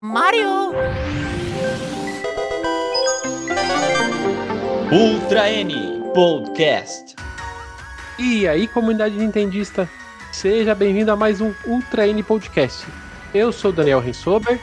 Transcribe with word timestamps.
Mario! 0.00 0.70
Ultra 4.92 5.50
N 5.50 6.00
Podcast. 6.14 7.16
E 8.16 8.46
aí, 8.46 8.68
comunidade 8.68 9.16
nintendista, 9.16 9.90
seja 10.30 10.72
bem-vindo 10.72 11.10
a 11.10 11.16
mais 11.16 11.40
um 11.40 11.52
Ultra 11.66 12.06
N 12.06 12.22
Podcast. 12.22 12.86
Eu 13.34 13.50
sou 13.50 13.72
Daniel 13.72 13.98
Rensober 13.98 14.60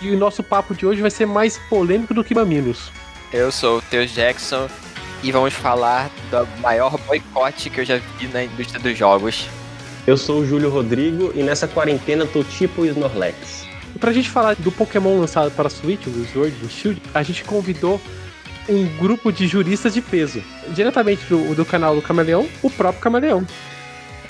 e 0.00 0.10
o 0.10 0.16
nosso 0.16 0.42
papo 0.42 0.74
de 0.74 0.86
hoje 0.86 1.02
vai 1.02 1.10
ser 1.10 1.26
mais 1.26 1.58
polêmico 1.68 2.14
do 2.14 2.24
que 2.24 2.34
mamilos. 2.34 2.90
Eu 3.30 3.52
sou 3.52 3.80
o 3.80 3.82
Teus 3.82 4.10
Jackson 4.10 4.70
e 5.22 5.30
vamos 5.30 5.52
falar 5.52 6.10
do 6.30 6.46
maior 6.62 6.96
boicote 7.00 7.68
que 7.68 7.82
eu 7.82 7.84
já 7.84 7.98
vi 8.16 8.26
na 8.28 8.44
indústria 8.44 8.80
dos 8.80 8.96
jogos. 8.96 9.50
Eu 10.06 10.16
sou 10.16 10.40
o 10.40 10.46
Júlio 10.46 10.70
Rodrigo 10.70 11.30
e 11.34 11.42
nessa 11.42 11.68
quarentena 11.68 12.24
tô 12.24 12.42
tipo 12.42 12.80
o 12.80 12.86
Snorlax. 12.86 13.67
E 13.98 14.00
pra 14.00 14.12
gente 14.12 14.30
falar 14.30 14.54
do 14.54 14.70
Pokémon 14.70 15.18
lançado 15.18 15.50
para 15.50 15.68
Switch, 15.68 16.06
o 16.06 16.24
Sword 16.32 16.54
and 16.64 16.68
Shield, 16.68 17.02
a 17.12 17.20
gente 17.24 17.42
convidou 17.42 18.00
um 18.68 18.86
grupo 18.96 19.32
de 19.32 19.48
juristas 19.48 19.92
de 19.92 20.00
peso. 20.00 20.40
Diretamente 20.68 21.24
do, 21.28 21.52
do 21.52 21.64
canal 21.64 21.96
do 21.96 22.00
Camaleão, 22.00 22.48
o 22.62 22.70
próprio 22.70 23.02
Camaleão. 23.02 23.44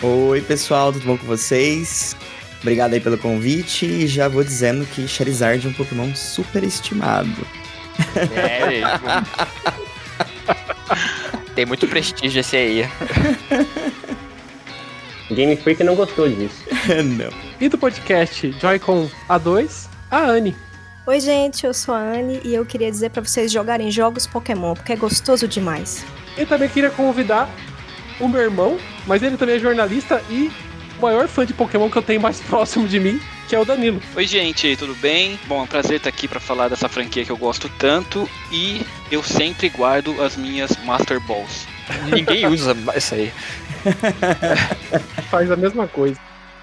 Oi, 0.03 0.41
pessoal, 0.41 0.91
tudo 0.91 1.05
bom 1.05 1.19
com 1.19 1.27
vocês? 1.27 2.17
Obrigado 2.63 2.95
aí 2.95 3.01
pelo 3.01 3.19
convite 3.19 3.85
e 3.85 4.07
já 4.07 4.27
vou 4.27 4.43
dizendo 4.43 4.87
que 4.87 5.07
Charizard 5.07 5.67
é 5.67 5.69
um 5.69 5.75
Pokémon 5.75 6.15
super 6.15 6.65
estimado. 6.65 7.47
É, 8.33 8.81
tem 11.55 11.67
muito 11.67 11.87
prestígio 11.87 12.41
esse 12.41 12.57
aí. 12.57 12.89
Game 15.31 15.57
Freak 15.57 15.85
não 15.85 15.95
gostou 15.95 16.29
disso. 16.29 16.65
Não. 17.05 17.31
E 17.61 17.69
do 17.69 17.77
podcast 17.77 18.51
Joy-Con 18.53 19.11
A2, 19.29 19.89
a 20.11 20.21
Anne. 20.21 20.57
Oi, 21.07 21.21
gente, 21.21 21.67
eu 21.67 21.75
sou 21.75 21.95
a 21.95 21.99
Anne 21.99 22.41
e 22.45 22.55
eu 22.55 22.65
queria 22.65 22.91
dizer 22.91 23.11
pra 23.11 23.23
vocês 23.23 23.51
jogarem 23.51 23.91
jogos 23.91 24.27
Pokémon, 24.27 24.75
porque 24.75 24.93
é 24.93 24.97
gostoso 24.97 25.47
demais. 25.47 26.05
E 26.37 26.47
também 26.47 26.69
queria 26.69 26.91
convidar 26.91 27.49
o 28.21 28.29
meu 28.29 28.41
irmão, 28.41 28.79
mas 29.07 29.23
ele 29.23 29.37
também 29.37 29.57
é 29.57 29.59
jornalista 29.59 30.23
e 30.31 30.51
o 30.99 31.03
maior 31.03 31.29
fã 31.29 31.47
de 31.47 31.55
Pokémon 31.55 31.91
que 31.91 31.97
eu 31.97 32.03
tenho 32.03 32.21
mais 32.21 32.41
próximo 32.49 32.87
de 32.89 32.99
mim, 32.99 33.21
que 33.49 33.55
é 33.55 33.59
o 33.59 33.65
Danilo. 33.65 34.01
Oi, 34.17 34.27
gente, 34.27 34.77
tudo 34.77 34.95
bem? 34.97 35.39
Bom, 35.47 35.61
é 35.61 35.63
um 35.63 35.67
prazer 35.67 35.97
estar 35.97 36.09
aqui 36.09 36.27
para 36.27 36.41
falar 36.41 36.69
dessa 36.69 36.89
franquia 36.89 37.25
que 37.25 37.33
eu 37.33 37.37
gosto 37.37 37.69
tanto 37.79 38.29
e 38.53 38.83
eu 39.11 39.23
sempre 39.23 39.69
guardo 39.69 40.23
as 40.23 40.37
minhas 40.37 40.77
Master 40.85 41.21
Balls. 41.21 41.67
Ninguém 42.15 42.47
usa 42.47 42.77
isso 42.97 43.15
aí. 43.15 43.33
Faz 45.31 45.51
a 45.51 45.57
mesma 45.57 45.87
coisa. 45.87 46.19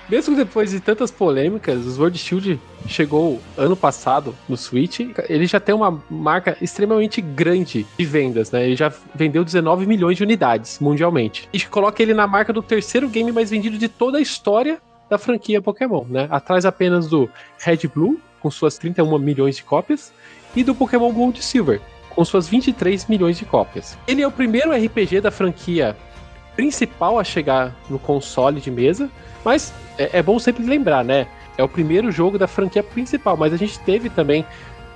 Mesmo 0.07 0.35
depois 0.35 0.69
de 0.69 0.79
tantas 0.79 1.09
polêmicas, 1.09 1.83
o 1.83 1.91
Sword 1.91 2.17
Shield 2.17 2.59
chegou 2.87 3.41
ano 3.57 3.75
passado 3.75 4.35
no 4.47 4.55
Switch. 4.55 4.99
Ele 5.27 5.47
já 5.47 5.59
tem 5.59 5.73
uma 5.73 6.03
marca 6.09 6.55
extremamente 6.61 7.21
grande 7.21 7.87
de 7.97 8.05
vendas, 8.05 8.51
né? 8.51 8.65
Ele 8.65 8.75
já 8.75 8.93
vendeu 9.15 9.43
19 9.43 9.87
milhões 9.87 10.17
de 10.17 10.23
unidades 10.23 10.79
mundialmente. 10.79 11.49
E 11.51 11.59
coloca 11.61 12.03
ele 12.03 12.13
na 12.13 12.27
marca 12.27 12.53
do 12.53 12.61
terceiro 12.61 13.09
game 13.09 13.31
mais 13.31 13.49
vendido 13.49 13.79
de 13.79 13.89
toda 13.89 14.19
a 14.19 14.21
história 14.21 14.79
da 15.09 15.17
franquia 15.17 15.59
Pokémon, 15.59 16.05
né? 16.07 16.27
Atrás 16.29 16.65
apenas 16.65 17.07
do 17.07 17.27
Red 17.59 17.87
Blue, 17.93 18.19
com 18.39 18.51
suas 18.51 18.77
31 18.77 19.17
milhões 19.17 19.55
de 19.55 19.63
cópias, 19.63 20.13
e 20.55 20.63
do 20.63 20.75
Pokémon 20.75 21.11
Gold 21.11 21.43
Silver, 21.43 21.81
com 22.11 22.23
suas 22.23 22.47
23 22.47 23.07
milhões 23.07 23.39
de 23.39 23.45
cópias. 23.45 23.97
Ele 24.07 24.21
é 24.21 24.27
o 24.27 24.31
primeiro 24.31 24.71
RPG 24.71 25.21
da 25.21 25.31
franquia 25.31 25.97
principal 26.55 27.19
a 27.19 27.23
chegar 27.23 27.75
no 27.89 27.99
console 27.99 28.61
de 28.61 28.71
mesa, 28.71 29.09
mas 29.43 29.73
é, 29.97 30.19
é 30.19 30.23
bom 30.23 30.39
sempre 30.39 30.65
lembrar, 30.65 31.03
né? 31.03 31.27
É 31.57 31.63
o 31.63 31.69
primeiro 31.69 32.11
jogo 32.11 32.37
da 32.37 32.47
franquia 32.47 32.83
principal, 32.83 33.37
mas 33.37 33.53
a 33.53 33.57
gente 33.57 33.79
teve 33.79 34.09
também 34.09 34.45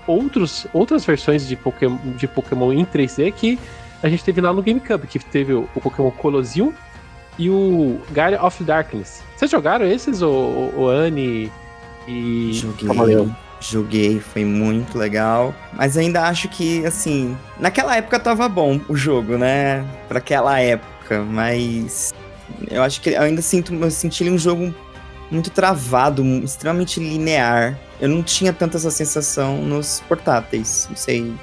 outros, 0.07 0.65
outras 0.73 1.05
versões 1.05 1.47
de 1.47 1.55
Pokémon, 1.55 1.97
de 2.17 2.27
Pokémon 2.27 2.73
em 2.73 2.85
3D 2.85 3.31
que 3.33 3.59
a 4.02 4.09
gente 4.09 4.23
teve 4.23 4.41
lá 4.41 4.52
no 4.53 4.61
GameCube, 4.61 5.07
que 5.07 5.19
teve 5.19 5.53
o, 5.53 5.69
o 5.75 5.81
Pokémon 5.81 6.11
Colosseum 6.11 6.73
e 7.37 7.49
o 7.49 7.99
Guardian 8.11 8.42
of 8.42 8.64
Darkness. 8.64 9.23
Vocês 9.36 9.52
jogaram 9.52 9.86
esses, 9.86 10.21
o, 10.21 10.71
o, 10.75 10.87
Anne 10.87 11.52
e 12.08 12.52
Joguei. 12.53 13.30
Joguei, 13.61 14.19
foi 14.19 14.45
muito 14.45 14.98
legal. 14.98 15.53
Mas 15.73 15.98
ainda 15.98 16.23
acho 16.23 16.48
que, 16.48 16.86
assim, 16.86 17.37
naquela 17.59 17.95
época 17.95 18.17
tava 18.19 18.48
bom 18.48 18.80
o 18.87 18.95
jogo, 18.95 19.37
né? 19.37 19.86
Pra 20.08 20.19
aquela 20.19 20.59
época, 20.59 20.89
mas 21.17 22.14
eu 22.70 22.83
acho 22.83 23.02
que 23.02 23.09
eu 23.09 23.21
ainda 23.21 23.42
sinto, 23.42 23.73
eu 23.73 23.92
senti 23.92 24.23
ele 24.23 24.31
um 24.31 24.37
jogo 24.37 24.73
muito 25.31 25.49
travado, 25.49 26.23
extremamente 26.43 26.99
linear. 26.99 27.80
Eu 27.99 28.09
não 28.09 28.23
tinha 28.23 28.52
tanta 28.52 28.77
essa 28.77 28.92
sensação 28.92 29.58
nos 29.61 30.02
portáteis, 30.08 30.87
não 30.89 30.95
sei. 30.95 31.33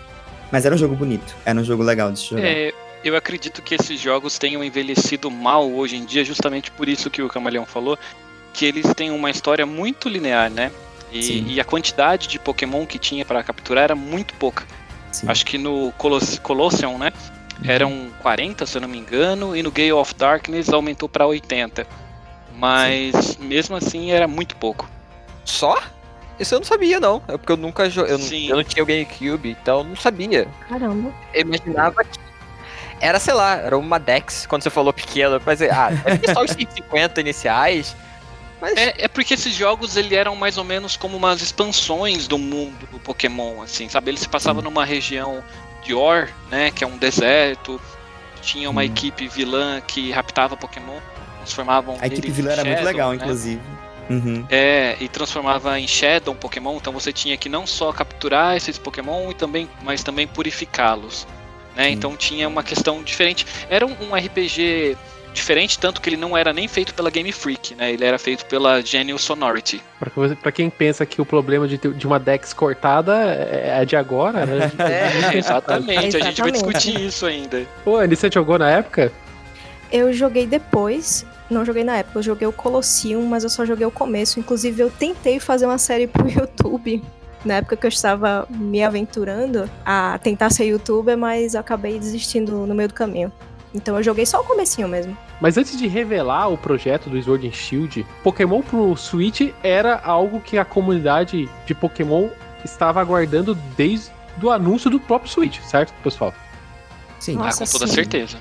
Mas 0.50 0.64
era 0.64 0.74
um 0.74 0.78
jogo 0.78 0.94
bonito, 0.94 1.34
era 1.44 1.58
um 1.58 1.64
jogo 1.64 1.82
legal 1.82 2.10
de 2.12 2.20
jogar. 2.20 2.44
É, 2.44 2.72
eu 3.04 3.16
acredito 3.16 3.62
que 3.62 3.74
esses 3.74 4.00
jogos 4.00 4.38
tenham 4.38 4.62
envelhecido 4.62 5.30
mal 5.30 5.70
hoje 5.70 5.96
em 5.96 6.04
dia, 6.04 6.24
justamente 6.24 6.70
por 6.70 6.88
isso 6.88 7.10
que 7.10 7.22
o 7.22 7.28
Camaleão 7.28 7.66
falou, 7.66 7.98
que 8.52 8.64
eles 8.64 8.92
têm 8.94 9.10
uma 9.10 9.30
história 9.30 9.66
muito 9.66 10.08
linear, 10.08 10.50
né? 10.50 10.70
E, 11.12 11.54
e 11.54 11.60
a 11.60 11.64
quantidade 11.64 12.26
de 12.26 12.38
Pokémon 12.38 12.84
que 12.84 12.98
tinha 12.98 13.24
para 13.24 13.42
capturar 13.42 13.84
era 13.84 13.94
muito 13.94 14.34
pouca. 14.34 14.64
Sim. 15.12 15.28
Acho 15.28 15.46
que 15.46 15.56
no 15.56 15.92
Coloss 15.92 16.38
Colosseum, 16.38 16.98
né? 16.98 17.12
Eram 17.64 18.10
40, 18.20 18.66
se 18.66 18.76
eu 18.76 18.80
não 18.82 18.88
me 18.88 18.98
engano, 18.98 19.56
e 19.56 19.62
no 19.62 19.70
Gale 19.70 19.92
of 19.92 20.14
Darkness 20.14 20.68
aumentou 20.72 21.08
para 21.08 21.26
80. 21.26 21.86
Mas 22.54 23.36
mesmo 23.36 23.76
assim 23.76 24.10
era 24.12 24.26
muito 24.28 24.56
pouco. 24.56 24.88
Só? 25.44 25.80
Isso 26.38 26.54
eu 26.54 26.58
não 26.60 26.66
sabia, 26.66 27.00
não. 27.00 27.22
É 27.28 27.36
porque 27.36 27.52
eu 27.52 27.56
nunca 27.56 27.88
jo... 27.88 28.02
eu, 28.02 28.18
não- 28.18 28.26
Sim. 28.26 28.48
eu 28.48 28.56
não 28.56 28.64
tinha 28.64 28.82
o 28.82 28.86
GameCube, 28.86 29.50
então 29.60 29.78
eu 29.78 29.84
não 29.84 29.96
sabia. 29.96 30.46
Caramba. 30.68 31.12
Eu 31.32 31.40
imaginava 31.42 32.04
que 32.04 32.18
era, 33.00 33.18
sei 33.18 33.34
lá, 33.34 33.56
era 33.56 33.76
uma 33.76 33.98
Dex, 33.98 34.46
quando 34.46 34.62
você 34.62 34.70
falou 34.70 34.92
pequeno. 34.92 35.40
Mas, 35.44 35.60
ah, 35.62 35.88
ter 36.20 36.32
só 36.34 36.42
os 36.42 36.50
150 36.50 37.20
iniciais. 37.20 37.96
Mas 38.60 38.76
É, 38.76 38.94
é 39.04 39.08
porque 39.08 39.34
esses 39.34 39.54
jogos 39.54 39.96
ele 39.96 40.14
eram 40.14 40.34
mais 40.36 40.56
ou 40.58 40.64
menos 40.64 40.96
como 40.96 41.16
umas 41.16 41.42
expansões 41.42 42.26
do 42.26 42.38
mundo 42.38 42.86
do 42.90 42.98
Pokémon, 42.98 43.60
assim, 43.62 43.88
sabe? 43.88 44.10
Ele 44.10 44.18
se 44.18 44.28
passava 44.28 44.62
numa 44.62 44.84
região 44.84 45.42
de 45.86 45.94
Or, 45.94 46.28
né, 46.50 46.70
que 46.70 46.82
é 46.82 46.86
um 46.86 46.96
deserto. 46.98 47.80
Tinha 48.42 48.68
uma 48.70 48.80
Hum. 48.82 48.84
equipe 48.84 49.26
vilã 49.28 49.80
que 49.80 50.10
raptava 50.10 50.56
Pokémon, 50.56 50.98
transformavam 51.38 51.96
A 52.00 52.06
equipe 52.06 52.30
vilã 52.30 52.52
era 52.52 52.64
muito 52.64 52.76
Shadow, 52.78 52.92
legal, 52.92 53.10
né? 53.10 53.16
inclusive. 53.16 53.60
Uhum. 54.08 54.46
É, 54.48 54.96
e 55.00 55.08
transformava 55.08 55.78
em 55.80 55.88
Shadow 55.88 56.32
um 56.32 56.36
Pokémon, 56.36 56.76
então 56.76 56.92
você 56.92 57.12
tinha 57.12 57.36
que 57.36 57.48
não 57.48 57.66
só 57.66 57.92
capturar 57.92 58.56
esses 58.56 58.78
Pokémon, 58.78 59.30
e 59.30 59.34
também, 59.34 59.68
mas 59.82 60.04
também 60.04 60.26
purificá-los. 60.28 61.26
Né? 61.74 61.86
Sim. 61.86 61.90
Então 61.90 62.16
tinha 62.16 62.48
uma 62.48 62.62
questão 62.62 63.02
diferente. 63.02 63.44
Era 63.68 63.84
um, 63.84 63.96
um 64.00 64.14
RPG 64.14 64.96
diferente, 65.36 65.78
tanto 65.78 66.00
que 66.00 66.08
ele 66.08 66.16
não 66.16 66.36
era 66.36 66.52
nem 66.52 66.66
feito 66.66 66.92
pela 66.94 67.10
Game 67.10 67.30
Freak, 67.30 67.74
né? 67.74 67.92
Ele 67.92 68.04
era 68.04 68.18
feito 68.18 68.44
pela 68.46 68.80
Genius 68.80 69.22
Sonority. 69.22 69.80
Pra 70.42 70.50
quem 70.50 70.68
pensa 70.68 71.06
que 71.06 71.20
o 71.20 71.24
problema 71.24 71.68
de, 71.68 71.78
de 71.78 72.06
uma 72.06 72.18
Dex 72.18 72.52
cortada 72.52 73.14
é 73.14 73.66
é 73.66 73.84
de 73.84 73.96
agora, 73.96 74.46
né? 74.46 74.70
É, 74.86 75.36
exatamente, 75.36 76.16
a 76.16 76.20
gente 76.20 76.40
vai 76.40 76.50
discutir 76.50 77.00
isso 77.00 77.26
ainda. 77.26 77.66
Pô, 77.84 77.96
Anne, 77.96 78.14
você 78.14 78.30
jogou 78.32 78.58
na 78.58 78.70
época? 78.70 79.12
Eu 79.90 80.12
joguei 80.12 80.46
depois, 80.46 81.26
não 81.50 81.64
joguei 81.64 81.84
na 81.84 81.98
época, 81.98 82.18
eu 82.18 82.22
joguei 82.22 82.46
o 82.46 82.52
Colosseum, 82.52 83.22
mas 83.26 83.44
eu 83.44 83.50
só 83.50 83.64
joguei 83.64 83.86
o 83.86 83.90
começo. 83.90 84.38
Inclusive, 84.40 84.82
eu 84.82 84.90
tentei 84.90 85.38
fazer 85.38 85.66
uma 85.66 85.78
série 85.78 86.06
pro 86.06 86.28
YouTube. 86.30 87.02
Na 87.44 87.54
época 87.54 87.76
que 87.76 87.86
eu 87.86 87.88
estava 87.88 88.46
me 88.50 88.82
aventurando 88.82 89.70
a 89.84 90.18
tentar 90.18 90.50
ser 90.50 90.64
youtuber, 90.64 91.16
mas 91.16 91.54
acabei 91.54 91.98
desistindo 91.98 92.66
no 92.66 92.74
meio 92.74 92.88
do 92.88 92.94
caminho. 92.94 93.32
Então 93.74 93.96
eu 93.96 94.02
joguei 94.02 94.24
só 94.24 94.40
o 94.40 94.44
comecinho 94.44 94.88
mesmo. 94.88 95.16
Mas 95.40 95.58
antes 95.58 95.76
de 95.76 95.86
revelar 95.86 96.48
o 96.48 96.56
projeto 96.56 97.10
do 97.10 97.22
Sword 97.22 97.46
and 97.46 97.52
Shield, 97.52 98.06
Pokémon 98.22 98.62
pro 98.62 98.96
Switch 98.96 99.52
era 99.62 100.00
algo 100.02 100.40
que 100.40 100.56
a 100.56 100.64
comunidade 100.64 101.48
de 101.66 101.74
Pokémon 101.74 102.28
estava 102.64 103.00
aguardando 103.00 103.54
desde 103.76 104.10
o 104.42 104.50
anúncio 104.50 104.88
do 104.90 104.98
próprio 104.98 105.30
Switch, 105.30 105.60
certo, 105.60 105.92
pessoal? 106.02 106.32
Sim. 107.18 107.36
Ah, 107.40 107.44
Nossa, 107.46 107.64
com 107.66 107.72
toda 107.72 107.86
sim. 107.86 107.94
certeza. 107.94 108.38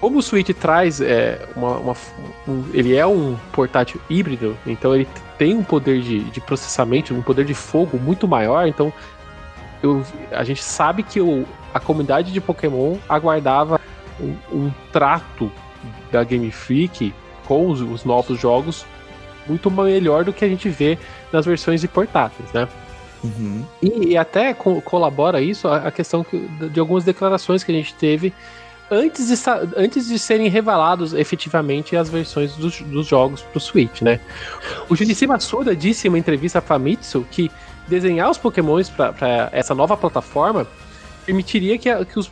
Como 0.00 0.18
o 0.18 0.22
Switch 0.22 0.50
traz 0.58 1.00
é, 1.00 1.40
uma, 1.54 1.76
uma- 1.76 1.96
um- 2.48 2.64
ele 2.74 2.96
é 2.96 3.06
um 3.06 3.36
portátil 3.52 4.00
híbrido, 4.10 4.56
então 4.66 4.92
ele 4.92 5.06
tem 5.38 5.54
um 5.54 5.62
poder 5.62 6.00
de, 6.02 6.18
de 6.24 6.40
processamento, 6.40 7.14
um 7.14 7.22
poder 7.22 7.44
de 7.44 7.54
fogo 7.54 7.96
muito 7.96 8.26
maior, 8.26 8.66
então 8.66 8.92
eu- 9.80 10.04
a 10.32 10.42
gente 10.42 10.62
sabe 10.62 11.04
que 11.04 11.20
o- 11.20 11.46
a 11.72 11.78
comunidade 11.78 12.32
de 12.32 12.40
Pokémon 12.40 12.96
aguardava 13.08 13.80
um, 14.20 14.34
um 14.52 14.72
trato 14.92 15.50
da 16.10 16.22
Game 16.24 16.50
Freak 16.50 17.12
com 17.46 17.68
os, 17.68 17.80
os 17.80 18.04
novos 18.04 18.38
jogos 18.38 18.84
muito 19.46 19.70
melhor 19.70 20.24
do 20.24 20.32
que 20.32 20.44
a 20.44 20.48
gente 20.48 20.68
vê 20.68 20.96
nas 21.32 21.44
versões 21.44 21.80
de 21.80 21.88
portáteis, 21.88 22.52
né? 22.52 22.68
Uhum. 23.24 23.64
E, 23.82 24.10
e 24.10 24.16
até 24.16 24.54
co- 24.54 24.80
colabora 24.82 25.40
isso 25.40 25.68
a, 25.68 25.76
a 25.88 25.90
questão 25.90 26.22
que- 26.24 26.38
de 26.68 26.78
algumas 26.80 27.04
declarações 27.04 27.62
que 27.64 27.70
a 27.72 27.74
gente 27.74 27.94
teve 27.94 28.32
antes 28.90 29.28
de, 29.28 29.34
antes 29.76 30.06
de 30.06 30.18
serem 30.18 30.48
revelados 30.48 31.14
efetivamente 31.14 31.96
as 31.96 32.08
versões 32.10 32.54
dos, 32.56 32.80
dos 32.82 33.06
jogos 33.06 33.42
pro 33.42 33.58
Switch, 33.60 34.02
né? 34.02 34.20
O 34.88 34.94
Junichi 34.94 35.26
Masuda 35.26 35.74
disse 35.74 36.06
em 36.06 36.10
uma 36.10 36.18
entrevista 36.18 36.58
a 36.58 36.62
Famitsu 36.62 37.26
que 37.30 37.50
desenhar 37.88 38.30
os 38.30 38.38
pokémons 38.38 38.88
para 38.90 39.48
essa 39.52 39.74
nova 39.74 39.96
plataforma 39.96 40.66
permitiria 41.24 41.78
que, 41.78 41.88
a, 41.88 42.04
que, 42.04 42.18
os, 42.18 42.30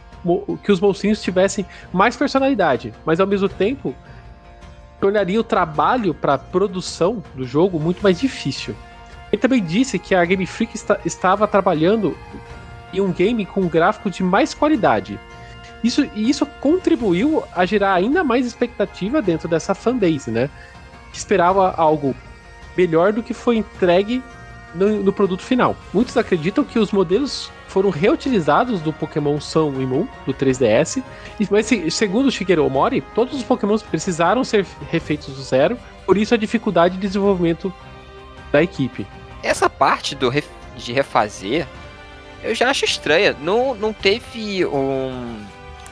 que 0.63 0.73
os 0.73 0.81
monstrinhos 0.81 1.23
tivessem 1.23 1.65
mais 1.93 2.17
personalidade, 2.17 2.93
mas 3.05 3.21
ao 3.21 3.27
mesmo 3.27 3.49
tempo 3.49 3.95
tornaria 5.01 5.41
o 5.41 5.45
trabalho 5.45 6.13
para 6.13 6.37
produção 6.37 7.23
do 7.35 7.45
jogo 7.45 7.81
muito 7.81 8.03
mais 8.03 8.21
difícil. 8.21 8.75
Ele 9.33 9.41
também 9.41 9.63
disse 9.63 9.99
que 9.99 10.15
a 10.15 10.25
Game 10.25 10.45
Freak 10.45 10.79
estava 11.05 11.47
trabalhando 11.47 12.17
em 12.93 13.01
um 13.01 13.13
game 13.13 13.47
com 13.47 13.67
gráfico 13.67 14.11
de 14.11 14.23
mais 14.23 14.53
qualidade. 14.53 15.19
Isso, 15.83 16.07
e 16.15 16.29
isso 16.29 16.45
contribuiu 16.45 17.43
a 17.55 17.65
gerar 17.65 17.95
ainda 17.95 18.23
mais 18.23 18.45
expectativa 18.45 19.23
dentro 19.23 19.49
dessa 19.49 19.75
fanbase, 19.75 20.31
né? 20.31 20.51
Que 21.11 21.17
esperava 21.17 21.75
algo 21.77 22.15
melhor 22.77 23.13
do 23.13 23.23
que 23.23 23.33
foi 23.33 23.57
entregue 23.57 24.23
no, 24.75 25.03
no, 25.03 25.13
produto 25.13 25.43
final. 25.43 25.75
Muitos 25.93 26.17
acreditam 26.17 26.65
que 26.65 26.79
os 26.79 26.93
modelos 26.93 27.51
foram 27.71 27.89
reutilizados 27.89 28.81
do 28.81 28.93
Pokémon 28.93 29.41
Sun 29.41 29.81
e 29.81 29.87
Moon, 29.87 30.07
do 30.27 30.35
3DS, 30.35 31.03
mas 31.49 31.71
segundo 31.91 32.31
Shigeru 32.31 32.67
Omori, 32.67 33.01
todos 33.15 33.35
os 33.35 33.45
Pokémons 33.45 33.83
precisaram 33.83 34.43
ser 34.43 34.67
refeitos 34.91 35.35
do 35.35 35.43
zero, 35.43 35.79
por 36.05 36.19
isso 36.19 36.35
a 36.35 36.37
dificuldade 36.37 36.97
de 36.97 37.01
desenvolvimento 37.01 37.73
da 38.51 38.61
equipe. 38.61 39.07
Essa 39.43 39.71
parte 39.71 40.17
do 40.17 40.29
ref, 40.29 40.49
de 40.77 40.93
refazer, 40.93 41.67
eu 42.43 42.55
já 42.55 42.71
acho 42.71 42.85
estranha. 42.85 43.37
Não, 43.41 43.75
não 43.75 43.93
teve 43.93 44.67
um. 44.67 45.45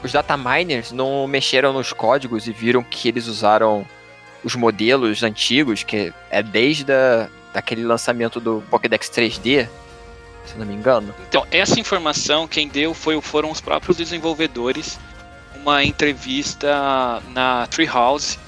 Os 0.03 0.11
data 0.11 0.35
miners 0.35 0.91
não 0.91 1.27
mexeram 1.27 1.73
nos 1.73 1.93
códigos 1.93 2.47
e 2.47 2.51
viram 2.51 2.83
que 2.83 3.07
eles 3.07 3.27
usaram 3.27 3.85
os 4.43 4.55
modelos 4.55 5.23
antigos, 5.23 5.83
que 5.83 6.13
é 6.29 6.43
desde 6.43 6.91
a, 6.91 7.29
daquele 7.53 7.83
lançamento 7.83 8.39
do 8.39 8.63
Pokédex 8.69 9.09
3D, 9.09 9.67
se 10.45 10.57
não 10.57 10.65
me 10.65 10.73
engano. 10.73 11.13
Então, 11.27 11.45
essa 11.51 11.79
informação 11.79 12.47
quem 12.47 12.67
deu 12.67 12.93
foi, 12.93 13.19
foram 13.21 13.51
os 13.51 13.61
próprios 13.61 13.97
desenvolvedores. 13.97 14.99
Uma 15.55 15.83
entrevista 15.83 17.21
na 17.29 17.67
Treehouse 17.67 18.39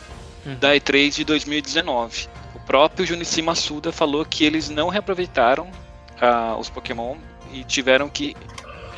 hum. 0.45 0.55
da 0.55 0.73
E3 0.75 1.15
de 1.15 1.25
2019 1.25 2.29
próprio 2.71 3.05
Junichi 3.05 3.41
Masuda 3.41 3.91
falou 3.91 4.23
que 4.23 4.45
eles 4.45 4.69
não 4.69 4.87
reaproveitaram 4.87 5.65
uh, 5.65 6.57
os 6.57 6.69
Pokémon 6.69 7.17
e 7.51 7.65
tiveram 7.65 8.07
que 8.07 8.33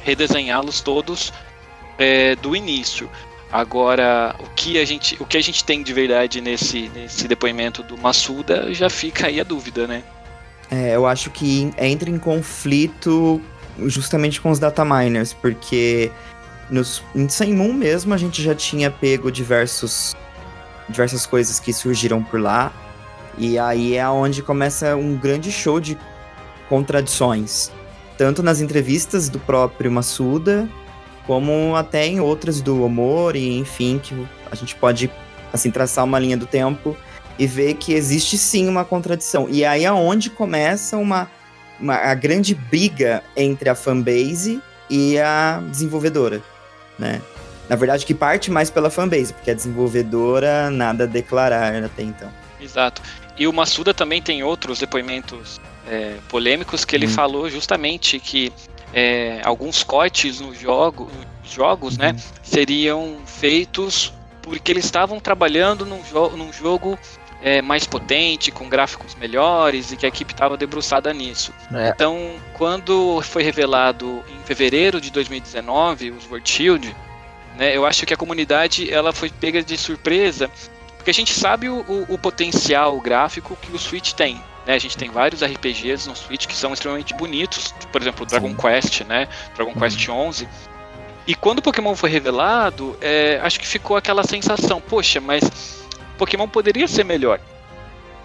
redesenhá-los 0.03 0.79
todos 0.81 1.33
é, 1.97 2.35
do 2.35 2.55
início. 2.55 3.09
Agora, 3.51 4.35
o 4.39 4.49
que 4.51 4.77
a 4.77 4.85
gente, 4.85 5.17
o 5.19 5.25
que 5.25 5.37
a 5.37 5.41
gente 5.41 5.63
tem 5.63 5.81
de 5.81 5.91
verdade 5.91 6.39
nesse, 6.39 6.87
nesse 6.89 7.27
depoimento 7.27 7.81
do 7.81 7.97
Masuda 7.97 8.71
já 8.75 8.91
fica 8.91 9.25
aí 9.25 9.39
a 9.41 9.43
dúvida, 9.43 9.87
né? 9.87 10.03
É, 10.73 10.95
eu 10.95 11.05
acho 11.05 11.29
que 11.29 11.71
entra 11.77 12.09
em 12.09 12.17
conflito 12.17 13.39
justamente 13.85 14.41
com 14.41 14.49
os 14.49 14.57
data 14.57 14.83
miners, 14.83 15.31
porque 15.31 16.11
nos, 16.67 17.03
em 17.13 17.53
Moon 17.53 17.73
mesmo 17.73 18.11
a 18.11 18.17
gente 18.17 18.41
já 18.41 18.55
tinha 18.55 18.89
pego 18.89 19.31
diversos, 19.31 20.15
diversas 20.89 21.27
coisas 21.27 21.59
que 21.59 21.71
surgiram 21.71 22.23
por 22.23 22.41
lá. 22.41 22.73
E 23.37 23.59
aí 23.59 23.95
é 23.95 24.09
onde 24.09 24.41
começa 24.41 24.95
um 24.95 25.15
grande 25.15 25.51
show 25.51 25.79
de 25.79 25.95
contradições, 26.67 27.71
tanto 28.17 28.41
nas 28.41 28.59
entrevistas 28.59 29.29
do 29.29 29.37
próprio 29.37 29.91
Massuda, 29.91 30.67
como 31.27 31.75
até 31.75 32.07
em 32.07 32.19
outras 32.19 32.61
do 32.61 32.83
Omor, 32.83 33.35
e 33.35 33.59
enfim, 33.59 33.99
que 34.01 34.27
a 34.51 34.55
gente 34.55 34.75
pode 34.75 35.11
assim 35.51 35.69
traçar 35.69 36.03
uma 36.03 36.17
linha 36.17 36.35
do 36.35 36.47
tempo 36.47 36.97
e 37.37 37.47
ver 37.47 37.75
que 37.75 37.93
existe 37.93 38.37
sim 38.37 38.67
uma 38.67 38.85
contradição. 38.85 39.47
E 39.49 39.65
aí 39.65 39.85
é 39.85 39.91
onde 39.91 40.29
começa 40.29 40.97
uma, 40.97 41.29
uma 41.79 41.95
a 41.95 42.13
grande 42.13 42.53
briga 42.53 43.23
entre 43.35 43.69
a 43.69 43.75
fanbase 43.75 44.61
e 44.89 45.17
a 45.19 45.61
desenvolvedora, 45.69 46.41
né? 46.97 47.21
Na 47.69 47.75
verdade, 47.75 48.05
que 48.05 48.13
parte 48.13 48.51
mais 48.51 48.69
pela 48.69 48.89
fanbase, 48.89 49.33
porque 49.33 49.49
a 49.49 49.53
desenvolvedora 49.53 50.69
nada 50.69 51.05
a 51.05 51.07
declarar 51.07 51.83
até 51.83 52.03
então. 52.03 52.29
Exato. 52.59 53.01
E 53.37 53.47
o 53.47 53.53
Massuda 53.53 53.93
também 53.93 54.21
tem 54.21 54.43
outros 54.43 54.79
depoimentos 54.79 55.59
é, 55.87 56.17
polêmicos 56.29 56.85
que 56.85 56.95
ele 56.95 57.07
hum. 57.07 57.11
falou 57.11 57.49
justamente 57.49 58.19
que 58.19 58.53
é, 58.93 59.41
alguns 59.43 59.83
cortes 59.83 60.39
no 60.39 60.53
jogo, 60.53 61.09
nos 61.41 61.51
jogos, 61.51 61.97
né, 61.97 62.11
uhum. 62.11 62.17
seriam 62.43 63.17
feitos 63.25 64.13
porque 64.41 64.71
eles 64.71 64.85
estavam 64.85 65.19
trabalhando 65.19 65.85
num, 65.85 66.03
jo 66.03 66.29
num 66.37 66.53
jogo 66.53 66.99
é, 67.43 67.61
mais 67.61 67.85
potente, 67.85 68.51
com 68.51 68.69
gráficos 68.69 69.15
melhores 69.15 69.91
e 69.91 69.97
que 69.97 70.05
a 70.05 70.09
equipe 70.09 70.33
estava 70.33 70.55
debruçada 70.55 71.13
nisso. 71.13 71.53
É. 71.73 71.89
Então, 71.89 72.35
quando 72.53 73.21
foi 73.21 73.43
revelado 73.43 74.23
em 74.29 74.43
fevereiro 74.45 75.01
de 75.01 75.11
2019 75.11 76.11
o 76.11 76.21
Sword 76.21 76.49
Shield, 76.49 76.95
né, 77.57 77.75
eu 77.75 77.85
acho 77.85 78.05
que 78.05 78.13
a 78.13 78.17
comunidade 78.17 78.91
ela 78.91 79.11
foi 79.11 79.29
pega 79.29 79.61
de 79.61 79.77
surpresa 79.77 80.49
porque 81.03 81.11
a 81.11 81.13
gente 81.13 81.33
sabe 81.33 81.67
o, 81.67 81.81
o, 81.81 82.13
o 82.13 82.17
potencial 82.17 82.97
gráfico 83.01 83.57
que 83.61 83.69
o 83.75 83.77
Switch 83.77 84.13
tem. 84.13 84.35
Né? 84.65 84.73
A 84.73 84.79
gente 84.79 84.97
tem 84.97 85.09
vários 85.11 85.43
RPGs 85.43 86.07
no 86.07 86.15
Switch 86.15 86.47
que 86.47 86.55
são 86.55 86.71
extremamente 86.71 87.13
bonitos, 87.13 87.75
por 87.91 88.01
exemplo, 88.01 88.25
Dragon 88.25 88.47
Sim. 88.47 88.55
Quest, 88.55 89.01
né? 89.01 89.27
Dragon 89.53 89.71
uhum. 89.71 89.79
Quest 89.79 90.07
11. 90.07 90.47
E 91.27 91.35
quando 91.35 91.59
o 91.59 91.61
Pokémon 91.61 91.93
foi 91.93 92.09
revelado, 92.09 92.97
é, 93.01 93.37
acho 93.43 93.59
que 93.59 93.67
ficou 93.67 93.97
aquela 93.97 94.23
sensação, 94.23 94.79
poxa, 94.79 95.19
mas 95.19 95.82
Pokémon 96.17 96.47
poderia 96.47 96.87
ser 96.87 97.03
melhor. 97.03 97.39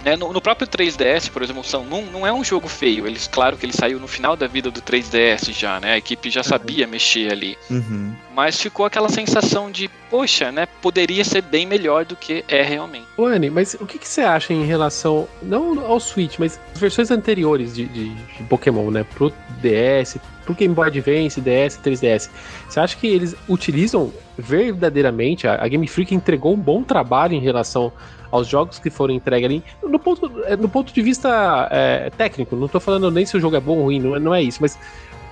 Né? 0.05 0.17
No, 0.17 0.33
no, 0.33 0.41
próprio 0.41 0.67
3DS, 0.67 1.31
por 1.31 1.43
exemplo, 1.43 1.65
Sun 1.65 1.85
Moon 1.85 2.07
não 2.13 2.27
é 2.27 2.33
um 2.33 2.45
jogo 2.45 2.69
feio. 2.69 3.07
Eles, 3.07 3.27
claro 3.27 3.57
que 3.57 3.67
ele 3.67 3.73
saiu 3.73 3.99
no 3.99 4.07
final 4.07 4.37
da 4.37 4.47
vida 4.47 4.71
do 4.71 4.81
3DS 4.81 5.53
já, 5.53 5.81
né? 5.81 5.93
A 5.93 5.99
equipe 5.99 6.31
já 6.31 6.43
sabia 6.43 6.85
uhum. 6.85 6.91
mexer 6.93 7.33
ali. 7.33 7.59
Uhum. 7.71 8.15
Mas 8.35 8.61
ficou 8.61 8.87
aquela 8.87 9.09
sensação 9.09 9.71
de, 9.71 9.91
poxa, 10.09 10.53
né? 10.53 10.67
Poderia 10.81 11.25
ser 11.25 11.43
bem 11.43 11.67
melhor 11.67 12.05
do 12.05 12.15
que 12.15 12.45
é 12.49 12.63
realmente. 12.63 13.07
Anny, 13.19 13.51
mas 13.51 13.75
o 13.75 13.87
que, 13.87 13.99
que 13.99 14.09
você 14.09 14.21
acha 14.21 14.53
em 14.53 14.65
relação, 14.65 15.29
não 15.43 15.85
ao 15.85 15.99
Switch, 15.99 16.39
mas 16.39 16.61
as 16.73 16.81
versões 16.81 17.11
anteriores 17.11 17.75
de, 17.75 17.87
de, 17.87 18.15
de 18.15 18.43
Pokémon, 18.45 18.91
né? 18.91 19.05
Pro 19.05 19.33
DS, 19.61 20.19
pro 20.49 20.55
Game 20.55 20.75
Boy 20.75 20.89
Advance, 20.89 21.41
DS, 21.41 21.79
3DS. 21.85 22.31
Você 22.67 22.81
acha 22.81 22.97
que 22.97 23.07
eles 23.07 23.37
utilizam 23.47 24.11
verdadeiramente, 24.39 25.47
a, 25.47 25.69
Game 25.69 25.87
Freak 25.87 26.15
entregou 26.15 26.55
um 26.55 26.59
bom 26.59 26.83
trabalho 26.83 27.35
em 27.35 27.41
relação 27.41 27.93
aos 28.31 28.47
jogos 28.47 28.79
que 28.79 28.89
foram 28.89 29.13
entregues 29.15 29.45
ali, 29.45 29.65
no 29.83 29.99
ponto, 29.99 30.31
é, 30.45 30.57
no 30.57 30.69
ponto 30.69 30.93
de 30.93 31.03
vista 31.03 31.69
é, 31.71 32.11
técnico, 32.11 32.57
não 32.57 32.69
tô 32.69 32.81
falando 32.81 33.11
nem 33.11 33.27
se 33.27 33.37
o 33.37 33.41
jogo 33.41 33.57
é 33.57 33.61
bom 33.61 33.79
ou 33.79 33.85
ruim, 33.85 34.01
não, 34.01 34.17
é, 34.17 34.21
não 34.21 34.35
é 34.35 34.43
isso, 34.43 34.59
mas 34.61 34.79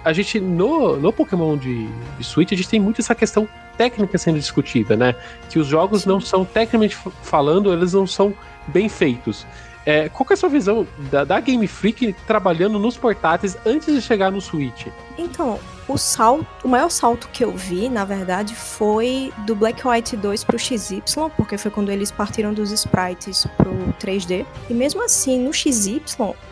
a 0.04 0.12
gente, 0.12 0.38
no, 0.38 0.96
no 0.96 1.12
Pokémon 1.12 1.56
de, 1.56 1.88
de 2.18 2.24
Switch, 2.24 2.52
a 2.52 2.56
gente 2.56 2.68
tem 2.68 2.78
muito 2.78 3.00
essa 3.00 3.14
questão 3.14 3.48
técnica 3.76 4.16
sendo 4.16 4.38
discutida, 4.38 4.96
né? 4.96 5.16
Que 5.50 5.58
os 5.58 5.66
jogos 5.66 6.06
não 6.06 6.20
são, 6.20 6.44
tecnicamente 6.44 6.96
falando, 7.22 7.72
eles 7.72 7.92
não 7.92 8.06
são 8.06 8.32
bem 8.68 8.88
feitos. 8.88 9.44
É, 9.86 10.08
qual 10.08 10.26
é 10.28 10.32
a 10.32 10.36
sua 10.36 10.48
visão 10.48 10.84
da, 11.12 11.22
da, 11.22 11.38
Game 11.38 11.64
Freak 11.68 12.12
trabalhando 12.26 12.76
nos 12.76 12.96
portáteis 12.96 13.56
antes 13.64 13.94
de 13.94 14.02
chegar 14.02 14.32
no 14.32 14.40
Switch? 14.40 14.88
Então, 15.16 15.60
o 15.86 15.96
salto, 15.96 16.44
o 16.64 16.68
maior 16.68 16.90
salto 16.90 17.28
que 17.32 17.44
eu 17.44 17.52
vi, 17.52 17.88
na 17.88 18.04
verdade, 18.04 18.52
foi 18.52 19.32
do 19.46 19.54
Black 19.54 19.86
White 19.86 20.16
2 20.16 20.42
pro 20.42 20.58
XY, 20.58 21.02
porque 21.36 21.56
foi 21.56 21.70
quando 21.70 21.92
eles 21.92 22.10
partiram 22.10 22.52
dos 22.52 22.72
sprites 22.72 23.46
pro 23.56 23.72
3D. 24.00 24.44
E 24.68 24.74
mesmo 24.74 25.04
assim, 25.04 25.38
no 25.38 25.52
XY, 25.52 26.02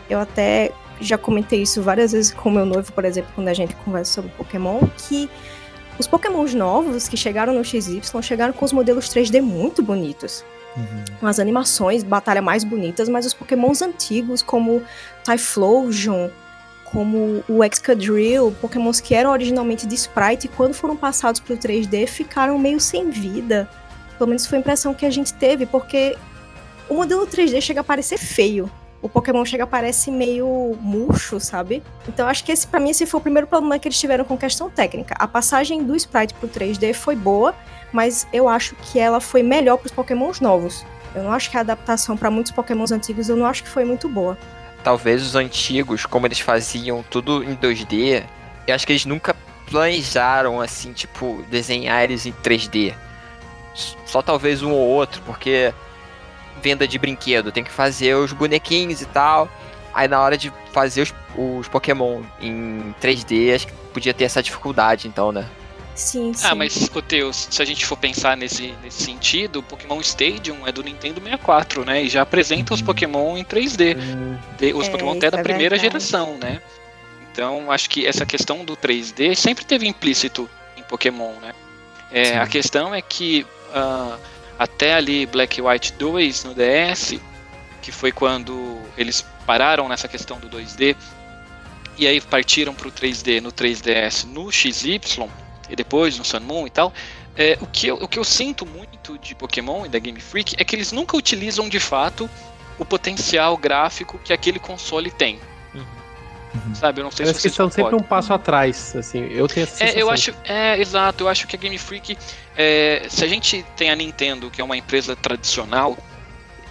eu 0.09 0.17
até 0.17 0.71
já 1.01 1.17
comentei 1.17 1.61
isso 1.61 1.81
várias 1.81 2.13
vezes 2.13 2.31
com 2.31 2.49
meu 2.49 2.65
noivo, 2.65 2.93
por 2.93 3.03
exemplo, 3.03 3.31
quando 3.35 3.49
a 3.49 3.53
gente 3.53 3.75
conversa 3.75 4.13
sobre 4.13 4.31
Pokémon, 4.31 4.79
que 4.97 5.29
os 5.99 6.07
Pokémons 6.07 6.53
novos 6.53 7.09
que 7.09 7.17
chegaram 7.17 7.53
no 7.53 7.65
XY 7.65 8.01
chegaram 8.21 8.53
com 8.53 8.63
os 8.63 8.71
modelos 8.71 9.09
3D 9.09 9.41
muito 9.41 9.83
bonitos. 9.83 10.45
Uhum. 10.75 11.27
As 11.27 11.39
animações, 11.39 12.03
batalha 12.03 12.41
mais 12.41 12.63
bonitas, 12.63 13.07
mas 13.07 13.25
os 13.25 13.33
pokémons 13.33 13.81
antigos, 13.81 14.41
como 14.41 14.83
Typhlosion, 15.23 16.29
como 16.85 17.43
o 17.49 17.63
Excadrill, 17.63 18.55
pokémons 18.61 18.99
que 18.99 19.15
eram 19.15 19.31
originalmente 19.31 19.85
de 19.85 19.95
sprite, 19.95 20.45
e 20.45 20.49
quando 20.49 20.73
foram 20.73 20.95
passados 20.95 21.39
para 21.39 21.53
o 21.53 21.57
3D, 21.57 22.07
ficaram 22.07 22.57
meio 22.57 22.79
sem 22.79 23.09
vida. 23.09 23.69
Pelo 24.17 24.29
menos 24.29 24.45
foi 24.45 24.57
a 24.57 24.61
impressão 24.61 24.93
que 24.93 25.05
a 25.05 25.09
gente 25.09 25.33
teve, 25.33 25.65
porque 25.65 26.15
o 26.87 26.93
modelo 26.93 27.25
3D 27.25 27.59
chega 27.61 27.81
a 27.81 27.83
parecer 27.83 28.17
feio. 28.17 28.69
O 29.01 29.09
Pokémon 29.09 29.45
chega 29.45 29.65
a 29.65 29.67
parecer 29.67 30.09
meio 30.09 30.77
murcho, 30.81 31.39
sabe? 31.39 31.83
Então 32.07 32.27
acho 32.27 32.43
que 32.43 32.51
esse 32.51 32.65
para 32.65 32.79
mim 32.79 32.89
esse 32.89 33.05
foi 33.05 33.19
o 33.19 33.21
primeiro 33.21 33.45
problema 33.45 33.77
que 33.77 33.87
eles 33.87 33.99
tiveram 33.99 34.25
com 34.25 34.37
questão 34.37 34.69
técnica. 34.69 35.15
A 35.19 35.27
passagem 35.27 35.83
do 35.83 35.95
sprite 35.95 36.33
pro 36.33 36.47
3D 36.47 36.93
foi 36.93 37.15
boa, 37.15 37.53
mas 37.95 38.27
eu 38.33 38.49
acho 38.49 38.75
que 38.75 38.99
ela 38.99 39.21
foi 39.21 39.41
melhor 39.41 39.77
para 39.77 39.85
os 39.85 39.91
Pokémons 39.93 40.41
novos. 40.41 40.85
Eu 41.15 41.23
não 41.23 41.31
acho 41.31 41.49
que 41.49 41.55
a 41.55 41.61
adaptação 41.61 42.17
para 42.17 42.29
muitos 42.29 42.51
Pokémons 42.51 42.91
antigos 42.91 43.29
eu 43.29 43.37
não 43.37 43.45
acho 43.45 43.63
que 43.63 43.69
foi 43.69 43.85
muito 43.85 44.09
boa. 44.09 44.37
Talvez 44.83 45.25
os 45.25 45.33
antigos, 45.33 46.05
como 46.05 46.27
eles 46.27 46.41
faziam 46.41 47.01
tudo 47.09 47.41
em 47.41 47.55
2D, 47.55 48.25
eu 48.67 48.75
acho 48.75 48.85
que 48.85 48.91
eles 48.91 49.05
nunca 49.05 49.33
planejaram 49.69 50.59
assim, 50.59 50.91
tipo, 50.91 51.41
desenhar 51.49 52.03
eles 52.03 52.25
em 52.25 52.33
3D. 52.33 52.93
Só 54.05 54.21
talvez 54.21 54.61
um 54.61 54.73
ou 54.73 54.87
outro, 54.89 55.21
porque 55.25 55.73
venda 56.61 56.85
de 56.85 56.99
brinquedo, 56.99 57.49
tem 57.49 57.63
que 57.63 57.71
fazer 57.71 58.13
os 58.15 58.33
bonequinhos 58.33 59.01
e 59.01 59.05
tal. 59.05 59.47
Aí 59.93 60.09
na 60.09 60.19
hora 60.19 60.37
de 60.37 60.51
fazer 60.73 61.03
os, 61.03 61.13
os 61.37 61.69
Pokémon 61.69 62.23
em 62.41 62.93
3D, 63.01 63.55
acho 63.55 63.67
que 63.67 63.73
podia 63.93 64.13
ter 64.13 64.25
essa 64.25 64.43
dificuldade, 64.43 65.07
então, 65.07 65.31
né? 65.31 65.47
Sim, 65.95 66.33
sim. 66.33 66.45
Ah, 66.45 66.53
mas, 66.53 66.89
Coteus, 66.89 67.47
se 67.49 67.61
a 67.61 67.65
gente 67.65 67.85
for 67.85 67.95
pensar 67.95 68.35
nesse, 68.35 68.73
nesse 68.83 69.03
sentido, 69.03 69.59
o 69.59 69.63
Pokémon 69.63 69.99
Stadium 70.01 70.67
é 70.67 70.71
do 70.71 70.83
Nintendo 70.83 71.21
64, 71.21 71.85
né? 71.85 72.03
E 72.03 72.09
já 72.09 72.21
apresenta 72.21 72.73
os 72.73 72.81
Pokémon 72.81 73.37
em 73.37 73.43
3D. 73.45 73.95
De- 74.57 74.73
Os 74.73 74.87
É, 74.87 74.91
Pokémon 74.91 75.13
até 75.17 75.31
da 75.31 75.39
é 75.39 75.43
primeira 75.43 75.77
verdade. 75.77 75.99
geração, 76.03 76.37
né? 76.37 76.61
Então, 77.31 77.71
acho 77.71 77.89
que 77.89 78.05
essa 78.05 78.25
questão 78.25 78.63
do 78.65 78.75
3D 78.75 79.35
sempre 79.35 79.63
teve 79.65 79.87
implícito 79.87 80.49
em 80.75 80.83
Pokémon, 80.83 81.33
né? 81.41 81.53
É, 82.11 82.37
a 82.37 82.45
questão 82.47 82.93
é 82.93 83.01
que 83.01 83.45
ah, 83.73 84.17
até 84.59 84.93
ali 84.93 85.25
Black 85.25 85.59
e 85.59 85.61
White 85.61 85.93
2 85.93 86.43
no 86.43 86.53
DS, 86.53 87.19
que 87.81 87.91
foi 87.91 88.11
quando 88.11 88.79
eles 88.97 89.25
pararam 89.45 89.87
nessa 89.87 90.07
questão 90.07 90.39
do 90.39 90.49
2D, 90.49 90.95
e 91.97 92.05
aí 92.07 92.19
partiram 92.19 92.73
para 92.73 92.87
o 92.87 92.91
3D 92.91 93.39
no 93.41 93.51
3DS 93.51 94.25
no 94.25 94.51
XY, 94.51 94.99
e 95.69 95.75
depois 95.75 96.17
no 96.17 96.25
Sun 96.25 96.41
Moon 96.41 96.67
e 96.67 96.69
tal, 96.69 96.93
é, 97.35 97.57
o, 97.61 97.67
que 97.67 97.87
eu, 97.87 97.95
o 97.95 98.07
que 98.07 98.17
eu 98.19 98.23
sinto 98.23 98.65
muito 98.65 99.17
de 99.17 99.35
Pokémon 99.35 99.85
e 99.85 99.89
da 99.89 99.99
Game 99.99 100.19
Freak 100.19 100.55
é 100.57 100.63
que 100.63 100.75
eles 100.75 100.91
nunca 100.91 101.17
utilizam 101.17 101.67
de 101.67 101.79
fato 101.79 102.29
o 102.79 102.85
potencial 102.85 103.57
gráfico 103.57 104.19
que 104.23 104.31
aquele 104.33 104.59
console 104.59 105.11
tem. 105.11 105.39
Sabe, 106.73 107.01
eu 107.01 107.03
não 107.03 107.11
sei 107.11 107.25
Parece 107.25 107.41
se 107.41 107.49
que 107.49 107.53
vocês 107.53 107.53
estão 107.53 107.69
sempre 107.69 107.95
um 107.95 107.99
passo 108.03 108.33
atrás, 108.33 108.95
assim, 108.95 109.27
eu 109.29 109.45
tenho 109.47 109.65
essa 109.65 109.83
É, 109.83 109.87
sensação. 109.87 109.99
eu 109.99 110.09
acho, 110.09 110.33
é, 110.45 110.79
exato, 110.79 111.25
eu 111.25 111.27
acho 111.27 111.47
que 111.47 111.55
a 111.55 111.59
Game 111.59 111.77
Freak, 111.77 112.17
é, 112.55 113.05
se 113.09 113.25
a 113.25 113.27
gente 113.27 113.65
tem 113.75 113.89
a 113.91 113.95
Nintendo, 113.95 114.49
que 114.49 114.61
é 114.61 114.63
uma 114.63 114.77
empresa 114.77 115.15
tradicional, 115.17 115.97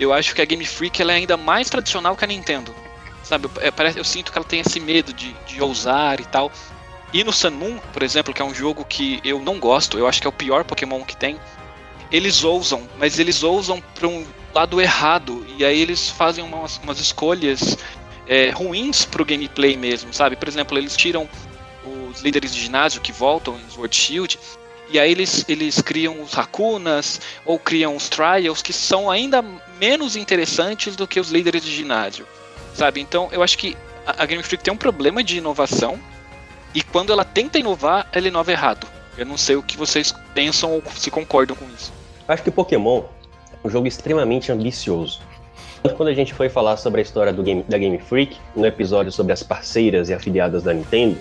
eu 0.00 0.12
acho 0.12 0.34
que 0.34 0.40
a 0.40 0.44
Game 0.46 0.64
Freak 0.64 1.00
ela 1.02 1.12
é 1.12 1.16
ainda 1.16 1.36
mais 1.36 1.68
tradicional 1.68 2.16
que 2.16 2.24
a 2.24 2.26
Nintendo. 2.26 2.74
Sabe, 3.22 3.48
é, 3.60 3.70
parece, 3.70 3.98
eu 3.98 4.04
sinto 4.04 4.32
que 4.32 4.38
ela 4.38 4.46
tem 4.46 4.60
esse 4.60 4.80
medo 4.80 5.12
de, 5.12 5.34
de 5.46 5.60
ousar 5.62 6.18
e 6.18 6.24
tal. 6.24 6.50
E 7.14 7.22
no 7.22 7.32
Sun 7.32 7.52
Moon, 7.52 7.78
por 7.92 8.02
exemplo, 8.02 8.34
que 8.34 8.42
é 8.42 8.44
um 8.44 8.52
jogo 8.52 8.84
que 8.84 9.20
eu 9.22 9.38
não 9.38 9.60
gosto, 9.60 9.96
eu 9.96 10.08
acho 10.08 10.20
que 10.20 10.26
é 10.26 10.28
o 10.28 10.32
pior 10.32 10.64
Pokémon 10.64 11.04
que 11.04 11.16
tem, 11.16 11.38
eles 12.10 12.42
ousam, 12.42 12.82
mas 12.98 13.20
eles 13.20 13.44
ousam 13.44 13.80
para 13.94 14.08
um 14.08 14.26
lado 14.52 14.80
errado, 14.80 15.46
e 15.56 15.64
aí 15.64 15.80
eles 15.80 16.10
fazem 16.10 16.42
umas, 16.42 16.78
umas 16.78 16.98
escolhas 16.98 17.78
é, 18.26 18.50
ruins 18.50 19.04
pro 19.04 19.24
gameplay 19.24 19.76
mesmo, 19.76 20.12
sabe? 20.12 20.34
Por 20.34 20.48
exemplo, 20.48 20.76
eles 20.76 20.96
tiram 20.96 21.28
os 21.84 22.20
líderes 22.20 22.52
de 22.52 22.60
ginásio 22.60 23.00
que 23.00 23.12
voltam 23.12 23.56
em 23.60 23.70
Sword 23.70 23.94
Shield, 23.94 24.36
e 24.90 24.98
aí 24.98 25.12
eles, 25.12 25.44
eles 25.48 25.80
criam 25.80 26.20
os 26.20 26.36
Hakunas, 26.36 27.20
ou 27.46 27.60
criam 27.60 27.94
os 27.94 28.08
Trials, 28.08 28.60
que 28.60 28.72
são 28.72 29.08
ainda 29.08 29.40
menos 29.78 30.16
interessantes 30.16 30.96
do 30.96 31.06
que 31.06 31.20
os 31.20 31.30
líderes 31.30 31.62
de 31.62 31.72
ginásio, 31.72 32.26
sabe? 32.74 33.00
Então 33.00 33.28
eu 33.30 33.40
acho 33.40 33.56
que 33.56 33.76
a 34.04 34.26
Game 34.26 34.42
Freak 34.42 34.64
tem 34.64 34.74
um 34.74 34.76
problema 34.76 35.22
de 35.22 35.38
inovação, 35.38 36.00
e 36.74 36.82
quando 36.82 37.12
ela 37.12 37.24
tenta 37.24 37.58
inovar, 37.58 38.06
ela 38.12 38.26
inova 38.28 38.50
errado. 38.52 38.86
Eu 39.16 39.24
não 39.24 39.36
sei 39.36 39.56
o 39.56 39.62
que 39.62 39.76
vocês 39.76 40.12
pensam 40.34 40.72
ou 40.72 40.82
se 40.96 41.10
concordam 41.10 41.54
com 41.56 41.64
isso. 41.66 41.92
Acho 42.26 42.42
que 42.42 42.50
Pokémon 42.50 43.02
é 43.52 43.66
um 43.66 43.70
jogo 43.70 43.86
extremamente 43.86 44.50
ambicioso. 44.50 45.20
Quando 45.96 46.08
a 46.08 46.14
gente 46.14 46.32
foi 46.32 46.48
falar 46.48 46.76
sobre 46.78 47.00
a 47.00 47.02
história 47.02 47.32
do 47.32 47.42
game, 47.42 47.62
da 47.68 47.76
Game 47.76 47.98
Freak, 47.98 48.36
no 48.56 48.64
episódio 48.66 49.12
sobre 49.12 49.32
as 49.34 49.42
parceiras 49.42 50.08
e 50.08 50.14
afiliadas 50.14 50.62
da 50.62 50.72
Nintendo, 50.72 51.18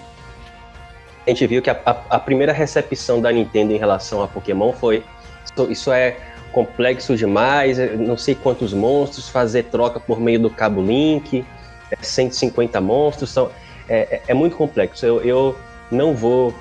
a 1.26 1.30
gente 1.30 1.46
viu 1.48 1.62
que 1.62 1.70
a, 1.70 1.80
a- 1.86 2.02
a 2.12 2.20
primeira 2.20 2.52
recepção 2.54 3.22
da 3.22 3.32
Nintendo 3.32 3.74
em 3.74 3.78
relação 3.78 4.22
a 4.24 4.28
Pokémon 4.28 4.72
foi: 4.74 5.04
"Isso- 5.46 5.72
isso 5.72 5.92
é 5.92 6.18
complexo 6.52 7.16
demais, 7.16 7.78
é 7.80 7.96
não 7.96 8.18
sei 8.18 8.36
quantos 8.36 8.74
monstros, 8.74 9.28
fazer 9.30 9.64
troca 9.64 10.00
por 10.00 10.20
meio 10.20 10.40
do 10.40 10.50
cabo 10.50 10.82
Link, 10.82 11.46
é 11.92 11.98
150 12.02 12.80
monstros, 12.80 13.30
são, 13.32 13.50
é, 13.90 14.16
é- 14.16 14.22
é 14.30 14.34
muito 14.34 14.56
complexo. 14.56 15.06
Eu, 15.06 15.22
eu 15.22 15.56
não 15.92 16.14
vou 16.14 16.54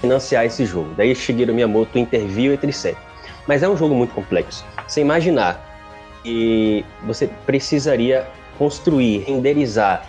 financiar 0.00 0.44
esse 0.44 0.64
jogo. 0.64 0.94
Daí 0.96 1.14
Shigeru 1.14 1.54
Miyamoto 1.54 1.98
interviu, 1.98 2.52
etc. 2.52 2.96
Mas 3.46 3.62
é 3.62 3.68
um 3.68 3.76
jogo 3.76 3.94
muito 3.94 4.14
complexo. 4.14 4.64
Você 4.86 5.00
imaginar 5.00 5.68
que 6.22 6.84
você 7.04 7.28
precisaria 7.46 8.26
construir, 8.58 9.24
renderizar. 9.26 10.06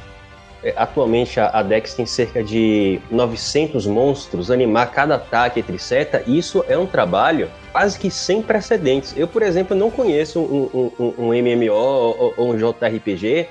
é, 0.64 0.74
Atualmente 0.78 1.40
a, 1.40 1.62
Dex 1.62 1.94
tem 1.94 2.06
cerca 2.06 2.44
de 2.44 3.00
900 3.12 3.86
monstros, 3.88 4.50
animar 4.52 4.92
cada 4.92 5.16
ataque, 5.16 5.60
etc. 5.60 6.24
Isso 6.28 6.64
é 6.68 6.78
um 6.78 6.86
trabalho 6.86 7.50
quase 7.72 7.98
que 8.00 8.10
sem 8.10 8.42
precedentes. 8.42 9.14
Eu, 9.18 9.28
por 9.28 9.42
exemplo, 9.42 9.76
não 9.76 9.90
conheço 9.92 10.40
um- 10.40 10.92
um- 11.00 11.14
um 11.28 11.34
MMO 11.34 11.74
ou, 11.74 12.34
ou 12.38 12.52
um 12.54 12.58
JRPG. 12.58 13.48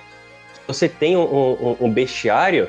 Você 0.72 0.88
tem 0.88 1.16
um, 1.16 1.22
um- 1.22 1.76
um 1.82 1.90
bestiário 1.90 2.68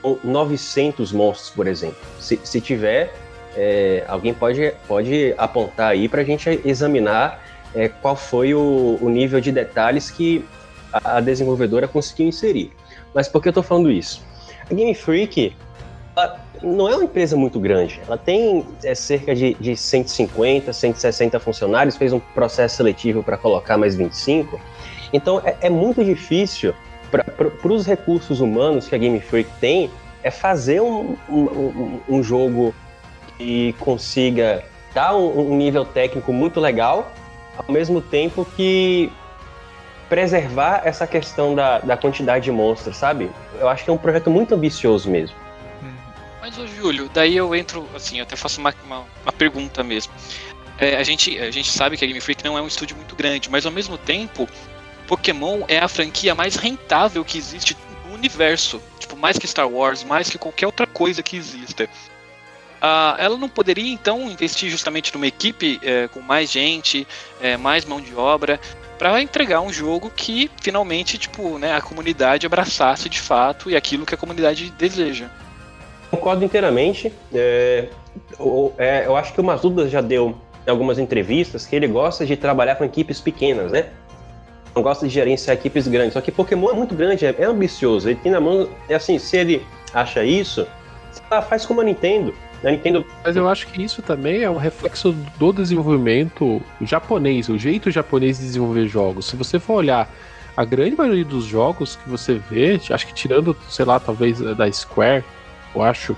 com 0.00 0.18
900 0.24 1.12
monstros, 1.12 1.50
por 1.50 1.66
exemplo. 1.66 1.98
Se, 2.18 2.40
se 2.42 2.60
tiver, 2.60 3.12
é, 3.54 4.02
alguém 4.08 4.32
pode, 4.32 4.72
pode 4.88 5.34
apontar 5.36 5.90
aí 5.90 6.08
para 6.08 6.22
a 6.22 6.24
gente 6.24 6.60
examinar 6.64 7.44
é, 7.74 7.88
qual 7.88 8.16
foi 8.16 8.54
o, 8.54 8.98
o 9.00 9.08
nível 9.10 9.38
de 9.40 9.52
detalhes 9.52 10.10
que 10.10 10.44
a, 10.92 11.18
a 11.18 11.20
desenvolvedora 11.20 11.86
conseguiu 11.86 12.26
inserir. 12.28 12.72
Mas 13.14 13.28
por 13.28 13.42
que 13.42 13.48
eu 13.48 13.50
estou 13.50 13.62
falando 13.62 13.90
isso? 13.90 14.24
A 14.70 14.72
Game 14.74 14.94
Freak 14.94 15.54
não 16.62 16.88
é 16.88 16.94
uma 16.94 17.04
empresa 17.04 17.36
muito 17.36 17.60
grande. 17.60 18.00
Ela 18.06 18.16
tem 18.16 18.64
é, 18.82 18.94
cerca 18.94 19.34
de, 19.34 19.54
de 19.60 19.76
150, 19.76 20.72
160 20.72 21.38
funcionários, 21.38 21.96
fez 21.96 22.12
um 22.12 22.18
processo 22.20 22.76
seletivo 22.76 23.22
para 23.22 23.36
colocar 23.36 23.76
mais 23.76 23.94
25. 23.94 24.58
Então 25.12 25.42
é, 25.44 25.56
é 25.62 25.70
muito 25.70 26.02
difícil 26.04 26.74
para 27.10 27.72
os 27.72 27.86
recursos 27.86 28.40
humanos 28.40 28.88
que 28.88 28.94
a 28.94 28.98
Game 28.98 29.20
Freak 29.20 29.50
tem 29.60 29.90
é 30.22 30.30
fazer 30.30 30.80
um, 30.80 31.16
um, 31.28 32.00
um- 32.08 32.22
jogo 32.22 32.74
que 33.38 33.72
consiga 33.80 34.62
dar 34.94 35.16
um, 35.16 35.52
um 35.52 35.56
nível 35.56 35.84
técnico 35.84 36.32
muito 36.32 36.60
legal, 36.60 37.12
ao 37.56 37.72
mesmo 37.72 38.00
tempo 38.00 38.46
que 38.56 39.10
preservar 40.08 40.82
essa 40.84 41.06
questão 41.06 41.54
da, 41.54 41.78
da 41.78 41.96
quantidade 41.96 42.44
de 42.44 42.50
monstros, 42.52 42.96
sabe? 42.96 43.30
Eu 43.58 43.68
acho 43.68 43.84
que 43.84 43.90
é 43.90 43.92
um 43.92 43.98
projeto 43.98 44.28
muito 44.28 44.54
ambicioso 44.54 45.08
mesmo. 45.08 45.36
Mas, 46.40 46.58
ô 46.58 46.66
Júlio, 46.66 47.08
daí 47.14 47.36
eu 47.36 47.54
entro, 47.54 47.88
assim, 47.94 48.18
eu 48.18 48.24
até 48.24 48.34
faço 48.34 48.60
uma, 48.60 48.74
uma, 48.84 49.04
uma 49.22 49.32
pergunta 49.32 49.82
mesmo. 49.84 50.12
É, 50.78 50.96
a, 50.96 51.02
gente, 51.02 51.38
a 51.38 51.50
gente 51.50 51.70
sabe 51.70 51.96
que 51.96 52.04
a 52.04 52.08
Game 52.08 52.20
Freak 52.20 52.42
não 52.44 52.58
é 52.58 52.62
um 52.62 52.66
estúdio 52.66 52.96
muito 52.96 53.14
grande, 53.14 53.48
mas 53.50 53.64
ao 53.66 53.70
mesmo 53.72 53.96
tempo, 53.98 54.48
Pokémon 55.10 55.62
é 55.66 55.80
a 55.80 55.88
franquia 55.88 56.36
mais 56.36 56.54
rentável 56.54 57.24
que 57.24 57.36
existe 57.36 57.76
no 58.06 58.14
universo. 58.14 58.80
Tipo, 59.00 59.16
mais 59.16 59.36
que 59.36 59.44
Star 59.48 59.68
Wars, 59.68 60.04
mais 60.04 60.30
que 60.30 60.38
qualquer 60.38 60.66
outra 60.66 60.86
coisa 60.86 61.20
que 61.20 61.36
exista. 61.36 61.88
Ah, 62.80 63.16
ela 63.18 63.36
não 63.36 63.48
poderia, 63.48 63.92
então, 63.92 64.30
investir 64.30 64.70
justamente 64.70 65.12
numa 65.12 65.26
equipe 65.26 65.80
é, 65.82 66.06
com 66.06 66.20
mais 66.20 66.48
gente, 66.52 67.08
é, 67.42 67.56
mais 67.56 67.84
mão 67.84 68.00
de 68.00 68.14
obra, 68.14 68.60
para 69.00 69.20
entregar 69.20 69.60
um 69.62 69.72
jogo 69.72 70.12
que 70.14 70.48
finalmente, 70.62 71.18
tipo, 71.18 71.58
né, 71.58 71.74
a 71.74 71.80
comunidade 71.80 72.46
abraçasse 72.46 73.08
de 73.08 73.18
fato 73.20 73.68
e 73.68 73.74
aquilo 73.74 74.06
que 74.06 74.14
a 74.14 74.18
comunidade 74.18 74.70
deseja. 74.78 75.26
Concordo 76.08 76.44
inteiramente. 76.44 77.12
É, 77.34 77.88
o- 78.38 78.72
é, 78.78 79.06
eu 79.06 79.16
acho 79.16 79.32
que 79.34 79.40
o 79.40 79.44
Mazuda 79.44 79.88
já 79.88 80.00
deu 80.00 80.38
em 80.64 80.70
algumas 80.70 81.00
entrevistas 81.00 81.66
que 81.66 81.74
ele 81.74 81.88
gosta 81.88 82.24
de 82.24 82.36
trabalhar 82.36 82.76
com 82.76 82.84
equipes 82.84 83.20
pequenas, 83.20 83.72
né? 83.72 83.88
Não 84.74 84.82
gosta 84.82 85.06
de 85.06 85.12
gerenciar 85.12 85.56
equipes 85.56 85.88
grandes. 85.88 86.12
Só 86.14 86.20
que 86.20 86.30
Pokémon 86.30 86.70
é 86.70 86.74
muito 86.74 86.94
grande, 86.94 87.26
é, 87.26 87.34
é 87.38 87.44
ambicioso. 87.44 88.08
Ele 88.08 88.18
tem 88.22 88.32
na 88.32 88.40
mão. 88.40 88.68
É 88.88 88.94
assim, 88.94 89.18
se 89.18 89.36
ele 89.36 89.66
acha 89.92 90.24
isso, 90.24 90.66
ah, 91.30 91.42
faz 91.42 91.66
como 91.66 91.80
a 91.80 91.84
Nintendo. 91.84 92.34
A 92.62 92.70
Nintendo 92.70 93.06
Mas 93.24 93.36
eu 93.36 93.48
acho 93.48 93.66
que 93.68 93.82
isso 93.82 94.02
também 94.02 94.42
é 94.42 94.50
um 94.50 94.56
reflexo 94.56 95.12
do 95.38 95.52
desenvolvimento 95.52 96.60
japonês, 96.82 97.48
o 97.48 97.56
jeito 97.56 97.90
japonês 97.90 98.38
de 98.38 98.44
desenvolver 98.44 98.86
jogos. 98.86 99.26
Se 99.26 99.36
você 99.36 99.58
for 99.58 99.74
olhar 99.74 100.10
a 100.56 100.64
grande 100.64 100.94
maioria 100.94 101.24
dos 101.24 101.44
jogos 101.44 101.96
que 101.96 102.08
você 102.08 102.34
vê, 102.50 102.78
acho 102.90 103.06
que 103.06 103.14
tirando, 103.14 103.56
sei 103.68 103.84
lá, 103.84 103.98
talvez 103.98 104.40
eh, 104.42 104.54
da 104.54 104.70
Square, 104.70 105.24
eu 105.74 105.82
acho. 105.82 106.14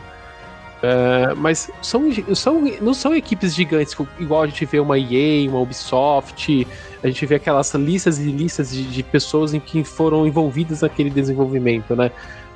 é, 0.82 1.32
mas 1.36 1.70
são, 1.80 2.10
são, 2.34 2.60
não 2.80 2.92
são 2.92 3.14
equipes 3.14 3.54
gigantes, 3.54 3.94
igual 4.18 4.42
a 4.42 4.46
gente 4.46 4.64
vê 4.64 4.80
uma 4.80 4.98
EA, 4.98 5.48
uma 5.48 5.60
Ubisoft, 5.60 6.66
a 7.02 7.08
gente 7.08 7.26
vê 7.26 7.34
aquelas 7.34 7.74
listas 7.74 8.18
e 8.18 8.30
listas 8.30 8.70
de, 8.70 8.84
de 8.84 9.02
pessoas 9.02 9.52
em 9.52 9.60
que 9.60 9.82
foram 9.82 10.26
envolvidas 10.26 10.82
naquele 10.82 11.10
desenvolvimento, 11.10 11.96
né? 11.96 12.10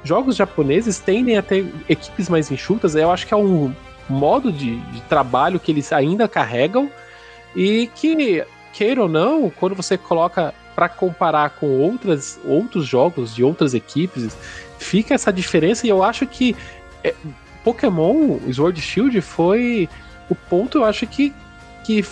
Jogos 0.04 0.36
japoneses 0.36 0.98
tendem 0.98 1.36
a 1.36 1.42
ter 1.42 1.66
equipes 1.88 2.28
mais 2.28 2.50
enxutas, 2.50 2.94
eu 2.94 3.10
acho 3.10 3.26
que 3.26 3.34
é 3.34 3.36
um 3.36 3.74
modo 4.08 4.52
de, 4.52 4.76
de 4.76 5.00
trabalho 5.02 5.58
que 5.58 5.72
eles 5.72 5.92
ainda 5.92 6.28
carregam 6.28 6.88
e 7.56 7.90
que, 7.94 8.44
queira 8.72 9.02
ou 9.02 9.08
não, 9.08 9.50
quando 9.50 9.74
você 9.74 9.98
coloca 9.98 10.54
para 10.76 10.88
comparar 10.88 11.50
com 11.50 11.66
outras, 11.66 12.38
outros 12.44 12.86
jogos 12.86 13.34
de 13.34 13.42
outras 13.42 13.74
equipes, 13.74 14.36
fica 14.78 15.14
essa 15.14 15.32
diferença 15.32 15.86
e 15.86 15.90
eu 15.90 16.02
acho 16.02 16.26
que 16.26 16.54
é, 17.02 17.14
Pokémon 17.64 18.38
Sword 18.52 18.80
Shield 18.80 19.20
foi 19.22 19.88
o 20.28 20.34
ponto, 20.34 20.78
eu 20.78 20.84
acho 20.84 21.06
que 21.06 21.32
que 21.86 22.04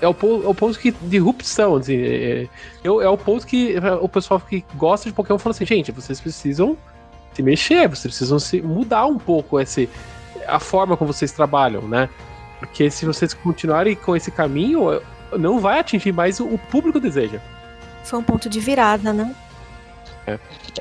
é 0.00 0.06
o, 0.06 0.14
ponto, 0.14 0.46
é 0.46 0.48
o 0.48 0.54
ponto 0.54 0.78
que 0.78 0.92
de 0.92 1.18
rupção, 1.18 1.74
assim, 1.74 1.96
é, 1.96 2.42
é, 2.42 2.48
é 2.84 3.08
o 3.08 3.18
ponto 3.18 3.44
que 3.44 3.74
o 4.00 4.08
pessoal 4.08 4.38
que 4.38 4.64
gosta 4.76 5.08
de 5.08 5.14
Pokémon 5.14 5.36
fala 5.36 5.52
assim, 5.52 5.66
gente, 5.66 5.90
vocês 5.90 6.20
precisam 6.20 6.76
se 7.34 7.42
mexer, 7.42 7.88
vocês 7.88 8.14
precisam 8.14 8.38
se 8.38 8.62
mudar 8.62 9.06
um 9.06 9.18
pouco 9.18 9.58
esse, 9.58 9.90
a 10.46 10.60
forma 10.60 10.96
como 10.96 11.12
vocês 11.12 11.32
trabalham, 11.32 11.82
né? 11.82 12.08
Porque 12.60 12.88
se 12.88 13.04
vocês 13.04 13.34
continuarem 13.34 13.96
com 13.96 14.14
esse 14.14 14.30
caminho, 14.30 15.02
não 15.36 15.58
vai 15.58 15.80
atingir 15.80 16.12
mais 16.12 16.38
o 16.38 16.56
público 16.70 17.00
deseja. 17.00 17.40
Foi 18.04 18.20
um 18.20 18.22
ponto 18.22 18.48
de 18.48 18.60
virada, 18.60 19.12
né? 19.12 19.34
É. 20.24 20.38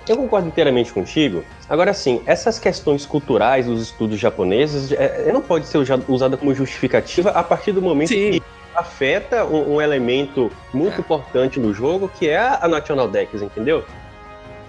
Eu 0.08 0.18
concordo 0.18 0.48
inteiramente 0.48 0.94
contigo. 0.94 1.44
Agora, 1.68 1.94
sim, 1.94 2.22
essas 2.26 2.60
questões 2.60 3.06
culturais 3.06 3.66
dos 3.66 3.82
estudos 3.82 4.20
japoneses 4.20 4.92
é, 4.92 5.32
não 5.32 5.42
pode 5.42 5.66
ser 5.66 5.80
usada 6.08 6.38
como 6.38 6.54
justificativa 6.54 7.32
a 7.32 7.44
partir 7.44 7.72
do 7.72 7.82
momento 7.82 8.10
sim. 8.10 8.32
que 8.32 8.44
afeta 8.76 9.46
um, 9.46 9.76
um, 9.76 9.82
elemento 9.82 10.52
muito 10.74 11.00
importante 11.00 11.60
no 11.60 11.74
jogo, 11.74 12.10
que 12.10 12.30
é 12.30 12.38
a 12.38 12.68
National 12.68 13.08
Dex, 13.08 13.42
entendeu? 13.42 13.84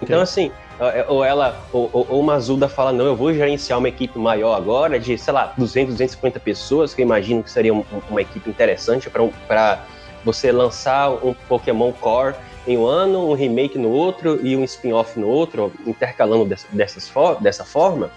Então, 0.01 0.25
sim. 0.25 0.51
assim, 0.51 0.51
é, 0.79 1.05
ou 1.07 1.23
ela, 1.23 1.59
ou, 1.73 1.89
ou, 1.91 2.19
uma 2.19 2.33
Mazuda 2.33 2.69
fala, 2.69 2.91
não, 2.91 3.05
eu 3.05 3.15
vou 3.15 3.33
gerenciar 3.33 3.77
uma 3.77 3.89
equipe 3.89 4.17
maior 4.17 4.55
agora, 4.55 4.99
de, 4.99 5.17
sei 5.17 5.33
lá, 5.33 5.53
200, 5.57 5.93
250 5.93 6.39
pessoas, 6.39 6.93
que 6.93 7.01
eu 7.01 7.05
imagino 7.05 7.43
que 7.43 7.51
seria 7.51 7.73
um, 7.73 7.83
uma 8.09 8.21
equipe 8.21 8.49
interessante 8.49 9.09
para 9.09 9.83
você 10.23 10.51
lançar 10.51 11.09
um 11.09 11.33
Pokémon 11.47 11.91
Core 11.91 12.35
em 12.67 12.77
um 12.77 12.85
ano, 12.85 13.29
um 13.29 13.33
remake 13.33 13.77
no 13.79 13.89
outro 13.89 14.45
e 14.45 14.55
um 14.55 14.63
spin-off 14.63 15.17
no 15.17 15.27
outro, 15.27 15.71
intercalando 15.85 16.45
dessa, 16.45 16.67
dessas 16.71 17.07
for 17.07 17.41
dessa 17.41 17.63
forma. 17.63 18.11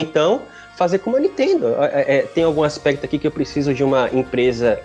Então, 0.00 0.42
fazer 0.76 0.98
como 0.98 1.16
a 1.16 1.20
Nintendo. 1.20 1.74
É, 1.84 2.18
é, 2.18 2.22
tem 2.22 2.44
algum 2.44 2.62
aspecto 2.62 3.04
aqui 3.04 3.18
que 3.18 3.26
eu 3.26 3.30
preciso 3.30 3.74
de 3.74 3.84
uma 3.84 4.08
empresa 4.12 4.80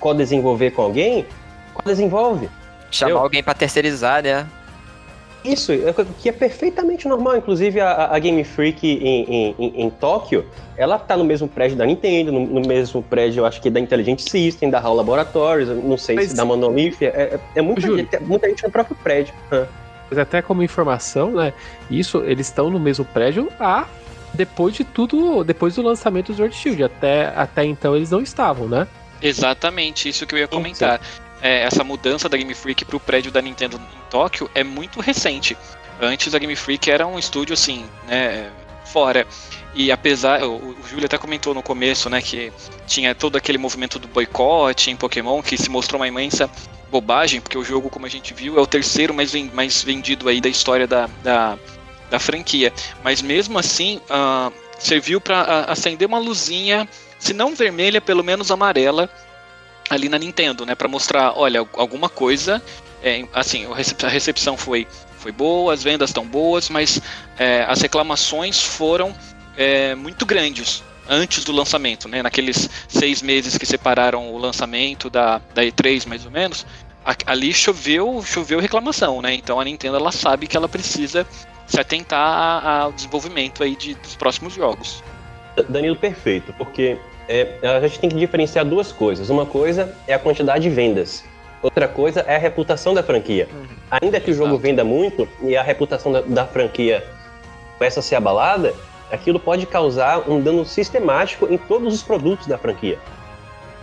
co-desenvolver 0.00 0.72
com 0.72 0.82
alguém? 0.82 1.26
Co-desenvolve. 1.74 2.50
Chamar 2.90 3.10
eu... 3.12 3.18
alguém 3.18 3.42
para 3.42 3.54
terceirizar, 3.54 4.22
né? 4.22 4.46
Isso, 5.44 5.72
é 5.72 5.94
que 6.20 6.28
é 6.28 6.32
perfeitamente 6.32 7.06
normal. 7.06 7.36
Inclusive, 7.36 7.80
a, 7.80 8.12
a 8.12 8.18
Game 8.18 8.42
Freak 8.44 8.86
em, 8.86 9.54
em, 9.58 9.82
em, 9.82 9.90
Tóquio, 9.90 10.44
ela 10.76 10.98
tá 10.98 11.16
no 11.16 11.24
mesmo 11.24 11.48
prédio 11.48 11.76
da 11.76 11.86
Nintendo, 11.86 12.32
no, 12.32 12.40
no, 12.40 12.60
mesmo 12.60 13.02
prédio, 13.02 13.40
eu 13.40 13.46
acho 13.46 13.60
que 13.60 13.70
da 13.70 13.78
Intelligent 13.78 14.18
System, 14.18 14.68
da 14.68 14.80
HAL 14.80 14.94
Laboratories, 14.94 15.68
não 15.68 15.96
sei 15.96 16.16
Mas... 16.16 16.30
se 16.30 16.36
da 16.36 16.44
Monolith. 16.44 16.96
É, 17.00 17.06
é, 17.06 17.40
é 17.56 17.62
muita, 17.62 17.96
gente, 17.96 18.16
é 18.16 18.20
muita 18.20 18.48
gente 18.48 18.64
no 18.64 18.70
próprio 18.70 18.96
prédio. 18.96 19.32
Mas 20.10 20.18
até 20.18 20.42
como 20.42 20.62
informação, 20.62 21.32
né? 21.32 21.52
Isso, 21.90 22.22
eles 22.24 22.46
estão 22.46 22.68
no 22.68 22.80
mesmo 22.80 23.04
prédio 23.04 23.48
há 23.60 23.86
depois 24.34 24.74
de 24.74 24.84
tudo, 24.84 25.44
depois 25.44 25.76
do 25.76 25.82
lançamento 25.82 26.32
do 26.32 26.36
Sword 26.36 26.54
Shield. 26.54 26.82
Até, 26.82 27.32
até 27.34 27.64
então 27.64 27.94
eles 27.94 28.10
não 28.10 28.20
estavam, 28.20 28.66
né? 28.66 28.86
Exatamente, 29.20 30.08
isso 30.08 30.26
que 30.26 30.34
eu 30.34 30.38
ia 30.38 30.48
comentar. 30.48 31.00
Sim 31.02 31.27
é, 31.40 31.62
essa 31.62 31.84
mudança 31.84 32.28
da 32.28 32.36
Game 32.36 32.52
Freak 32.54 32.84
para 32.84 32.96
o 32.96 33.00
prédio 33.00 33.30
da 33.30 33.40
Nintendo 33.40 33.76
em 33.76 34.10
Tóquio 34.10 34.50
é 34.54 34.64
muito 34.64 35.00
recente. 35.00 35.56
Antes 36.00 36.34
a 36.34 36.38
Game 36.38 36.54
Freak 36.54 36.90
era 36.90 37.06
um 37.06 37.18
estúdio 37.18 37.54
assim, 37.54 37.84
né, 38.06 38.50
fora. 38.84 39.26
E 39.74 39.92
apesar, 39.92 40.42
o, 40.42 40.56
o 40.56 40.76
Júlio 40.88 41.06
até 41.06 41.18
comentou 41.18 41.54
no 41.54 41.62
começo, 41.62 42.08
né, 42.08 42.20
que 42.22 42.52
tinha 42.86 43.14
todo 43.14 43.36
aquele 43.36 43.58
movimento 43.58 43.98
do 43.98 44.08
boicote 44.08 44.90
em 44.90 44.96
Pokémon 44.96 45.42
que 45.42 45.56
se 45.56 45.68
mostrou 45.68 46.00
uma 46.00 46.08
imensa 46.08 46.50
bobagem, 46.90 47.40
porque 47.40 47.58
o 47.58 47.64
jogo, 47.64 47.90
como 47.90 48.06
a 48.06 48.08
gente 48.08 48.32
viu, 48.32 48.58
é 48.58 48.60
o 48.60 48.66
terceiro 48.66 49.12
mais, 49.12 49.34
mais 49.52 49.82
vendido 49.82 50.28
aí 50.28 50.40
da 50.40 50.48
história 50.48 50.86
da, 50.86 51.08
da, 51.22 51.58
da 52.10 52.18
franquia. 52.18 52.72
Mas 53.04 53.20
mesmo 53.20 53.58
assim, 53.58 54.00
uh, 54.10 54.52
serviu 54.78 55.20
para 55.20 55.64
acender 55.64 56.08
uma 56.08 56.18
luzinha, 56.18 56.88
se 57.18 57.34
não 57.34 57.54
vermelha, 57.54 58.00
pelo 58.00 58.24
menos 58.24 58.50
amarela, 58.50 59.10
ali 59.88 60.08
na 60.08 60.18
Nintendo, 60.18 60.66
né, 60.66 60.74
para 60.74 60.88
mostrar, 60.88 61.32
olha, 61.36 61.66
alguma 61.74 62.08
coisa, 62.08 62.62
é, 63.02 63.24
assim, 63.32 63.66
a 63.66 64.08
recepção 64.08 64.56
foi 64.56 64.86
foi 65.18 65.32
boa, 65.32 65.74
as 65.74 65.82
vendas 65.82 66.10
estão 66.10 66.24
boas, 66.24 66.68
mas 66.68 67.02
é, 67.36 67.64
as 67.68 67.82
reclamações 67.82 68.62
foram 68.62 69.12
é, 69.56 69.94
muito 69.96 70.24
grandes 70.24 70.82
antes 71.08 71.42
do 71.42 71.50
lançamento, 71.50 72.08
né, 72.08 72.22
naqueles 72.22 72.70
seis 72.86 73.20
meses 73.20 73.58
que 73.58 73.66
separaram 73.66 74.32
o 74.32 74.38
lançamento 74.38 75.10
da, 75.10 75.40
da 75.52 75.64
E3 75.64 76.06
mais 76.06 76.24
ou 76.24 76.30
menos, 76.30 76.64
ali 77.26 77.52
choveu 77.52 78.22
choveu 78.24 78.60
reclamação, 78.60 79.20
né, 79.20 79.34
então 79.34 79.58
a 79.58 79.64
Nintendo 79.64 79.96
ela 79.96 80.12
sabe 80.12 80.46
que 80.46 80.56
ela 80.56 80.68
precisa 80.68 81.26
se 81.66 81.80
atentar 81.80 82.64
ao 82.64 82.92
desenvolvimento 82.92 83.62
aí 83.62 83.74
de, 83.74 83.94
dos 83.94 84.14
próximos 84.16 84.54
jogos. 84.54 85.02
Danilo, 85.68 85.96
perfeito, 85.96 86.52
porque 86.54 86.96
é, 87.28 87.58
a 87.62 87.80
gente 87.80 88.00
tem 88.00 88.10
que 88.10 88.16
diferenciar 88.16 88.64
duas 88.64 88.90
coisas. 88.90 89.28
Uma 89.28 89.44
coisa 89.44 89.94
é 90.06 90.14
a 90.14 90.18
quantidade 90.18 90.62
de 90.62 90.70
vendas. 90.70 91.24
Outra 91.62 91.86
coisa 91.86 92.20
é 92.20 92.36
a 92.36 92.38
reputação 92.38 92.94
da 92.94 93.02
franquia. 93.02 93.48
Uhum. 93.52 93.66
Ainda 93.90 94.20
que 94.20 94.30
Exato. 94.30 94.44
o 94.44 94.46
jogo 94.46 94.58
venda 94.58 94.84
muito 94.84 95.28
e 95.42 95.56
a 95.56 95.62
reputação 95.62 96.12
da, 96.12 96.20
da 96.22 96.46
franquia 96.46 97.04
começa 97.76 98.00
a 98.00 98.02
ser 98.02 98.16
abalada, 98.16 98.74
aquilo 99.10 99.38
pode 99.38 99.66
causar 99.66 100.28
um 100.28 100.40
dano 100.40 100.64
sistemático 100.64 101.46
em 101.50 101.58
todos 101.58 101.94
os 101.94 102.02
produtos 102.02 102.46
da 102.46 102.56
franquia. 102.56 102.98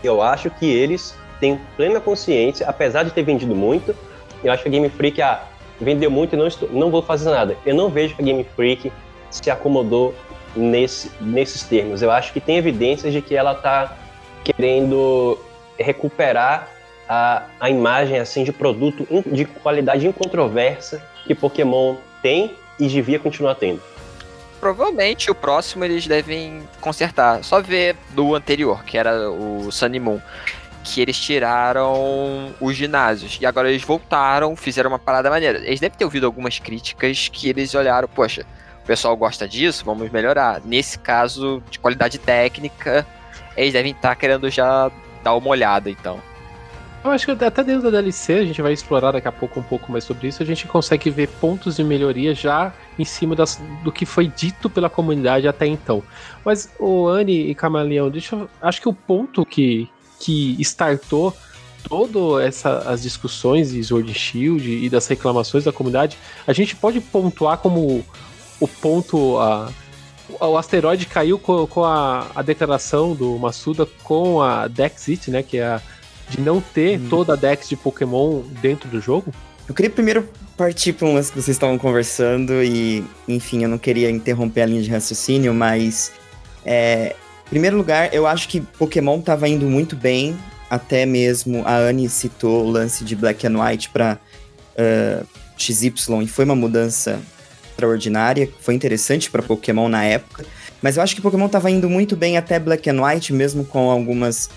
Eu 0.04 0.22
acho 0.22 0.50
que 0.50 0.66
eles 0.66 1.16
têm 1.40 1.60
plena 1.76 2.00
consciência, 2.00 2.68
apesar 2.68 3.04
de 3.04 3.12
ter 3.12 3.24
vendido 3.24 3.56
muito, 3.56 3.96
eu 4.44 4.52
acho 4.52 4.64
que 4.64 4.70
a 4.70 4.72
Game 4.72 4.90
Freak 4.90 5.22
ah, 5.22 5.44
vendeu 5.80 6.10
muito 6.10 6.36
e 6.36 6.38
não, 6.38 6.48
estou, 6.48 6.70
não 6.72 6.90
vou 6.90 7.02
fazer 7.02 7.30
nada. 7.30 7.58
Eu 7.66 7.76
não 7.76 7.90
vejo 7.90 8.16
que 8.16 8.22
a 8.22 8.26
Game 8.26 8.44
Freak 8.56 8.92
se 9.30 9.50
acomodou 9.50 10.14
nesse, 10.56 11.12
nesses 11.20 11.64
termos. 11.64 12.02
Eu 12.02 12.12
acho 12.12 12.32
que 12.34 12.40
tem 12.40 12.58
evidências 12.58 13.14
de 13.14 13.22
que 13.22 13.36
ela 13.36 13.54
está 13.54 13.98
querendo 14.44 15.38
recuperar 15.78 16.70
a, 17.08 17.44
a 17.60 17.70
imagem 17.70 18.20
assim 18.20 18.44
de 18.44 18.52
produto 18.52 19.08
de 19.26 19.46
qualidade 19.46 20.08
incontroversa 20.08 21.04
que 21.26 21.36
Pokémon 21.36 21.96
tem 22.22 22.56
e 22.80 22.88
devia 22.88 23.20
continuar 23.20 23.56
tendo. 23.56 23.82
Provavelmente 24.60 25.30
o 25.30 25.36
próximo 25.36 25.84
eles 25.84 26.08
devem 26.08 26.64
consertar. 26.82 27.44
Só 27.44 27.62
ver 27.62 27.96
do 28.12 28.34
anterior, 28.34 28.84
que 28.84 28.98
era 28.98 29.30
o 29.30 29.72
Sun 29.72 30.00
Moon, 30.00 30.20
que 30.84 31.02
eles 31.02 31.18
tiraram 31.20 32.54
os 32.60 32.76
ginásios 32.76 33.38
e 33.42 33.46
agora 33.46 33.70
eles 33.70 33.84
voltaram, 33.84 34.56
fizeram 34.56 34.90
uma 34.90 35.00
parada 35.00 35.30
maneira. 35.30 35.60
Eles 35.60 35.80
devem 35.80 35.98
ter 35.98 36.06
ouvido 36.06 36.26
algumas 36.26 36.60
críticas 36.60 37.28
que 37.28 37.50
eles 37.50 37.74
olharam, 37.76 38.08
poxa, 38.08 38.46
o 38.86 38.88
pessoal 38.88 39.18
gosta 39.18 39.48
disso, 39.48 39.84
vamos 39.84 40.12
melhorar. 40.12 40.62
Nesse 40.64 41.00
caso, 41.00 41.62
de 41.72 41.80
qualidade 41.80 42.20
técnica, 42.20 43.06
eles 43.58 43.74
devem 43.74 43.94
estar 43.94 44.16
querendo 44.16 44.48
já 44.48 44.92
dar 45.24 45.34
uma 45.34 45.50
olhada, 45.50 45.90
então. 45.90 46.20
Eu 47.04 47.10
acho 47.10 47.26
que 47.26 47.32
até 47.32 47.64
dentro 47.64 47.82
da 47.82 47.90
DLC, 47.90 48.34
a 48.34 48.46
gente 48.46 48.62
vai 48.62 48.74
explorar 48.74 49.12
daqui 49.12 49.28
a 49.28 49.32
pouco 49.32 49.60
um 49.60 49.64
pouco 49.64 49.92
mais 49.92 50.04
sobre 50.04 50.28
isso, 50.28 50.44
a 50.44 50.46
gente 50.46 50.68
consegue 50.68 51.10
ver 51.10 51.28
pontos 51.28 51.78
de 51.78 51.84
melhoria 51.84 52.36
já 52.36 52.72
em 52.98 53.04
cima 53.04 53.36
das, 53.36 53.60
do 53.84 53.92
que 53.92 54.06
foi 54.06 54.28
dito 54.28 54.70
pela 54.70 54.90
comunidade 54.90 55.48
até 55.48 55.66
então. 55.66 56.04
Mas, 56.44 56.70
o 56.80 57.08
Anne 57.08 57.50
e 57.50 57.56
Camaleão, 57.56 58.12
deixa 58.12 58.36
eu, 58.36 58.48
acho 58.62 58.80
que 58.80 58.88
o 58.88 58.94
ponto 58.94 59.44
que, 59.44 59.90
que 60.20 60.56
startou 60.60 61.36
todas 61.90 62.64
as 62.66 63.02
discussões 63.02 63.72
de 63.72 63.84
Sword 63.84 64.14
Shield 64.14 64.86
e 64.86 64.90
das 64.92 65.08
reclamações 65.08 65.64
da 65.64 65.72
comunidade, 65.72 66.18
a 66.46 66.54
gente 66.54 66.76
pode 66.76 67.00
pontuar 67.02 67.58
como 67.58 68.06
o 68.66 68.68
ponto. 68.68 69.38
A, 69.38 69.72
o 70.42 70.58
asteroide 70.58 71.06
caiu 71.06 71.38
com, 71.38 71.68
com 71.68 71.84
a, 71.84 72.28
a, 72.36 72.42
declaração 72.42 73.14
do 73.14 73.38
Masuda 73.38 73.88
com 74.04 74.42
a 74.42 74.68
Dexit, 74.68 75.30
né? 75.30 75.44
Que 75.44 75.58
é 75.58 75.66
a, 75.66 75.82
de 76.30 76.42
não 76.42 76.60
ter 76.60 77.00
hum. 77.00 77.08
toda 77.10 77.34
a 77.34 77.36
Dex 77.36 77.70
de 77.70 77.76
Pokémon 77.76 78.42
dentro 78.62 78.90
do 78.90 79.00
jogo? 79.00 79.32
Eu 79.68 79.74
queria 79.74 79.90
primeiro 79.90 80.28
partir 80.58 80.94
para 80.94 81.08
um 81.08 81.14
lance 81.14 81.32
que 81.32 81.42
vocês 81.42 81.56
estavam 81.56 81.78
conversando 81.78 82.64
e, 82.64 83.04
enfim, 83.28 83.64
eu 83.64 83.70
não 83.70 83.78
queria 83.78 84.10
interromper 84.10 84.62
a 84.62 84.66
linha 84.66 84.82
de 84.82 84.90
raciocínio, 84.90 85.54
mas 85.54 86.12
é, 86.66 87.16
em 87.46 87.50
primeiro 87.50 87.78
lugar, 87.78 88.14
eu 88.14 88.26
acho 88.26 88.48
que 88.48 88.62
Pokémon 88.62 89.20
estava 89.20 89.48
indo 89.48 89.66
muito 89.66 89.96
bem, 89.96 90.38
até 90.70 91.06
mesmo 91.06 91.64
a 91.66 91.78
Anne 91.78 92.10
citou 92.10 92.66
o 92.66 92.70
lance 92.70 93.04
de 93.04 93.16
Black 93.16 93.46
and 93.46 93.62
White 93.62 93.90
para 93.90 94.18
uh, 94.76 95.26
XY 95.58 95.94
e 96.24 96.28
foi 96.28 96.46
uma 96.46 96.56
mudança 96.56 97.20
extraordinária, 97.76 98.50
foi 98.62 98.74
interessante 98.74 99.30
para 99.30 99.42
Pokémon 99.42 99.90
na 99.90 100.04
época, 100.04 100.46
mas 100.82 100.98
eu 100.98 101.04
acho 101.04 101.16
que 101.16 101.22
Pokémon 101.22 101.46
estava 101.46 101.70
indo 101.70 101.90
muito 101.90 102.16
bem 102.16 102.38
até 102.38 102.58
Black 102.58 102.90
and 102.90 103.04
White, 103.04 103.34
mesmo 103.34 103.66
com 103.66 103.92
algumas 103.92 104.50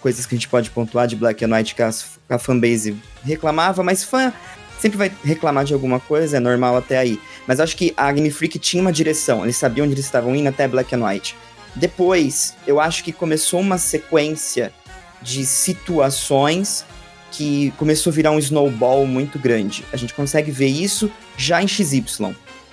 coisas 0.00 0.26
que 0.26 0.34
a 0.34 0.38
gente 0.38 0.48
pode 0.48 0.70
pontuar 0.70 1.06
de 1.06 1.16
Black 1.16 1.44
and 1.44 1.54
White 1.54 1.74
que 1.74 1.82
a, 1.82 1.90
a 2.28 2.38
fanbase 2.38 2.96
reclamava, 3.24 3.82
mas 3.82 4.04
fã 4.04 4.32
sempre 4.78 4.96
vai 4.96 5.12
reclamar 5.22 5.64
de 5.64 5.74
alguma 5.74 6.00
coisa, 6.00 6.38
é 6.38 6.40
normal 6.40 6.76
até 6.76 6.98
aí. 6.98 7.20
Mas 7.46 7.60
acho 7.60 7.76
que 7.76 7.92
a 7.96 8.10
Game 8.12 8.30
Freak 8.30 8.58
tinha 8.58 8.80
uma 8.82 8.92
direção, 8.92 9.42
eles 9.42 9.56
sabiam 9.56 9.84
onde 9.84 9.94
eles 9.94 10.04
estavam 10.04 10.34
indo 10.34 10.48
até 10.48 10.66
Black 10.66 10.94
and 10.94 11.06
White. 11.06 11.36
Depois, 11.76 12.56
eu 12.66 12.80
acho 12.80 13.04
que 13.04 13.12
começou 13.12 13.60
uma 13.60 13.78
sequência 13.78 14.72
de 15.22 15.44
situações 15.44 16.84
que 17.30 17.72
começou 17.76 18.10
a 18.10 18.14
virar 18.14 18.32
um 18.32 18.38
snowball 18.38 19.06
muito 19.06 19.38
grande. 19.38 19.84
A 19.92 19.96
gente 19.96 20.14
consegue 20.14 20.50
ver 20.50 20.66
isso 20.66 21.10
já 21.36 21.62
em 21.62 21.68
XY. 21.68 22.02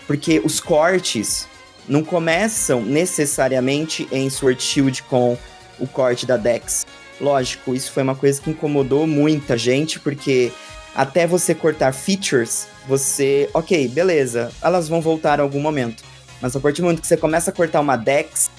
Porque 0.08 0.42
os 0.44 0.60
cortes 0.60 1.48
não 1.88 2.04
começam 2.04 2.82
necessariamente 2.82 4.08
em 4.12 4.30
Sword 4.30 4.62
Shield 4.62 5.04
com 5.04 5.38
o 5.80 5.88
corte 5.88 6.26
da 6.26 6.38
Dex. 6.38 6.86
lógico, 7.20 7.74
isso 7.74 7.92
foi 7.92 8.04
uma 8.04 8.16
coisa 8.16 8.42
que 8.42 8.50
incomodou 8.50 9.08
muita 9.08 9.58
gente, 9.58 10.00
porque 10.00 10.52
até 10.94 11.26
você 11.26 11.54
cortar 11.54 11.92
features, 11.92 12.68
você, 12.88 13.50
ok, 13.54 13.88
beleza, 13.88 14.52
elas 14.62 14.88
vão 14.88 15.02
voltar 15.02 15.40
em 15.40 15.42
algum 15.42 15.60
momento. 15.60 16.04
Mas 16.42 16.56
a 16.56 16.60
partir 16.60 16.82
do 16.82 16.86
momento 16.86 17.02
que 17.02 17.08
você 17.08 17.18
começa 17.18 17.50
a 17.50 17.54
cortar 17.54 17.80
uma 17.80 17.96
Dex, 17.96 18.50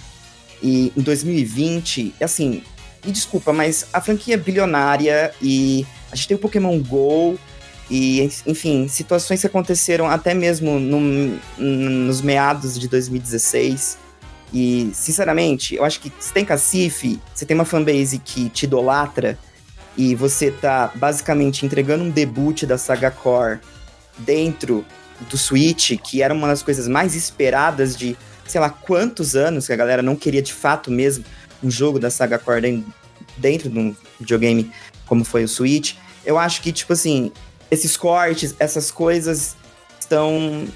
e 0.62 0.92
em 0.96 1.00
2020, 1.00 2.14
assim, 2.20 2.62
me 3.04 3.12
desculpa, 3.12 3.52
mas 3.52 3.86
a 3.92 4.00
franquia 4.00 4.34
é 4.34 4.36
bilionária 4.36 5.32
e 5.40 5.86
a 6.10 6.16
gente 6.16 6.28
tem 6.28 6.36
o 6.36 6.40
Pokémon 6.40 6.78
GO, 6.80 7.38
e, 7.90 8.22
enfim, 8.46 8.86
situações 8.86 9.40
que 9.40 9.46
aconteceram 9.46 10.08
até 10.08 10.34
mesmo 10.34 10.78
no, 10.78 11.00
nos 11.58 12.20
meados 12.20 12.78
de 12.78 12.86
2016. 12.86 13.96
E, 14.52 14.90
sinceramente, 14.92 15.74
eu 15.74 15.84
acho 15.84 16.00
que 16.00 16.12
se 16.20 16.32
tem 16.32 16.44
cacife, 16.44 17.20
você 17.34 17.46
tem 17.46 17.54
uma 17.54 17.64
fanbase 17.64 18.18
que 18.18 18.48
te 18.50 18.64
idolatra 18.64 19.38
e 19.96 20.14
você 20.14 20.50
tá 20.50 20.92
basicamente 20.94 21.64
entregando 21.64 22.04
um 22.04 22.10
debut 22.10 22.64
da 22.64 22.78
Saga 22.78 23.10
Core 23.10 23.58
dentro 24.18 24.84
do 25.28 25.36
Switch, 25.36 25.98
que 26.02 26.22
era 26.22 26.32
uma 26.32 26.46
das 26.46 26.62
coisas 26.62 26.86
mais 26.86 27.14
esperadas 27.14 27.96
de 27.96 28.16
sei 28.46 28.60
lá 28.60 28.70
quantos 28.70 29.36
anos 29.36 29.66
que 29.66 29.72
a 29.72 29.76
galera 29.76 30.02
não 30.02 30.16
queria 30.16 30.40
de 30.40 30.54
fato 30.54 30.90
mesmo 30.90 31.24
um 31.62 31.70
jogo 31.70 31.98
da 31.98 32.10
Saga 32.10 32.38
Core 32.38 32.84
dentro 33.36 33.68
de 33.68 33.78
um 33.78 33.94
videogame 34.18 34.70
como 35.06 35.24
foi 35.24 35.44
o 35.44 35.48
Switch. 35.48 35.94
Eu 36.24 36.38
acho 36.38 36.60
que, 36.62 36.72
tipo 36.72 36.92
assim, 36.92 37.32
esses 37.70 37.96
cortes, 37.96 38.54
essas 38.58 38.90
coisas 38.90 39.56
estão 39.98 40.66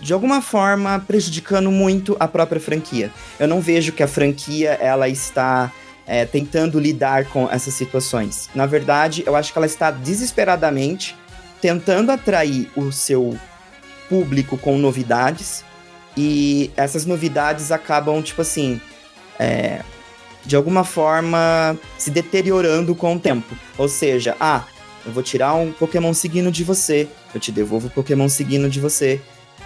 de 0.00 0.12
alguma 0.12 0.40
forma 0.40 1.04
prejudicando 1.06 1.70
muito 1.70 2.16
a 2.18 2.26
própria 2.26 2.60
franquia. 2.60 3.12
Eu 3.38 3.46
não 3.46 3.60
vejo 3.60 3.92
que 3.92 4.02
a 4.02 4.08
franquia 4.08 4.70
ela 4.80 5.08
está 5.08 5.70
é, 6.06 6.24
tentando 6.24 6.80
lidar 6.80 7.26
com 7.26 7.48
essas 7.50 7.74
situações. 7.74 8.48
Na 8.54 8.66
verdade, 8.66 9.22
eu 9.26 9.36
acho 9.36 9.52
que 9.52 9.58
ela 9.58 9.66
está 9.66 9.90
desesperadamente 9.90 11.16
tentando 11.60 12.10
atrair 12.10 12.70
o 12.74 12.90
seu 12.90 13.38
público 14.08 14.56
com 14.56 14.78
novidades 14.78 15.62
e 16.16 16.70
essas 16.76 17.04
novidades 17.04 17.70
acabam 17.70 18.20
tipo 18.22 18.40
assim 18.40 18.80
é, 19.38 19.82
de 20.44 20.56
alguma 20.56 20.84
forma 20.84 21.78
se 21.96 22.10
deteriorando 22.10 22.94
com 22.94 23.14
o 23.14 23.20
tempo. 23.20 23.54
Ou 23.78 23.88
seja, 23.88 24.36
ah, 24.40 24.64
eu 25.04 25.12
vou 25.12 25.22
tirar 25.22 25.54
um 25.54 25.72
Pokémon 25.72 26.12
seguindo 26.12 26.50
de 26.50 26.64
você, 26.64 27.08
eu 27.34 27.40
te 27.40 27.50
devolvo 27.50 27.88
o 27.88 27.90
Pokémon 27.90 28.28
seguindo 28.28 28.68
de 28.68 28.80
você. 28.80 29.20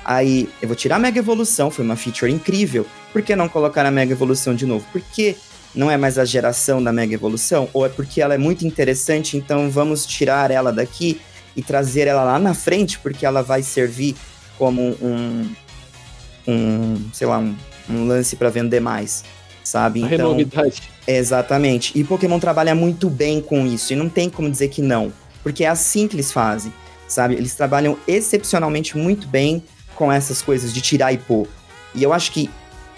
Aí 0.05 0.49
eu 0.61 0.69
vou 0.69 0.77
tirar 0.77 0.97
a 0.97 0.99
Mega 0.99 1.19
Evolução, 1.19 1.71
foi 1.71 1.85
uma 1.85 1.97
feature 1.97 2.31
incrível. 2.31 2.87
Por 3.13 3.23
que 3.23 3.35
não 3.35 3.49
colocar 3.49 3.87
a 3.87 3.91
Mega 3.91 4.13
Evolução 4.13 4.55
de 4.55 4.67
novo? 4.67 4.85
Porque 4.93 5.35
não 5.75 5.91
é 5.91 5.97
mais 5.97 6.19
a 6.19 6.25
geração 6.25 6.83
da 6.83 6.93
Mega 6.93 7.15
Evolução? 7.15 7.69
Ou 7.73 7.87
é 7.87 7.89
porque 7.89 8.21
ela 8.21 8.35
é 8.35 8.39
muito 8.39 8.67
interessante, 8.67 9.37
então 9.37 9.71
vamos 9.71 10.05
tirar 10.07 10.51
ela 10.51 10.73
daqui 10.73 11.21
e 11.57 11.63
trazer 11.63 12.07
ela 12.07 12.23
lá 12.23 12.39
na 12.39 12.55
frente, 12.55 12.99
porque 12.99 13.25
ela 13.25 13.43
vai 13.43 13.63
servir 13.63 14.15
como 14.59 14.97
um, 15.01 15.51
um 16.47 17.11
sei 17.13 17.27
lá, 17.27 17.39
um, 17.39 17.57
um 17.89 18.07
lance 18.07 18.37
para 18.37 18.51
vender 18.51 18.81
mais, 18.81 19.25
sabe? 19.63 20.01
Então, 20.01 20.09
renovidade. 20.09 20.83
Exatamente. 21.07 21.99
E 21.99 22.05
Pokémon 22.05 22.39
trabalha 22.39 22.75
muito 22.75 23.09
bem 23.09 23.41
com 23.41 23.67
isso, 23.67 23.93
e 23.93 23.97
não 23.97 24.09
tem 24.09 24.29
como 24.29 24.51
dizer 24.51 24.69
que 24.69 24.83
não. 24.83 25.13
Porque 25.45 25.63
é 25.63 25.69
assim 25.69 26.09
que 26.09 26.17
eles 26.17 26.33
fazem, 26.33 26.73
sabe? 27.07 27.35
Eles 27.35 27.55
trabalham 27.55 27.97
excepcionalmente 28.09 28.99
muito 28.99 29.29
bem 29.29 29.63
com 29.95 30.11
essas 30.11 30.43
coisas 30.43 30.75
de 30.75 30.81
tirar 30.81 31.13
e 31.13 31.19
pôr. 31.19 31.47
E 31.95 32.03
eu 32.03 32.13
acho 32.13 32.33
que, 32.33 32.51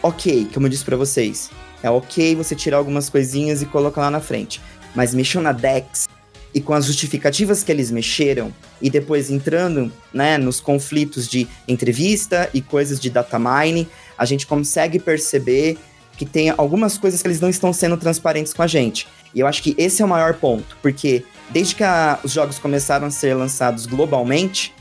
ok, 0.02 0.48
como 0.54 0.66
eu 0.66 0.70
disse 0.70 0.84
para 0.84 0.96
vocês, 0.96 1.50
é 1.82 1.90
ok 1.90 2.34
você 2.34 2.54
tirar 2.54 2.78
algumas 2.78 3.10
coisinhas 3.10 3.60
e 3.60 3.66
colocar 3.66 4.00
lá 4.00 4.10
na 4.10 4.20
frente. 4.20 4.62
Mas 4.94 5.12
mexeu 5.12 5.42
na 5.42 5.52
Dex 5.52 6.08
e 6.54 6.60
com 6.60 6.72
as 6.72 6.86
justificativas 6.86 7.62
que 7.62 7.70
eles 7.70 7.90
mexeram, 7.90 8.50
e 8.80 8.88
depois 8.88 9.30
entrando 9.30 9.92
né, 10.10 10.38
nos 10.38 10.58
conflitos 10.58 11.28
de 11.28 11.46
entrevista 11.68 12.48
e 12.54 12.62
coisas 12.62 12.98
de 12.98 13.10
data 13.10 13.38
mining, 13.38 13.86
a 14.16 14.24
gente 14.24 14.46
consegue 14.46 14.98
perceber 14.98 15.76
que 16.16 16.24
tem 16.24 16.54
algumas 16.56 16.96
coisas 16.96 17.20
que 17.20 17.28
eles 17.28 17.40
não 17.40 17.50
estão 17.50 17.74
sendo 17.74 17.98
transparentes 17.98 18.54
com 18.54 18.62
a 18.62 18.66
gente. 18.66 19.06
E 19.34 19.40
eu 19.40 19.46
acho 19.46 19.62
que 19.62 19.74
esse 19.76 20.00
é 20.00 20.04
o 20.04 20.08
maior 20.08 20.32
ponto, 20.32 20.78
porque 20.80 21.24
desde 21.50 21.74
que 21.74 21.84
a, 21.84 22.18
os 22.22 22.32
jogos 22.32 22.58
começaram 22.58 23.06
a 23.06 23.10
ser 23.10 23.34
lançados 23.34 23.86
globalmente, 23.86 24.74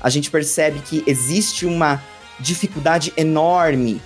a 0.00 0.10
gente 0.10 0.30
percebe 0.30 0.80
que 0.80 1.02
existe 1.06 1.64
uma 1.66 2.02
dificuldade 2.38 3.12
enorme 3.16 4.00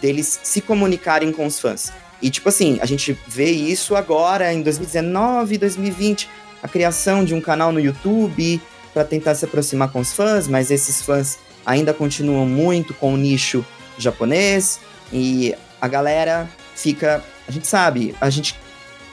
deles 0.00 0.38
se 0.42 0.60
comunicarem 0.60 1.32
com 1.32 1.46
os 1.46 1.58
fãs. 1.58 1.92
E, 2.20 2.30
tipo 2.30 2.48
assim, 2.48 2.78
a 2.80 2.86
gente 2.86 3.16
vê 3.26 3.50
isso 3.50 3.94
agora 3.94 4.52
em 4.52 4.62
2019, 4.62 5.58
2020, 5.58 6.28
a 6.62 6.68
criação 6.68 7.24
de 7.24 7.34
um 7.34 7.40
canal 7.40 7.72
no 7.72 7.80
YouTube 7.80 8.60
para 8.92 9.04
tentar 9.04 9.34
se 9.34 9.44
aproximar 9.44 9.90
com 9.90 10.00
os 10.00 10.12
fãs, 10.12 10.48
mas 10.48 10.70
esses 10.70 11.00
fãs 11.02 11.38
ainda 11.64 11.94
continuam 11.94 12.46
muito 12.46 12.92
com 12.94 13.14
o 13.14 13.16
nicho 13.16 13.64
japonês 13.96 14.80
e 15.12 15.54
a 15.80 15.86
galera 15.86 16.48
fica, 16.74 17.22
a 17.46 17.52
gente 17.52 17.66
sabe, 17.66 18.14
a 18.20 18.30
gente 18.30 18.54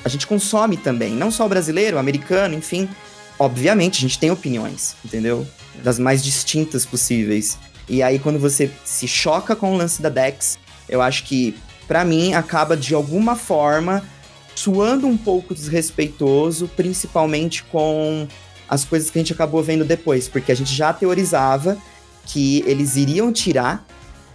a 0.06 0.08
gente 0.08 0.28
consome 0.28 0.78
também, 0.78 1.15
não 1.15 1.32
só 1.32 1.48
o 1.48 1.50
brasileiro, 1.50 1.98
o 1.98 2.00
americano, 2.00 2.54
enfim. 2.54 2.88
Obviamente, 3.39 3.98
a 3.98 4.02
gente 4.02 4.20
tem 4.20 4.30
opiniões, 4.30 4.96
entendeu? 5.04 5.48
Das 5.84 5.98
mais 5.98 6.24
distintas 6.24 6.86
possíveis. 6.86 7.58
E 7.89 8.04
aí, 8.04 8.20
quando 8.20 8.38
você 8.38 8.70
se 8.84 9.08
choca 9.08 9.56
com 9.56 9.74
o 9.74 9.78
lance 9.78 10.04
da 10.04 10.10
Dex, 10.10 10.60
eu 10.88 11.02
acho 11.02 11.24
que, 11.24 11.58
para 11.88 12.06
mim, 12.06 12.36
acaba 12.36 12.78
de 12.78 12.94
alguma 12.94 13.36
forma 13.36 14.04
suando 14.54 15.08
um 15.08 15.18
pouco 15.18 15.56
desrespeitoso, 15.56 16.70
principalmente 16.76 17.63
com 17.63 18.28
as 18.70 18.86
coisas 18.86 19.10
que 19.10 19.18
a 19.18 19.22
gente 19.22 19.34
acabou 19.34 19.63
vendo 19.63 19.84
depois, 19.84 20.30
porque 20.30 20.52
a 20.52 20.56
gente 20.56 20.74
já 20.74 20.94
teorizava 20.94 21.80
que 22.28 22.63
eles 22.68 22.96
iriam 22.96 23.34
tirar 23.34 23.84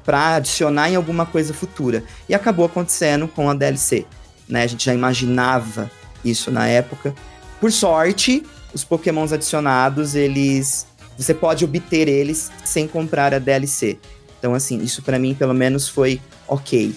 para 0.04 0.34
adicionar 0.34 0.90
em 0.90 0.96
alguma 0.96 1.24
coisa 1.24 1.54
futura. 1.54 2.02
E 2.28 2.34
acabou 2.34 2.66
acontecendo 2.66 3.28
com 3.28 3.48
a 3.48 3.54
DLC 3.54 4.04
né? 4.50 4.64
A 4.64 4.66
gente 4.66 4.84
já 4.84 4.92
imaginava 4.92 5.90
isso 6.24 6.50
na 6.50 6.66
época. 6.66 7.14
Por 7.60 7.72
sorte, 7.72 8.44
os 8.74 8.84
Pokémons 8.84 9.32
adicionados, 9.32 10.14
eles 10.14 10.86
você 11.16 11.34
pode 11.34 11.64
obter 11.64 12.08
eles 12.08 12.50
sem 12.64 12.88
comprar 12.88 13.34
a 13.34 13.38
DLC. 13.38 13.98
Então, 14.38 14.54
assim, 14.54 14.80
isso 14.82 15.02
para 15.02 15.18
mim, 15.18 15.34
pelo 15.34 15.52
menos, 15.52 15.86
foi 15.86 16.18
ok. 16.48 16.94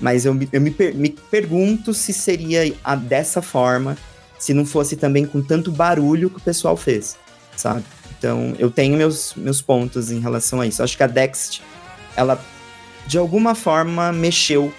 Mas 0.00 0.24
eu, 0.24 0.38
eu 0.50 0.60
me, 0.62 0.70
per, 0.70 0.94
me 0.94 1.10
pergunto 1.10 1.92
se 1.92 2.12
seria 2.14 2.74
a, 2.82 2.94
dessa 2.94 3.42
forma, 3.42 3.98
se 4.38 4.54
não 4.54 4.64
fosse 4.64 4.96
também 4.96 5.26
com 5.26 5.42
tanto 5.42 5.70
barulho 5.70 6.30
que 6.30 6.38
o 6.38 6.40
pessoal 6.40 6.74
fez, 6.74 7.18
sabe? 7.54 7.84
Então, 8.18 8.54
eu 8.58 8.70
tenho 8.70 8.96
meus, 8.96 9.34
meus 9.34 9.60
pontos 9.60 10.10
em 10.10 10.20
relação 10.20 10.62
a 10.62 10.66
isso. 10.66 10.82
Acho 10.82 10.96
que 10.96 11.02
a 11.02 11.06
Dext, 11.06 11.60
ela, 12.16 12.42
de 13.06 13.18
alguma 13.18 13.54
forma, 13.54 14.10
mexeu 14.10 14.72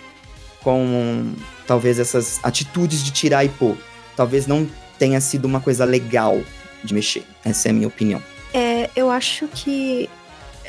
com 0.67 1.31
talvez 1.65 1.97
essas 1.97 2.41
atitudes 2.43 3.01
de 3.01 3.11
tirar 3.11 3.45
e 3.45 3.47
pôr. 3.47 3.77
Talvez 4.17 4.45
não 4.45 4.67
tenha 4.99 5.21
sido 5.21 5.45
uma 5.45 5.61
coisa 5.61 5.85
legal 5.85 6.41
de 6.83 6.93
mexer. 6.93 7.23
Essa 7.45 7.69
é 7.69 7.71
a 7.71 7.73
minha 7.73 7.87
opinião. 7.87 8.21
É, 8.53 8.89
eu 8.93 9.09
acho 9.09 9.47
que 9.47 10.09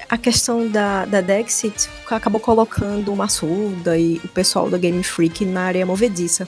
a 0.08 0.16
questão 0.16 0.68
da, 0.68 1.04
da 1.04 1.20
Dexit 1.20 1.90
acabou 2.08 2.40
colocando 2.40 3.12
o 3.12 3.16
Massuda 3.16 3.98
e 3.98 4.20
o 4.22 4.28
pessoal 4.28 4.70
da 4.70 4.78
Game 4.78 5.02
Freak 5.02 5.44
na 5.44 5.62
área 5.62 5.84
movediça. 5.84 6.46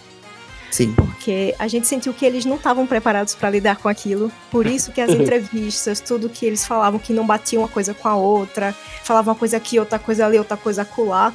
Sim. 0.71 0.93
Porque 0.95 1.53
a 1.59 1.67
gente 1.67 1.89
sentiu 1.89 2.15
que 2.15 2.25
eles 2.25 2.45
não 2.45 2.55
estavam 2.55 2.87
preparados 2.87 3.35
para 3.35 3.51
lidar 3.51 3.79
com 3.79 3.89
aquilo. 3.89 4.31
Por 4.49 4.65
isso 4.65 4.93
que 4.93 5.01
as 5.01 5.11
entrevistas, 5.11 5.99
tudo 5.99 6.29
que 6.29 6.47
eles 6.47 6.65
falavam 6.65 7.01
que 7.01 7.13
não 7.13 7.27
batiam 7.27 7.63
uma 7.63 7.69
coisa 7.69 7.93
com 7.95 8.07
a 8.07 8.15
outra, 8.15 8.73
falavam 9.03 9.33
uma 9.33 9.39
coisa 9.39 9.57
aqui, 9.57 9.81
outra 9.81 9.99
coisa 9.99 10.25
ali, 10.25 10.39
outra 10.39 10.57
coisa 10.57 10.83
acolá 10.83 11.35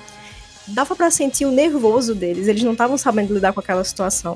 dava 0.67 0.95
para 0.95 1.12
sentir 1.12 1.45
o 1.45 1.51
nervoso 1.51 2.15
deles, 2.15 2.47
eles 2.47 2.63
não 2.63 2.71
estavam 2.71 2.97
sabendo 2.97 3.34
lidar 3.34 3.54
com 3.54 3.60
aquela 3.60 3.84
situação. 3.84 4.36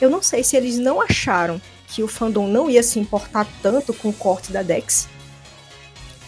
Eu 0.00 0.10
não 0.10 0.22
sei 0.22 0.42
se 0.42 0.56
eles 0.56 0.78
não 0.78 1.00
acharam 1.00 1.60
que 1.86 2.02
o 2.02 2.08
fandom 2.08 2.48
não 2.48 2.70
ia 2.70 2.82
se 2.82 2.98
importar 2.98 3.46
tanto 3.62 3.92
com 3.92 4.08
o 4.08 4.12
corte 4.12 4.50
da 4.50 4.62
Dex, 4.62 5.08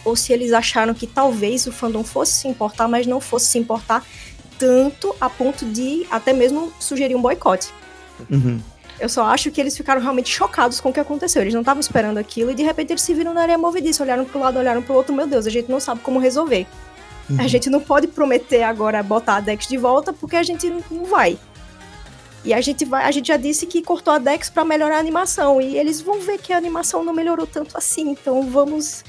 ou 0.05 0.15
se 0.15 0.31
eles 0.31 0.53
acharam 0.53 0.93
que 0.93 1.07
talvez 1.07 1.65
o 1.65 1.71
fandom 1.71 2.03
fosse 2.03 2.33
se 2.33 2.47
importar, 2.47 2.87
mas 2.87 3.07
não 3.07 3.19
fosse 3.19 3.47
se 3.47 3.57
importar 3.57 4.05
tanto 4.57 5.13
a 5.19 5.29
ponto 5.29 5.65
de 5.65 6.05
até 6.09 6.31
mesmo 6.31 6.71
sugerir 6.79 7.15
um 7.15 7.21
boicote. 7.21 7.73
Uhum. 8.29 8.61
Eu 8.97 9.09
só 9.09 9.25
acho 9.25 9.51
que 9.51 9.59
eles 9.59 9.75
ficaram 9.75 10.01
realmente 10.01 10.29
chocados 10.29 10.79
com 10.79 10.89
o 10.89 10.93
que 10.93 10.99
aconteceu. 10.99 11.41
Eles 11.41 11.53
não 11.53 11.61
estavam 11.61 11.81
esperando 11.81 12.17
aquilo 12.17 12.51
e 12.51 12.55
de 12.55 12.63
repente 12.63 12.93
eles 12.93 13.01
se 13.01 13.13
viram 13.13 13.33
na 13.33 13.41
areia 13.41 13.57
movediça, 13.57 14.03
olharam 14.03 14.23
pro 14.23 14.39
lado, 14.39 14.57
olharam 14.57 14.81
pro 14.81 14.93
outro, 14.93 15.13
meu 15.13 15.27
Deus, 15.27 15.45
a 15.45 15.49
gente 15.49 15.69
não 15.69 15.79
sabe 15.79 15.99
como 15.99 16.19
resolver. 16.19 16.65
Uhum. 17.29 17.39
A 17.39 17.47
gente 17.47 17.69
não 17.69 17.81
pode 17.81 18.07
prometer 18.07 18.63
agora 18.63 19.01
botar 19.01 19.37
a 19.37 19.39
Dex 19.39 19.67
de 19.67 19.77
volta 19.77 20.13
porque 20.13 20.35
a 20.35 20.43
gente 20.43 20.69
não 20.91 21.05
vai. 21.05 21.37
E 22.43 22.53
a 22.53 22.61
gente 22.61 22.85
vai, 22.85 23.03
a 23.03 23.11
gente 23.11 23.27
já 23.29 23.37
disse 23.37 23.65
que 23.65 23.81
cortou 23.81 24.13
a 24.13 24.19
Dex 24.19 24.49
para 24.49 24.63
melhorar 24.63 24.97
a 24.97 24.99
animação 24.99 25.59
e 25.59 25.77
eles 25.77 25.99
vão 25.99 26.19
ver 26.19 26.37
que 26.37 26.53
a 26.53 26.57
animação 26.57 27.03
não 27.03 27.13
melhorou 27.13 27.47
tanto 27.47 27.75
assim, 27.75 28.11
então 28.11 28.47
vamos 28.49 29.03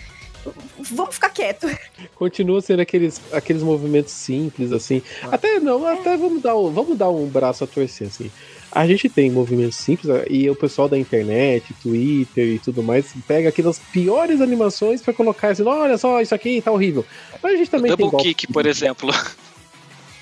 vamos 0.78 1.14
ficar 1.14 1.30
quieto. 1.30 1.66
Continua 2.14 2.60
sendo 2.60 2.80
aqueles, 2.80 3.20
aqueles 3.32 3.62
movimentos 3.62 4.12
simples 4.12 4.72
assim. 4.72 5.02
Ah. 5.22 5.30
Até 5.32 5.60
não, 5.60 5.86
até 5.86 6.16
vamos 6.16 6.42
dar 6.42 6.56
um, 6.56 6.70
vamos 6.70 6.96
dar 6.96 7.10
um 7.10 7.26
braço 7.26 7.64
a 7.64 7.66
torcer 7.66 8.08
assim. 8.08 8.30
A 8.70 8.86
gente 8.86 9.08
tem 9.08 9.30
movimentos 9.30 9.76
simples 9.76 10.10
e 10.28 10.48
o 10.50 10.54
pessoal 10.54 10.88
da 10.88 10.98
internet, 10.98 11.74
Twitter 11.82 12.46
e 12.46 12.58
tudo 12.58 12.82
mais 12.82 13.06
pega 13.26 13.48
aquelas 13.48 13.78
piores 13.78 14.40
animações 14.40 15.00
para 15.00 15.14
colocar 15.14 15.48
assim, 15.48 15.62
olha 15.62 15.96
só, 15.96 16.20
isso 16.20 16.34
aqui 16.34 16.60
tá 16.60 16.72
horrível. 16.72 17.04
Mas 17.42 17.54
a 17.54 17.56
gente 17.56 17.70
também 17.70 17.94
Double 17.94 18.10
tem 18.10 18.34
Kick, 18.34 18.52
por 18.52 18.66
exemplo. 18.66 19.10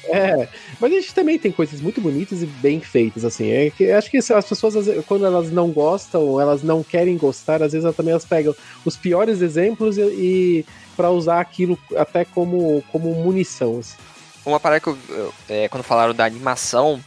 É, 0.06 0.48
mas 0.78 0.92
a 0.92 0.94
gente 0.96 1.14
também 1.14 1.38
tem 1.38 1.50
coisas 1.50 1.80
muito 1.80 2.00
bonitas 2.00 2.42
e 2.42 2.46
bem 2.46 2.78
feitas, 2.80 3.24
assim. 3.24 3.50
É 3.50 3.70
que, 3.70 3.90
acho 3.90 4.10
que 4.10 4.18
as 4.18 4.44
pessoas, 4.46 4.74
quando 5.06 5.24
elas 5.24 5.50
não 5.50 5.70
gostam, 5.70 6.40
elas 6.40 6.62
não 6.62 6.82
querem 6.82 7.16
gostar, 7.16 7.62
às 7.62 7.72
vezes 7.72 7.84
elas 7.84 7.96
também 7.96 8.12
elas 8.12 8.24
pegam 8.24 8.54
os 8.84 8.96
piores 8.96 9.40
exemplos 9.40 9.96
e, 9.96 10.02
e 10.02 10.66
para 10.94 11.10
usar 11.10 11.40
aquilo 11.40 11.78
até 11.96 12.24
como, 12.24 12.84
como 12.92 13.14
munição. 13.14 13.78
Assim. 13.78 13.96
Uma 14.44 14.60
parada 14.60 14.80
que 14.80 14.88
eu, 14.88 15.32
é, 15.48 15.68
quando 15.68 15.82
falaram 15.82 16.14
da 16.14 16.24
animação, 16.24 17.00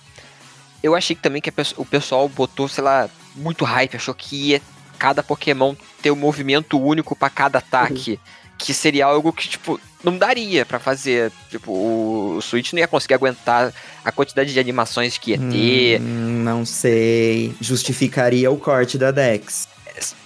eu 0.88 0.96
achei 0.96 1.16
que 1.16 1.22
também 1.22 1.42
que 1.42 1.52
o 1.78 1.86
pessoal 1.86 2.28
botou, 2.28 2.68
sei 2.68 2.84
lá, 2.84 3.10
muito 3.36 3.66
hype, 3.66 3.96
achou 3.96 4.14
que 4.14 4.50
ia 4.50 4.62
cada 4.98 5.22
Pokémon 5.22 5.76
ter 6.02 6.12
um 6.12 6.16
movimento 6.16 6.80
único 6.80 7.16
para 7.16 7.30
cada 7.30 7.60
ataque. 7.60 8.12
Uhum. 8.12 8.18
Que 8.58 8.74
seria 8.74 9.06
algo 9.06 9.32
que, 9.32 9.48
tipo, 9.48 9.80
não 10.04 10.18
daria 10.18 10.66
para 10.66 10.80
fazer. 10.80 11.32
Tipo, 11.48 11.72
o, 11.72 12.42
Switch 12.42 12.74
não 12.74 12.80
ia 12.80 12.88
conseguir 12.88 13.14
aguentar 13.14 13.72
a 14.04 14.12
quantidade 14.12 14.52
de 14.52 14.60
animações 14.60 15.16
que 15.16 15.32
ia 15.32 15.38
ter. 15.38 16.02
Hum, 16.02 16.42
não 16.44 16.66
sei. 16.66 17.54
Justificaria 17.62 18.50
o 18.50 18.58
corte 18.58 18.98
da 18.98 19.12
Dex. 19.12 19.68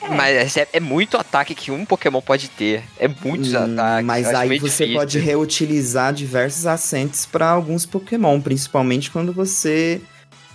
É. 0.01 0.09
Mas 0.09 0.57
é, 0.57 0.67
é, 0.73 0.79
muito 0.79 1.17
ataque 1.17 1.55
que 1.55 1.71
um 1.71 1.85
Pokémon 1.85 2.21
pode 2.21 2.49
ter. 2.49 2.83
É 2.97 3.07
muitos 3.07 3.53
hum, 3.53 3.57
ataques. 3.57 4.05
Mas 4.05 4.27
aí 4.27 4.59
você 4.59 4.85
difícil. 4.85 4.93
pode 4.93 5.19
reutilizar 5.19 6.13
diversos 6.13 6.65
assentes 6.65 7.25
para 7.25 7.49
alguns 7.49 7.85
Pokémon, 7.85 8.39
principalmente 8.39 9.11
quando 9.11 9.33
você. 9.33 10.01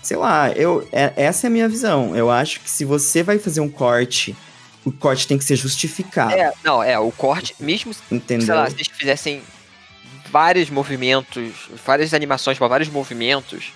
Sei 0.06 0.16
lá, 0.16 0.52
eu, 0.52 0.86
é, 0.92 1.12
essa 1.16 1.46
é 1.46 1.48
a 1.48 1.50
minha 1.50 1.68
visão. 1.68 2.14
Eu 2.14 2.30
acho 2.30 2.60
que 2.60 2.70
se 2.70 2.84
você 2.84 3.24
vai 3.24 3.40
fazer 3.40 3.60
um 3.60 3.68
corte 3.68 4.36
o 4.84 4.92
corte 4.92 5.26
tem 5.26 5.36
que 5.36 5.44
ser 5.44 5.56
justificado. 5.56 6.32
É, 6.32 6.52
não, 6.62 6.80
é, 6.80 6.96
o 6.96 7.10
corte, 7.10 7.56
mesmo 7.58 7.92
Entendeu? 8.08 8.46
sei 8.46 8.54
lá, 8.54 8.70
se 8.70 8.76
eles 8.76 8.86
fizessem 8.86 9.42
vários 10.30 10.70
movimentos, 10.70 11.68
várias 11.84 12.14
animações 12.14 12.56
para 12.56 12.68
vários 12.68 12.88
movimentos 12.88 13.72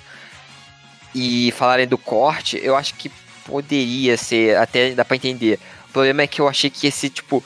e 1.12 1.52
falarem 1.56 1.88
do 1.88 1.98
corte, 1.98 2.60
eu 2.62 2.76
acho 2.76 2.94
que 2.94 3.10
poderia 3.44 4.16
ser, 4.16 4.56
até 4.56 4.92
dá 4.92 5.04
pra 5.04 5.16
entender. 5.16 5.58
O 5.88 5.92
problema 5.92 6.22
é 6.22 6.28
que 6.28 6.40
eu 6.40 6.46
achei 6.46 6.70
que 6.70 6.86
esse, 6.86 7.10
tipo, 7.10 7.42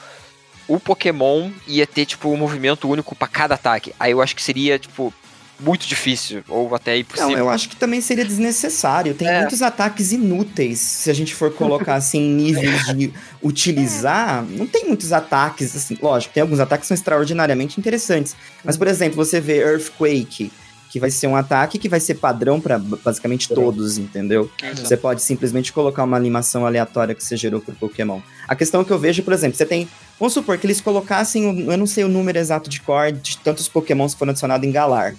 o 0.69 0.79
Pokémon 0.79 1.51
ia 1.67 1.87
ter, 1.87 2.05
tipo, 2.05 2.29
um 2.29 2.37
movimento 2.37 2.87
único 2.87 3.15
para 3.15 3.29
cada 3.29 3.55
ataque. 3.55 3.95
Aí 3.99 4.13
eu 4.13 4.21
acho 4.21 4.37
que 4.37 4.43
seria, 4.43 4.79
tipo, 4.79 5.11
muito 5.59 5.87
difícil, 5.87 6.43
ou 6.49 6.75
até 6.75 6.99
impossível. 6.99 7.31
Não, 7.31 7.39
eu 7.39 7.49
acho 7.49 7.69
que 7.69 7.77
também 7.77 8.01
seria 8.01 8.25
desnecessário. 8.25 9.15
Tem 9.15 9.29
é. 9.29 9.41
muitos 9.41 9.63
ataques 9.63 10.13
inúteis, 10.13 10.81
se 10.81 11.11
a 11.11 11.15
gente 11.15 11.35
for 11.35 11.53
colocar 11.53 11.95
assim 11.95 12.19
em 12.19 12.35
níveis 12.35 12.87
de 12.87 13.13
utilizar. 13.43 14.45
Não 14.45 14.67
tem 14.67 14.87
muitos 14.87 15.13
ataques, 15.13 15.75
assim, 15.77 15.97
lógico, 16.01 16.35
tem 16.35 16.41
alguns 16.41 16.61
ataques 16.61 16.85
que 16.85 16.89
são 16.89 16.95
extraordinariamente 16.95 17.79
interessantes. 17.79 18.35
Mas, 18.65 18.77
por 18.77 18.87
exemplo, 18.87 19.17
você 19.17 19.41
vê 19.41 19.59
Earthquake, 19.59 20.51
que 20.91 21.01
vai 21.01 21.11
ser 21.11 21.27
um 21.27 21.35
ataque 21.35 21.77
que 21.77 21.89
vai 21.89 21.99
ser 21.99 22.15
padrão 22.15 22.61
para 22.61 22.79
basicamente 22.79 23.49
todos, 23.49 23.99
entendeu? 23.99 24.49
Exato. 24.63 24.87
Você 24.87 24.97
pode 24.97 25.23
simplesmente 25.23 25.73
colocar 25.73 26.05
uma 26.05 26.17
animação 26.17 26.65
aleatória 26.65 27.15
que 27.15 27.25
você 27.25 27.37
gerou 27.37 27.61
pro 27.61 27.75
Pokémon. 27.75 28.21
A 28.47 28.55
questão 28.55 28.85
que 28.85 28.93
eu 28.93 28.99
vejo, 28.99 29.23
por 29.25 29.33
exemplo, 29.33 29.57
você 29.57 29.67
tem. 29.67 29.89
Vamos 30.21 30.35
supor 30.35 30.57
que 30.57 30.67
eles 30.67 30.81
colocassem, 30.81 31.67
eu 31.69 31.77
não 31.77 31.87
sei 31.87 32.05
o 32.05 32.09
número 32.09 32.39
exato 32.39 32.71
de 32.71 32.81
core 32.81 33.11
de 33.11 33.37
tantos 33.39 33.69
Pokémons 33.69 34.13
que 34.13 34.21
foram 34.21 34.31
adicionados 34.31 34.65
em 34.69 34.71
Galar. 34.71 35.17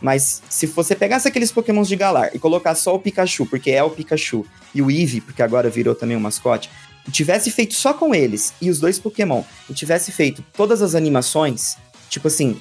Mas 0.00 0.42
se 0.48 0.66
você 0.66 0.94
pegasse 0.94 1.26
aqueles 1.26 1.50
pokémons 1.50 1.88
de 1.88 1.96
Galar 1.96 2.30
e 2.34 2.38
colocar 2.38 2.74
só 2.74 2.94
o 2.94 2.98
Pikachu, 2.98 3.46
porque 3.46 3.70
é 3.70 3.82
o 3.82 3.90
Pikachu, 3.90 4.44
e 4.74 4.82
o 4.82 4.90
Eevee, 4.90 5.20
porque 5.20 5.42
agora 5.42 5.70
virou 5.70 5.94
também 5.94 6.16
um 6.16 6.20
mascote, 6.20 6.70
e 7.06 7.10
tivesse 7.10 7.50
feito 7.50 7.74
só 7.74 7.94
com 7.94 8.14
eles, 8.14 8.52
e 8.60 8.68
os 8.68 8.78
dois 8.78 8.98
Pokémon, 8.98 9.42
e 9.70 9.74
tivesse 9.74 10.12
feito 10.12 10.44
todas 10.52 10.82
as 10.82 10.94
animações, 10.94 11.76
tipo 12.10 12.28
assim, 12.28 12.60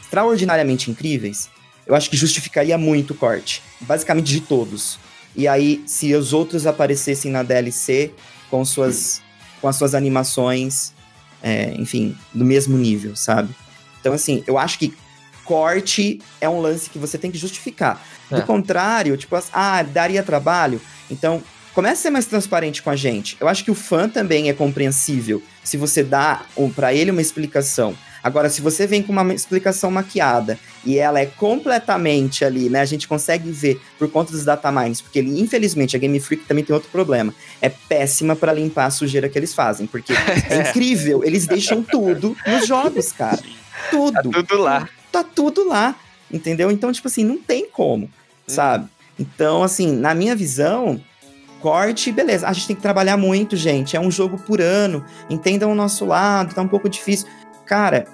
extraordinariamente 0.00 0.90
incríveis, 0.90 1.50
eu 1.86 1.94
acho 1.94 2.10
que 2.10 2.16
justificaria 2.16 2.76
muito 2.76 3.12
o 3.12 3.16
corte. 3.16 3.62
Basicamente 3.80 4.26
de 4.26 4.42
todos. 4.42 4.98
E 5.34 5.48
aí, 5.48 5.82
se 5.86 6.14
os 6.14 6.32
outros 6.32 6.66
aparecessem 6.66 7.30
na 7.30 7.42
DLC 7.42 8.12
com 8.50 8.64
suas, 8.64 9.22
com 9.60 9.68
as 9.68 9.76
suas 9.76 9.94
animações, 9.94 10.92
é, 11.42 11.72
enfim, 11.74 12.16
do 12.34 12.44
mesmo 12.44 12.76
nível, 12.76 13.16
sabe? 13.16 13.54
Então, 14.00 14.12
assim, 14.12 14.44
eu 14.46 14.58
acho 14.58 14.78
que 14.78 14.92
corte 15.48 16.20
é 16.42 16.48
um 16.48 16.60
lance 16.60 16.90
que 16.90 16.98
você 16.98 17.16
tem 17.16 17.30
que 17.30 17.38
justificar. 17.38 18.04
Do 18.30 18.36
é. 18.36 18.42
contrário, 18.42 19.16
tipo, 19.16 19.34
ah, 19.50 19.82
daria 19.82 20.22
trabalho. 20.22 20.78
Então, 21.10 21.42
comece 21.74 22.00
a 22.00 22.02
ser 22.02 22.10
mais 22.10 22.26
transparente 22.26 22.82
com 22.82 22.90
a 22.90 22.96
gente. 22.96 23.38
Eu 23.40 23.48
acho 23.48 23.64
que 23.64 23.70
o 23.70 23.74
fã 23.74 24.06
também 24.06 24.50
é 24.50 24.52
compreensível 24.52 25.42
se 25.64 25.78
você 25.78 26.02
dá 26.02 26.42
para 26.76 26.92
ele 26.92 27.10
uma 27.10 27.22
explicação. 27.22 27.96
Agora, 28.22 28.50
se 28.50 28.60
você 28.60 28.86
vem 28.86 29.02
com 29.02 29.10
uma 29.10 29.32
explicação 29.32 29.90
maquiada 29.90 30.58
e 30.84 30.98
ela 30.98 31.18
é 31.18 31.24
completamente 31.24 32.44
ali, 32.44 32.68
né? 32.68 32.80
A 32.82 32.84
gente 32.84 33.08
consegue 33.08 33.50
ver 33.50 33.80
por 33.98 34.10
conta 34.10 34.32
dos 34.32 34.44
datamines, 34.44 35.00
porque 35.00 35.20
ele, 35.20 35.40
infelizmente, 35.40 35.96
a 35.96 35.98
Game 35.98 36.20
Freak 36.20 36.44
também 36.44 36.64
tem 36.64 36.74
outro 36.74 36.90
problema. 36.90 37.32
É 37.62 37.70
péssima 37.70 38.36
para 38.36 38.52
limpar 38.52 38.86
a 38.86 38.90
sujeira 38.90 39.30
que 39.30 39.38
eles 39.38 39.54
fazem, 39.54 39.86
porque 39.86 40.12
é 40.50 40.68
incrível, 40.68 41.24
eles 41.24 41.46
deixam 41.46 41.82
tudo 41.82 42.36
nos 42.46 42.66
jogos, 42.66 43.12
cara. 43.12 43.40
Tudo. 43.90 44.12
Tá 44.12 44.22
tudo 44.22 44.58
lá 44.58 44.86
tá 45.10 45.24
tudo 45.24 45.66
lá, 45.68 45.94
entendeu? 46.30 46.70
Então, 46.70 46.92
tipo 46.92 47.08
assim, 47.08 47.24
não 47.24 47.38
tem 47.38 47.68
como, 47.68 48.06
hum. 48.06 48.10
sabe? 48.46 48.88
Então, 49.18 49.62
assim, 49.62 49.92
na 49.92 50.14
minha 50.14 50.36
visão, 50.36 51.00
corte, 51.60 52.12
beleza. 52.12 52.46
A 52.46 52.52
gente 52.52 52.68
tem 52.68 52.76
que 52.76 52.82
trabalhar 52.82 53.16
muito, 53.16 53.56
gente. 53.56 53.96
É 53.96 54.00
um 54.00 54.10
jogo 54.10 54.38
por 54.38 54.60
ano. 54.60 55.04
Entendam 55.28 55.72
o 55.72 55.74
nosso 55.74 56.04
lado, 56.04 56.54
tá 56.54 56.62
um 56.62 56.68
pouco 56.68 56.88
difícil. 56.88 57.26
Cara, 57.66 58.06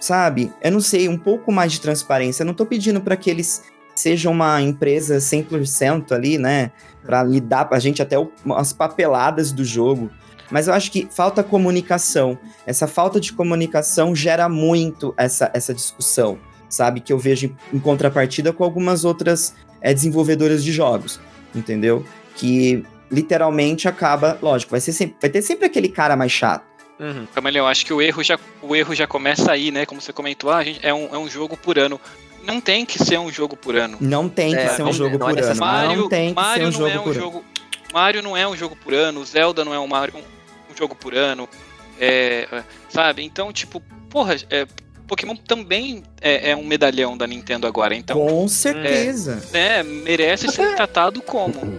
sabe? 0.00 0.52
Eu 0.62 0.72
não 0.72 0.80
sei, 0.80 1.08
um 1.08 1.18
pouco 1.18 1.52
mais 1.52 1.72
de 1.72 1.80
transparência. 1.80 2.42
Eu 2.42 2.46
não 2.46 2.54
tô 2.54 2.64
pedindo 2.64 3.00
para 3.00 3.16
que 3.16 3.30
eles 3.30 3.62
sejam 3.94 4.32
uma 4.32 4.60
empresa 4.60 5.18
100% 5.18 6.12
ali, 6.12 6.38
né? 6.38 6.70
Para 7.04 7.22
lidar 7.22 7.66
pra 7.66 7.78
gente 7.78 8.02
até 8.02 8.18
o, 8.18 8.30
as 8.56 8.72
papeladas 8.72 9.52
do 9.52 9.64
jogo. 9.64 10.10
Mas 10.50 10.68
eu 10.68 10.74
acho 10.74 10.90
que 10.90 11.08
falta 11.10 11.42
comunicação. 11.42 12.38
Essa 12.66 12.86
falta 12.86 13.18
de 13.20 13.32
comunicação 13.32 14.14
gera 14.14 14.48
muito 14.48 15.14
essa, 15.16 15.50
essa 15.54 15.72
discussão, 15.72 16.38
sabe? 16.68 17.00
Que 17.00 17.12
eu 17.12 17.18
vejo 17.18 17.54
em, 17.72 17.78
contrapartida 17.78 18.52
com 18.52 18.64
algumas 18.64 19.04
outras 19.04 19.54
é, 19.80 19.92
desenvolvedoras 19.92 20.62
de 20.62 20.72
jogos, 20.72 21.20
entendeu? 21.54 22.04
Que 22.36 22.84
literalmente 23.10 23.88
acaba, 23.88 24.38
lógico, 24.42 24.70
vai, 24.70 24.80
ser 24.80 24.92
sempre, 24.92 25.16
vai 25.20 25.30
ter 25.30 25.42
sempre 25.42 25.66
aquele 25.66 25.88
cara 25.88 26.16
mais 26.16 26.32
chato. 26.32 26.74
Uhum. 26.98 27.26
eu 27.54 27.66
acho 27.66 27.84
que 27.84 27.92
o 27.92 28.00
erro, 28.00 28.22
já, 28.22 28.38
o 28.62 28.74
erro 28.74 28.94
já 28.94 29.06
começa 29.06 29.50
aí, 29.50 29.70
né? 29.70 29.84
Como 29.84 30.00
você 30.00 30.12
comentou, 30.12 30.50
ah, 30.50 30.62
gente, 30.62 30.78
é, 30.82 30.94
um, 30.94 31.14
é 31.14 31.18
um 31.18 31.28
jogo 31.28 31.56
por 31.56 31.78
ano. 31.78 32.00
Não 32.44 32.60
tem 32.60 32.84
que 32.84 32.98
ser 33.02 33.18
um 33.18 33.32
jogo 33.32 33.56
por 33.56 33.74
ano. 33.74 33.96
Não 34.00 34.28
tem 34.28 34.52
que 34.52 34.60
é, 34.60 34.68
ser 34.68 34.82
um 34.82 34.92
jogo 34.92 35.18
por 35.18 35.36
é 35.36 35.42
ano. 35.42 35.56
Mario, 35.56 36.00
não 36.02 36.08
tem 36.08 36.28
que 36.28 36.34
Mario 36.34 36.62
ser 36.62 36.68
um 36.68 36.72
jogo 36.72 36.90
é 36.90 37.00
um 37.00 37.02
por 37.02 37.14
jogo, 37.14 37.38
ano. 37.38 37.46
Mario 37.92 38.22
não 38.22 38.36
é 38.36 38.46
um 38.46 38.56
jogo 38.56 38.76
por 38.76 38.92
ano, 38.92 39.24
Zelda 39.24 39.64
não 39.64 39.72
é 39.72 39.78
um 39.78 39.86
Mario, 39.86 40.14
jogo 40.76 40.94
por 40.94 41.14
ano, 41.14 41.48
é, 41.98 42.62
sabe? 42.88 43.24
Então, 43.24 43.52
tipo, 43.52 43.80
porra, 44.10 44.36
é, 44.50 44.66
Pokémon 45.06 45.36
também 45.36 46.02
é, 46.20 46.50
é, 46.50 46.56
um 46.56 46.64
medalhão 46.64 47.16
da 47.16 47.26
Nintendo 47.26 47.66
agora, 47.66 47.94
então. 47.94 48.18
Com 48.18 48.48
certeza. 48.48 49.42
É, 49.52 49.82
merece 49.82 50.48
ser 50.48 50.74
tratado 50.74 51.20
como. 51.22 51.76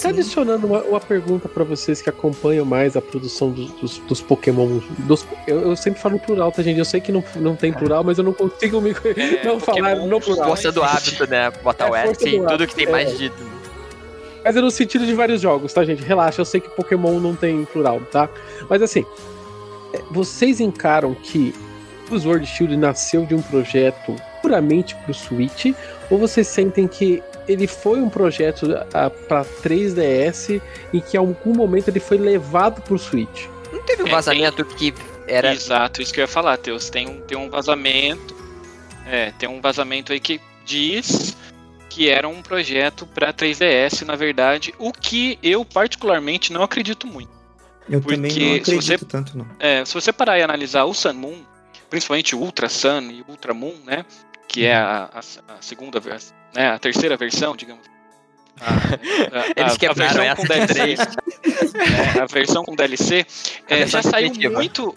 Tá 0.00 0.10
adicionando 0.10 0.64
uma, 0.64 0.80
uma 0.82 1.00
pergunta 1.00 1.48
para 1.48 1.64
vocês 1.64 2.00
que 2.00 2.08
acompanham 2.08 2.64
mais 2.64 2.96
a 2.96 3.02
produção 3.02 3.50
dos, 3.50 3.72
dos, 3.72 3.98
dos 3.98 4.20
Pokémon. 4.20 4.80
Dos, 5.00 5.26
eu, 5.44 5.70
eu, 5.70 5.76
sempre 5.76 6.00
falo 6.00 6.20
plural, 6.20 6.52
tá, 6.52 6.62
gente? 6.62 6.78
Eu 6.78 6.84
sei 6.84 7.00
que 7.00 7.10
não, 7.10 7.24
não 7.34 7.56
tem 7.56 7.72
plural, 7.72 8.04
mas 8.04 8.16
eu 8.16 8.22
não 8.22 8.32
consigo 8.32 8.80
me 8.80 8.90
é, 8.90 9.44
não 9.44 9.58
falar 9.58 9.96
no 9.96 10.20
plural. 10.20 10.50
Força 10.50 10.70
do 10.70 10.84
hábito, 10.84 11.28
né? 11.28 11.50
Botar 11.64 11.90
o 11.90 11.96
S 11.96 12.28
em 12.28 12.46
tudo 12.46 12.66
que 12.66 12.76
tem 12.76 12.88
mais 12.88 13.18
de 13.18 13.32
mas 14.48 14.56
é 14.56 14.62
no 14.62 14.70
sentido 14.70 15.04
de 15.04 15.12
vários 15.12 15.42
jogos, 15.42 15.74
tá, 15.74 15.84
gente? 15.84 16.02
Relaxa, 16.02 16.40
eu 16.40 16.44
sei 16.46 16.58
que 16.58 16.70
Pokémon 16.70 17.20
não 17.20 17.36
tem 17.36 17.66
plural, 17.66 18.00
tá? 18.10 18.30
Mas 18.66 18.80
assim, 18.80 19.04
é, 19.92 20.00
vocês 20.10 20.58
encaram 20.58 21.14
que 21.14 21.54
o 22.10 22.18
Sword 22.18 22.46
Shield 22.46 22.74
nasceu 22.74 23.26
de 23.26 23.34
um 23.34 23.42
projeto 23.42 24.16
puramente 24.40 24.94
pro 25.04 25.12
Switch? 25.12 25.66
Ou 26.10 26.16
vocês 26.16 26.46
sentem 26.46 26.88
que 26.88 27.22
ele 27.46 27.66
foi 27.66 28.00
um 28.00 28.08
projeto 28.08 28.68
para 29.28 29.44
3DS 29.44 30.62
e 30.94 31.00
que 31.02 31.18
em 31.18 31.20
algum 31.20 31.52
momento 31.52 31.88
ele 31.88 32.00
foi 32.00 32.16
levado 32.16 32.80
pro 32.80 32.98
Switch? 32.98 33.44
Não 33.70 33.82
teve 33.82 34.02
um 34.02 34.08
vazamento 34.08 34.62
é, 34.62 34.64
que 34.64 34.94
era. 35.26 35.52
Exato, 35.52 36.00
isso 36.00 36.10
que 36.10 36.20
eu 36.20 36.24
ia 36.24 36.28
falar, 36.28 36.56
Teus. 36.56 36.88
Tem 36.88 37.06
um, 37.06 37.20
tem 37.20 37.36
um 37.36 37.50
vazamento. 37.50 38.34
É, 39.06 39.30
tem 39.32 39.46
um 39.46 39.60
vazamento 39.60 40.10
aí 40.10 40.18
que 40.18 40.40
diz 40.64 41.36
que 41.98 42.08
era 42.08 42.28
um 42.28 42.40
projeto 42.40 43.04
para 43.06 43.32
3DS, 43.34 44.06
na 44.06 44.14
verdade, 44.14 44.72
o 44.78 44.92
que 44.92 45.36
eu 45.42 45.64
particularmente 45.64 46.52
não 46.52 46.62
acredito 46.62 47.08
muito. 47.08 47.32
Eu 47.90 48.00
Porque 48.00 48.14
também 48.14 48.30
não 48.30 48.54
acredito 48.54 48.82
você, 48.82 48.98
tanto 48.98 49.36
não. 49.36 49.44
É, 49.58 49.84
se 49.84 49.92
você 49.94 50.12
parar 50.12 50.38
e 50.38 50.42
analisar 50.42 50.84
o 50.84 50.94
Sun 50.94 51.14
Moon, 51.14 51.42
principalmente 51.90 52.36
o 52.36 52.38
Ultra 52.38 52.68
Sun 52.68 53.00
e 53.10 53.22
o 53.22 53.24
Ultra 53.30 53.52
Moon, 53.52 53.74
né, 53.84 54.04
que 54.46 54.64
é 54.64 54.76
a, 54.76 55.10
a, 55.12 55.18
a 55.18 55.60
segunda 55.60 55.98
versão, 55.98 56.36
né, 56.54 56.68
a 56.68 56.78
terceira 56.78 57.16
versão, 57.16 57.56
digamos, 57.56 57.82
A, 58.60 58.68
Eles 59.60 59.72
a 59.74 59.76
quebraram 59.76 60.14
versão 60.14 60.22
essa 60.24 60.36
com 60.36 60.46
DLC, 60.46 60.94
é, 62.14 62.20
a 62.20 62.26
versão 62.26 62.64
com 62.64 62.76
DLC 62.76 63.26
A 63.68 63.74
é, 63.74 63.86
já 63.88 64.02
saiu 64.02 64.28
definitiva. 64.28 64.54
muito. 64.54 64.94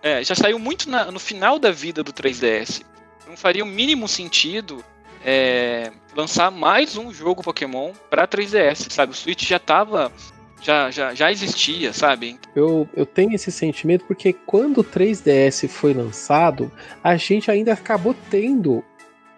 é, 0.00 0.22
já 0.22 0.36
saiu 0.36 0.60
muito 0.60 0.88
na- 0.88 1.10
no 1.10 1.18
final 1.18 1.58
da 1.58 1.72
vida 1.72 2.04
do 2.04 2.12
3DS. 2.12 2.82
Não 3.26 3.36
faria 3.36 3.64
o 3.64 3.66
mínimo 3.66 4.06
sentido 4.06 4.84
é, 5.24 5.90
lançar 6.14 6.50
mais 6.50 6.96
um 6.96 7.12
jogo 7.12 7.42
Pokémon 7.42 7.92
pra 8.10 8.28
3DS, 8.28 8.92
sabe? 8.92 9.12
O 9.12 9.16
Switch 9.16 9.48
já 9.48 9.58
tava. 9.58 10.12
Já, 10.60 10.90
já, 10.90 11.14
já 11.14 11.30
existia, 11.30 11.92
sabe? 11.92 12.38
Eu, 12.56 12.88
eu 12.96 13.04
tenho 13.04 13.34
esse 13.34 13.52
sentimento 13.52 14.06
porque 14.06 14.32
quando 14.32 14.78
o 14.78 14.84
3DS 14.84 15.68
foi 15.68 15.92
lançado, 15.92 16.72
a 17.02 17.16
gente 17.16 17.50
ainda 17.50 17.74
acabou 17.74 18.14
tendo 18.30 18.82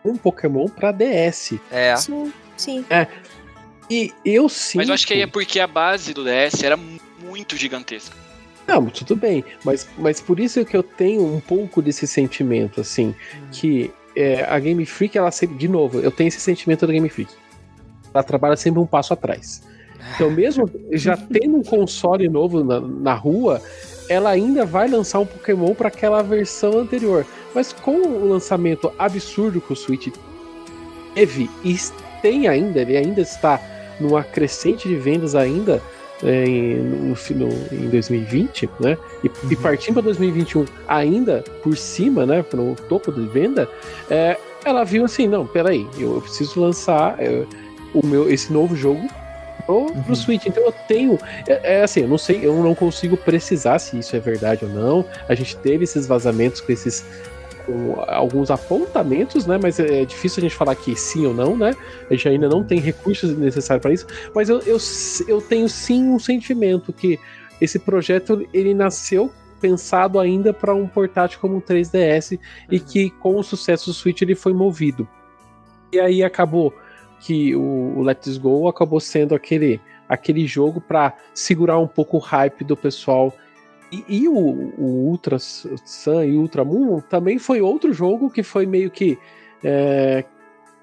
um 0.04 0.16
Pokémon 0.16 0.68
pra 0.68 0.92
DS. 0.92 1.54
É. 1.68 1.96
Sim, 1.96 2.32
sim. 2.56 2.84
E 3.90 4.12
eu 4.24 4.48
sinto. 4.48 4.78
Mas 4.78 4.88
eu 4.88 4.94
acho 4.94 5.06
que 5.06 5.14
aí 5.14 5.22
é 5.22 5.26
porque 5.26 5.58
a 5.58 5.66
base 5.66 6.14
do 6.14 6.24
DS 6.24 6.62
era 6.62 6.76
muito 6.76 7.56
gigantesca. 7.56 8.16
Não, 8.66 8.86
tudo 8.86 9.14
bem. 9.14 9.44
Mas, 9.64 9.88
mas 9.96 10.20
por 10.20 10.40
isso 10.40 10.64
que 10.64 10.76
eu 10.76 10.82
tenho 10.82 11.24
um 11.24 11.40
pouco 11.40 11.80
desse 11.80 12.06
sentimento, 12.06 12.80
assim, 12.80 13.14
que 13.52 13.92
é, 14.16 14.44
a 14.48 14.58
Game 14.58 14.84
Freak, 14.86 15.16
ela 15.16 15.30
sempre. 15.30 15.56
De 15.56 15.68
novo, 15.68 16.00
eu 16.00 16.10
tenho 16.10 16.28
esse 16.28 16.40
sentimento 16.40 16.86
da 16.86 16.92
Game 16.92 17.08
Freak. 17.08 17.32
Ela 18.12 18.22
trabalha 18.22 18.56
sempre 18.56 18.80
um 18.80 18.86
passo 18.86 19.12
atrás. 19.12 19.62
Então, 20.14 20.30
mesmo 20.30 20.68
já 20.92 21.16
tendo 21.16 21.58
um 21.58 21.62
console 21.62 22.28
novo 22.28 22.64
na, 22.64 22.80
na 22.80 23.14
rua, 23.14 23.60
ela 24.08 24.30
ainda 24.30 24.64
vai 24.64 24.88
lançar 24.88 25.20
um 25.20 25.26
Pokémon 25.26 25.74
para 25.74 25.88
aquela 25.88 26.22
versão 26.22 26.78
anterior. 26.78 27.26
Mas 27.54 27.72
com 27.72 27.96
o 27.96 28.28
lançamento 28.28 28.92
absurdo 28.98 29.60
que 29.60 29.72
o 29.72 29.76
Switch 29.76 30.08
teve 31.14 31.50
e 31.64 31.76
tem 32.22 32.48
ainda, 32.48 32.80
ele 32.80 32.96
ainda 32.96 33.20
está 33.20 33.60
numa 34.00 34.22
crescente 34.22 34.88
de 34.88 34.96
vendas 34.96 35.34
ainda 35.34 35.82
em, 36.22 36.76
no, 36.76 37.14
no- 37.14 37.66
em 37.72 37.88
2020, 37.90 38.68
né? 38.80 38.96
E, 39.22 39.30
e 39.52 39.56
partindo 39.56 39.94
para 39.94 40.02
2021 40.04 40.64
ainda 40.88 41.44
por 41.62 41.76
cima, 41.76 42.24
né? 42.26 42.44
No 42.52 42.74
topo 42.88 43.12
de 43.12 43.26
venda, 43.26 43.68
é, 44.10 44.36
ela 44.64 44.84
viu 44.84 45.04
assim, 45.04 45.28
não, 45.28 45.46
peraí, 45.46 45.86
eu, 45.98 46.14
eu 46.16 46.20
preciso 46.20 46.60
lançar 46.60 47.16
é, 47.18 47.44
o 47.94 48.04
meu 48.06 48.28
esse 48.30 48.52
novo 48.52 48.74
jogo 48.74 49.06
pro, 49.66 49.86
pro 49.86 49.94
Uhum. 50.08 50.14
Switch. 50.14 50.46
Então 50.46 50.62
eu 50.64 50.72
tenho, 50.88 51.18
é, 51.46 51.78
é 51.78 51.82
assim, 51.82 52.00
eu 52.02 52.08
não 52.08 52.18
sei, 52.18 52.40
eu 52.42 52.54
não 52.62 52.74
consigo 52.74 53.16
precisar 53.16 53.78
se 53.78 53.98
isso 53.98 54.14
é 54.16 54.20
verdade 54.20 54.64
ou 54.64 54.70
não. 54.70 55.04
A 55.28 55.34
gente 55.34 55.56
teve 55.58 55.84
esses 55.84 56.06
vazamentos 56.06 56.60
com 56.60 56.72
esses 56.72 57.04
com 57.66 58.00
alguns 58.06 58.50
apontamentos, 58.50 59.44
né? 59.46 59.58
Mas 59.60 59.78
é 59.80 60.04
difícil 60.04 60.40
a 60.40 60.42
gente 60.42 60.54
falar 60.54 60.74
que 60.76 60.94
sim 60.96 61.26
ou 61.26 61.34
não, 61.34 61.56
né? 61.56 61.74
A 62.08 62.14
gente 62.14 62.28
ainda 62.28 62.48
não 62.48 62.62
tem 62.62 62.78
recursos 62.78 63.36
necessários 63.36 63.82
para 63.82 63.92
isso. 63.92 64.06
Mas 64.34 64.48
eu, 64.48 64.60
eu, 64.60 64.78
eu 65.26 65.42
tenho 65.42 65.68
sim 65.68 66.08
um 66.08 66.18
sentimento 66.18 66.92
que 66.92 67.18
esse 67.60 67.78
projeto 67.78 68.46
ele 68.52 68.72
nasceu 68.72 69.30
pensado 69.60 70.20
ainda 70.20 70.52
para 70.52 70.74
um 70.74 70.86
portátil 70.86 71.40
como 71.40 71.56
o 71.56 71.62
3DS 71.62 72.38
e 72.70 72.78
que 72.78 73.10
com 73.10 73.36
o 73.36 73.42
sucesso 73.42 73.86
do 73.86 73.94
Switch 73.94 74.22
ele 74.22 74.34
foi 74.34 74.52
movido. 74.52 75.08
E 75.92 75.98
aí 75.98 76.22
acabou 76.22 76.74
que 77.20 77.54
o, 77.56 77.94
o 77.96 78.02
Let's 78.02 78.36
Go 78.36 78.68
acabou 78.68 79.00
sendo 79.00 79.34
aquele, 79.34 79.80
aquele 80.08 80.46
jogo 80.46 80.80
para 80.80 81.14
segurar 81.34 81.78
um 81.78 81.86
pouco 81.86 82.18
o 82.18 82.20
hype 82.20 82.64
do 82.64 82.76
pessoal. 82.76 83.32
E, 83.92 84.04
e 84.08 84.28
o, 84.28 84.34
o 84.34 85.08
Ultra 85.08 85.38
Sun 85.38 86.22
e 86.24 86.36
Ultra 86.36 86.64
Moon 86.64 87.00
também 87.00 87.38
foi 87.38 87.60
outro 87.60 87.92
jogo 87.92 88.28
que 88.30 88.42
foi 88.42 88.66
meio 88.66 88.90
que 88.90 89.18
é, 89.64 90.24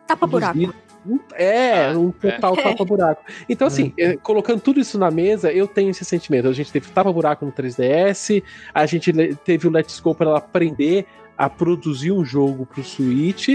Tapa 0.08 0.26
buraco. 0.28 0.58
um- 1.06 1.20
É, 1.34 1.88
Ah, 1.88 1.98
um 2.00 2.12
total 2.12 2.58
é. 2.58 2.64
tapa-buraco. 2.64 3.24
Então, 3.50 3.68
assim, 3.68 3.92
é, 3.98 4.16
colocando 4.16 4.62
tudo 4.62 4.80
isso 4.80 4.98
na 4.98 5.12
mesa, 5.12 5.52
eu 5.52 5.68
tenho 5.68 5.90
esse 5.90 6.06
sentimento. 6.06 6.48
A 6.48 6.54
gente 6.54 6.72
teve 6.72 6.88
tapa-buraco 6.92 7.46
no 7.46 7.52
3DS, 7.52 8.42
a 8.74 8.86
gente 8.86 9.12
teve 9.44 9.68
o 9.68 9.72
Let's 9.72 10.00
Go 10.00 10.16
para 10.16 10.30
ela 10.30 10.38
aprender 10.38 11.06
a 11.38 11.50
produzir 11.50 12.12
um 12.14 12.24
jogo 12.24 12.66
pro 12.66 12.84
Switch, 12.84 13.50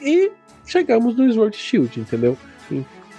e 0.00 0.30
chegamos 0.64 1.16
no 1.16 1.32
Sword 1.32 1.56
Shield, 1.56 1.98
entendeu? 1.98 2.36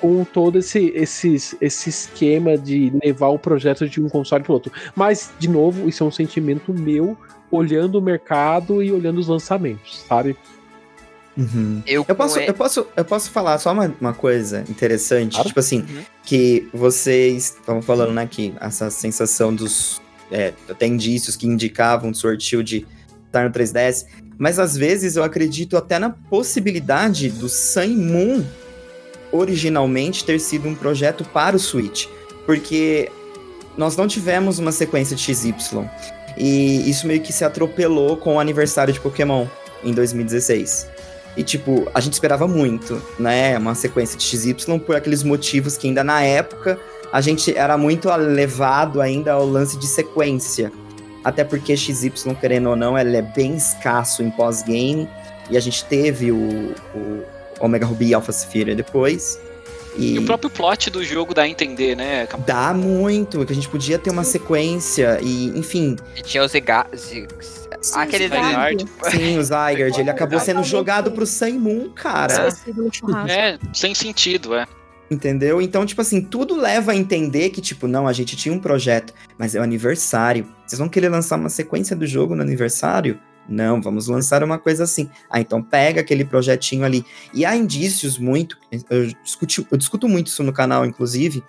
Com 0.06 0.24
todo 0.24 0.60
esse, 0.60 0.92
esse, 0.94 1.36
esse 1.60 1.90
esquema 1.90 2.56
de 2.58 2.94
levar 3.04 3.30
o 3.30 3.40
projeto 3.40 3.90
de 3.90 4.00
um 4.00 4.08
console 4.08 4.44
pro 4.44 4.54
outro. 4.54 4.72
Mas, 4.96 5.32
de 5.40 5.50
novo, 5.50 5.90
isso 5.90 6.04
é 6.04 6.06
um 6.06 6.12
sentimento 6.12 6.72
meu, 6.72 7.18
olhando 7.50 7.96
o 7.98 8.02
mercado 8.02 8.84
e 8.84 8.92
olhando 8.92 9.18
os 9.20 9.28
lançamentos, 9.28 10.04
sabe? 10.08 10.38
Uhum. 11.36 11.82
Eu, 11.88 12.06
Eu 12.08 12.16
posso, 12.16 12.36
com- 12.36 12.42
eu, 12.46 12.54
posso, 12.54 12.88
eu 12.96 13.04
posso 13.04 13.32
falar 13.32 13.58
só 13.58 13.74
uma, 13.74 13.94
uma 14.00 14.14
coisa 14.14 14.64
interessante? 14.70 15.32
Claro. 15.34 15.48
Tipo 15.48 15.60
assim, 15.60 15.80
Uhum. 15.80 16.04
que 16.24 16.70
vocês 16.72 17.56
estavam 17.60 17.82
falando, 17.82 18.14
né, 18.14 18.28
que 18.30 18.54
essa 18.62 18.90
sensação 18.92 19.54
dos. 19.54 20.00
É, 20.32 20.54
até 20.70 20.86
indícios 20.88 21.36
que 21.36 21.46
indicavam 21.48 22.12
o 22.12 22.16
Sword 22.16 22.44
Shield 22.44 22.86
estar 23.26 23.44
no 23.44 23.52
3DS. 23.52 24.06
Mas 24.38 24.60
às 24.60 24.78
vezes 24.78 25.16
eu 25.16 25.24
acredito 25.24 25.76
até 25.78 25.98
na 25.98 26.10
possibilidade 26.12 27.30
do 27.30 27.48
Sun 27.50 27.88
Moon 27.96 28.44
originalmente 29.36 30.24
ter 30.24 30.40
sido 30.40 30.68
um 30.68 30.76
projeto 30.76 31.24
para 31.26 31.56
o 31.56 31.60
Switch. 31.60 32.08
Porque 32.46 33.12
nós 33.78 33.96
não 33.98 34.08
tivemos 34.08 34.60
uma 34.60 34.72
sequência 34.72 35.16
de 35.16 35.22
XY. 35.22 35.54
E 36.38 36.90
isso 36.90 37.08
meio 37.08 37.22
que 37.22 37.32
se 37.32 37.44
atropelou 37.44 38.18
com 38.18 38.36
o 38.36 38.40
aniversário 38.40 38.94
de 38.94 39.00
Pokémon 39.00 39.48
em 39.84 39.94
2016. 39.94 40.88
E, 41.38 41.44
tipo, 41.44 41.90
a 41.94 42.00
gente 42.00 42.14
esperava 42.14 42.48
muito, 42.48 43.02
né? 43.20 43.58
Uma 43.58 43.76
sequência 43.76 44.18
de 44.18 44.24
XY 44.24 44.80
por 44.86 44.96
aqueles 44.96 45.24
motivos 45.24 45.78
que 45.78 45.88
ainda 45.88 46.04
na 46.04 46.22
época 46.22 46.80
a 47.12 47.22
gente 47.22 47.56
era 47.56 47.78
muito 47.78 48.10
levado 48.16 49.02
ainda 49.02 49.34
ao 49.34 49.46
lance 49.46 49.78
de 49.78 49.88
sequência. 49.88 50.72
Até 51.24 51.44
porque 51.44 51.76
XY, 51.76 52.36
querendo 52.40 52.70
ou 52.70 52.76
não, 52.76 52.98
ele 52.98 53.18
é 53.18 53.22
bem 53.22 53.56
escasso 53.56 54.24
em 54.24 54.30
pós-game. 54.30 55.10
E 55.50 55.58
a 55.58 55.60
gente 55.60 55.84
teve 55.86 56.32
o, 56.32 56.74
o 56.96 57.24
Omega 57.60 57.86
Ruby 57.86 58.08
e 58.08 58.14
Alpha 58.14 58.32
Sphere 58.32 58.76
depois. 58.76 59.40
E, 59.98 60.16
E 60.16 60.20
o 60.20 60.26
próprio 60.26 60.50
plot 60.50 60.90
do 60.90 61.02
jogo 61.04 61.34
dá 61.34 61.44
a 61.44 61.48
entender, 61.48 61.96
né? 61.96 62.28
Dá 62.46 62.74
muito, 62.74 63.46
que 63.46 63.54
a 63.54 63.56
gente 63.56 63.70
podia 63.70 63.98
ter 63.98 64.10
uma 64.10 64.26
sequência. 64.26 65.20
E, 65.22 65.58
enfim, 65.58 65.96
E 66.18 66.22
tinha 66.22 66.44
o 66.44 66.48
Zega... 66.48 66.86
Zig- 66.96 67.28
Sim, 67.82 68.00
Aquele 68.00 68.28
Zygarde. 68.28 68.86
sim, 69.12 69.38
o 69.38 69.44
Zygarde, 69.44 70.00
ele 70.02 70.10
acabou 70.10 70.40
sendo 70.40 70.64
jogado 70.64 71.12
pro 71.12 71.26
Sun 71.26 71.60
Moon, 71.60 71.90
cara. 71.94 72.50
É, 73.30 73.60
sem 73.74 73.94
sentido, 73.94 74.56
é. 74.56 74.66
Entendeu? 75.10 75.62
Então, 75.62 75.86
tipo 75.86 76.02
assim, 76.02 76.20
tudo 76.20 76.56
leva 76.56 76.92
a 76.94 76.96
entender 76.96 77.52
que, 77.52 77.62
tipo, 77.62 77.88
não, 77.88 78.08
a 78.08 78.14
gente 78.14 78.36
tinha 78.36 78.54
um 78.54 78.60
projeto, 78.60 79.14
mas 79.38 79.54
é 79.54 79.60
o 79.60 79.64
aniversário. 79.64 80.48
Vocês 80.66 80.80
vão 80.80 80.90
querer 80.90 81.10
lançar 81.10 81.38
uma 81.38 81.50
sequência 81.50 81.96
do 81.96 82.08
jogo 82.08 82.36
no 82.36 82.42
aniversário? 82.42 83.20
Não, 83.48 83.82
vamos 83.82 84.08
lançar 84.08 84.44
uma 84.44 84.58
coisa 84.58 84.84
assim. 84.84 85.10
Ah, 85.30 85.40
então 85.40 85.62
pega 85.62 86.02
aquele 86.02 86.26
projetinho 86.26 86.84
ali. 86.84 87.06
E 87.34 87.46
há 87.46 87.56
indícios 87.56 88.18
muito. 88.18 88.58
Eu, 88.90 89.08
discuti, 89.24 89.66
eu 89.70 89.78
discuto 89.78 90.08
muito 90.08 90.28
isso 90.28 90.44
no 90.44 90.52
canal, 90.52 90.86
inclusive, 90.86 91.44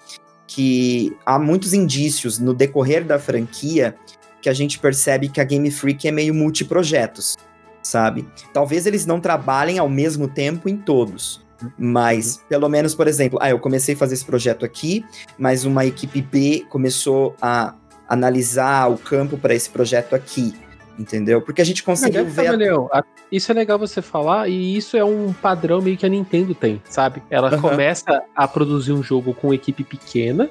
que 0.47 1.17
há 1.25 1.39
muitos 1.39 1.73
indícios 1.73 2.39
no 2.39 2.55
decorrer 2.55 3.05
da 3.05 3.19
franquia 3.19 3.97
que 4.41 4.49
a 4.49 4.55
gente 4.55 4.79
percebe 4.79 5.29
que 5.29 5.41
a 5.41 5.45
Game 5.45 5.71
Freak 5.71 6.07
é 6.07 6.13
meio 6.13 6.33
multiprojetos, 6.33 7.37
sabe? 7.83 8.29
Talvez 8.53 8.87
eles 8.87 9.05
não 9.05 9.21
trabalhem 9.21 9.79
ao 9.79 9.89
mesmo 9.89 10.29
tempo 10.29 10.69
em 10.69 10.77
todos. 10.77 11.45
Mas, 11.79 12.43
pelo 12.49 12.69
menos, 12.69 12.95
por 12.95 13.09
exemplo, 13.09 13.39
ah, 13.41 13.51
eu 13.51 13.59
comecei 13.59 13.95
a 13.95 13.99
fazer 13.99 14.15
esse 14.15 14.25
projeto 14.25 14.65
aqui, 14.65 15.05
mas 15.39 15.65
uma 15.65 15.87
equipe 15.87 16.21
B 16.21 16.67
começou 16.69 17.35
a 17.41 17.75
analisar 18.09 18.89
o 18.91 18.99
campo 18.99 19.37
para 19.37 19.55
esse 19.55 19.69
projeto 19.69 20.15
aqui, 20.15 20.55
entendeu? 20.99 21.41
Porque 21.41 21.61
a 21.61 21.65
gente 21.65 21.83
conseguiu 21.83 22.25
Mas, 22.25 22.35
ver. 22.35 22.45
Camaleão, 22.45 22.89
a- 22.93 23.05
isso 23.31 23.51
é 23.51 23.55
legal 23.55 23.79
você 23.79 24.01
falar, 24.01 24.49
e 24.49 24.77
isso 24.77 24.97
é 24.97 25.05
um 25.05 25.33
padrão 25.33 25.81
meio 25.83 25.97
que 25.97 26.07
a 26.07 26.09
Nintendo 26.09 26.55
tem, 26.55 26.81
sabe? 26.85 27.23
Ela 27.29 27.49
Aham. 27.49 27.61
começa 27.61 28.23
a 28.35 28.47
produzir 28.47 28.93
um 28.93 29.03
jogo 29.03 29.35
com 29.35 29.53
equipe 29.53 29.83
pequena, 29.83 30.49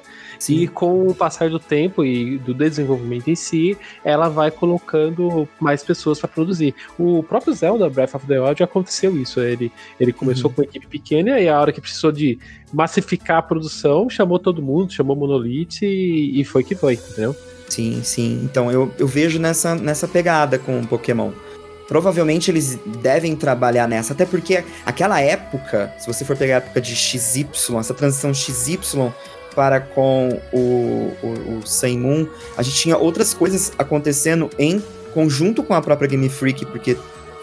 e 0.48 0.68
com 0.68 1.06
o 1.06 1.14
passar 1.14 1.48
do 1.48 1.58
tempo 1.58 2.04
e 2.04 2.36
do 2.38 2.52
desenvolvimento 2.52 3.28
em 3.28 3.34
si, 3.34 3.76
ela 4.04 4.28
vai 4.28 4.50
colocando 4.50 5.48
mais 5.58 5.82
pessoas 5.82 6.18
para 6.18 6.28
produzir. 6.28 6.74
O 6.98 7.22
próprio 7.22 7.54
Zelda 7.54 7.88
Breath 7.88 8.14
of 8.14 8.26
the 8.26 8.38
Wild 8.38 8.62
aconteceu 8.62 9.16
isso. 9.16 9.40
Ele, 9.40 9.72
ele 9.98 10.12
começou 10.12 10.50
com 10.50 10.60
uma 10.60 10.66
equipe 10.66 10.86
pequena 10.86 11.40
e 11.40 11.48
a 11.48 11.58
hora 11.58 11.72
que 11.72 11.80
precisou 11.80 12.12
de 12.12 12.38
massificar 12.72 13.38
a 13.38 13.42
produção, 13.42 14.10
chamou 14.10 14.38
todo 14.38 14.60
mundo, 14.60 14.92
chamou 14.92 15.16
Monolith 15.16 15.78
e, 15.82 16.38
e 16.38 16.44
foi 16.44 16.62
que 16.62 16.74
foi, 16.74 16.94
entendeu? 16.94 17.34
Sim, 17.76 18.00
sim. 18.02 18.40
Então 18.42 18.72
eu, 18.72 18.90
eu 18.98 19.06
vejo 19.06 19.38
nessa, 19.38 19.74
nessa 19.74 20.08
pegada 20.08 20.58
com 20.58 20.80
o 20.80 20.86
Pokémon. 20.86 21.30
Provavelmente 21.86 22.50
eles 22.50 22.78
devem 23.02 23.36
trabalhar 23.36 23.86
nessa, 23.86 24.14
até 24.14 24.24
porque 24.24 24.64
aquela 24.86 25.20
época, 25.20 25.92
se 25.98 26.06
você 26.06 26.24
for 26.24 26.38
pegar 26.38 26.54
a 26.54 26.56
época 26.56 26.80
de 26.80 26.96
XY, 26.96 27.46
essa 27.78 27.92
transição 27.92 28.32
XY 28.32 28.80
para 29.54 29.78
com 29.78 30.40
o, 30.54 31.12
o, 31.22 31.58
o 31.58 31.66
Sun 31.66 31.98
Moon, 31.98 32.26
a 32.56 32.62
gente 32.62 32.76
tinha 32.76 32.96
outras 32.96 33.34
coisas 33.34 33.70
acontecendo 33.78 34.48
em 34.58 34.82
conjunto 35.12 35.62
com 35.62 35.74
a 35.74 35.82
própria 35.82 36.08
Game 36.08 36.28
Freak, 36.30 36.64
porque 36.64 36.96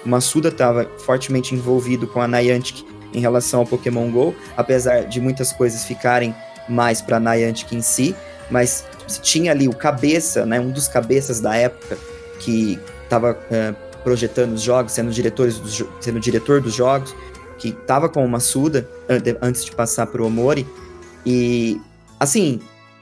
o 0.04 0.10
Masuda 0.10 0.50
estava 0.50 0.90
fortemente 0.98 1.54
envolvido 1.54 2.08
com 2.08 2.20
a 2.20 2.28
Niantic 2.28 2.84
em 3.14 3.20
relação 3.20 3.60
ao 3.60 3.68
Pokémon 3.68 4.10
GO, 4.10 4.36
apesar 4.58 5.02
de 5.02 5.22
muitas 5.22 5.54
coisas 5.54 5.86
ficarem 5.86 6.34
mais 6.68 7.02
para 7.02 7.20
Niantic 7.20 7.72
em 7.72 7.84
si, 7.84 8.16
mas 8.50 8.84
tinha 9.22 9.52
ali 9.52 9.68
o 9.68 9.74
cabeça, 9.74 10.46
né, 10.46 10.60
um 10.60 10.72
dos 10.72 10.88
cabeças 10.88 11.40
da 11.40 11.56
época 11.56 11.98
que 12.40 12.80
estava 13.04 13.38
é, 13.52 13.74
projetando 14.04 14.54
os 14.54 14.62
jogos, 14.62 14.92
sendo, 14.92 15.12
diretores 15.12 15.58
dos, 15.60 15.84
sendo 16.00 16.20
diretor 16.20 16.62
dos 16.62 16.74
jogos, 16.74 17.16
que 17.58 17.70
estava 17.70 18.10
com 18.10 18.26
o 18.26 18.30
Masuda 18.30 18.88
antes 19.42 19.64
de 19.64 19.72
passar 19.72 20.08
para 20.08 20.22
o 20.22 20.28
Omori. 20.28 20.68
E, 21.26 21.80
assim, 22.20 22.60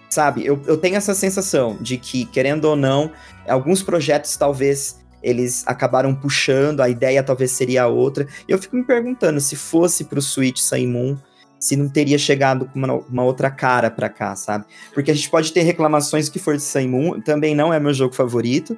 sabe, 0.09 0.45
eu, 0.45 0.61
eu 0.67 0.77
tenho 0.77 0.95
essa 0.95 1.15
sensação 1.15 1.77
de 1.81 1.97
que, 1.97 2.25
querendo 2.25 2.65
ou 2.65 2.75
não, 2.75 3.11
alguns 3.47 3.81
projetos 3.81 4.35
talvez 4.35 4.99
eles 5.23 5.63
acabaram 5.67 6.15
puxando, 6.15 6.81
a 6.81 6.89
ideia 6.89 7.23
talvez 7.23 7.51
seria 7.51 7.87
outra. 7.87 8.27
E 8.47 8.51
eu 8.51 8.57
fico 8.57 8.75
me 8.75 8.83
perguntando 8.83 9.39
se 9.39 9.55
fosse 9.55 10.05
pro 10.05 10.21
Switch 10.21 10.59
Moon, 10.87 11.17
se 11.61 11.75
não 11.75 11.87
teria 11.87 12.17
chegado 12.17 12.65
com 12.65 12.79
uma, 12.79 12.93
uma 12.93 13.23
outra 13.23 13.51
cara 13.51 13.91
para 13.91 14.09
cá, 14.09 14.35
sabe? 14.35 14.65
Porque 14.93 15.11
a 15.11 15.13
gente 15.13 15.29
pode 15.29 15.53
ter 15.53 15.61
reclamações 15.61 16.27
que 16.27 16.39
for 16.39 16.57
de 16.57 16.87
Moon, 16.87 17.21
também 17.21 17.53
não 17.53 17.71
é 17.71 17.79
meu 17.79 17.93
jogo 17.93 18.15
favorito, 18.15 18.75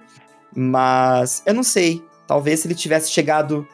mas 0.53 1.41
eu 1.45 1.53
não 1.53 1.63
sei, 1.63 2.03
talvez 2.27 2.59
se 2.59 2.67
ele 2.67 2.75
tivesse 2.75 3.09
chegado 3.09 3.65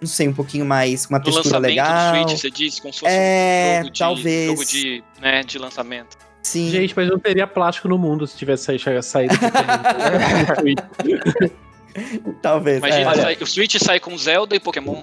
não 0.00 0.08
sei, 0.08 0.26
um 0.26 0.32
pouquinho 0.32 0.64
mais, 0.64 1.06
com 1.06 1.14
uma 1.14 1.20
no 1.20 1.24
textura 1.24 1.58
legal. 1.58 2.12
Do 2.12 2.18
Switch, 2.18 2.40
você 2.40 2.50
disse, 2.50 2.80
como 2.82 2.92
se 2.92 3.00
fosse 3.00 3.12
é, 3.12 3.74
um 3.74 3.84
jogo 3.84 3.92
de, 3.92 3.98
talvez. 3.98 4.46
jogo 4.46 4.64
de, 4.64 5.04
né, 5.20 5.42
de 5.44 5.58
lançamento. 5.58 6.18
Sim. 6.42 6.70
Gente, 6.70 6.92
mas 6.96 7.08
não 7.08 7.20
teria 7.20 7.46
plástico 7.46 7.86
no 7.88 7.96
mundo 7.96 8.26
se 8.26 8.36
tivesse 8.36 8.64
saído. 9.02 9.34
Talvez. 12.42 12.78
Imagina, 12.78 13.32
é. 13.32 13.36
o 13.40 13.46
Switch 13.46 13.76
sai 13.78 14.00
com 14.00 14.16
Zelda 14.16 14.56
e 14.56 14.60
Pokémon. 14.60 15.02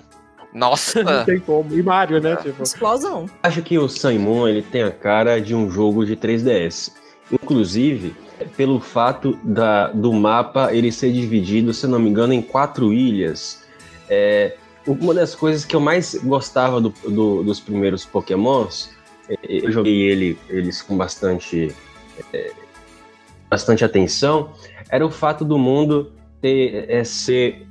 Nossa! 0.53 1.03
não 1.03 1.25
tem 1.25 1.39
como. 1.39 1.73
E 1.75 1.83
Mario, 1.83 2.19
né? 2.21 2.35
Tipo. 2.37 2.63
Explosão. 2.63 3.27
Acho 3.43 3.61
que 3.61 3.77
o 3.77 3.87
Simon 3.87 4.47
ele 4.47 4.61
tem 4.61 4.83
a 4.83 4.91
cara 4.91 5.39
de 5.39 5.53
um 5.53 5.69
jogo 5.69 6.05
de 6.05 6.15
3DS. 6.15 6.91
Inclusive, 7.31 8.15
pelo 8.57 8.79
fato 8.79 9.37
da, 9.43 9.89
do 9.89 10.11
mapa 10.11 10.73
ele 10.73 10.91
ser 10.91 11.11
dividido, 11.11 11.73
se 11.73 11.85
não 11.87 11.99
me 11.99 12.09
engano, 12.09 12.33
em 12.33 12.41
quatro 12.41 12.91
ilhas. 12.91 13.63
É, 14.09 14.55
uma 14.87 15.13
das 15.13 15.35
coisas 15.35 15.63
que 15.65 15.75
eu 15.75 15.79
mais 15.79 16.15
gostava 16.23 16.81
do, 16.81 16.89
do, 17.07 17.43
dos 17.43 17.59
primeiros 17.59 18.05
Pokémons, 18.05 18.91
é, 19.29 19.35
eu 19.47 19.71
joguei 19.71 20.01
ele, 20.01 20.37
eles 20.49 20.81
com 20.81 20.97
bastante, 20.97 21.75
é, 22.33 22.51
bastante 23.49 23.85
atenção, 23.85 24.51
era 24.89 25.05
o 25.05 25.11
fato 25.11 25.45
do 25.45 25.57
mundo 25.57 26.11
ter, 26.41 26.89
é, 26.89 27.03
ser 27.03 27.67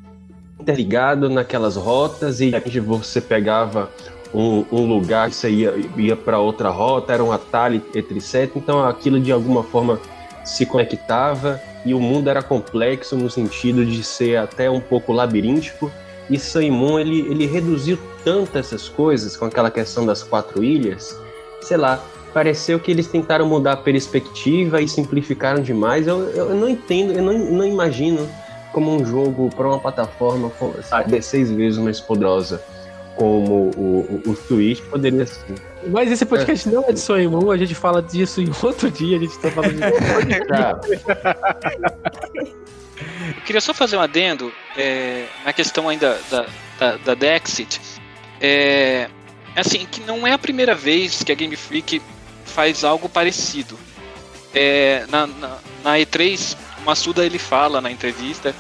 interligado 0.61 1.29
naquelas 1.29 1.77
rotas 1.77 2.41
e 2.41 2.51
de 2.51 2.81
você 2.81 3.21
pegava 3.21 3.91
um, 4.35 4.65
um 4.71 4.87
lugar, 4.87 5.33
você 5.33 5.51
ia, 5.51 5.75
ia 5.97 6.17
para 6.17 6.39
outra 6.39 6.69
rota, 6.69 7.13
era 7.13 7.25
um 7.25 7.33
atalho 7.33 7.83
sete, 8.21 8.59
então 8.59 8.85
aquilo 8.85 9.19
de 9.21 9.33
alguma 9.33 9.63
forma 9.63 10.01
se 10.45 10.67
conectava 10.67 11.61
e 11.85 11.95
o 11.95 12.01
mundo 12.01 12.29
era 12.29 12.43
complexo 12.43 13.17
no 13.17 13.31
sentido 13.31 13.85
de 13.85 14.03
ser 14.03 14.37
até 14.37 14.71
um 14.71 14.81
pouco 14.81 15.13
labiríntico. 15.13 15.91
E 16.29 16.39
Saimon 16.39 16.99
ele, 16.99 17.21
ele 17.21 17.47
reduziu 17.47 17.99
tanto 18.23 18.59
essas 18.59 18.89
coisas 18.89 19.37
com 19.37 19.47
aquela 19.47 19.71
questão 19.71 20.05
das 20.05 20.23
quatro 20.23 20.63
ilhas, 20.63 21.19
sei 21.63 21.79
lá, 21.79 22.03
pareceu 22.35 22.79
que 22.79 22.91
eles 22.91 23.07
tentaram 23.07 23.47
mudar 23.47 23.73
a 23.73 23.77
perspectiva 23.77 24.83
e 24.83 24.89
simplificaram 24.89 25.63
demais. 25.63 26.07
Eu, 26.07 26.21
eu 26.31 26.55
não 26.55 26.69
entendo, 26.69 27.13
eu 27.13 27.23
não, 27.23 27.39
não 27.39 27.65
imagino 27.65 28.29
como 28.73 28.95
um 28.95 29.05
jogo 29.05 29.51
para 29.55 29.69
uma 29.69 29.79
plataforma 29.79 30.51
sabe, 30.83 31.21
seis 31.23 31.51
vezes 31.51 31.79
mais 31.79 32.01
poderosa 32.01 32.63
como 33.17 33.71
o, 33.77 34.23
o, 34.27 34.31
o 34.31 34.37
Switch 34.37 34.81
poderia 34.83 35.27
ser. 35.27 35.55
Mas 35.89 36.11
esse 36.11 36.25
podcast 36.25 36.69
é. 36.69 36.73
não 36.73 36.85
é 36.85 36.93
de 36.93 37.01
Sonho 37.01 37.31
Moon, 37.31 37.51
a 37.51 37.57
gente 37.57 37.75
fala 37.75 38.01
disso 38.01 38.41
em 38.41 38.49
outro 38.63 38.91
dia, 38.91 39.17
a 39.17 39.21
gente 39.21 39.37
tá 39.39 39.51
falando 39.51 39.75
de 39.75 39.81
Eu 43.37 43.43
queria 43.45 43.61
só 43.61 43.75
fazer 43.75 43.97
um 43.97 44.01
adendo 44.01 44.53
é, 44.77 45.27
na 45.45 45.53
questão 45.53 45.89
ainda 45.89 46.19
da, 46.31 46.47
da, 46.79 46.97
da 46.97 47.15
Dexit. 47.15 47.81
É, 48.41 49.09
assim, 49.55 49.87
que 49.91 50.01
não 50.01 50.27
é 50.27 50.33
a 50.33 50.39
primeira 50.39 50.75
vez 50.75 51.23
que 51.23 51.33
a 51.33 51.35
Game 51.35 51.55
Freak 51.57 52.01
faz 52.45 52.85
algo 52.85 53.09
parecido. 53.09 53.79
É, 54.55 55.05
na, 55.09 55.27
na, 55.27 55.59
na, 55.85 55.99
E3, 55.99 56.57
o 56.89 56.91
Masuda 56.91 57.27
ele 57.27 57.39
fala 57.39 57.83
na 57.83 57.91
entrevista 57.91 58.55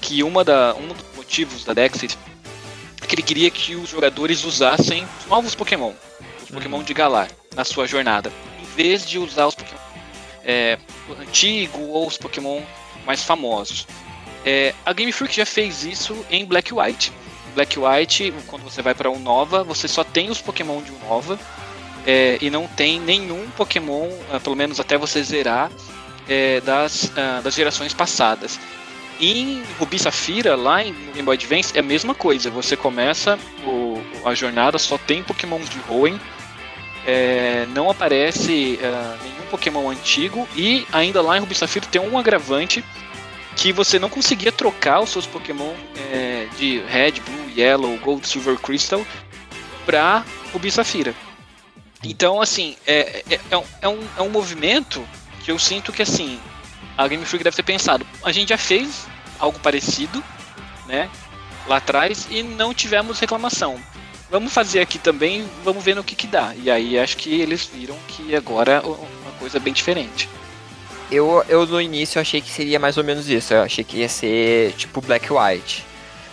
que 0.00 0.22
uma 0.22 0.42
da, 0.42 0.74
um 0.74 0.88
dos 0.88 1.04
motivos 1.14 1.64
da 1.64 1.74
Dexit 1.74 2.16
é 3.02 3.06
que 3.06 3.14
ele 3.14 3.22
queria 3.22 3.50
que 3.50 3.74
os 3.74 3.90
jogadores 3.90 4.42
usassem 4.42 5.06
novos 5.28 5.54
Pokémon, 5.54 5.92
os 6.42 6.50
Pokémon 6.50 6.82
de 6.82 6.94
Galar, 6.94 7.28
na 7.54 7.64
sua 7.64 7.86
jornada, 7.86 8.32
em 8.58 8.64
vez 8.74 9.06
de 9.06 9.18
usar 9.18 9.46
os 9.48 9.54
Pokémon 9.54 9.80
é, 10.42 10.78
antigo 11.20 11.78
ou 11.88 12.06
os 12.06 12.16
Pokémon 12.16 12.62
mais 13.04 13.22
famosos. 13.22 13.86
É, 14.46 14.74
a 14.86 14.94
Game 14.94 15.12
Freak 15.12 15.36
já 15.36 15.44
fez 15.44 15.84
isso 15.84 16.24
em 16.30 16.46
Black 16.46 16.72
White. 16.72 17.12
Black 17.54 17.78
White, 17.78 18.32
quando 18.46 18.62
você 18.62 18.80
vai 18.80 18.94
para 18.94 19.10
Unova, 19.10 19.62
você 19.62 19.86
só 19.86 20.02
tem 20.02 20.30
os 20.30 20.40
Pokémon 20.40 20.80
de 20.80 20.90
Unova 20.90 21.38
é, 22.06 22.38
e 22.40 22.48
não 22.48 22.66
tem 22.66 22.98
nenhum 22.98 23.46
Pokémon, 23.50 24.08
uh, 24.32 24.40
pelo 24.42 24.56
menos 24.56 24.80
até 24.80 24.96
você 24.96 25.22
zerar, 25.22 25.70
é, 26.28 26.60
das, 26.60 27.04
uh, 27.04 27.42
das 27.42 27.54
gerações 27.54 27.94
passadas. 27.94 28.58
Em 29.20 29.62
Rubi 29.78 29.98
Safira, 29.98 30.54
lá 30.54 30.84
em 30.84 30.92
Game 31.12 31.22
Boy 31.22 31.34
Advance, 31.34 31.76
é 31.76 31.80
a 31.80 31.82
mesma 31.82 32.14
coisa. 32.14 32.50
Você 32.50 32.76
começa 32.76 33.38
o, 33.64 34.00
a 34.24 34.34
jornada, 34.34 34.78
só 34.78 34.96
tem 34.96 35.24
Pokémon 35.24 35.58
de 35.58 35.80
Hoenn, 35.88 36.18
é, 37.06 37.66
não 37.74 37.90
aparece 37.90 38.78
uh, 38.80 39.24
nenhum 39.24 39.46
Pokémon 39.50 39.88
antigo 39.88 40.46
e 40.54 40.86
ainda 40.92 41.22
lá 41.22 41.36
em 41.36 41.40
Rubi 41.40 41.54
Safira 41.54 41.86
tem 41.86 42.00
um 42.00 42.18
agravante 42.18 42.84
que 43.56 43.72
você 43.72 43.98
não 43.98 44.08
conseguia 44.08 44.52
trocar 44.52 45.00
os 45.00 45.10
seus 45.10 45.26
Pokémon 45.26 45.72
é, 46.12 46.46
de 46.56 46.80
Red, 46.80 47.12
Blue, 47.12 47.50
Yellow, 47.56 47.96
Gold, 47.98 48.28
Silver, 48.28 48.56
Crystal 48.56 49.04
para 49.84 50.24
Rubi 50.52 50.70
Safira. 50.70 51.14
Então, 52.04 52.40
assim, 52.40 52.76
é, 52.86 53.24
é, 53.28 53.40
é, 53.80 53.88
um, 53.88 53.98
é 54.16 54.22
um 54.22 54.28
movimento 54.28 55.04
que 55.48 55.52
eu 55.52 55.58
sinto 55.58 55.90
que, 55.94 56.02
assim, 56.02 56.38
a 56.94 57.08
Game 57.08 57.24
Freak 57.24 57.42
deve 57.42 57.56
ter 57.56 57.62
pensado, 57.62 58.06
a 58.22 58.30
gente 58.30 58.50
já 58.50 58.58
fez 58.58 59.06
algo 59.38 59.58
parecido, 59.60 60.22
né, 60.86 61.08
lá 61.66 61.78
atrás, 61.78 62.28
e 62.30 62.42
não 62.42 62.74
tivemos 62.74 63.18
reclamação. 63.18 63.80
Vamos 64.30 64.52
fazer 64.52 64.80
aqui 64.80 64.98
também, 64.98 65.48
vamos 65.64 65.82
ver 65.82 65.96
no 65.96 66.04
que 66.04 66.14
que 66.14 66.26
dá. 66.26 66.54
E 66.54 66.70
aí 66.70 66.98
acho 66.98 67.16
que 67.16 67.40
eles 67.40 67.64
viram 67.64 67.96
que 68.08 68.36
agora 68.36 68.72
é 68.72 68.80
uma 68.80 69.32
coisa 69.38 69.58
bem 69.58 69.72
diferente. 69.72 70.28
Eu, 71.10 71.42
eu 71.48 71.64
no 71.64 71.80
início 71.80 72.20
achei 72.20 72.42
que 72.42 72.50
seria 72.50 72.78
mais 72.78 72.98
ou 72.98 73.04
menos 73.04 73.26
isso. 73.26 73.54
Eu 73.54 73.62
achei 73.62 73.82
que 73.82 73.96
ia 74.00 74.08
ser 74.08 74.74
tipo 74.74 75.00
Black 75.00 75.32
White. 75.32 75.82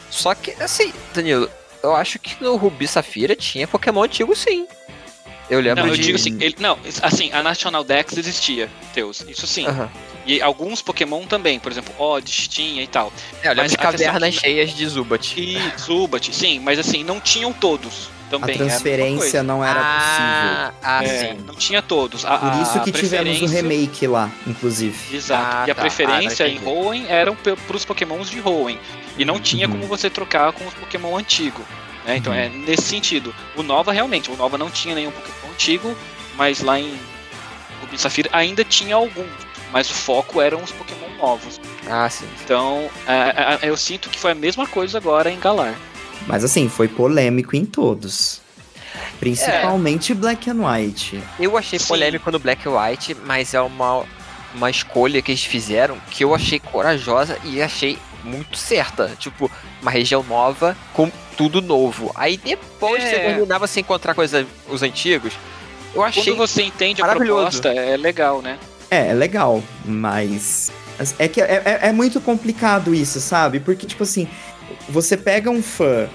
Só 0.10 0.36
que, 0.36 0.52
assim, 0.62 0.92
Danilo, 1.14 1.50
eu 1.82 1.96
acho 1.96 2.20
que 2.20 2.44
no 2.44 2.58
Rubi 2.58 2.86
Safira 2.86 3.34
tinha 3.34 3.66
Pokémon 3.66 4.04
antigo 4.04 4.36
sim. 4.36 4.68
Eu 5.50 5.60
lembro 5.62 5.84
Não, 5.84 5.92
eu 5.92 5.96
de... 5.96 6.02
digo 6.04 6.16
assim, 6.16 6.38
ele, 6.42 6.56
não, 6.60 6.78
assim, 7.04 7.32
a 7.32 7.44
National 7.44 7.84
Dex 7.84 8.18
existia, 8.18 8.68
Teus, 8.94 9.22
isso 9.28 9.46
sim. 9.46 9.66
E 10.26 10.42
alguns 10.42 10.82
Pokémon 10.82 11.24
também, 11.28 11.60
por 11.60 11.72
exemplo, 11.72 11.94
Odds 12.00 12.48
tinha 12.48 12.82
e 12.82 12.88
tal. 12.88 13.14
É, 13.44 13.48
eu 13.48 13.50
lembro 13.52 13.64
Mas 13.64 13.72
de 13.72 13.78
a 13.78 13.80
cavernas 13.82 14.34
que- 14.36 14.42
cheias 14.42 14.72
de 14.76 14.88
Zubat. 14.88 15.40
E 15.40 15.60
Zubat, 15.80 16.34
sim, 16.34 16.60
mas 16.60 16.80
assim, 16.80 17.04
não 17.04 17.20
tinham 17.20 17.54
todos 17.54 18.10
A 18.26 18.30
também. 18.32 18.58
mesma 18.58 18.66
transferência 18.72 19.18
coisa. 19.20 19.44
não 19.44 19.64
era 19.64 19.80
ah, 19.80 20.74
ah, 20.82 21.04
É, 21.04 21.08
sim. 21.36 21.38
não 21.46 21.54
tinha 21.54 21.80
todos. 21.84 22.26
A, 22.26 22.40
possível. 22.40 22.52
Por 22.58 22.62
isso 22.64 22.78
a 22.80 22.82
que 22.82 22.92
tivemos 22.92 23.36
o 23.36 23.40
preferência- 23.40 23.62
remake 23.62 24.08
lá, 24.08 24.32
inclusive. 24.48 25.16
Exato. 25.16 25.58
Ah, 25.58 25.66
e 25.68 25.72
a 25.72 25.76
tá. 25.76 25.82
preferência 25.82 26.44
Ah, 26.48 26.50
em. 26.50 26.60
Hoenn 26.66 27.06
eram 27.08 27.36
para 27.36 27.78
os 27.78 27.86
Pokémons 27.86 28.32
de 28.32 28.42
Hoenn. 28.42 28.80
E 29.16 29.24
não 29.24 29.40
tinha 29.40 29.68
Uhum. 29.68 29.74
como 29.76 29.86
você 29.88 30.10
trocar 30.10 30.52
com 30.54 30.66
os 30.66 30.74
Pokémon 30.74 31.16
antigos. 31.16 31.64
Né? 32.06 32.18
Então 32.18 32.32
Uhum. 32.34 32.40
é 32.40 32.50
nesse 32.50 32.84
sentido. 32.84 33.34
O 33.56 33.64
Nova 33.64 33.92
realmente, 33.92 34.30
o 34.32 34.36
Nova 34.36 34.58
não 34.58 34.70
tinha 34.70 34.94
nenhum 34.96 35.12
Pokémon 35.12 35.52
antigo, 35.54 35.96
mas 36.36 36.62
lá 36.62 36.80
em 36.80 36.98
Rubi 37.82 37.96
e 37.96 37.98
Safira 37.98 38.30
ainda 38.32 38.64
tinha 38.64 38.96
alguns. 38.96 39.30
Mas 39.72 39.90
o 39.90 39.94
foco 39.94 40.40
eram 40.42 40.62
os 40.64 40.72
Pokémon 40.72 41.10
novos. 41.18 41.60
Ah, 41.90 42.10
sim. 42.10 42.28
Então 42.44 42.90
é, 43.08 43.66
é, 43.66 43.70
eu 43.70 43.76
sinto 43.76 44.10
que 44.10 44.20
foi 44.20 44.32
a 44.32 44.36
mesma 44.36 44.66
coisa 44.68 44.98
agora 44.98 45.30
em 45.32 45.40
Galar. 45.40 45.76
Mas 46.28 46.44
assim, 46.44 46.70
foi 46.70 46.88
polêmico 46.88 47.56
em 47.56 47.66
todos. 47.66 48.42
Principalmente 49.20 50.14
Black 50.14 50.50
and 50.50 50.58
White. 50.66 51.22
Eu 51.40 51.58
achei 51.58 51.80
Sim. 51.80 51.88
polêmico 51.88 52.32
no 52.32 52.40
Black 52.40 52.68
White, 52.68 53.16
mas 53.26 53.54
é 53.54 53.62
uma, 53.62 54.04
uma 54.54 54.70
escolha 54.70 55.22
que 55.22 55.32
eles 55.32 55.44
fizeram 55.44 55.98
que 56.12 56.24
eu 56.24 56.34
achei 56.36 56.60
corajosa 56.60 57.38
e 57.44 57.62
achei 57.62 57.98
muito 58.26 58.58
certa. 58.58 59.12
Tipo, 59.18 59.50
uma 59.82 59.92
região 59.92 60.24
nova 60.24 60.76
com 60.94 61.10
tudo 61.38 61.62
novo. 61.62 62.12
Aí 62.16 62.38
depois 62.38 63.04
É. 63.04 63.10
você 63.10 63.16
terminava 63.20 63.68
sem 63.68 63.82
encontrar 63.82 64.14
coisa, 64.14 64.46
os 64.70 64.82
antigos. 64.84 65.34
Eu 65.94 66.04
achei. 66.04 66.24
Quando 66.24 66.38
você 66.38 66.64
entende 66.64 67.02
a 67.02 67.08
proposta, 67.08 67.70
é 67.70 67.96
legal, 67.96 68.42
né? 68.42 68.58
É, 68.92 69.10
é 69.10 69.14
legal, 69.14 69.64
mas. 69.86 70.72
É 71.20 71.28
que 71.28 71.42
é, 71.42 71.62
é- 71.66 71.80
é 71.90 71.92
muito 71.92 72.20
complicado 72.22 72.94
isso, 72.96 73.20
sabe? 73.20 73.60
Porque, 73.60 73.86
tipo 73.86 74.04
assim, 74.04 74.28
você 74.90 75.16
pega 75.18 75.50
um 75.50 75.62
fã 75.62 76.08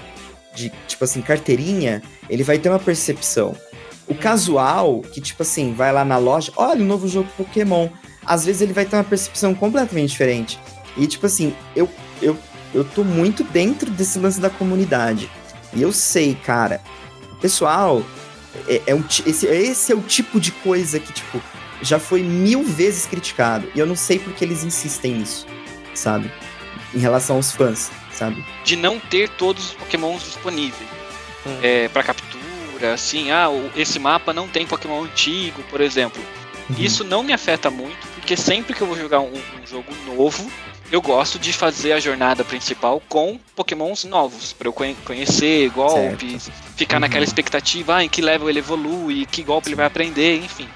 de, 0.55 0.71
tipo 0.87 1.03
assim, 1.03 1.21
carteirinha, 1.21 2.01
ele 2.29 2.43
vai 2.43 2.57
ter 2.57 2.69
uma 2.69 2.79
percepção. 2.79 3.55
O 4.07 4.15
casual, 4.15 5.01
que 5.01 5.21
tipo 5.21 5.41
assim, 5.43 5.73
vai 5.73 5.91
lá 5.93 6.03
na 6.03 6.17
loja, 6.17 6.51
olha 6.57 6.81
o 6.81 6.85
novo 6.85 7.07
jogo 7.07 7.29
Pokémon. 7.37 7.87
Às 8.25 8.45
vezes 8.45 8.61
ele 8.61 8.73
vai 8.73 8.85
ter 8.85 8.95
uma 8.95 9.03
percepção 9.03 9.53
completamente 9.55 10.09
diferente. 10.09 10.59
E 10.97 11.07
tipo 11.07 11.25
assim, 11.25 11.55
eu, 11.75 11.89
eu, 12.21 12.37
eu 12.73 12.83
tô 12.83 13.03
muito 13.03 13.43
dentro 13.43 13.89
desse 13.89 14.19
lance 14.19 14.39
da 14.39 14.49
comunidade. 14.49 15.29
E 15.73 15.81
eu 15.81 15.91
sei, 15.91 16.35
cara, 16.35 16.81
pessoal, 17.39 18.03
é, 18.67 18.81
é 18.87 18.95
um, 18.95 19.03
esse, 19.25 19.45
esse 19.47 19.91
é 19.91 19.95
o 19.95 20.01
tipo 20.01 20.39
de 20.39 20.51
coisa 20.51 20.99
que, 20.99 21.13
tipo, 21.13 21.41
já 21.81 21.99
foi 21.99 22.21
mil 22.21 22.63
vezes 22.63 23.05
criticado. 23.05 23.69
E 23.73 23.79
eu 23.79 23.85
não 23.85 23.95
sei 23.95 24.19
porque 24.19 24.43
eles 24.43 24.63
insistem 24.63 25.15
nisso, 25.15 25.47
sabe? 25.93 26.31
Em 26.93 26.99
relação 26.99 27.37
aos 27.37 27.51
fãs, 27.51 27.89
sabe? 28.13 28.45
De 28.63 28.75
não 28.75 28.99
ter 28.99 29.29
todos 29.29 29.69
os 29.69 29.73
pokémons 29.73 30.23
disponíveis. 30.23 30.89
Hum. 31.45 31.59
É, 31.63 31.87
para 31.87 32.03
captura, 32.03 32.93
assim, 32.93 33.31
ah, 33.31 33.47
esse 33.75 33.97
mapa 33.97 34.33
não 34.33 34.47
tem 34.47 34.67
pokémon 34.67 35.03
antigo, 35.03 35.63
por 35.69 35.81
exemplo. 35.81 36.21
Uhum. 36.69 36.75
Isso 36.77 37.03
não 37.03 37.23
me 37.23 37.33
afeta 37.33 37.71
muito, 37.71 38.07
porque 38.15 38.37
sempre 38.37 38.73
que 38.73 38.81
eu 38.81 38.87
vou 38.87 38.97
jogar 38.97 39.21
um, 39.21 39.33
um 39.33 39.67
jogo 39.67 39.91
novo, 40.05 40.51
eu 40.91 41.01
gosto 41.01 41.39
de 41.39 41.53
fazer 41.53 41.93
a 41.93 41.99
jornada 41.99 42.43
principal 42.43 43.01
com 43.07 43.39
pokémons 43.55 44.03
novos, 44.03 44.51
para 44.53 44.67
eu 44.67 44.73
conhecer 44.73 45.69
golpes, 45.69 46.43
certo. 46.43 46.75
ficar 46.75 46.97
uhum. 46.97 47.01
naquela 47.01 47.23
expectativa, 47.23 47.95
ah, 47.95 48.03
em 48.03 48.09
que 48.09 48.21
level 48.21 48.49
ele 48.49 48.59
evolui, 48.59 49.25
que 49.25 49.41
golpe 49.41 49.69
ele 49.69 49.75
vai 49.75 49.85
aprender, 49.85 50.37
enfim. 50.37 50.67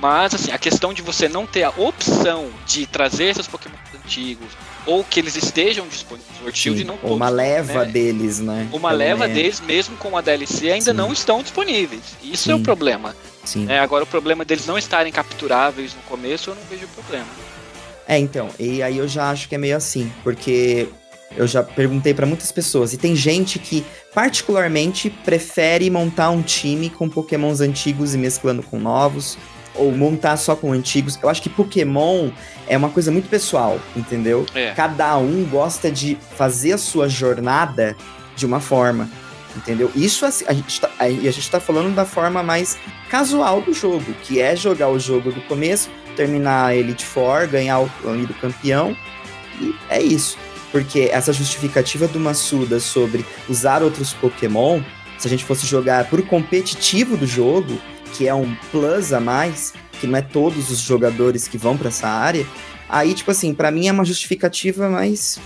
Mas, 0.00 0.34
assim, 0.34 0.52
a 0.52 0.58
questão 0.58 0.92
de 0.92 1.02
você 1.02 1.28
não 1.28 1.44
ter 1.46 1.64
a 1.64 1.70
opção 1.70 2.50
de 2.66 2.86
trazer 2.86 3.24
esses 3.24 3.48
Pokémon 3.48 3.74
antigos, 4.04 4.48
ou 4.86 5.02
que 5.02 5.18
eles 5.18 5.34
estejam 5.34 5.88
disponíveis 5.88 6.28
Sword 6.38 6.58
Shield, 6.58 6.84
não 6.84 6.96
todos. 6.96 7.16
Uma 7.16 7.28
leva 7.28 7.84
né? 7.84 7.92
deles, 7.92 8.38
né? 8.38 8.68
Uma 8.72 8.90
Pelo 8.90 8.98
leva 8.98 9.26
menos. 9.26 9.34
deles, 9.34 9.60
mesmo 9.60 9.96
com 9.96 10.16
a 10.16 10.20
DLC, 10.20 10.70
ainda 10.70 10.92
Sim. 10.92 10.96
não 10.96 11.12
estão 11.12 11.42
disponíveis. 11.42 12.02
Isso 12.22 12.44
Sim. 12.44 12.52
é 12.52 12.54
o 12.54 12.60
problema. 12.60 13.16
Sim. 13.44 13.66
É, 13.68 13.78
agora, 13.78 14.04
o 14.04 14.06
problema 14.06 14.44
deles 14.44 14.66
não 14.66 14.78
estarem 14.78 15.12
capturáveis 15.12 15.94
no 15.94 16.02
começo, 16.02 16.50
eu 16.50 16.54
não 16.54 16.62
vejo 16.70 16.86
problema. 16.88 17.26
É, 18.08 18.18
então, 18.18 18.48
e 18.58 18.82
aí 18.82 18.96
eu 18.96 19.06
já 19.06 19.30
acho 19.30 19.48
que 19.50 19.54
é 19.54 19.58
meio 19.58 19.76
assim, 19.76 20.10
porque 20.24 20.88
eu 21.36 21.46
já 21.46 21.62
perguntei 21.62 22.14
para 22.14 22.24
muitas 22.24 22.50
pessoas, 22.50 22.94
e 22.94 22.96
tem 22.96 23.14
gente 23.14 23.58
que 23.58 23.84
particularmente 24.14 25.10
prefere 25.10 25.90
montar 25.90 26.30
um 26.30 26.40
time 26.40 26.88
com 26.88 27.06
pokémons 27.06 27.60
antigos 27.60 28.14
e 28.14 28.18
mesclando 28.18 28.62
com 28.62 28.78
novos, 28.78 29.36
ou 29.74 29.92
montar 29.92 30.36
só 30.38 30.56
com 30.56 30.72
antigos. 30.72 31.18
Eu 31.22 31.28
acho 31.28 31.42
que 31.42 31.48
Pokémon 31.48 32.30
é 32.66 32.76
uma 32.76 32.88
coisa 32.88 33.12
muito 33.12 33.28
pessoal, 33.28 33.78
entendeu? 33.94 34.44
É. 34.54 34.72
Cada 34.72 35.16
um 35.18 35.44
gosta 35.44 35.90
de 35.90 36.18
fazer 36.36 36.72
a 36.72 36.78
sua 36.78 37.08
jornada 37.08 37.94
de 38.34 38.44
uma 38.44 38.58
forma, 38.58 39.08
entendeu? 39.54 39.92
Isso 39.94 40.26
assim, 40.26 40.44
a 40.48 40.52
gente 40.52 40.80
tá, 40.80 40.90
a 40.98 41.10
gente 41.10 41.50
tá 41.50 41.60
falando 41.60 41.94
da 41.94 42.04
forma 42.04 42.42
mais 42.42 42.76
casual 43.08 43.60
do 43.60 43.72
jogo, 43.72 44.12
que 44.22 44.40
é 44.40 44.56
jogar 44.56 44.88
o 44.88 44.98
jogo 44.98 45.30
do 45.30 45.40
começo, 45.42 45.90
terminar 46.18 46.66
a 46.66 46.74
Elite 46.74 47.04
Four, 47.04 47.46
ganhar 47.46 47.78
o 47.78 47.86
do 47.86 48.34
campeão, 48.34 48.96
e 49.60 49.72
é 49.88 50.02
isso. 50.02 50.36
Porque 50.72 51.08
essa 51.12 51.32
justificativa 51.32 52.08
do 52.08 52.18
Massuda 52.18 52.80
sobre 52.80 53.24
usar 53.48 53.84
outros 53.84 54.12
Pokémon, 54.12 54.82
se 55.16 55.28
a 55.28 55.30
gente 55.30 55.44
fosse 55.44 55.64
jogar 55.64 56.10
por 56.10 56.20
competitivo 56.22 57.16
do 57.16 57.26
jogo, 57.26 57.80
que 58.14 58.26
é 58.26 58.34
um 58.34 58.52
plus 58.72 59.12
a 59.12 59.20
mais, 59.20 59.72
que 60.00 60.08
não 60.08 60.18
é 60.18 60.22
todos 60.22 60.70
os 60.70 60.80
jogadores 60.80 61.46
que 61.46 61.56
vão 61.56 61.76
para 61.76 61.88
essa 61.88 62.08
área, 62.08 62.44
aí, 62.88 63.14
tipo 63.14 63.30
assim, 63.30 63.54
para 63.54 63.70
mim 63.70 63.86
é 63.86 63.92
uma 63.92 64.04
justificativa 64.04 64.90
mais 64.90 65.38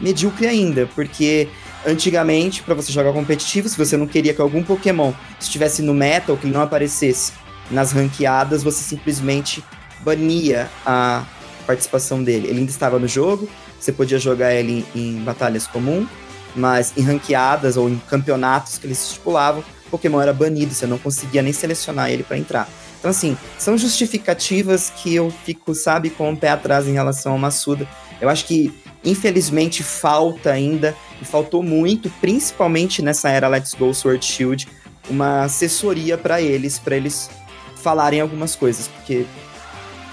medíocre 0.00 0.46
ainda, 0.46 0.88
porque 0.94 1.48
antigamente, 1.84 2.62
para 2.62 2.74
você 2.74 2.92
jogar 2.92 3.12
competitivo, 3.12 3.68
se 3.68 3.76
você 3.76 3.96
não 3.96 4.06
queria 4.06 4.32
que 4.32 4.40
algum 4.40 4.62
Pokémon 4.62 5.12
estivesse 5.40 5.82
no 5.82 5.92
meta 5.92 6.30
ou 6.30 6.38
que 6.38 6.46
ele 6.46 6.54
não 6.54 6.62
aparecesse 6.62 7.32
nas 7.70 7.92
ranqueadas, 7.92 8.62
você 8.62 8.82
simplesmente 8.82 9.62
bania 10.02 10.70
a 10.84 11.24
participação 11.66 12.22
dele. 12.22 12.48
Ele 12.48 12.60
ainda 12.60 12.70
estava 12.70 12.98
no 12.98 13.08
jogo, 13.08 13.48
você 13.78 13.92
podia 13.92 14.18
jogar 14.18 14.54
ele 14.54 14.84
em, 14.94 15.16
em 15.18 15.24
batalhas 15.24 15.66
comum, 15.66 16.06
mas 16.54 16.92
em 16.96 17.02
ranqueadas 17.02 17.76
ou 17.76 17.88
em 17.88 17.98
campeonatos 18.08 18.78
que 18.78 18.86
eles 18.86 19.02
estipulavam, 19.02 19.64
Pokémon 19.90 20.20
era 20.20 20.32
banido, 20.32 20.72
você 20.74 20.86
não 20.86 20.98
conseguia 20.98 21.42
nem 21.42 21.52
selecionar 21.52 22.10
ele 22.10 22.22
para 22.22 22.38
entrar. 22.38 22.68
Então, 22.98 23.10
assim, 23.10 23.36
são 23.58 23.76
justificativas 23.76 24.90
que 24.90 25.14
eu 25.14 25.30
fico, 25.44 25.74
sabe, 25.74 26.08
com 26.08 26.32
o 26.32 26.36
pé 26.36 26.50
atrás 26.50 26.86
em 26.86 26.92
relação 26.92 27.32
ao 27.32 27.38
Massuda. 27.38 27.86
Eu 28.20 28.28
acho 28.28 28.46
que, 28.46 28.72
infelizmente, 29.04 29.82
falta 29.82 30.50
ainda, 30.50 30.96
e 31.20 31.24
faltou 31.24 31.62
muito, 31.62 32.08
principalmente 32.20 33.02
nessa 33.02 33.28
era 33.28 33.48
Let's 33.48 33.74
Go 33.74 33.92
Sword 33.92 34.24
Shield, 34.24 34.68
uma 35.10 35.42
assessoria 35.42 36.16
para 36.16 36.40
eles, 36.40 36.78
para 36.78 36.96
eles 36.96 37.28
falarem 37.74 38.20
algumas 38.20 38.54
coisas, 38.54 38.86
porque 38.86 39.26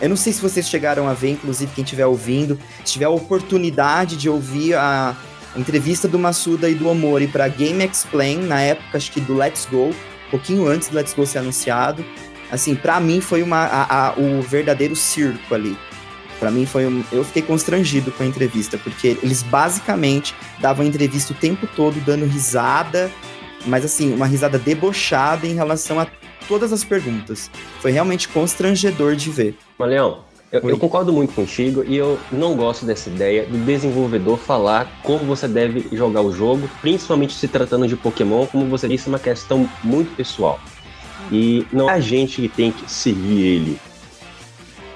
eu 0.02 0.10
não 0.10 0.16
sei 0.16 0.34
se 0.34 0.42
vocês 0.42 0.70
chegaram 0.70 1.08
a 1.08 1.14
ver, 1.14 1.32
inclusive 1.32 1.72
quem 1.74 1.84
estiver 1.84 2.06
ouvindo, 2.06 2.60
se 2.86 2.94
tiver 2.94 3.06
a 3.06 3.10
oportunidade 3.10 4.16
de 4.16 4.30
ouvir 4.30 4.76
a, 4.76 5.16
entrevista 5.56 6.08
do 6.08 6.20
Massuda 6.20 6.70
e 6.70 6.76
do 6.76 6.88
Omori 6.88 7.28
para 7.28 7.48
Game 7.48 7.84
Explain, 7.84 8.38
na 8.44 8.62
época 8.62 8.98
acho 8.98 9.12
que 9.12 9.20
do 9.20 9.36
Let's 9.36 9.68
Go, 9.70 9.90
um 9.90 10.32
pouquinho 10.32 10.68
antes 10.68 10.90
do 10.90 10.96
Let's 10.96 11.14
Go 11.14 11.26
ser 11.26 11.40
anunciado. 11.40 12.06
Assim, 12.52 12.76
para 12.76 13.00
mim 13.00 13.22
foi 13.22 13.44
uma, 13.44 13.66
a, 13.66 14.08
a, 14.08 14.14
o 14.14 14.42
verdadeiro 14.42 14.96
circo 14.96 15.54
ali. 15.54 15.78
Para 16.40 16.50
mim 16.50 16.66
foi 16.66 16.86
um, 16.86 17.04
eu 17.12 17.24
fiquei 17.24 17.42
constrangido 17.42 18.12
com 18.12 18.24
a 18.24 18.26
entrevista, 18.26 18.78
porque 18.78 19.18
eles 19.22 19.44
basicamente 19.44 20.34
davam 20.60 20.86
entrevista 20.86 21.34
o 21.34 21.36
tempo 21.36 21.68
todo 21.76 22.00
dando 22.02 22.26
risada, 22.26 23.12
mas 23.66 23.84
assim, 23.84 24.14
uma 24.14 24.26
risada 24.26 24.58
debochada 24.58 25.46
em 25.46 25.54
relação 25.54 26.00
a 26.00 26.08
todas 26.50 26.74
as 26.74 26.84
perguntas. 26.84 27.50
Foi 27.80 27.92
realmente 27.92 28.28
constrangedor 28.28 29.16
de 29.16 29.30
ver. 29.30 29.58
Mas, 29.78 29.90
Leão, 29.90 30.18
eu, 30.52 30.68
eu, 30.68 30.80
concordo 30.80 31.14
muito 31.14 31.32
contigo 31.34 31.86
e 31.88 31.96
eu 31.96 32.20
não 32.32 32.56
gosto 32.56 32.84
dessa 32.84 33.08
ideia 33.08 33.46
do 33.46 33.58
desenvolvedor 33.60 34.38
falar 34.38 35.00
como 35.04 35.20
você 35.20 35.48
deve 35.48 35.96
jogar 35.96 36.22
o 36.22 36.34
jogo, 36.34 36.68
principalmente 36.82 37.34
se 37.34 37.48
tratando 37.48 37.88
de 37.88 37.96
Pokémon, 37.96 38.48
como 38.48 38.66
você 38.66 38.88
disse, 38.88 39.08
é 39.08 39.10
uma 39.10 39.20
questão 39.20 39.70
muito 39.84 40.16
pessoal. 40.16 40.60
E 41.32 41.68
não 41.72 41.88
é 41.88 41.94
a 41.94 42.00
gente 42.00 42.42
que 42.42 42.50
tem 42.50 42.72
que 42.72 42.92
seguir 42.92 43.46
ele. 43.46 43.80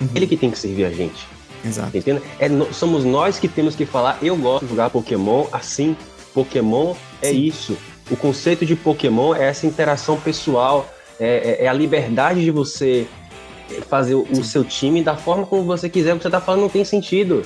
Uhum. 0.02 0.10
Ele 0.16 0.26
que 0.26 0.36
tem 0.36 0.50
que 0.50 0.58
servir 0.58 0.86
a 0.86 0.90
gente. 0.90 1.28
Exato. 1.64 1.96
Entende? 1.96 2.22
É, 2.40 2.50
somos 2.74 3.06
nós 3.06 3.38
que 3.38 3.48
temos 3.48 3.76
que 3.76 3.86
falar, 3.86 4.18
eu 4.24 4.36
gosto 4.36 4.64
de 4.64 4.72
jogar 4.72 4.90
Pokémon 4.90 5.46
assim. 5.52 5.96
Pokémon 6.34 6.96
é 7.22 7.30
Sim. 7.30 7.44
isso. 7.44 7.78
O 8.10 8.18
conceito 8.18 8.66
de 8.66 8.76
Pokémon 8.76 9.36
é 9.36 9.48
essa 9.48 9.68
interação 9.68 10.20
pessoal, 10.20 10.92
é, 11.20 11.58
é, 11.62 11.66
é 11.66 11.68
a 11.68 11.74
liberdade 11.74 12.44
de 12.44 12.52
você 12.52 13.08
fazer 13.88 14.16
o, 14.16 14.24
o 14.24 14.44
seu 14.44 14.64
time 14.64 15.04
da 15.04 15.16
forma 15.16 15.46
como 15.46 15.64
você 15.64 15.90
quiser. 15.90 16.14
O 16.14 16.18
que 16.18 16.24
você 16.24 16.30
tá 16.30 16.42
falando 16.42 16.62
não 16.62 16.70
tem 16.70 16.84
sentido. 16.84 17.44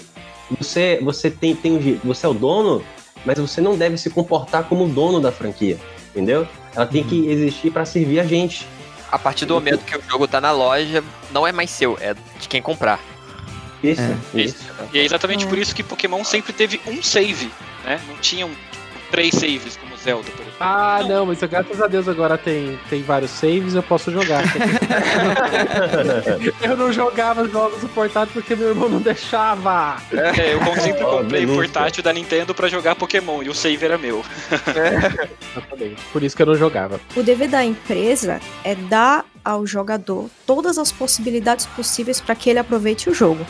Você, 0.60 1.00
você 1.02 1.30
tem, 1.30 1.56
tem 1.56 2.00
você 2.04 2.26
é 2.26 2.30
o 2.30 2.34
dono, 2.34 2.84
mas 3.26 3.38
você 3.38 3.60
não 3.60 3.78
deve 3.78 3.98
se 3.98 4.10
comportar 4.10 4.64
como 4.64 4.88
dono 4.88 5.20
da 5.20 5.32
franquia, 5.32 5.78
entendeu? 6.10 6.48
Ela 6.76 6.86
tem 6.86 7.02
uhum. 7.02 7.08
que 7.10 7.28
existir 7.28 7.72
para 7.72 7.86
servir 7.86 8.20
a 8.20 8.24
gente. 8.24 8.68
A 9.12 9.20
partir 9.20 9.46
do 9.46 9.54
momento 9.54 9.84
que 9.86 9.98
o 9.98 10.02
jogo 10.10 10.28
tá 10.28 10.40
na 10.40 10.52
loja, 10.52 11.04
não 11.32 11.46
é 11.46 11.52
mais 11.52 11.70
seu, 11.70 11.98
é 12.00 12.14
de 12.14 12.48
quem 12.48 12.62
comprar. 12.62 13.00
Isso, 13.84 14.02
é. 14.02 14.42
isso. 14.42 14.66
E 14.94 15.00
é 15.00 15.04
exatamente 15.04 15.46
por 15.46 15.58
isso 15.58 15.76
que 15.76 15.84
Pokémon 15.84 16.24
sempre 16.24 16.52
teve 16.52 16.82
um 16.88 17.02
save, 17.04 17.52
né? 17.84 18.02
Não 18.08 18.16
tinham 18.18 18.50
três 19.12 19.36
saves, 19.36 19.78
como 19.78 19.96
Zelda, 19.98 20.30
por. 20.32 20.47
Ah, 20.60 21.04
não, 21.08 21.26
mas 21.26 21.40
graças 21.40 21.82
a 21.82 21.88
Deus 21.88 22.08
agora 22.08 22.38
tem, 22.38 22.80
tem 22.90 23.04
vários 23.04 23.32
saves, 23.32 23.76
eu 23.76 23.84
posso 23.84 24.12
jogar. 24.12 24.44
eu 26.62 26.76
não 26.76 26.92
jogava 26.92 27.48
jogos 27.48 27.84
no 27.84 27.90
portátil 27.90 28.34
porque 28.34 28.56
meu 28.56 28.70
irmão 28.70 28.90
não 28.90 29.00
deixava. 29.00 29.98
É, 30.12 30.54
eu 30.54 30.82
sempre 30.82 31.04
comprei 31.04 31.46
o 31.46 31.56
portátil 31.56 32.04
da 32.04 32.12
Nintendo 32.12 32.56
pra 32.56 32.68
jogar 32.68 32.96
Pokémon 32.96 33.44
e 33.44 33.50
o 33.50 33.54
save 33.54 33.86
era 33.86 33.98
meu. 33.98 34.26
É. 34.52 35.28
Por 36.12 36.24
isso 36.24 36.36
que 36.36 36.42
eu 36.42 36.48
não 36.48 36.56
jogava. 36.56 37.00
O 37.16 37.22
dever 37.22 37.50
da 37.50 37.64
empresa 37.64 38.42
é 38.64 38.74
dar 38.74 39.26
ao 39.46 39.66
jogador 39.66 40.30
todas 40.46 40.78
as 40.78 40.92
possibilidades 40.92 41.66
possíveis 41.68 42.20
para 42.20 42.36
que 42.36 42.50
ele 42.50 42.60
aproveite 42.60 43.10
o 43.10 43.14
jogo. 43.14 43.46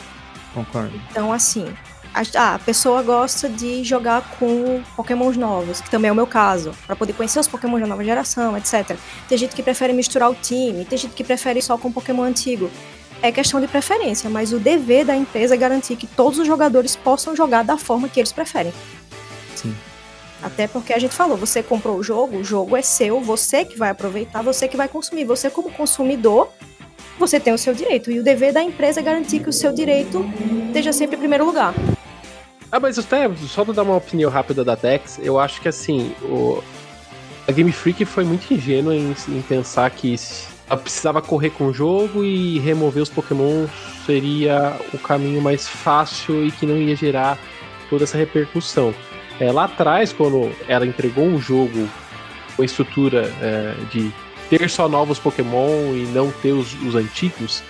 Concordo. 0.54 1.00
Então, 1.12 1.32
assim, 1.32 1.68
a, 2.14 2.56
a 2.56 2.60
pessoa 2.60 3.02
gosta 3.02 3.48
de 3.50 3.84
jogar 3.84 4.38
com 4.40 4.82
pokémons 4.96 5.38
novos, 5.38 5.82
que 5.82 5.90
também 5.90 6.10
é 6.10 6.12
o 6.12 6.16
meu 6.16 6.28
caso, 6.28 6.72
para 6.86 6.96
poder 6.96 7.14
conhecer 7.14 7.40
os 7.40 7.48
pokémons 7.48 7.82
da 7.82 7.88
nova 7.88 8.04
geração, 8.04 8.58
etc. 8.58 8.98
Tem 9.28 9.38
gente 9.38 9.56
que 9.56 9.64
prefere 9.64 9.94
misturar 9.94 10.30
o 10.30 10.36
time, 10.36 10.86
tem 10.86 10.98
gente 10.98 11.14
que 11.14 11.24
prefere 11.24 11.62
só 11.62 11.78
com 11.78 11.92
pokémon 11.92 12.24
antigo. 12.24 12.70
É 13.22 13.32
questão 13.32 13.60
de 13.60 13.68
preferência, 13.68 14.30
mas 14.30 14.54
o 14.54 14.60
dever 14.60 15.06
da 15.06 15.16
empresa 15.16 15.56
é 15.56 15.58
garantir 15.58 15.96
que 15.96 16.06
todos 16.06 16.38
os 16.38 16.46
jogadores 16.46 16.96
possam 16.96 17.36
jogar 17.36 17.64
da 17.64 17.78
forma 17.78 18.08
que 18.08 18.20
eles 18.20 18.32
preferem. 18.32 18.72
Sim. 19.56 19.76
Até 20.42 20.68
porque 20.68 20.94
a 20.94 21.00
gente 21.00 21.16
falou, 21.16 21.36
você 21.36 21.64
comprou 21.64 21.98
o 21.98 22.04
jogo, 22.04 22.38
o 22.38 22.44
jogo 22.44 22.78
é 22.78 22.82
seu, 22.82 23.20
você 23.20 23.66
que 23.66 23.78
vai 23.78 23.90
aproveitar, 23.90 24.44
você 24.44 24.68
que 24.68 24.78
vai 24.78 24.88
consumir. 24.88 25.26
Você, 25.26 25.50
como 25.50 25.72
consumidor, 25.72 26.50
você 27.18 27.40
tem 27.40 27.54
o 27.54 27.58
seu 27.58 27.74
direito. 27.74 28.12
E 28.12 28.20
o 28.20 28.24
dever 28.24 28.54
da 28.54 28.62
empresa 28.62 29.00
é 29.00 29.04
garantir 29.04 29.40
que 29.40 29.50
o 29.50 29.54
seu 29.54 29.74
direito 29.74 30.24
esteja 30.68 30.94
sempre 30.94 31.16
em 31.16 31.20
primeiro 31.20 31.46
lugar. 31.46 31.74
Ah, 32.72 32.80
mas 32.80 33.00
até, 33.00 33.30
só 33.48 33.64
pra 33.64 33.74
dar 33.74 33.84
uma 33.84 33.96
opinião 33.96 34.30
rápida 34.30 34.64
da 34.64 34.76
Dex, 34.76 35.20
eu 35.24 35.40
acho 35.40 35.62
que 35.62 35.70
assim, 35.70 36.14
o, 36.24 36.62
a 37.48 37.52
Game 37.52 37.72
Freak 37.72 38.04
foi 38.04 38.26
muito 38.26 38.54
ingênua 38.54 38.94
em, 38.94 39.16
em 39.30 39.42
pensar 39.42 39.90
que 39.90 40.16
ela 40.70 40.80
precisava 40.80 41.22
correr 41.22 41.52
com 41.52 41.68
o 41.68 41.74
jogo 41.74 42.26
e 42.26 42.60
remover 42.60 43.02
os 43.02 43.10
Pokémon 43.10 43.68
seria 44.06 44.78
o 44.94 44.98
caminho 44.98 45.42
mais 45.42 45.68
fácil 45.68 46.46
e 46.46 46.52
que 46.52 46.66
não 46.66 46.78
ia 46.78 46.96
gerar 46.96 47.38
toda 47.90 48.04
essa 48.04 48.18
repercussão. 48.18 48.94
É, 49.40 49.52
lá 49.52 49.66
atrás, 49.66 50.12
quando 50.12 50.52
ela 50.68 50.86
entregou 50.86 51.24
um 51.24 51.40
jogo 51.40 51.88
com 52.56 52.62
a 52.64 52.66
estrutura 52.66 53.34
é, 53.42 53.76
de 53.92 54.12
ter 54.50 54.70
só 54.70 54.90
novos 54.90 55.20
Pokémon 55.20 55.94
e 55.94 56.06
não 56.14 56.32
ter 56.32 56.52
os, 56.52 56.74
os 56.84 56.96
antigos, 56.96 57.64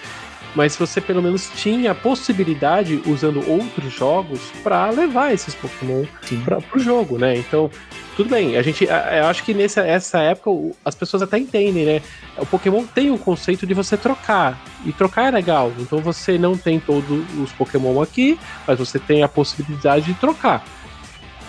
mas 0.55 0.75
você 0.75 0.99
pelo 0.99 1.21
menos 1.21 1.49
tinha 1.55 1.91
a 1.91 1.95
possibilidade, 1.95 3.01
usando 3.05 3.47
outros 3.49 3.93
jogos, 3.93 4.39
para 4.63 4.89
levar 4.89 5.33
esses 5.33 5.53
Pokémon 5.53 6.05
para 6.43 6.59
o 6.75 6.79
jogo, 6.79 7.17
né? 7.17 7.37
Então, 7.37 7.69
tudo 8.15 8.29
bem, 8.29 8.57
a 8.57 8.61
gente, 8.61 8.85
eu 8.85 9.25
acho 9.27 9.43
que 9.43 9.53
nessa 9.53 9.81
essa 9.81 10.19
época 10.19 10.49
as 10.83 10.95
pessoas 10.95 11.21
até 11.21 11.37
entendem, 11.37 11.85
né? 11.85 12.01
O 12.37 12.45
Pokémon 12.45 12.83
tem 12.85 13.11
o 13.11 13.17
conceito 13.17 13.67
de 13.67 13.73
você 13.73 13.95
trocar, 13.95 14.59
e 14.85 14.91
trocar 14.91 15.27
é 15.27 15.31
legal. 15.31 15.71
Então 15.79 15.99
você 15.99 16.37
não 16.37 16.57
tem 16.57 16.79
todos 16.79 17.23
os 17.39 17.51
Pokémon 17.51 18.01
aqui, 18.01 18.39
mas 18.65 18.79
você 18.79 18.97
tem 18.97 19.23
a 19.23 19.27
possibilidade 19.27 20.07
de 20.07 20.13
trocar. 20.15 20.65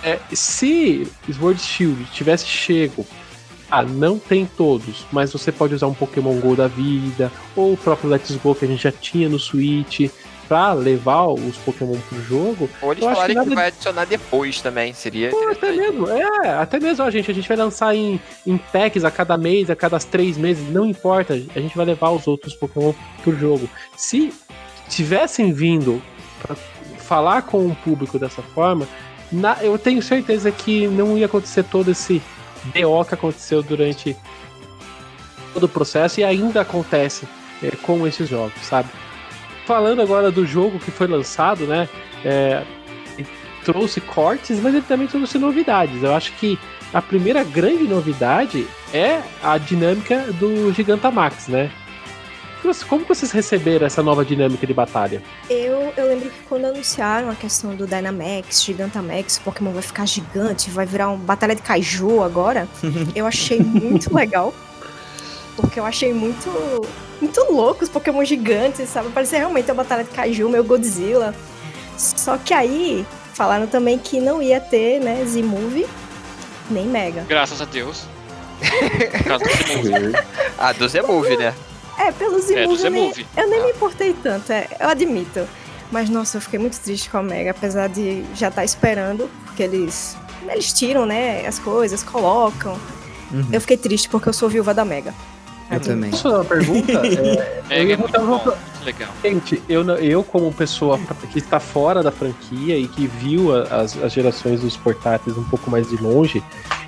É, 0.03 0.19
se 0.33 1.11
Sword 1.33 1.61
Shield 1.61 2.05
tivesse 2.13 2.47
chego 2.47 3.07
ah, 3.71 3.83
não 3.83 4.19
tem 4.19 4.47
todos, 4.47 5.07
mas 5.13 5.33
você 5.33 5.53
pode 5.53 5.75
usar 5.75 5.87
um 5.87 5.95
Pokémon 5.95 6.39
GO 6.41 6.57
da 6.57 6.67
vida, 6.67 7.31
ou 7.55 7.75
o 7.75 7.77
próprio 7.77 8.09
Let's 8.09 8.35
Go 8.37 8.55
que 8.55 8.65
a 8.65 8.69
gente 8.69 8.83
já 8.83 8.93
tinha 8.93 9.29
no 9.29 9.39
Switch, 9.39 10.11
pra 10.49 10.73
levar 10.73 11.27
os 11.27 11.57
Pokémon 11.59 11.99
pro 12.09 12.23
jogo. 12.23 12.71
Ou 12.81 12.93
eles 12.93 13.05
falarem 13.05 13.29
que, 13.29 13.35
nada... 13.35 13.51
que, 13.51 13.55
vai 13.55 13.67
adicionar 13.67 14.05
depois 14.07 14.61
também, 14.63 14.95
seria. 14.95 15.31
Pô, 15.31 15.49
até 15.49 15.71
mesmo, 15.71 16.09
é, 16.09 16.49
até 16.49 16.81
mesmo, 16.81 17.05
ó, 17.05 17.11
gente, 17.11 17.31
a 17.31 17.35
gente 17.35 17.47
vai 17.47 17.57
lançar 17.57 17.95
em, 17.95 18.19
em 18.47 18.57
packs 18.57 19.05
a 19.05 19.11
cada 19.11 19.37
mês, 19.37 19.69
a 19.69 19.77
cada 19.77 19.99
três 19.99 20.39
meses, 20.39 20.67
não 20.71 20.87
importa, 20.87 21.35
a 21.35 21.61
gente 21.61 21.77
vai 21.77 21.85
levar 21.85 22.11
os 22.11 22.27
outros 22.27 22.55
Pokémon 22.55 22.95
pro 23.23 23.37
jogo. 23.39 23.69
Se 23.95 24.33
tivessem 24.89 25.53
vindo 25.53 26.03
pra 26.41 26.57
falar 26.99 27.43
com 27.43 27.67
o 27.67 27.77
público 27.77 28.19
dessa 28.19 28.41
forma, 28.43 28.89
na, 29.31 29.59
eu 29.63 29.79
tenho 29.79 30.01
certeza 30.01 30.51
que 30.51 30.89
não 30.89 31.19
ia 31.19 31.27
acontecer 31.27 31.63
todo 31.65 31.91
esse 31.91 32.23
BO 32.65 33.05
que 33.05 33.15
aconteceu 33.15 33.63
durante 33.63 34.17
todo 35.55 35.65
o 35.65 35.69
processo 35.69 36.21
e 36.21 36.25
ainda 36.25 36.61
acontece 36.61 37.27
é, 37.63 37.71
com 37.83 38.07
esses 38.07 38.29
jogos, 38.29 38.61
sabe? 38.63 38.89
Falando 39.67 40.01
agora 40.01 40.31
do 40.31 40.47
jogo 40.47 40.79
que 40.79 40.91
foi 40.91 41.07
lançado, 41.07 41.67
né? 41.67 41.89
É, 42.25 42.63
trouxe 43.65 44.01
cortes, 44.01 44.61
mas 44.61 44.75
ele 44.75 44.85
também 44.87 45.07
trouxe 45.07 45.39
novidades. 45.39 46.03
Eu 46.03 46.15
acho 46.15 46.33
que 46.33 46.59
a 46.93 47.03
primeira 47.03 47.45
grande 47.45 47.85
novidade 47.85 48.67
é 48.95 49.21
a 49.43 49.59
dinâmica 49.59 50.33
do 50.33 50.73
Gigantamax, 50.73 51.49
né? 51.49 51.71
Como 52.89 53.05
vocês 53.05 53.31
receberam 53.31 53.87
essa 53.87 54.03
nova 54.03 54.25
dinâmica 54.25 54.67
de 54.67 54.75
batalha? 54.75 55.23
Eu, 55.49 55.93
eu 55.97 56.07
lembro 56.07 56.29
que 56.29 56.41
quando 56.49 56.65
anunciaram 56.65 57.31
a 57.31 57.35
questão 57.35 57.75
do 57.75 57.87
Dynamax, 57.87 58.63
Gigantamax, 58.63 59.37
o 59.37 59.41
Pokémon 59.43 59.73
vai 59.73 59.83
ficar 59.83 60.07
gigante, 60.07 60.71
vai 60.71 60.85
virar 60.85 61.09
uma 61.09 61.17
batalha 61.17 61.55
de 61.55 61.63
Kaiju 61.63 62.23
agora, 62.23 62.69
eu 63.15 63.27
achei 63.27 63.61
muito 63.61 64.15
legal. 64.15 64.53
Porque 65.57 65.81
eu 65.81 65.85
achei 65.85 66.13
muito 66.13 66.49
muito 67.21 67.41
louco 67.53 67.83
os 67.83 67.89
Pokémon 67.89 68.25
gigantes, 68.25 68.89
sabe? 68.89 69.09
Parecia 69.11 69.39
realmente 69.39 69.69
uma 69.71 69.83
batalha 69.83 70.05
de 70.05 70.11
Kaiju, 70.11 70.49
meu 70.49 70.63
Godzilla. 70.63 71.35
Só 71.97 72.37
que 72.37 72.55
aí 72.55 73.05
falaram 73.35 73.67
também 73.67 73.99
que 73.99 74.21
não 74.21 74.41
ia 74.41 74.61
ter, 74.61 75.01
né, 75.01 75.25
Z-Move 75.25 75.87
nem 76.71 76.87
Mega. 76.87 77.25
Graças 77.29 77.61
a 77.61 77.65
Deus. 77.65 78.05
ah, 80.59 80.73
do 80.73 80.89
Z-Move, 80.89 81.37
né? 81.37 81.55
É, 81.99 82.13
pelo 82.13 82.39
Zimove, 82.41 82.83
é, 82.83 82.87
eu, 82.87 82.91
nem, 82.91 83.27
eu 83.37 83.51
nem 83.51 83.65
me 83.65 83.71
importei 83.73 84.15
tanto, 84.15 84.53
é, 84.53 84.69
eu 84.79 84.89
admito. 84.89 85.47
Mas, 85.91 86.09
nossa, 86.11 86.37
eu 86.37 86.41
fiquei 86.41 86.59
muito 86.59 86.79
triste 86.79 87.09
com 87.09 87.19
a 87.19 87.23
Mega, 87.23 87.51
apesar 87.51 87.89
de 87.89 88.23
já 88.35 88.49
estar 88.49 88.61
tá 88.61 88.65
esperando, 88.65 89.29
porque 89.45 89.63
eles, 89.63 90.17
eles 90.49 90.73
tiram, 90.73 91.07
né, 91.07 91.47
as 91.47 91.59
coisas, 91.59 92.03
colocam. 92.03 92.79
Uhum. 93.33 93.49
Eu 93.51 93.61
fiquei 93.61 93.77
triste 93.77 94.09
porque 94.09 94.29
eu 94.29 94.33
sou 94.33 94.49
viúva 94.49 94.75
da 94.75 94.85
Mega. 94.85 95.15
Eu 95.71 95.81
também. 95.81 96.11
Posso 96.11 96.23
fazer 96.23 96.35
uma 96.37 96.45
pergunta? 96.45 96.93
é, 97.69 97.85
eu 97.85 97.91
é 97.91 97.97
muito 97.97 98.21
bom, 98.21 98.57
legal. 98.85 99.11
Gente, 99.23 99.63
eu, 99.69 99.83
eu 99.97 100.25
como 100.25 100.53
pessoa 100.53 100.99
que 101.31 101.39
está 101.39 101.61
fora 101.61 102.03
da 102.03 102.11
franquia 102.11 102.79
e 102.79 102.89
que 102.89 103.07
viu 103.07 103.55
as, 103.55 103.97
as 104.03 104.13
gerações 104.13 104.61
dos 104.61 104.77
portáteis 104.77 105.37
um 105.37 105.45
pouco 105.45 105.71
mais 105.71 105.89
de 105.89 105.97
longe, 105.97 106.43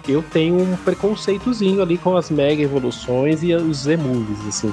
eu 0.08 0.22
tenho 0.22 0.60
um 0.60 0.76
preconceitozinho 0.76 1.82
ali 1.82 1.98
com 1.98 2.16
as 2.16 2.30
mega 2.30 2.62
evoluções 2.62 3.42
e 3.42 3.54
os 3.54 3.78
Z-movies, 3.78 4.46
assim. 4.48 4.72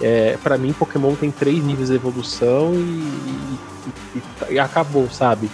É, 0.00 0.36
para 0.42 0.56
mim, 0.56 0.72
Pokémon 0.72 1.14
tem 1.14 1.30
três 1.30 1.62
níveis 1.62 1.88
de 1.88 1.94
evolução 1.94 2.72
e, 2.74 2.78
e, 2.78 4.18
e, 4.50 4.54
e 4.54 4.58
acabou, 4.58 5.10
sabe? 5.10 5.50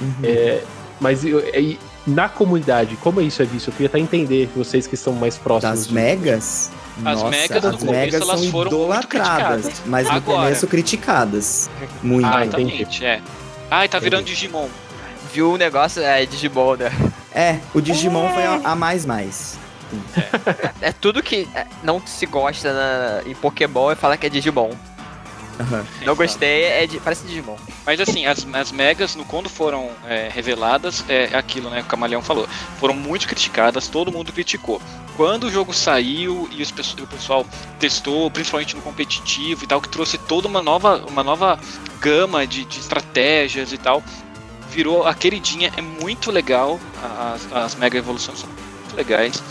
Uhum. 0.00 0.14
É, 0.24 0.62
mas 1.00 1.24
eu, 1.24 1.40
é, 1.40 1.76
na 2.06 2.28
comunidade, 2.28 2.96
como 2.96 3.20
isso 3.20 3.40
é 3.40 3.44
visto? 3.44 3.68
Eu 3.68 3.72
queria 3.72 3.86
até 3.86 3.98
entender 3.98 4.50
vocês 4.54 4.86
que 4.86 4.94
estão 4.94 5.12
mais 5.12 5.38
próximos. 5.38 5.86
Das 5.86 5.88
megas? 5.88 6.70
As 6.98 7.22
Nossa, 7.22 7.30
megas, 7.30 7.64
as 7.64 7.82
megas 7.82 8.24
começo, 8.24 8.50
são 8.50 8.66
idolatradas, 8.66 9.82
mas 9.86 10.06
no 10.06 10.14
Agora, 10.14 10.38
começo 10.42 10.66
criticadas. 10.66 11.70
Muito. 12.02 12.26
Ah, 12.26 12.42
exatamente, 12.42 13.04
é. 13.04 13.20
Ai, 13.70 13.88
tá 13.88 13.98
virando 13.98 14.24
Digimon. 14.24 14.68
Viu 15.32 15.52
o 15.52 15.56
negócio? 15.56 16.02
É, 16.02 16.24
Digimon, 16.24 16.76
né? 16.76 16.92
É, 17.34 17.58
o 17.74 17.80
Digimon 17.80 18.26
é. 18.26 18.32
foi 18.32 18.42
a, 18.44 18.60
a 18.64 18.76
mais 18.76 19.04
mais. 19.04 19.58
É, 20.80 20.88
é 20.88 20.92
tudo 20.92 21.22
que 21.22 21.48
é, 21.54 21.66
não 21.82 22.04
se 22.06 22.26
gosta 22.26 22.72
na, 22.72 23.30
em 23.30 23.34
Pokémon 23.34 23.92
e 23.92 23.96
fala 23.96 24.16
que 24.16 24.26
é 24.26 24.30
Digimon. 24.30 24.70
Uhum. 25.58 25.84
Não 26.04 26.16
gostei, 26.16 26.64
é 26.64 26.86
de, 26.86 26.98
parece 26.98 27.26
Digimon. 27.26 27.56
Mas 27.86 28.00
assim, 28.00 28.26
as, 28.26 28.46
as 28.52 28.72
megas, 28.72 29.14
no, 29.14 29.24
quando 29.24 29.48
foram 29.48 29.90
é, 30.06 30.28
reveladas, 30.32 31.04
é 31.08 31.36
aquilo 31.36 31.70
né, 31.70 31.80
que 31.80 31.86
o 31.86 31.90
Camaleão 31.90 32.22
falou. 32.22 32.48
Foram 32.78 32.94
muito 32.94 33.28
criticadas, 33.28 33.88
todo 33.88 34.10
mundo 34.10 34.32
criticou. 34.32 34.80
Quando 35.16 35.44
o 35.44 35.50
jogo 35.50 35.72
saiu 35.72 36.48
e, 36.50 36.60
os, 36.60 36.70
o 36.70 37.06
pessoal 37.06 37.46
testou, 37.78 38.30
principalmente 38.30 38.74
no 38.74 38.82
competitivo 38.82 39.64
e 39.64 39.66
tal, 39.66 39.80
que 39.80 39.88
trouxe 39.88 40.18
toda 40.18 40.48
uma 40.48 40.60
nova, 40.60 41.04
uma 41.08 41.22
nova 41.22 41.58
gama 42.00 42.46
de, 42.46 42.64
de 42.64 42.80
estratégias 42.80 43.72
e 43.72 43.78
tal, 43.78 44.02
virou 44.70 45.06
a 45.06 45.14
queridinha. 45.14 45.72
É 45.76 45.80
muito 45.80 46.32
legal, 46.32 46.80
as, 47.32 47.52
as 47.52 47.74
mega 47.76 47.96
evoluções 47.96 48.40
são 48.40 48.48
muito 48.48 48.96
legais. 48.96 49.42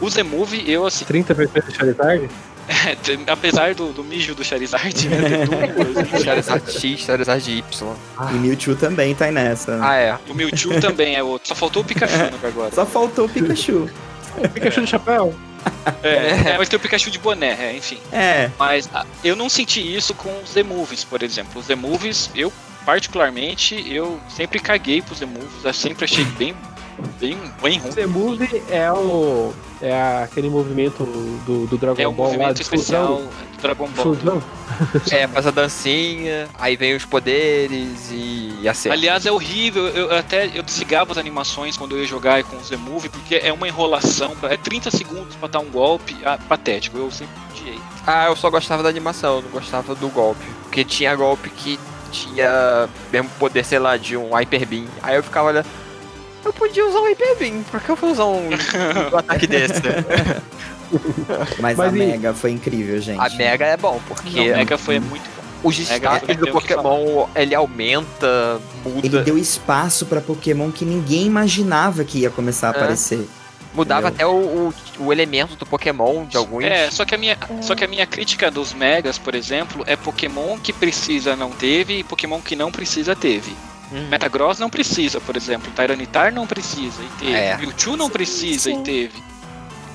O 0.00 0.08
Z-Move, 0.08 0.64
eu 0.70 0.86
assim. 0.86 1.04
30 1.04 1.34
de 1.34 1.74
Charizard? 1.76 2.30
É, 2.68 3.32
apesar 3.32 3.74
do, 3.74 3.92
do 3.92 4.04
mijo 4.04 4.34
do 4.34 4.44
Charizard, 4.44 5.08
né? 5.08 5.46
Charizard 6.22 6.70
X, 6.70 7.00
Charizard 7.00 7.50
Y. 7.50 7.96
Ah. 8.16 8.30
E 8.30 8.34
Mewtwo 8.34 8.76
também 8.76 9.14
tá 9.14 9.30
nessa. 9.30 9.78
Ah, 9.82 9.96
é. 9.96 10.18
O 10.28 10.34
Mewtwo 10.34 10.78
também 10.80 11.16
é 11.16 11.22
outro. 11.22 11.48
Só 11.48 11.54
faltou 11.54 11.82
o 11.82 11.84
Pikachu 11.84 12.14
é. 12.14 12.46
agora. 12.46 12.74
Só 12.74 12.84
faltou 12.84 13.24
o 13.24 13.28
Pikachu. 13.28 13.88
o 14.36 14.48
Pikachu 14.50 14.80
é. 14.80 14.82
de 14.84 14.90
chapéu. 14.90 15.34
É, 16.02 16.52
é, 16.52 16.58
mas 16.58 16.68
tem 16.68 16.76
o 16.76 16.80
Pikachu 16.80 17.10
de 17.10 17.18
boné, 17.18 17.56
é, 17.58 17.76
enfim. 17.76 17.98
É. 18.12 18.50
Mas 18.58 18.88
a, 18.92 19.00
ah, 19.00 19.06
eu 19.24 19.34
não 19.34 19.48
senti 19.48 19.80
isso 19.80 20.14
com 20.14 20.30
os 20.42 20.50
Z-Movies, 20.52 21.04
por 21.04 21.22
exemplo. 21.22 21.60
Os 21.60 21.66
Z-Movies, 21.66 22.30
eu 22.34 22.52
particularmente, 22.84 23.84
eu 23.90 24.20
sempre 24.28 24.60
caguei 24.60 25.02
pros 25.02 25.18
Z-Movies, 25.18 25.64
eu 25.64 25.72
sempre 25.72 26.04
achei 26.04 26.24
bem 26.24 26.54
bem, 27.20 27.36
bem 27.62 27.78
ruim. 27.78 27.92
Z-Move 27.92 28.62
é 28.70 28.90
o. 28.92 29.52
É 29.80 30.22
aquele 30.24 30.50
movimento 30.50 31.04
do, 31.04 31.66
do 31.66 31.78
Dragon 31.78 32.00
é 32.00 32.04
Ball. 32.04 32.04
É 32.04 32.08
o 32.08 32.12
movimento 32.12 32.60
especial 32.60 33.16
do 33.16 33.62
Dragon 33.62 33.88
Ball. 33.88 34.14
Fusão. 34.14 34.42
É, 35.10 35.26
faz 35.26 35.46
a 35.46 35.50
dancinha, 35.50 36.48
aí 36.56 36.76
vem 36.76 36.94
os 36.94 37.04
poderes 37.04 38.10
e, 38.12 38.54
e 38.60 38.68
acerta. 38.68 38.96
Aliás, 38.96 39.26
é 39.26 39.32
horrível. 39.32 39.88
Eu, 39.88 40.16
até 40.16 40.46
eu 40.54 40.62
desligava 40.62 41.10
as 41.10 41.18
animações 41.18 41.76
quando 41.76 41.96
eu 41.96 42.02
ia 42.02 42.06
jogar 42.06 42.44
com 42.44 42.56
o 42.56 42.62
Z-Move, 42.62 43.08
porque 43.08 43.36
é 43.36 43.52
uma 43.52 43.66
enrolação. 43.66 44.36
É 44.42 44.56
30 44.56 44.90
segundos 44.90 45.34
pra 45.36 45.48
dar 45.48 45.60
um 45.60 45.70
golpe. 45.70 46.16
Ah, 46.24 46.38
patético. 46.48 46.98
Eu 46.98 47.10
sempre 47.10 47.34
odiei. 47.50 47.78
Ah, 48.06 48.26
eu 48.26 48.36
só 48.36 48.50
gostava 48.50 48.82
da 48.82 48.88
animação, 48.88 49.36
eu 49.36 49.42
não 49.42 49.50
gostava 49.50 49.94
do 49.94 50.08
golpe. 50.08 50.44
Porque 50.64 50.84
tinha 50.84 51.16
golpe 51.16 51.50
que 51.50 51.78
tinha 52.12 52.88
mesmo 53.12 53.30
poder, 53.38 53.64
sei 53.64 53.78
lá, 53.78 53.96
de 53.96 54.16
um 54.16 54.30
Hyper 54.30 54.66
Beam. 54.66 54.86
Aí 55.02 55.16
eu 55.16 55.22
ficava 55.22 55.48
olhando 55.48 55.66
eu 56.44 56.52
podia 56.52 56.86
usar 56.86 57.00
um 57.00 57.04
Hyper 57.04 57.36
Beam. 57.38 57.62
Por 57.70 57.80
que 57.80 57.90
eu 57.90 57.96
vou 57.96 58.10
usar 58.12 58.24
um, 58.24 58.48
um 59.12 59.16
ataque 59.16 59.46
desse? 59.46 59.82
Mas, 61.60 61.76
Mas 61.76 61.92
a 61.92 61.96
e... 61.96 61.98
Mega 61.98 62.32
foi 62.32 62.50
incrível, 62.52 63.00
gente. 63.00 63.20
A 63.20 63.28
Mega 63.30 63.66
é 63.66 63.76
bom, 63.76 64.00
porque. 64.08 64.30
Não, 64.30 64.54
a 64.54 64.56
Mega 64.58 64.78
foi 64.78 64.98
muito 65.00 65.24
bom. 65.24 65.38
O 65.62 65.72
destaque 65.72 66.34
do 66.34 66.52
Pokémon, 66.52 67.26
ele 67.34 67.54
aumenta, 67.54 68.60
muda. 68.84 69.06
Ele 69.06 69.20
deu 69.22 69.36
espaço 69.36 70.06
para 70.06 70.20
Pokémon 70.20 70.70
que 70.70 70.84
ninguém 70.84 71.26
imaginava 71.26 72.04
que 72.04 72.20
ia 72.20 72.30
começar 72.30 72.68
a 72.68 72.70
é. 72.70 72.76
aparecer. 72.76 73.28
Mudava 73.74 74.08
Entendeu? 74.08 74.30
até 74.30 74.36
o, 74.36 74.72
o, 75.00 75.06
o, 75.06 75.12
elemento 75.12 75.56
do 75.56 75.66
Pokémon 75.66 76.24
de 76.24 76.36
alguns. 76.36 76.64
É, 76.64 76.90
só 76.90 77.04
que, 77.04 77.14
a 77.14 77.18
minha, 77.18 77.36
só 77.60 77.74
que 77.74 77.84
a 77.84 77.88
minha 77.88 78.06
crítica 78.06 78.50
dos 78.50 78.72
Megas, 78.72 79.18
por 79.18 79.34
exemplo, 79.34 79.84
é 79.86 79.94
Pokémon 79.94 80.58
que 80.58 80.72
precisa 80.72 81.36
não 81.36 81.50
teve 81.50 81.98
e 81.98 82.04
Pokémon 82.04 82.40
que 82.40 82.56
não 82.56 82.72
precisa 82.72 83.14
teve. 83.14 83.54
Uhum. 83.90 84.08
Metagross 84.08 84.58
não 84.58 84.68
precisa, 84.68 85.20
por 85.20 85.36
exemplo. 85.36 85.70
Tyranitar 85.74 86.32
não 86.32 86.46
precisa 86.46 87.02
e 87.02 87.08
teve. 87.18 87.32
É. 87.32 87.56
Mewtwo 87.56 87.96
não 87.96 88.10
precisa 88.10 88.70
sim. 88.70 88.80
e 88.80 88.82
teve. 88.84 89.22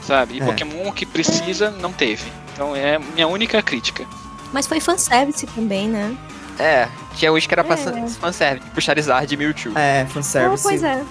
sabe? 0.05 0.35
E 0.37 0.41
É. 0.41 0.45
Pokémon 0.45 0.91
que 0.91 1.05
precisa, 1.05 1.71
não 1.71 1.91
teve. 1.93 2.23
Então 2.53 2.75
é 2.75 2.95
a 2.95 2.99
minha 2.99 3.27
única 3.27 3.61
crítica. 3.61 4.05
Mas 4.51 4.67
foi 4.67 4.79
fanservice 4.79 5.45
também, 5.47 5.87
né? 5.87 6.15
É, 6.59 6.87
tinha 7.15 7.31
uns 7.31 7.47
que 7.47 7.53
era 7.53 7.63
pra 7.63 7.75
É. 7.75 8.07
fanservice, 8.09 8.65
tipo 8.65 8.81
Charizard 8.81 9.33
e 9.33 9.37
Mewtwo. 9.37 9.77
É, 9.77 10.01
Ah, 10.01 10.05
fanservice. 10.07 10.61
pois 10.63 10.83
é. 10.83 11.03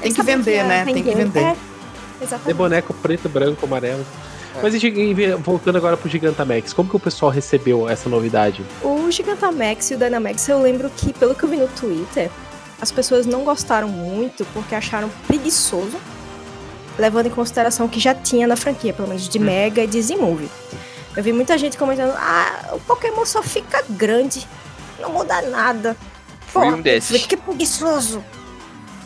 Tem 0.00 0.12
que 0.12 0.22
vender, 0.22 0.64
né? 0.64 0.84
Tem 0.84 0.94
que 0.94 1.02
vender. 1.14 1.38
É, 1.40 1.52
De 2.18 2.24
exatamente. 2.24 2.56
boneco 2.56 2.94
preto, 2.94 3.28
branco, 3.28 3.64
amarelo. 3.66 4.04
Mas 4.60 4.74
voltando 5.40 5.76
agora 5.76 5.96
pro 5.96 6.08
Gigantamax, 6.08 6.72
como 6.72 6.88
que 6.88 6.96
o 6.96 7.00
pessoal 7.00 7.30
recebeu 7.30 7.88
essa 7.88 8.08
novidade? 8.08 8.64
O 8.82 9.10
Gigantamax 9.10 9.90
e 9.90 9.94
o 9.94 9.98
Dynamax, 9.98 10.48
eu 10.48 10.60
lembro 10.60 10.90
que, 10.90 11.12
pelo 11.12 11.34
que 11.34 11.44
eu 11.44 11.48
vi 11.48 11.56
no 11.56 11.68
Twitter, 11.68 12.30
as 12.80 12.90
pessoas 12.90 13.26
não 13.26 13.44
gostaram 13.44 13.88
muito 13.88 14.44
porque 14.46 14.74
acharam 14.74 15.08
preguiçoso, 15.26 15.96
levando 16.98 17.26
em 17.26 17.30
consideração 17.30 17.88
que 17.88 18.00
já 18.00 18.14
tinha 18.14 18.46
na 18.46 18.56
franquia, 18.56 18.92
pelo 18.92 19.08
menos 19.08 19.28
de 19.28 19.38
Mega 19.38 19.84
e 19.84 19.86
de 19.86 20.02
Z-Movie. 20.02 20.50
Eu 21.16 21.22
vi 21.22 21.32
muita 21.32 21.56
gente 21.56 21.76
comentando: 21.76 22.12
ah, 22.16 22.70
o 22.72 22.80
Pokémon 22.80 23.24
só 23.24 23.42
fica 23.42 23.84
grande, 23.88 24.46
não 24.98 25.12
muda 25.12 25.40
nada. 25.42 25.96
Fui 26.46 26.62
Porra, 26.62 26.76
um 26.76 26.82
desses. 26.82 27.26
Que 27.26 27.36
preguiçoso. 27.36 28.24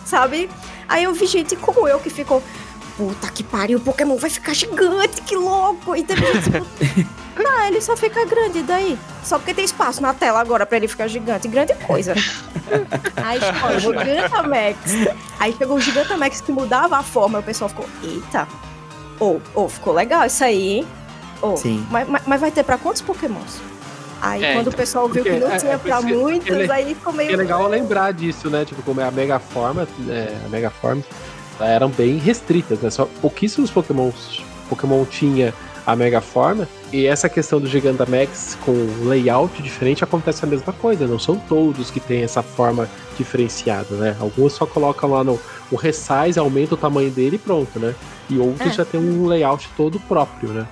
Sabe? 0.05 0.49
Aí 0.89 1.05
eu 1.05 1.13
vi 1.13 1.27
gente 1.27 1.57
como 1.57 1.87
eu 1.87 1.99
que 1.99 2.11
ficou. 2.11 2.43
Puta 2.97 3.29
que 3.31 3.43
pariu, 3.43 3.77
o 3.79 3.81
Pokémon 3.81 4.17
vai 4.17 4.31
ficar 4.31 4.55
gigante, 4.55 5.21
que 5.21 5.37
louco! 5.37 5.95
E 5.95 6.03
teve 6.03 6.25
gente 6.33 6.45
tipo, 6.51 6.67
Não, 7.37 7.65
ele 7.67 7.81
só 7.83 7.95
fica 7.95 8.25
grande, 8.25 8.61
e 8.61 8.63
daí? 8.63 8.99
Só 9.23 9.39
porque 9.39 9.53
tem 9.53 9.65
espaço 9.67 10.01
na 10.01 10.15
tela 10.15 10.41
agora 10.41 10.65
pra 10.65 10.79
ele 10.79 10.89
ficar 10.89 11.07
gigante. 11.07 11.47
Grande 11.47 11.75
coisa. 11.87 12.15
Aí 13.23 13.39
chegou 13.41 13.71
o 13.77 13.81
Gigantamax. 13.81 14.79
Aí 15.39 15.53
pegou 15.53 15.77
o 15.77 15.81
Gigantamax 15.81 16.41
que 16.41 16.51
mudava 16.51 16.97
a 16.97 17.03
forma. 17.03 17.39
E 17.39 17.41
o 17.41 17.45
pessoal 17.45 17.69
ficou, 17.69 17.87
eita. 18.03 18.49
Ô, 19.21 19.39
ô, 19.55 19.69
ficou 19.69 19.93
legal 19.93 20.25
isso 20.27 20.43
aí, 20.43 20.79
hein? 20.79 20.87
Ô, 21.43 21.57
Sim. 21.57 21.87
mas, 21.91 22.09
mas- 22.09 22.23
mas 22.27 22.41
vai 22.41 22.51
ter 22.51 22.63
pra 22.65 22.79
quantos 22.79 23.03
Pokémons? 23.03 23.59
Aí 24.23 24.43
É, 24.43 24.53
quando 24.55 24.63
então. 24.69 24.73
o 24.73 24.77
pessoal 24.77 25.09
viu 25.09 25.23
que 25.23 25.31
não 25.39 25.53
é- 25.53 25.59
tinha 25.59 25.73
é 25.73 25.79
pra 25.79 26.01
muitos, 26.01 26.49
ele- 26.49 26.73
aí 26.73 26.95
ficou 26.95 27.13
meio. 27.13 27.31
É 27.33 27.37
legal 27.37 27.67
lembrar 27.69 28.13
disso, 28.15 28.49
né? 28.49 28.65
Tipo, 28.65 28.83
como 28.83 29.01
é 29.03 29.05
a 29.05 29.11
Mega 29.11 29.39
Forma, 29.39 29.87
é, 30.09 30.35
a 30.45 30.49
Mega 30.49 30.71
Form 30.71 31.01
eram 31.61 31.89
bem 31.89 32.19
restritas, 32.19 32.81
né? 32.81 32.91
Só 32.91 33.07
pouquíssimos 33.21 33.71
Pokémons, 33.71 34.43
Pokémon 34.69 35.05
tinha 35.05 35.53
a 35.87 35.95
Mega 35.95 36.21
Forma. 36.21 36.69
E 36.93 37.07
essa 37.07 37.29
questão 37.29 37.61
do 37.61 37.69
Gigantamax 37.69 38.57
com 38.65 38.73
layout 39.05 39.63
diferente 39.63 40.03
acontece 40.03 40.45
a 40.45 40.49
mesma 40.49 40.73
coisa. 40.73 41.07
Não 41.07 41.19
são 41.19 41.37
todos 41.37 41.91
que 41.91 42.01
têm 42.01 42.23
essa 42.23 42.43
forma 42.43 42.89
diferenciada, 43.17 43.95
né? 43.97 44.17
Alguns 44.21 44.53
só 44.55 44.67
colocam 44.67 45.11
lá 45.11 45.23
no 45.25 45.39
o 45.71 45.77
resize, 45.77 46.39
aumenta 46.39 46.75
o 46.75 46.77
tamanho 46.77 47.11
dele 47.11 47.37
e 47.37 47.39
pronto, 47.39 47.79
né? 47.79 47.95
E 48.31 48.39
outros 48.39 48.73
É. 48.73 48.75
já 48.75 48.85
tem 48.85 49.01
um 49.01 49.27
layout 49.27 49.69
todo 49.77 49.99
próprio, 50.01 50.51
né? 50.51 50.67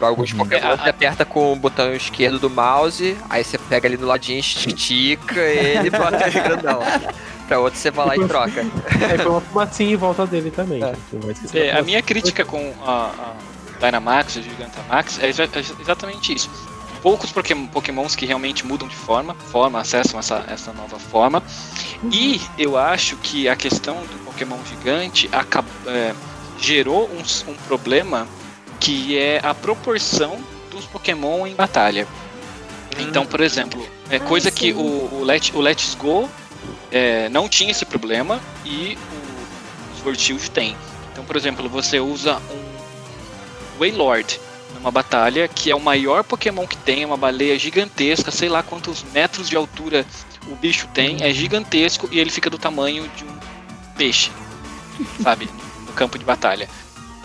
Alguns 0.00 0.30
Uhum. 0.32 0.38
Pokémon 0.38 0.68
É, 0.72 0.76
você 0.76 0.88
aperta 0.90 1.24
com 1.24 1.52
o 1.52 1.56
botão 1.56 1.92
esquerdo 1.94 2.38
do 2.38 2.50
mouse, 2.50 3.16
aí 3.30 3.42
você 3.42 3.56
pega 3.58 3.88
ali 3.88 3.96
no 3.96 4.06
ladinho, 4.06 4.40
estica 4.40 5.40
ele 5.40 5.88
e 5.88 5.90
bota 5.90 6.26
ele 6.28 6.40
grandão. 6.40 6.80
Pra 7.46 7.60
outro 7.60 7.78
você 7.78 7.90
vai 7.90 8.06
lá 8.06 8.16
e 8.16 8.26
troca. 8.26 8.60
É, 8.60 9.18
foi 9.18 9.26
uma 9.30 9.40
fumacinha 9.40 9.92
em 9.92 9.96
volta 9.96 10.26
dele 10.26 10.50
também. 10.50 10.82
É. 10.82 10.94
É, 11.54 11.76
a 11.78 11.82
minha 11.82 12.02
crítica 12.02 12.44
com 12.44 12.74
a, 12.84 13.10
a 13.10 13.34
Dynamax 13.84 14.36
e 14.36 14.38
o 14.40 14.42
Gigantamax 14.42 15.18
é 15.22 15.28
exa- 15.28 15.48
exatamente 15.80 16.34
isso. 16.34 16.50
Poucos 17.02 17.30
Pokémon, 17.30 17.66
Pokémons 17.68 18.16
que 18.16 18.26
realmente 18.26 18.66
mudam 18.66 18.88
de 18.88 18.96
forma, 18.96 19.34
forma, 19.52 19.80
acessam 19.80 20.18
essa, 20.18 20.44
essa 20.48 20.72
nova 20.72 20.98
forma. 20.98 21.40
E 22.10 22.40
eu 22.58 22.76
acho 22.76 23.16
que 23.18 23.48
a 23.48 23.54
questão 23.54 23.94
do 23.96 24.24
Pokémon 24.24 24.56
gigante 24.68 25.28
acab- 25.30 25.64
é, 25.86 26.12
gerou 26.58 27.08
um, 27.08 27.50
um 27.52 27.54
problema 27.68 28.26
que 28.80 29.16
é 29.16 29.40
a 29.42 29.54
proporção 29.54 30.36
dos 30.70 30.84
Pokémon 30.86 31.46
em 31.46 31.54
batalha. 31.54 32.08
Então, 32.98 33.24
por 33.24 33.40
exemplo, 33.40 33.86
é 34.10 34.16
Ah, 34.16 34.20
coisa 34.20 34.50
que 34.50 34.72
sim. 34.72 34.78
o, 34.78 35.20
o, 35.20 35.22
Let, 35.24 35.52
o 35.54 35.60
Let's 35.60 35.94
Go 35.94 36.28
é, 36.96 37.28
não 37.28 37.48
tinha 37.48 37.70
esse 37.70 37.84
problema 37.84 38.40
e 38.64 38.96
o 39.92 40.00
Sword 40.00 40.20
Shield 40.20 40.50
tem. 40.50 40.74
Então, 41.12 41.24
por 41.24 41.36
exemplo, 41.36 41.68
você 41.68 42.00
usa 42.00 42.36
um 42.50 43.78
Wailord 43.78 44.40
numa 44.74 44.90
batalha 44.90 45.46
que 45.46 45.70
é 45.70 45.76
o 45.76 45.80
maior 45.80 46.24
Pokémon 46.24 46.66
que 46.66 46.76
tem, 46.76 47.02
é 47.02 47.06
uma 47.06 47.16
baleia 47.16 47.58
gigantesca, 47.58 48.30
sei 48.30 48.48
lá 48.48 48.62
quantos 48.62 49.04
metros 49.12 49.48
de 49.48 49.56
altura 49.56 50.06
o 50.48 50.54
bicho 50.56 50.88
tem, 50.94 51.22
é 51.22 51.32
gigantesco 51.32 52.08
e 52.10 52.18
ele 52.18 52.30
fica 52.30 52.48
do 52.48 52.58
tamanho 52.58 53.08
de 53.14 53.24
um 53.24 53.38
peixe, 53.96 54.30
sabe, 55.22 55.48
no 55.86 55.92
campo 55.92 56.18
de 56.18 56.24
batalha. 56.24 56.68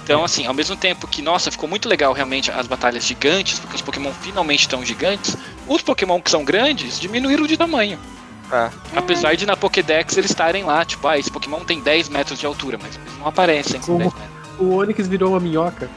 Então, 0.04 0.24
assim, 0.24 0.48
ao 0.48 0.54
mesmo 0.54 0.76
tempo 0.76 1.08
que, 1.08 1.22
nossa, 1.22 1.52
ficou 1.52 1.70
muito 1.70 1.88
legal 1.88 2.12
realmente 2.12 2.52
as 2.52 2.68
batalhas 2.68 3.06
gigantes, 3.06 3.60
porque 3.60 3.76
os 3.76 3.82
Pokémon 3.82 4.12
finalmente 4.22 4.62
estão 4.62 4.84
gigantes, 4.84 5.38
os 5.68 5.82
Pokémon 5.82 6.20
que 6.20 6.32
são 6.32 6.44
grandes 6.44 7.00
diminuíram 7.00 7.46
de 7.46 7.56
tamanho. 7.56 8.00
É. 8.52 8.70
Apesar 8.96 9.36
de 9.36 9.46
na 9.46 9.56
Pokédex 9.56 10.18
eles 10.18 10.30
estarem 10.30 10.64
lá, 10.64 10.84
tipo, 10.84 11.08
ah, 11.08 11.18
esse 11.18 11.32
Pokémon 11.32 11.62
tem 11.62 11.80
10 11.82 12.10
metros 12.10 12.40
de 12.40 12.46
altura, 12.46 12.78
mas 12.82 12.96
eles 12.96 13.18
não 13.18 13.28
aparecem 13.28 13.80
com 13.80 13.86
Como? 13.88 14.00
10 14.00 14.14
metros. 14.14 14.32
O 14.60 14.76
Onix 14.76 15.08
virou 15.08 15.32
uma 15.32 15.40
minhoca. 15.40 15.90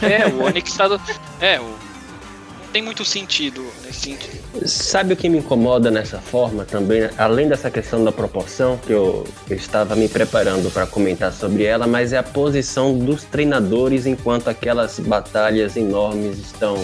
É, 0.00 0.26
o 0.28 0.44
Onix 0.44 0.72
tá. 0.74 0.88
Do... 0.88 1.00
É, 1.40 1.60
o... 1.60 1.64
não 1.64 2.68
tem 2.72 2.80
muito 2.80 3.04
sentido 3.04 3.66
nesse 3.84 4.00
sentido. 4.00 4.66
Sabe 4.66 5.12
o 5.12 5.16
que 5.16 5.28
me 5.28 5.38
incomoda 5.38 5.90
nessa 5.90 6.18
forma 6.18 6.64
também, 6.64 7.10
além 7.18 7.48
dessa 7.48 7.70
questão 7.70 8.02
da 8.02 8.12
proporção, 8.12 8.78
que 8.78 8.92
eu, 8.92 9.26
eu 9.50 9.56
estava 9.56 9.94
me 9.96 10.08
preparando 10.08 10.70
para 10.70 10.86
comentar 10.86 11.32
sobre 11.32 11.64
ela, 11.64 11.86
mas 11.86 12.12
é 12.12 12.18
a 12.18 12.22
posição 12.22 12.96
dos 12.96 13.24
treinadores 13.24 14.06
enquanto 14.06 14.48
aquelas 14.48 14.98
batalhas 14.98 15.76
enormes 15.76 16.38
estão 16.38 16.74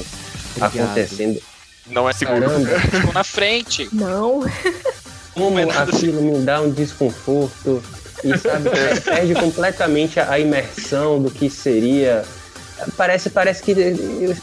Obrigado. 0.57 0.81
acontecendo. 0.81 1.41
Não 1.87 2.09
é 2.09 2.13
seguro. 2.13 2.49
Ficou 2.91 3.13
na 3.13 3.25
frente. 3.25 3.89
Não. 3.93 4.43
como 5.35 5.65
nada 5.65 5.91
aquilo 5.95 6.23
me 6.23 6.39
dá 6.45 6.61
um 6.61 6.71
desconforto 6.71 7.83
e 8.25 8.37
sabe, 8.39 8.71
perde 9.05 9.35
completamente 9.35 10.21
a 10.21 10.31
a 10.31 10.39
imersão 10.39 11.21
do 11.21 11.31
que 11.31 11.51
seria. 11.51 12.25
Parece, 12.97 13.31
parece 13.31 13.63
que, 13.63 13.75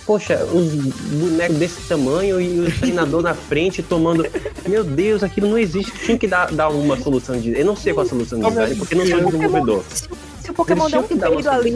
poxa, 0.06 0.46
os 0.46 0.72
bonecos 0.72 1.58
desse 1.58 1.82
tamanho 1.90 2.40
e 2.40 2.60
o 2.62 2.72
treinador 2.80 3.22
na 3.22 3.34
frente 3.34 3.84
tomando. 3.84 4.26
Meu 4.68 4.84
Deus, 4.84 5.24
aquilo 5.24 5.50
não 5.50 5.58
existe. 5.58 5.92
Tinha 6.06 6.18
que 6.18 6.28
dar, 6.28 6.50
dar 6.52 6.70
uma 6.70 6.98
solução 6.98 7.40
de. 7.40 7.58
Eu 7.58 7.66
não 7.66 7.76
sei 7.76 7.94
qual 7.94 8.06
a 8.06 8.10
solução 8.10 8.40
de 8.40 8.48
design, 8.48 8.76
porque 8.76 8.96
não 8.96 9.06
sou 9.06 9.26
desenvolvedor. 9.26 9.84
Se, 9.90 10.08
se 10.42 10.52
o 10.52 10.54
Pokémon 10.54 10.90
der 10.90 11.00
um 11.00 11.04
peido 11.04 11.50
ali. 11.50 11.76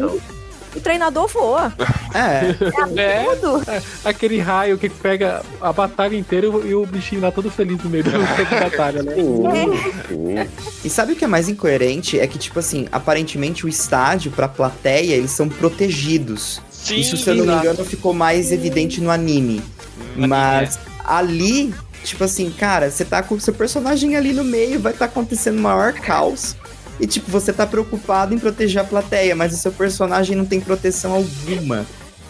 O 0.75 0.79
treinador 0.79 1.27
voa. 1.27 1.73
É, 2.13 2.55
É, 2.99 3.23
Tudo. 3.35 3.63
Aquele 4.05 4.39
raio 4.39 4.77
que 4.77 4.89
pega 4.89 5.41
a 5.61 5.71
batalha 5.73 6.15
inteira 6.15 6.47
e 6.47 6.73
o 6.75 6.85
bichinho 6.85 7.21
lá 7.21 7.31
todo 7.31 7.49
feliz 7.49 7.81
no 7.83 7.89
meio 7.89 8.03
da 8.03 8.11
batalha, 8.59 9.03
né? 9.03 9.15
Sim, 9.15 10.33
É. 10.37 10.47
E 10.83 10.89
sabe 10.89 11.13
o 11.13 11.15
que 11.15 11.23
é 11.23 11.27
mais 11.27 11.47
incoerente? 11.49 12.19
É 12.19 12.27
que, 12.27 12.37
tipo 12.37 12.59
assim, 12.59 12.87
aparentemente 12.91 13.65
o 13.65 13.69
estádio 13.69 14.31
pra 14.31 14.47
plateia, 14.47 15.15
eles 15.15 15.31
são 15.31 15.47
protegidos. 15.49 16.61
sim. 16.69 16.97
Isso, 16.97 17.17
se 17.17 17.29
eu 17.29 17.35
não 17.35 17.45
me 17.45 17.53
engano, 17.53 17.83
ficou 17.85 18.13
mais 18.13 18.51
evidente 18.51 19.01
no 19.01 19.09
anime. 19.09 19.61
No 20.15 20.27
Mas 20.27 20.79
ali, 21.03 21.73
tipo 22.03 22.23
assim, 22.23 22.49
cara, 22.51 22.89
você 22.89 23.03
tá 23.05 23.21
com 23.23 23.35
o 23.35 23.39
seu 23.39 23.53
personagem 23.53 24.15
ali 24.15 24.33
no 24.33 24.43
meio, 24.43 24.79
vai 24.79 24.93
estar 24.93 25.05
acontecendo 25.05 25.57
o 25.57 25.61
maior 25.61 25.93
caos. 25.93 26.55
E, 26.99 27.07
tipo, 27.07 27.29
você 27.31 27.51
tá 27.51 27.65
preocupado 27.65 28.33
em 28.33 28.39
proteger 28.39 28.81
a 28.81 28.85
plateia, 28.85 29.35
mas 29.35 29.53
o 29.53 29.57
seu 29.57 29.71
personagem 29.71 30.35
não 30.35 30.45
tem 30.45 30.61
proteção 30.61 31.13
alguma. 31.13 31.85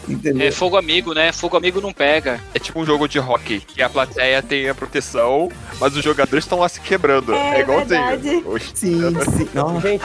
Entendeu? 0.06 0.46
É 0.46 0.50
fogo 0.50 0.76
amigo, 0.76 1.14
né? 1.14 1.32
Fogo 1.32 1.56
amigo 1.56 1.80
não 1.80 1.90
pega. 1.90 2.38
É 2.54 2.58
tipo 2.58 2.78
um 2.78 2.84
jogo 2.84 3.08
de 3.08 3.18
hockey, 3.18 3.60
que 3.60 3.80
a 3.82 3.88
plateia 3.88 4.42
tem 4.42 4.68
a 4.68 4.74
proteção, 4.74 5.48
mas 5.80 5.96
os 5.96 6.04
jogadores 6.04 6.44
estão 6.44 6.58
lá 6.58 6.68
se 6.68 6.78
quebrando. 6.80 7.32
É 7.34 7.56
É, 7.56 7.60
igualzinho. 7.60 7.88
verdade. 7.88 8.42
Oxe, 8.46 8.70
Sim, 8.74 9.00
sim. 9.34 9.48
Nossa. 9.54 9.88
Gente, 9.88 10.04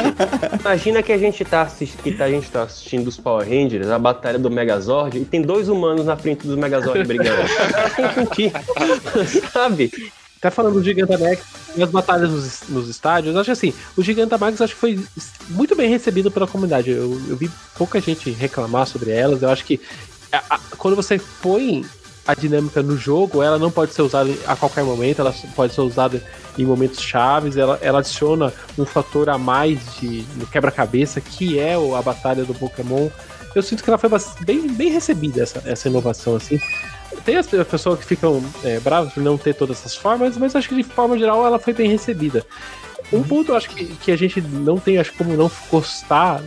imagina 0.61 1.03
que 1.03 1.11
a 1.11 1.17
gente 1.17 1.43
tá 1.43 1.63
assistindo, 1.63 2.01
que 2.01 2.11
tá- 2.13 2.23
a 2.25 2.29
gente 2.31 2.49
tá 2.49 2.63
assistindo 2.63 3.09
os 3.09 3.17
Power 3.17 3.45
Rangers, 3.45 3.89
a 3.89 3.99
batalha 3.99 4.39
do 4.39 4.49
Megazord, 4.49 5.17
e 5.17 5.25
tem 5.25 5.41
dois 5.41 5.67
humanos 5.67 6.05
na 6.05 6.15
frente 6.15 6.47
dos 6.47 6.55
Megazord 6.55 7.03
brigando. 7.03 7.41
Sabe? 9.51 9.91
Até 10.39 10.49
falando 10.49 10.75
do 10.75 10.83
Gigantamax 10.83 11.41
e 11.75 11.83
as 11.83 11.89
batalhas 11.91 12.29
nos, 12.31 12.61
nos 12.69 12.87
estádios, 12.89 13.35
acho 13.35 13.51
assim, 13.51 13.73
o 13.97 14.01
Gigantamax 14.01 14.61
acho 14.61 14.73
que 14.73 14.79
foi 14.79 14.99
muito 15.49 15.75
bem 15.75 15.89
recebido 15.89 16.31
pela 16.31 16.47
comunidade. 16.47 16.89
Eu, 16.91 17.11
eu 17.27 17.35
vi 17.35 17.51
pouca 17.77 17.99
gente 17.99 18.31
reclamar 18.31 18.87
sobre 18.87 19.11
elas. 19.11 19.41
Eu 19.41 19.49
acho 19.49 19.65
que 19.65 19.81
a- 20.31 20.43
a- 20.51 20.59
quando 20.77 20.95
você 20.95 21.19
põe 21.41 21.83
a 22.25 22.33
dinâmica 22.35 22.81
no 22.81 22.95
jogo, 22.95 23.41
ela 23.43 23.57
não 23.57 23.69
pode 23.71 23.93
ser 23.93 24.01
usada 24.03 24.29
a 24.45 24.55
qualquer 24.55 24.83
momento, 24.83 25.19
ela 25.19 25.33
pode 25.55 25.73
ser 25.73 25.81
usada 25.81 26.23
em 26.57 26.63
momentos 26.63 27.01
chaves, 27.01 27.57
ela, 27.57 27.77
ela 27.81 27.99
adiciona 27.99 28.53
um 28.77 28.85
fator 28.85 29.29
a 29.29 29.37
mais 29.37 29.79
de 29.99 30.23
quebra-cabeça, 30.51 31.19
que 31.19 31.57
é 31.59 31.73
a 31.73 32.01
batalha 32.01 32.45
do 32.45 32.53
Pokémon. 32.53 33.09
Eu 33.55 33.63
sinto 33.63 33.83
que 33.83 33.89
ela 33.89 33.97
foi 33.97 34.09
bem, 34.45 34.67
bem 34.67 34.91
recebida, 34.91 35.41
essa, 35.41 35.61
essa 35.65 35.89
inovação, 35.89 36.35
assim. 36.35 36.59
Tem 37.25 37.35
as 37.35 37.53
as 37.53 37.67
pessoas 37.67 37.99
que 37.99 38.05
ficam 38.05 38.43
é, 38.63 38.79
bravas 38.79 39.13
por 39.13 39.23
não 39.23 39.37
ter 39.37 39.53
todas 39.53 39.79
essas 39.79 39.95
formas, 39.95 40.37
mas 40.37 40.55
acho 40.55 40.69
que 40.69 40.75
de 40.75 40.83
forma 40.83 41.17
geral 41.17 41.45
ela 41.45 41.59
foi 41.59 41.73
bem 41.73 41.89
recebida. 41.89 42.45
Um 43.11 43.23
ponto 43.23 43.51
eu 43.51 43.55
acho 43.55 43.69
que, 43.69 43.85
que 43.85 44.11
a 44.11 44.15
gente 44.15 44.39
não 44.39 44.77
tem, 44.77 44.99
acho 44.99 45.13
como 45.13 45.35
não 45.35 45.49
gostar 45.71 46.41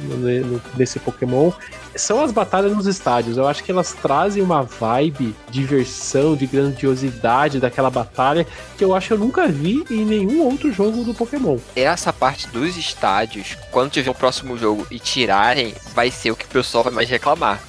nesse 0.76 1.00
Pokémon 1.00 1.50
são 1.94 2.22
as 2.22 2.32
batalhas 2.32 2.74
nos 2.74 2.86
estádios. 2.86 3.36
Eu 3.36 3.46
acho 3.46 3.62
que 3.62 3.70
elas 3.70 3.92
trazem 3.92 4.42
uma 4.42 4.62
vibe, 4.62 5.34
diversão, 5.50 6.36
de 6.36 6.46
grandiosidade 6.46 7.60
daquela 7.60 7.90
batalha 7.90 8.46
que 8.78 8.84
eu 8.84 8.94
acho 8.94 9.08
que 9.08 9.12
eu 9.14 9.18
nunca 9.18 9.46
vi 9.48 9.84
em 9.90 10.04
nenhum 10.04 10.42
outro 10.42 10.72
jogo 10.72 11.04
do 11.04 11.12
Pokémon. 11.12 11.58
Essa 11.74 12.12
parte 12.12 12.48
dos 12.48 12.76
estádios, 12.76 13.56
quando 13.70 13.90
tiver 13.90 14.10
o 14.10 14.14
próximo 14.14 14.56
jogo 14.56 14.86
e 14.90 14.98
tirarem, 14.98 15.74
vai 15.94 16.10
ser 16.10 16.30
o 16.30 16.36
que 16.36 16.44
o 16.44 16.48
pessoal 16.48 16.84
vai 16.84 16.92
mais 16.92 17.10
reclamar. 17.10 17.60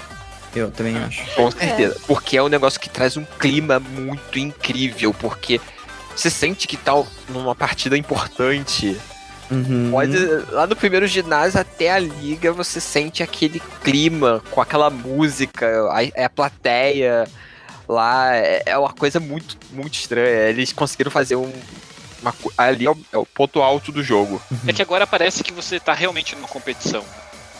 Eu 0.56 0.72
também 0.72 0.98
acho. 0.98 1.24
Com 1.36 1.50
certeza. 1.52 2.00
Porque 2.08 2.38
é 2.38 2.44
um 2.44 2.48
negócio 2.48 2.80
que 2.80 2.90
traz 2.90 3.18
um 3.18 3.26
clima 3.26 3.80
muito 3.80 4.38
incrível. 4.38 5.14
Porque 5.14 5.60
você 6.16 6.30
sente 6.30 6.68
que 6.68 6.78
tá 6.78 6.92
numa 7.30 7.56
partida 7.56 7.98
importante. 7.98 8.98
Uhum. 9.52 9.92
Pode, 9.92 10.18
lá 10.52 10.66
no 10.66 10.76
primeiro 10.76 11.06
ginásio 11.06 11.60
até 11.60 11.92
a 11.92 12.00
liga, 12.00 12.52
você 12.52 12.80
sente 12.80 13.22
aquele 13.22 13.62
clima 13.84 14.42
com 14.52 14.62
aquela 14.62 14.90
música, 14.90 15.68
a, 15.92 16.26
a 16.26 16.30
plateia 16.30 17.28
lá. 17.88 18.36
É, 18.36 18.64
é 18.68 18.78
uma 18.78 18.94
coisa 18.94 19.20
muito, 19.20 19.58
muito 19.72 19.96
estranha. 19.96 20.50
Eles 20.50 20.72
conseguiram 20.72 21.12
fazer 21.12 21.36
um. 21.36 21.52
uma 22.22 22.34
ali 22.58 22.86
é 22.86 22.92
o, 22.92 22.98
é 23.12 23.18
o 23.18 23.26
ponto 23.26 23.62
alto 23.62 23.92
do 23.92 24.04
jogo. 24.04 24.42
É 24.68 24.74
que 24.74 24.82
agora 24.82 25.06
parece 25.08 25.44
que 25.44 25.52
você 25.52 25.80
tá 25.80 25.94
realmente 25.94 26.36
numa 26.36 26.48
competição. 26.48 27.04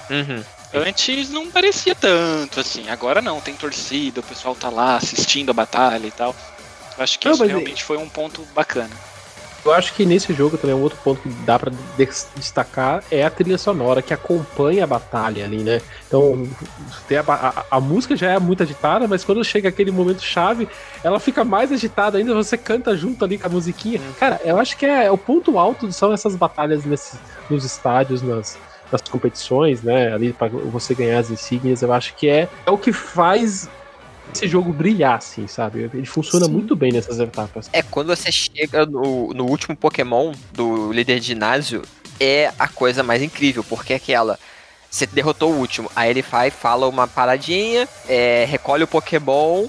Uhum. 0.10 0.44
Antes 0.74 1.30
não 1.30 1.52
parecia 1.52 1.94
tanto 1.94 2.60
assim, 2.60 2.90
agora 2.90 3.22
não, 3.22 3.40
tem 3.40 3.54
torcida, 3.56 4.22
o 4.22 4.24
pessoal 4.24 4.56
tá 4.56 4.70
lá 4.70 4.96
assistindo 4.96 5.52
a 5.52 5.54
batalha 5.54 6.08
e 6.08 6.12
tal. 6.12 6.36
Eu 6.98 7.04
acho 7.04 7.20
que 7.20 7.28
Não, 7.28 7.36
isso 7.36 7.46
realmente 7.46 7.84
foi 7.84 7.98
um 7.98 8.10
ponto 8.10 8.42
bacana. 8.56 8.90
Eu 9.66 9.72
acho 9.72 9.94
que 9.94 10.06
nesse 10.06 10.34
jogo 10.34 10.58
também 10.58 10.76
um 10.76 10.82
outro 10.82 10.98
ponto 11.04 11.22
que 11.22 11.30
dá 11.46 11.58
pra 11.58 11.72
des- 11.96 12.28
destacar 12.36 13.02
é 13.10 13.24
a 13.24 13.30
trilha 13.30 13.58
sonora 13.58 14.02
que 14.02 14.14
acompanha 14.14 14.84
a 14.84 14.88
batalha 14.88 15.46
ali, 15.46 15.60
né? 15.64 15.80
Então, 16.06 16.46
a, 17.28 17.32
a- 17.32 17.66
a 17.72 17.80
música 17.80 18.14
já 18.16 18.32
é 18.32 18.40
muito 18.40 18.62
agitada, 18.62 19.08
mas 19.08 19.24
quando 19.24 19.42
chega 19.44 19.70
aquele 19.70 19.90
momento 19.90 20.22
chave, 20.22 20.68
ela 21.02 21.18
fica 21.18 21.46
mais 21.46 21.72
agitada 21.72 22.18
ainda, 22.18 22.34
você 22.34 22.58
canta 22.58 22.98
junto 22.98 23.24
ali 23.24 23.38
com 23.38 23.48
a 23.48 23.50
musiquinha. 23.50 24.02
Cara, 24.20 24.42
eu 24.44 24.60
acho 24.60 24.76
que 24.76 24.86
é, 24.86 25.10
o 25.10 25.18
ponto 25.18 25.58
alto 25.58 25.90
são 25.94 26.12
essas 26.12 26.36
batalhas 26.36 26.84
nesses, 26.84 27.18
nos 27.50 27.64
estádios, 27.64 28.22
nas, 28.22 28.58
nas 28.94 29.02
competições, 29.02 29.82
né? 29.82 30.14
Ali 30.14 30.32
pra 30.32 30.48
você 30.48 30.96
ganhar 30.96 31.20
as 31.20 31.30
insígnias, 31.30 31.82
eu 31.82 31.92
acho 31.92 32.16
que 32.16 32.30
é, 32.30 32.48
é 32.66 32.72
o 32.72 32.78
que 32.78 32.94
faz 32.94 33.70
esse 34.34 34.48
jogo 34.48 34.72
brilhar, 34.72 35.18
assim, 35.18 35.48
sabe? 35.48 35.90
Ele 35.94 36.06
funciona 36.06 36.46
Sim. 36.46 36.52
muito 36.52 36.76
bem 36.76 36.92
nessas 36.92 37.20
etapas. 37.20 37.70
É 37.74 37.82
quando 37.82 38.08
você 38.08 38.32
chega 38.32 38.86
no, 38.86 39.34
no 39.34 39.46
último 39.46 39.76
Pokémon 39.76 40.32
do 40.52 40.92
líder 40.92 41.20
de 41.20 41.28
ginásio, 41.28 41.84
é 42.20 42.52
a 42.58 42.68
coisa 42.68 43.04
mais 43.04 43.22
incrível, 43.22 43.64
porque 43.64 43.94
é 43.94 43.98
aquela. 43.98 44.40
Você 44.90 45.06
derrotou 45.08 45.52
o 45.52 45.58
último, 45.58 45.90
aí 45.96 46.10
ele 46.12 46.22
vai, 46.22 46.52
fala 46.52 46.88
uma 46.88 47.08
paradinha, 47.08 47.90
é, 48.08 48.46
recolhe 48.48 48.84
o 48.84 48.88
Pokémon 48.88 49.68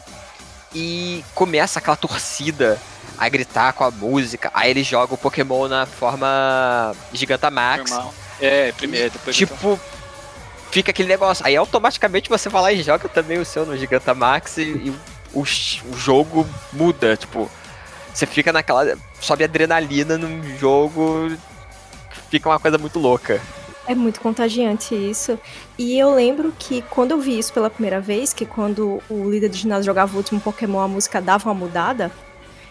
e 0.74 1.24
começa 1.34 1.78
aquela 1.78 1.96
torcida 1.96 2.78
a 3.16 3.28
gritar 3.28 3.72
com 3.72 3.84
a 3.84 3.90
música. 3.90 4.50
Aí 4.52 4.70
ele 4.70 4.82
joga 4.82 5.14
o 5.14 5.18
Pokémon 5.18 5.68
na 5.68 5.86
forma 5.86 6.94
Gigantamax. 7.12 7.90
Normal. 7.90 8.14
É, 8.40 8.72
primeiro, 8.72 9.10
depois 9.10 9.40
então. 9.40 9.56
Tipo, 9.56 9.80
fica 10.70 10.90
aquele 10.90 11.08
negócio. 11.08 11.46
Aí 11.46 11.56
automaticamente 11.56 12.28
você 12.28 12.48
vai 12.48 12.62
lá 12.62 12.72
e 12.72 12.82
joga 12.82 13.08
também 13.08 13.38
o 13.38 13.44
seu 13.44 13.64
no 13.64 13.76
Gigantamax 13.76 14.58
e, 14.58 14.62
e 14.62 14.94
o, 15.32 15.40
o 15.42 15.96
jogo 15.96 16.46
muda. 16.72 17.16
Tipo, 17.16 17.50
você 18.12 18.26
fica 18.26 18.52
naquela. 18.52 18.96
Sobe 19.20 19.44
adrenalina 19.44 20.18
num 20.18 20.56
jogo. 20.58 21.32
Fica 22.30 22.48
uma 22.48 22.58
coisa 22.58 22.78
muito 22.78 22.98
louca. 22.98 23.40
É 23.86 23.94
muito 23.94 24.20
contagiante 24.20 24.94
isso. 24.94 25.38
E 25.78 25.98
eu 25.98 26.14
lembro 26.14 26.52
que 26.58 26.82
quando 26.82 27.10
eu 27.10 27.20
vi 27.20 27.38
isso 27.38 27.52
pela 27.52 27.68
primeira 27.68 28.00
vez, 28.00 28.32
que 28.32 28.46
quando 28.46 29.02
o 29.10 29.30
líder 29.30 29.50
de 29.50 29.58
ginásio 29.58 29.84
jogava 29.84 30.14
o 30.14 30.16
último 30.16 30.40
Pokémon, 30.40 30.80
a 30.80 30.88
música 30.88 31.20
dava 31.20 31.48
uma 31.48 31.54
mudada, 31.54 32.10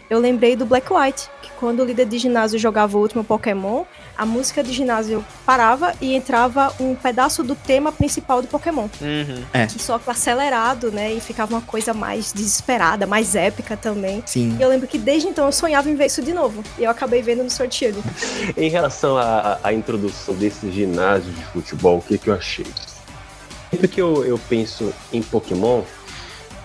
eu 0.09 0.20
lembrei 0.20 0.55
do 0.55 0.66
Black 0.66 0.91
White, 0.91 1.30
que 1.41 1.51
quando 1.59 1.82
o 1.82 1.86
líder 1.86 2.07
de 2.07 2.18
ginásio 2.18 2.57
jogava 2.57 2.97
o 2.97 3.01
último 3.01 3.24
Pokémon, 3.24 3.86
a 4.18 4.26
música 4.26 4.64
de 4.64 4.72
ginásio 4.72 5.26
parava 5.45 5.93
e 5.99 6.14
entrava 6.14 6.74
um 6.80 6.95
pedaço 6.95 7.43
do 7.43 7.55
tema 7.55 7.91
principal 7.91 8.41
do 8.41 8.47
Pokémon. 8.47 8.88
Uhum. 9.01 9.68
Que 9.68 9.82
só 9.82 9.97
que 9.97 10.09
acelerado, 10.09 10.91
né? 10.91 11.14
E 11.14 11.20
ficava 11.20 11.53
uma 11.53 11.61
coisa 11.61 11.93
mais 11.93 12.32
desesperada, 12.32 13.07
mais 13.07 13.36
épica 13.36 13.76
também. 13.76 14.24
Sim. 14.26 14.55
E 14.59 14.61
eu 14.61 14.70
lembro 14.70 14.88
que 14.88 14.97
desde 14.97 15.28
então 15.28 15.45
eu 15.45 15.51
sonhava 15.51 15.89
em 15.89 15.95
ver 15.95 16.05
isso 16.05 16.22
de 16.22 16.34
novo. 16.34 16.64
E 16.78 16.84
eu 16.84 16.91
acabei 16.91 17.22
vendo 17.22 17.43
no 17.43 17.49
sorteio. 17.49 18.03
Em 18.55 18.70
relação 18.70 19.18
à, 19.18 19.59
à 19.64 19.74
introdução 19.74 20.36
desse 20.36 20.72
ginásio 20.72 21.32
de 21.32 21.43
futebol, 21.45 21.97
o 21.97 22.01
que, 22.01 22.18
que 22.18 22.30
eu 22.30 22.34
achei? 22.34 22.66
Sempre 23.72 23.88
que 23.88 24.01
eu, 24.01 24.24
eu 24.24 24.39
penso 24.47 24.93
em 25.11 25.22
Pokémon, 25.22 25.82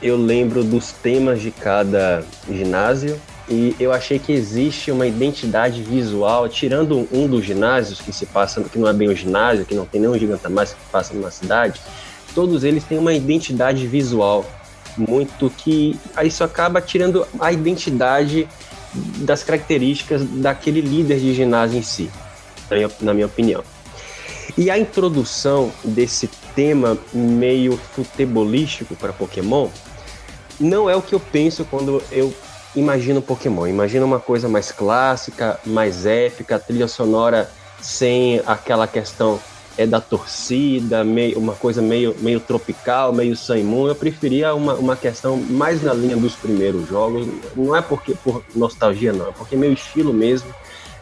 eu 0.03 0.17
lembro 0.17 0.63
dos 0.63 0.93
temas 0.93 1.41
de 1.41 1.51
cada 1.51 2.23
ginásio 2.49 3.19
e 3.51 3.75
eu 3.81 3.93
achei 3.93 4.19
que 4.19 4.33
existe 4.33 4.91
uma 4.91 5.07
identidade 5.07 5.83
visual, 5.83 6.49
tirando 6.49 7.09
um 7.11 7.27
dos 7.27 7.45
ginásios 7.45 8.01
que 8.01 8.13
se 8.13 8.27
passa, 8.27 8.63
que 8.63 8.79
não 8.79 8.89
é 8.89 8.93
bem 8.93 9.09
um 9.09 9.15
ginásio, 9.15 9.65
que 9.65 9.75
não 9.75 9.87
tem 9.87 10.01
nenhum 10.01 10.19
Gigantamax 10.19 10.73
que 10.73 10.91
passa 10.93 11.15
numa 11.15 11.31
cidade, 11.31 11.81
todos 12.35 12.63
eles 12.63 12.85
têm 12.85 12.99
uma 12.99 13.15
identidade 13.15 13.87
visual 13.87 14.45
muito 14.97 15.49
que 15.51 15.99
isso 16.25 16.43
acaba 16.45 16.81
tirando 16.81 17.27
a 17.41 17.53
identidade 17.53 18.49
das 19.19 19.43
características 19.43 20.25
daquele 20.25 20.81
líder 20.81 21.19
de 21.19 21.35
ginásio 21.35 21.79
em 21.79 21.83
si, 21.83 22.11
na 22.69 22.77
minha, 22.77 22.91
na 23.01 23.15
minha 23.15 23.27
opinião. 23.27 23.63
E 24.57 24.71
a 24.71 24.79
introdução 24.79 25.73
desse 25.85 26.29
tema 26.55 26.99
meio 27.13 27.79
futebolístico 27.95 28.97
para 28.97 29.13
Pokémon 29.13 29.69
não 30.59 30.91
é 30.91 30.97
o 30.97 31.03
que 31.03 31.15
eu 31.15 31.21
penso 31.21 31.65
quando 31.65 32.03
eu 32.11 32.35
imagino 32.75 33.23
Pokémon. 33.23 33.66
Imagino 33.66 34.05
uma 34.05 34.21
coisa 34.21 34.49
mais 34.49 34.73
clássica, 34.73 35.59
mais 35.64 36.07
épica, 36.07 36.59
trilha 36.59 36.89
sonora 36.89 37.51
sem 37.81 38.43
aquela 38.47 38.87
questão 38.87 39.41
é 39.79 39.87
da 39.87 40.01
torcida, 40.01 41.05
meio, 41.05 41.39
uma 41.39 41.55
coisa 41.55 41.81
meio, 41.81 42.14
meio 42.19 42.41
tropical, 42.41 43.12
meio 43.12 43.37
Sun. 43.37 43.87
Eu 43.87 43.95
preferia 43.95 44.53
uma, 44.53 44.75
uma 44.75 44.97
questão 44.97 45.37
mais 45.37 45.81
na 45.85 45.95
linha 45.95 46.16
dos 46.16 46.35
primeiros 46.35 46.89
jogos. 46.89 47.29
Não 47.55 47.77
é 47.77 47.81
porque 47.81 48.12
por 48.12 48.43
nostalgia, 48.57 49.12
não. 49.12 49.29
É 49.29 49.33
porque 49.33 49.55
meu 49.55 49.73
estilo 49.73 50.12
mesmo 50.12 50.53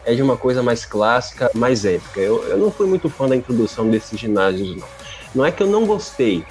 é 0.05 0.13
de 0.13 0.21
uma 0.21 0.37
coisa 0.37 0.61
mais 0.61 0.85
clássica, 0.85 1.49
mais 1.55 1.85
épica. 1.85 2.19
Eu, 2.19 2.43
eu 2.43 2.57
não 2.57 2.69
fui 2.69 2.85
muito 2.85 3.09
fã 3.09 3.27
da 3.27 3.35
introdução 3.35 3.89
desses 3.89 4.19
ginásios, 4.19 4.75
não. 4.75 4.87
Não 5.33 5.45
é 5.45 5.51
que 5.51 5.63
eu 5.63 5.67
não 5.67 5.85
gostei, 5.85 6.45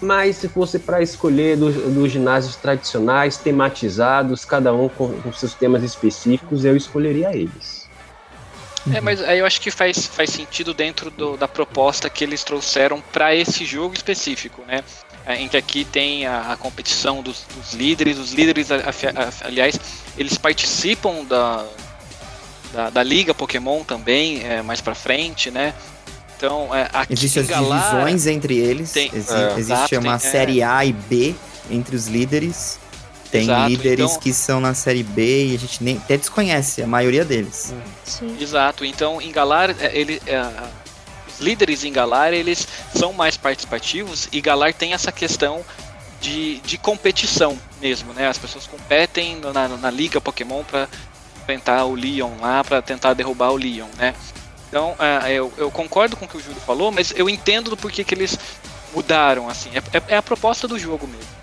mas 0.00 0.36
se 0.36 0.48
fosse 0.48 0.78
para 0.78 1.02
escolher 1.02 1.56
dos, 1.56 1.74
dos 1.74 2.10
ginásios 2.10 2.56
tradicionais, 2.56 3.36
tematizados, 3.36 4.44
cada 4.44 4.72
um 4.74 4.88
com, 4.88 5.12
com 5.20 5.32
seus 5.32 5.54
temas 5.54 5.82
específicos, 5.82 6.64
eu 6.64 6.76
escolheria 6.76 7.34
eles. 7.36 7.88
É, 8.94 9.00
mas 9.00 9.20
aí 9.22 9.38
eu 9.38 9.46
acho 9.46 9.60
que 9.60 9.70
faz, 9.70 10.06
faz 10.06 10.30
sentido 10.30 10.72
dentro 10.72 11.10
do- 11.10 11.36
da 11.36 11.46
proposta 11.46 12.08
que 12.08 12.24
eles 12.24 12.42
trouxeram 12.42 12.98
para 13.12 13.34
esse 13.34 13.66
jogo 13.66 13.94
específico, 13.94 14.62
né? 14.66 14.82
É, 15.26 15.36
Em 15.36 15.48
que 15.48 15.56
aqui 15.58 15.84
tem 15.84 16.26
a, 16.26 16.52
a 16.52 16.56
competição 16.56 17.22
dos, 17.22 17.44
dos 17.54 17.74
líderes, 17.74 18.16
os 18.16 18.32
líderes, 18.32 18.70
a- 18.72 18.76
a- 18.76 18.78
a- 19.28 19.46
aliás, 19.46 19.78
eles 20.16 20.38
participam 20.38 21.24
da, 21.26 21.66
da, 22.72 22.88
da 22.88 23.02
Liga 23.02 23.34
Pokémon 23.34 23.84
também, 23.84 24.42
é, 24.44 24.62
mais 24.62 24.80
pra 24.80 24.94
frente, 24.94 25.50
né? 25.50 25.74
Então, 26.40 26.74
é, 26.74 26.88
aqui 26.90 27.12
Existem 27.12 27.42
em 27.42 27.44
as 27.44 27.50
Galar, 27.50 27.90
divisões 27.90 28.26
entre 28.26 28.56
eles. 28.56 28.90
Tem- 28.92 29.10
Exi- 29.12 29.30
é, 29.34 29.44
existe 29.58 29.60
exato, 29.60 29.94
uma 29.96 30.18
tem- 30.18 30.28
é. 30.28 30.32
série 30.32 30.62
A 30.62 30.84
e 30.86 30.92
B 30.94 31.34
entre 31.70 31.94
os 31.94 32.06
líderes. 32.06 32.78
Tem 33.30 33.42
Exato, 33.42 33.68
líderes 33.68 34.06
então- 34.10 34.20
que 34.20 34.32
são 34.32 34.58
na 34.60 34.72
série 34.74 35.02
B 35.02 35.48
e 35.48 35.54
a 35.54 35.58
gente 35.58 35.84
nem 35.84 35.98
até 35.98 36.16
desconhece 36.16 36.82
a 36.82 36.86
maioria 36.86 37.24
deles. 37.26 37.72
Sim. 38.04 38.36
Exato. 38.40 38.84
Então, 38.86 39.20
em 39.20 39.30
Galar, 39.30 39.70
é, 39.78 39.90
ele, 39.96 40.20
é, 40.26 40.40
os 41.28 41.38
líderes 41.40 41.84
em 41.84 41.92
Galar, 41.92 42.32
eles 42.32 42.66
são 42.96 43.12
mais 43.12 43.36
participativos 43.36 44.26
e 44.32 44.40
Galar 44.40 44.72
tem 44.74 44.94
essa 44.94 45.12
questão 45.12 45.62
de, 46.22 46.58
de 46.60 46.76
competição 46.78 47.56
mesmo, 47.80 48.12
né? 48.14 48.26
As 48.28 48.38
pessoas 48.38 48.66
competem 48.66 49.38
na, 49.54 49.68
na 49.68 49.90
liga 49.90 50.20
Pokémon 50.20 50.64
para 50.64 50.88
enfrentar 51.42 51.84
o 51.84 51.94
Leon 51.94 52.32
lá, 52.40 52.64
para 52.64 52.80
tentar 52.82 53.12
derrubar 53.14 53.50
o 53.52 53.56
Leon, 53.56 53.86
né? 53.96 54.14
Então, 54.70 54.94
é, 55.00 55.32
eu, 55.32 55.52
eu 55.58 55.68
concordo 55.70 56.16
com 56.16 56.24
o 56.24 56.28
que 56.28 56.36
o 56.36 56.40
Júlio 56.40 56.60
falou, 56.60 56.90
mas 56.92 57.12
eu 57.16 57.28
entendo 57.28 57.68
do 57.70 57.76
porquê 57.76 58.04
que 58.04 58.14
eles 58.14 58.38
mudaram, 58.94 59.48
assim. 59.48 59.68
É, 59.74 59.98
é- 59.98 60.02
é 60.14 60.16
a 60.16 60.22
proposta 60.22 60.66
do 60.68 60.78
jogo 60.78 61.06
mesmo. 61.08 61.40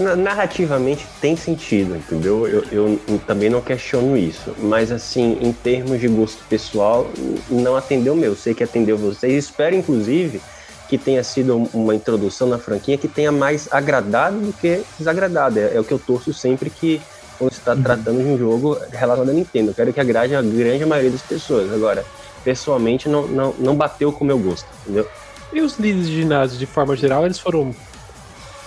Na- 0.00 0.14
Narrativamente 0.14 1.06
tem 1.22 1.34
sentido, 1.34 1.96
entendeu? 1.96 2.46
Eu, 2.46 2.64
eu 2.70 2.88
n- 3.08 3.18
também 3.26 3.48
não 3.48 3.62
questiono 3.62 4.14
isso. 4.18 4.54
Mas, 4.58 4.92
assim, 4.92 5.38
em 5.40 5.50
termos 5.54 5.98
de 5.98 6.06
gosto 6.08 6.44
pessoal, 6.50 7.10
não 7.48 7.74
atendeu 7.74 8.12
o 8.12 8.16
meu. 8.16 8.36
Sei 8.36 8.52
que 8.52 8.62
atendeu 8.62 8.98
vocês. 8.98 9.32
Espero, 9.46 9.74
inclusive, 9.74 10.42
que 10.90 10.98
tenha 10.98 11.24
sido 11.24 11.56
um- 11.56 11.68
uma 11.72 11.94
introdução 11.94 12.46
na 12.48 12.58
franquia 12.58 12.98
que 12.98 13.08
tenha 13.08 13.32
mais 13.32 13.66
agradado 13.70 14.38
do 14.38 14.52
que 14.52 14.82
desagradado. 14.98 15.58
É, 15.58 15.74
é 15.76 15.80
o 15.80 15.84
que 15.84 15.92
eu 15.92 15.98
torço 15.98 16.34
sempre 16.34 16.68
que 16.68 17.00
quando 17.38 17.52
se 17.52 17.58
está 17.60 17.74
tratando 17.74 18.18
de 18.22 18.28
um 18.28 18.36
jogo 18.36 18.76
relacionado 18.92 19.30
à 19.30 19.32
Nintendo. 19.32 19.70
Eu 19.70 19.74
quero 19.74 19.92
que 19.92 20.00
agrade 20.00 20.34
a 20.34 20.42
grande 20.42 20.84
maioria 20.84 21.10
das 21.12 21.22
pessoas. 21.22 21.72
Agora, 21.72 22.04
pessoalmente, 22.44 23.08
não, 23.08 23.26
não, 23.26 23.54
não 23.58 23.74
bateu 23.76 24.12
com 24.12 24.24
o 24.24 24.26
meu 24.26 24.38
gosto, 24.38 24.66
entendeu? 24.82 25.08
E 25.52 25.60
os 25.60 25.78
líderes 25.78 26.08
de 26.08 26.14
ginásio, 26.16 26.58
de 26.58 26.66
forma 26.66 26.94
geral, 26.96 27.24
eles 27.24 27.38
foram. 27.38 27.74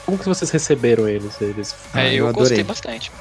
Como 0.06 0.18
que 0.18 0.26
vocês 0.28 0.50
receberam 0.50 1.08
eles? 1.08 1.40
eles... 1.40 1.76
É, 1.94 2.00
Ah, 2.00 2.08
eu, 2.14 2.28
eu 2.28 2.34
gostei 2.34 2.60
adorei. 2.60 2.64
bastante. 2.64 3.12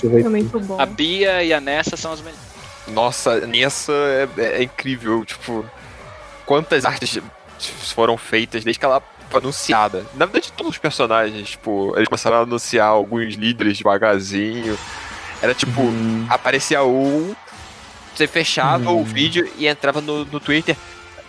Foi 0.00 0.22
muito 0.24 0.58
bom. 0.60 0.80
A 0.80 0.86
Bia 0.86 1.42
e 1.44 1.52
a 1.52 1.60
Nessa 1.60 1.96
são 1.96 2.12
as 2.12 2.20
melhores. 2.20 2.40
Nossa, 2.88 3.40
Nessa 3.46 3.92
é, 3.92 4.28
é 4.38 4.62
incrível, 4.62 5.22
tipo, 5.24 5.64
quantas 6.46 6.84
artes 6.86 7.18
foram 7.94 8.16
feitas 8.16 8.64
desde 8.64 8.78
que 8.80 8.84
ela 8.84 9.02
foi 9.28 9.40
anunciada. 9.40 10.04
Na 10.14 10.24
verdade, 10.24 10.50
todos 10.56 10.72
os 10.72 10.78
personagens, 10.78 11.50
tipo, 11.50 11.92
eles 11.96 12.08
começaram 12.08 12.38
a 12.38 12.40
anunciar 12.40 12.88
alguns 12.88 13.34
líderes 13.34 13.76
devagarzinho. 13.78 14.78
Era 15.42 15.54
tipo, 15.54 15.82
Hum, 15.82 16.26
aparecia 16.30 16.82
um, 16.82 17.34
Você 18.20 18.26
fechava 18.26 18.90
Hum. 18.90 19.00
o 19.00 19.04
vídeo 19.04 19.48
e 19.56 19.66
entrava 19.66 20.02
no, 20.02 20.26
no 20.26 20.38
Twitter. 20.38 20.76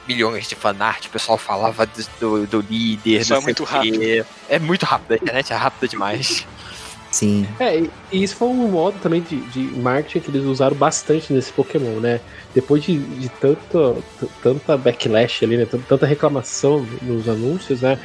Milhões 0.06 0.50
de 0.50 0.56
fanart, 0.56 1.06
o 1.06 1.10
pessoal 1.10 1.38
falava 1.38 1.86
do, 1.86 2.04
do, 2.20 2.48
do 2.48 2.66
líder. 2.70 3.22
Isso 3.22 3.34
é 3.34 3.40
muito 3.40 3.64
o 3.64 3.68
quê. 3.68 4.26
É 4.50 4.60
muito 4.60 4.86
rápido, 4.86 5.14
a 5.14 5.16
internet 5.16 5.54
é 5.54 5.56
rápida 5.56 5.88
demais. 5.88 6.46
sim. 7.10 7.48
É, 7.60 7.80
e- 7.80 7.90
isso 8.12 8.36
foi 8.36 8.50
um 8.50 8.68
modo 8.68 8.98
também 9.00 9.22
de, 9.22 9.40
de 9.40 9.60
marketing 9.80 10.20
que 10.20 10.32
eles 10.32 10.44
usaram 10.44 10.76
bastante 10.76 11.32
nesse 11.32 11.54
Pokémon, 11.54 12.00
né? 12.02 12.20
Depois 12.54 12.84
de, 12.84 12.98
de 12.98 13.30
tanto, 13.30 14.04
tanta 14.44 14.76
backlash 14.76 15.46
ali, 15.46 15.56
né? 15.56 15.66
Tant- 15.66 15.84
Tanta 15.88 16.06
reclamação 16.06 16.86
nos 17.04 17.30
anúncios, 17.30 17.80
né? 17.82 17.98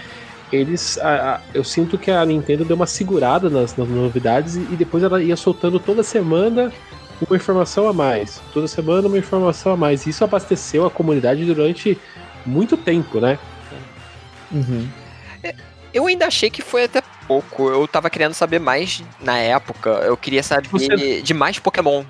Eles. 0.53 0.97
a- 0.99 1.35
a- 1.37 1.41
eu 1.53 1.65
sinto 1.65 1.99
que 1.99 2.11
a 2.13 2.25
Nintendo 2.25 2.65
deu 2.65 2.77
uma 2.77 2.87
segurada 2.87 3.51
nas, 3.51 3.77
nas 3.77 3.89
novidades 3.89 4.55
e, 4.55 4.61
e 4.61 4.77
depois 4.77 5.03
ela 5.03 5.21
ia 5.21 5.35
soltando 5.35 5.81
toda 5.81 6.05
semana 6.05 6.73
uma 7.27 7.37
informação 7.37 7.89
a 7.89 7.93
mais. 7.93 8.41
Toda 8.53 8.67
semana 8.69 9.09
uma 9.09 9.19
informação 9.19 9.73
a 9.73 9.77
mais. 9.77 10.07
Isso 10.07 10.25
abasteceu 10.25 10.85
a 10.87 10.91
comunidade 10.91 11.45
durante 11.45 11.99
muito 12.45 12.77
tempo, 12.77 13.21
né? 13.21 13.39
Uhum. 14.53 14.89
Eu 15.93 16.07
ainda 16.07 16.27
achei 16.27 16.51
que 16.51 16.61
foi 16.63 16.85
até 16.85 17.03
pouco. 17.27 17.71
Eu 17.71 17.87
tava 17.89 18.11
querendo 18.11 18.35
saber 18.35 18.59
mais 18.59 19.03
na 19.21 19.39
época. 19.39 19.89
Eu 19.91 20.17
queria 20.17 20.43
saber 20.43 20.69
Você- 20.69 21.23
de 21.23 21.35
mais 21.35 21.59
Pokémon. 21.59 22.05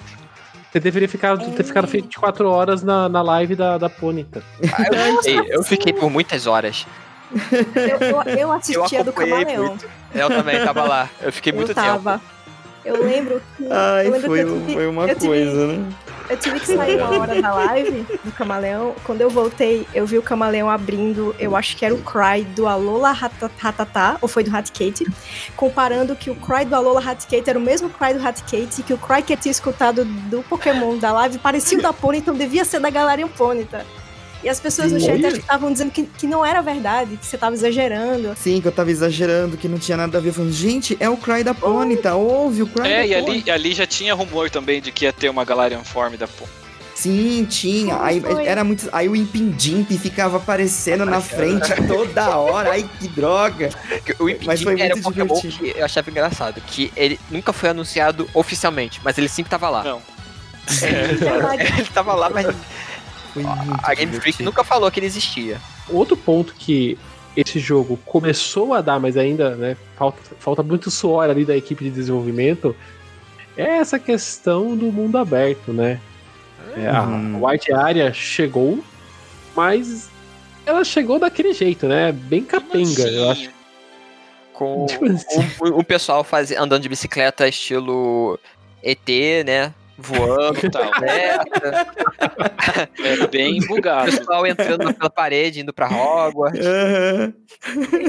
Você 0.70 0.80
deveria 0.80 1.08
ficar, 1.08 1.38
ter 1.38 1.64
ficado 1.64 1.86
24 1.86 2.50
horas 2.50 2.82
na, 2.82 3.08
na 3.08 3.22
live 3.22 3.54
da, 3.54 3.78
da 3.78 3.88
Pônita. 3.88 4.42
Ah, 4.74 4.82
eu, 4.92 5.16
fiquei, 5.22 5.54
eu 5.54 5.62
fiquei 5.62 5.92
por 5.92 6.10
muitas 6.10 6.46
horas. 6.46 6.86
Eu, 7.74 7.98
eu, 8.08 8.22
eu 8.38 8.52
assistia 8.52 9.02
do 9.02 9.10
acompanhei 9.10 9.44
Camaleão. 9.44 9.66
muito. 9.68 9.88
Eu 10.14 10.28
também 10.28 10.62
tava 10.64 10.82
lá. 10.84 11.08
Eu 11.20 11.32
fiquei 11.32 11.52
muito 11.52 11.70
eu 11.70 11.74
tempo. 11.74 12.20
Eu 12.86 13.02
lembro 13.04 13.42
que. 13.56 13.66
Ai, 13.70 14.04
lembro 14.04 14.20
foi, 14.26 14.44
que 14.44 14.50
tive- 14.52 14.72
foi 14.74 14.86
uma 14.86 15.02
eu 15.08 15.14
tive- 15.14 15.26
coisa, 15.26 15.66
né? 15.66 15.92
Eu 16.28 16.36
tive 16.36 16.58
que 16.60 16.66
sair 16.66 16.96
uma 17.00 17.20
hora 17.20 17.40
da 17.40 17.54
live 17.54 18.04
do 18.24 18.32
Camaleão. 18.32 18.94
Quando 19.04 19.20
eu 19.20 19.30
voltei, 19.30 19.86
eu 19.94 20.04
vi 20.06 20.18
o 20.18 20.22
Camaleão 20.22 20.68
abrindo, 20.68 21.34
eu 21.38 21.54
acho 21.54 21.76
que 21.76 21.84
era 21.84 21.94
o 21.94 21.98
Cry 21.98 22.42
do 22.44 22.66
Alola 22.66 23.12
Rata- 23.12 23.50
Ratatá, 23.58 24.16
ou 24.20 24.26
foi 24.28 24.42
do 24.42 24.54
Hatkate, 24.56 25.06
comparando 25.54 26.16
que 26.16 26.28
o 26.30 26.34
Cry 26.34 26.64
do 26.64 26.74
Alola 26.74 27.00
Hatkate 27.00 27.48
era 27.48 27.58
o 27.58 27.62
mesmo 27.62 27.88
Cry 27.90 28.14
do 28.14 28.26
Hatkate, 28.26 28.82
que 28.82 28.92
o 28.92 28.98
Cry 28.98 29.22
que 29.22 29.32
eu 29.32 29.36
tinha 29.36 29.52
escutado 29.52 30.04
do 30.04 30.42
Pokémon 30.42 30.96
da 30.98 31.12
live 31.12 31.38
parecia 31.38 31.78
o 31.78 31.82
da 31.82 31.92
Ponyta, 31.92 32.30
então 32.30 32.34
devia 32.34 32.64
ser 32.64 32.80
da 32.80 32.90
Galarian 32.90 33.28
Ponyta. 33.28 33.86
E 34.46 34.48
as 34.48 34.60
pessoas 34.60 34.92
no 34.92 35.00
chat 35.00 35.20
estavam 35.38 35.72
dizendo 35.72 35.90
que, 35.90 36.04
que 36.04 36.24
não 36.24 36.46
era 36.46 36.62
verdade, 36.62 37.16
que 37.16 37.26
você 37.26 37.36
tava 37.36 37.56
exagerando. 37.56 38.32
Sim, 38.36 38.60
que 38.60 38.68
eu 38.68 38.70
tava 38.70 38.92
exagerando, 38.92 39.56
que 39.56 39.66
não 39.66 39.76
tinha 39.76 39.96
nada 39.96 40.18
a 40.18 40.20
ver. 40.20 40.30
Falando, 40.30 40.52
gente, 40.52 40.96
é 41.00 41.10
o 41.10 41.16
Cry 41.16 41.42
da 41.42 41.52
Ponyta, 41.52 42.14
ouve 42.14 42.62
o 42.62 42.66
Cry 42.68 42.82
da 42.84 42.88
É, 42.88 43.06
e 43.08 43.22
Ponyta. 43.24 43.50
ali, 43.50 43.66
ali 43.66 43.74
já 43.74 43.84
tinha 43.88 44.14
rumor 44.14 44.48
também 44.48 44.80
de 44.80 44.92
que 44.92 45.04
ia 45.04 45.12
ter 45.12 45.28
uma 45.28 45.44
Galarian 45.44 45.82
Form 45.82 46.14
da 46.14 46.28
Pô. 46.28 46.44
Sim, 46.94 47.44
tinha. 47.50 48.00
Aí, 48.00 48.20
Foi. 48.20 48.46
era 48.46 48.62
muito, 48.62 48.88
aí 48.92 49.08
o 49.08 49.16
Impindimp 49.16 49.90
ficava 49.98 50.36
aparecendo 50.36 51.04
na 51.04 51.20
frente 51.20 51.74
toda 51.88 52.38
hora. 52.38 52.70
Ai, 52.70 52.88
que 53.00 53.08
droga. 53.08 53.70
O 54.20 54.26
Mas 54.46 54.62
foi 54.62 54.80
era 54.80 54.94
um 54.94 54.98
muito 54.98 55.02
Pokémon 55.02 55.34
divertido. 55.40 55.72
que 55.72 55.80
eu 55.80 55.84
achava 55.84 56.08
engraçado. 56.08 56.60
Que 56.60 56.92
ele 56.94 57.18
nunca 57.32 57.52
foi 57.52 57.70
anunciado 57.70 58.30
oficialmente, 58.32 59.00
mas 59.02 59.18
ele 59.18 59.28
sempre 59.28 59.50
tava 59.50 59.68
lá. 59.68 59.82
Não. 59.82 60.00
Verdade. 60.68 61.62
ele 61.80 61.88
tava 61.92 62.14
lá, 62.14 62.30
mas 62.30 62.46
Foi 63.36 63.42
muito 63.42 63.80
a 63.82 63.94
Game 63.94 64.12
Freak 64.18 64.42
nunca 64.42 64.64
falou 64.64 64.90
que 64.90 64.98
ele 64.98 65.06
existia. 65.06 65.60
Outro 65.90 66.16
ponto 66.16 66.54
que 66.54 66.98
esse 67.36 67.58
jogo 67.58 67.98
começou 68.06 68.72
a 68.72 68.80
dar, 68.80 68.98
mas 68.98 69.16
ainda 69.16 69.54
né, 69.56 69.76
falta, 69.94 70.18
falta 70.38 70.62
muito 70.62 70.90
suor 70.90 71.28
ali 71.28 71.44
da 71.44 71.54
equipe 71.54 71.84
de 71.84 71.90
desenvolvimento, 71.90 72.74
é 73.56 73.76
essa 73.76 73.98
questão 73.98 74.74
do 74.74 74.86
mundo 74.86 75.18
aberto, 75.18 75.72
né? 75.72 76.00
É, 76.74 76.90
Uhum. 76.90 77.44
A 77.46 77.50
White 77.50 77.72
Area 77.72 78.12
chegou, 78.12 78.82
mas 79.54 80.10
ela 80.64 80.82
chegou 80.82 81.18
daquele 81.18 81.52
jeito, 81.52 81.86
né? 81.86 82.12
Bem 82.12 82.42
capenga, 82.42 83.02
eu 83.02 83.30
acho. 83.30 83.50
Com 84.52 84.84
Tipo 84.88 85.06
assim. 85.06 85.40
um, 85.62 85.80
um 85.80 85.84
pessoal 85.84 86.24
faz, 86.24 86.50
andando 86.52 86.82
de 86.82 86.88
bicicleta 86.88 87.46
estilo 87.46 88.38
ET, 88.82 89.08
né? 89.44 89.74
Voando, 89.98 90.60
Total. 90.60 90.90
né? 91.00 91.38
É 92.98 93.26
bem 93.28 93.60
O 93.62 93.66
bugado. 93.66 94.10
pessoal 94.10 94.46
entrando 94.46 94.92
pela 94.94 95.10
parede, 95.10 95.60
indo 95.60 95.72
pra 95.72 95.88
Hogwarts, 95.88 96.64
Aham. 96.66 97.32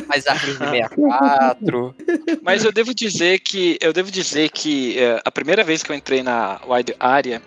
as 0.09 0.27
árvores 0.27 0.57
de 0.59 0.65
64. 0.69 1.95
Mas 2.41 2.63
eu 2.65 2.71
devo 2.71 2.93
dizer 2.93 3.39
que 3.39 3.77
eu 3.81 3.93
devo 3.93 4.11
dizer 4.11 4.49
que 4.49 4.99
é, 4.99 5.21
a 5.23 5.31
primeira 5.31 5.63
vez 5.63 5.81
que 5.83 5.91
eu 5.91 5.95
entrei 5.95 6.21
na 6.23 6.59
Wide 6.67 6.95
Area, 6.99 7.41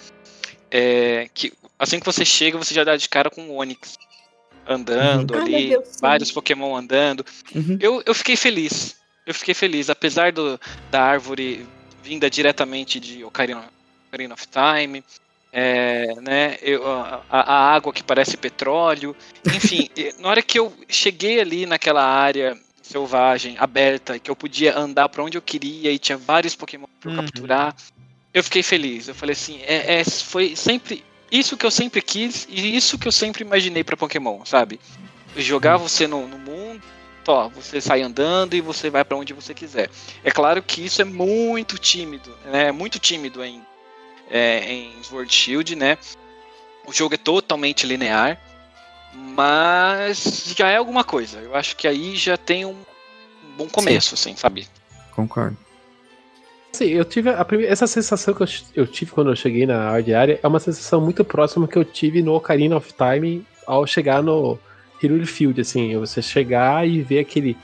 é, 0.70 1.28
que 1.34 1.53
assim 1.78 1.99
que 2.01 2.07
você 2.07 2.24
chega, 2.24 2.57
você 2.57 2.72
já 2.74 2.84
dá 2.84 2.97
de 2.97 3.09
cara 3.09 3.28
com 3.30 3.43
o 3.43 3.57
Onix 3.57 3.97
andando 4.66 5.34
Uhum. 5.34 5.41
Ali, 5.43 5.70
sim. 5.84 5.99
vários 6.01 6.30
Pokémon 6.30 6.76
andando. 6.76 7.24
Uhum. 7.55 7.76
Eu, 7.80 8.03
eu 8.07 8.14
fiquei 8.14 8.36
feliz. 8.36 8.97
Eu 9.26 9.34
fiquei 9.34 9.55
feliz, 9.55 9.91
apesar 9.91 10.32
do, 10.32 10.59
da 10.91 11.03
árvore 11.03 11.66
vinda 12.03 12.30
diretamente 12.30 12.99
de 12.99 13.22
Ocarina, 13.22 13.64
Ocarina 14.11 14.34
of 14.34 14.46
Time. 14.48 15.04
é, 15.52 16.14
né, 16.20 16.58
eu- 16.62 16.86
a, 16.86 17.22
a 17.28 17.74
água 17.74 17.92
que 17.92 18.04
parece 18.04 18.36
petróleo, 18.36 19.16
enfim, 19.52 19.88
na 20.20 20.28
hora 20.28 20.42
que 20.42 20.56
eu 20.58 20.72
cheguei 20.88 21.40
ali 21.40 21.66
naquela 21.66 22.04
área 22.04 22.56
selvagem, 22.82 23.56
aberta, 23.58 24.16
que 24.18 24.30
eu 24.30 24.36
podia 24.36 24.78
andar 24.78 25.08
pra 25.08 25.24
onde 25.24 25.36
eu 25.36 25.42
queria 25.42 25.90
e 25.90 25.98
tinha 25.98 26.16
vários 26.16 26.54
Pokémon 26.54 26.86
pra 27.00 27.11
eu 27.11 27.16
Uhum. 27.16 27.24
capturar, 27.24 27.74
eu 28.32 28.44
fiquei 28.44 28.62
feliz. 28.62 29.08
Eu 29.08 29.14
falei 29.14 29.32
assim, 29.32 29.61
é, 29.62 30.00
é- 30.00 30.04
foi 30.04 30.54
sempre 30.54 31.04
isso 31.32 31.56
que 31.56 31.66
eu 31.66 31.70
sempre 31.70 32.00
quis 32.00 32.46
e 32.48 32.76
isso 32.76 32.96
que 32.96 33.08
eu 33.08 33.12
sempre 33.12 33.42
imaginei 33.44 33.82
pra 33.82 33.96
Pokémon, 33.96 34.44
sabe? 34.44 34.78
Jogar 35.36 35.76
você 35.78 36.06
no, 36.06 36.28
no 36.28 36.38
mundo, 36.38 36.80
ó, 37.26 37.48
você 37.48 37.80
sai 37.80 38.02
andando 38.02 38.54
e 38.54 38.61
você 38.61 38.88
vai 38.88 39.04
pra 39.04 39.16
onde 39.16 39.32
você 39.32 39.52
quiser. 39.52 39.90
É 40.22 40.30
claro 40.30 40.62
que 40.62 40.84
isso 40.84 41.02
é 41.02 41.04
muito 41.04 41.76
tímido, 41.76 42.30
né? 42.44 42.68
É 42.68 42.72
muito 42.72 43.00
tímido 43.00 43.42
em, 43.44 43.61
é, 44.31 44.72
em 44.72 44.93
Sword 45.03 45.33
Shield, 45.33 45.74
né? 45.76 45.99
O 46.87 46.93
jogo 46.93 47.14
é 47.14 47.18
totalmente 47.18 47.87
linear, 47.87 48.39
mas 49.14 50.55
já 50.57 50.68
é 50.70 50.76
alguma 50.76 51.05
coisa. 51.05 51.39
Eu 51.39 51.55
acho 51.55 51.76
que 51.76 51.87
aí 51.87 52.16
já 52.16 52.37
tem 52.37 52.64
um 52.64 52.76
bom 53.57 53.66
começo, 53.68 54.14
assim, 54.14 54.35
sabe? 54.37 54.66
Concordo. 55.14 55.57
Assim, 56.72 56.87
eu 56.87 57.05
tive 57.05 57.31
a 57.31 57.45
prime- 57.45 57.64
essa 57.66 57.87
sensação 57.87 58.33
que 58.33 58.43
eu, 58.43 58.47
eu 58.76 58.87
tive 58.87 59.11
quando 59.11 59.31
eu 59.31 59.37
cheguei 59.37 59.66
na 59.66 59.91
Hard 59.91 60.09
Area 60.11 60.41
é 60.43 60.47
uma 60.47 60.61
sensação 60.61 61.01
muito 61.01 61.24
próxima 61.24 61.66
que 61.66 61.76
eu 61.76 61.85
tive 61.85 62.22
no 62.22 62.35
Ocarina 62.35 62.76
of 62.76 62.93
Time 62.93 63.45
ao 63.66 63.87
chegar 63.87 64.22
no 64.22 64.59
Hyrule 65.03 65.26
Field, 65.26 65.61
assim, 65.61 65.97
você 65.99 66.22
chegar 66.22 66.87
e 66.87 67.03
ver 67.03 67.18
aquele, 67.20 67.57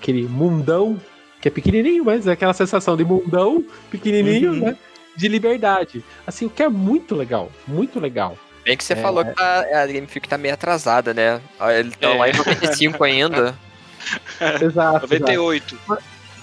aquele 0.00 0.22
mundão 0.22 0.98
que 1.40 1.48
é 1.48 1.50
pequenininho, 1.50 2.04
mas 2.04 2.26
é 2.26 2.32
aquela 2.32 2.54
sensação 2.54 2.96
de 2.96 3.04
mundão 3.04 3.62
pequenininho, 3.90 4.52
Uhum. 4.52 4.60
né? 4.60 4.76
De 5.16 5.28
liberdade. 5.28 6.04
Assim, 6.26 6.46
o 6.46 6.50
que 6.50 6.62
é 6.62 6.68
muito 6.68 7.14
legal, 7.14 7.50
muito 7.66 7.98
legal. 7.98 8.36
Bem 8.64 8.76
que 8.76 8.82
você 8.84 8.94
É. 8.94 8.96
falou 8.96 9.24
que 9.24 9.32
tá- 9.32 9.64
a 9.82 9.86
Game 9.86 10.06
Freak 10.06 10.28
tá 10.28 10.36
meio 10.36 10.52
atrasada, 10.54 11.14
né? 11.14 11.40
Ah, 11.58 11.72
Eles 11.72 11.92
estão 11.92 12.12
É. 12.14 12.18
lá 12.18 12.28
em 12.28 12.32
95 12.36 13.04
ainda. 13.04 13.54
Exato. 14.40 14.64
exato. 14.64 15.00
98. 15.02 15.78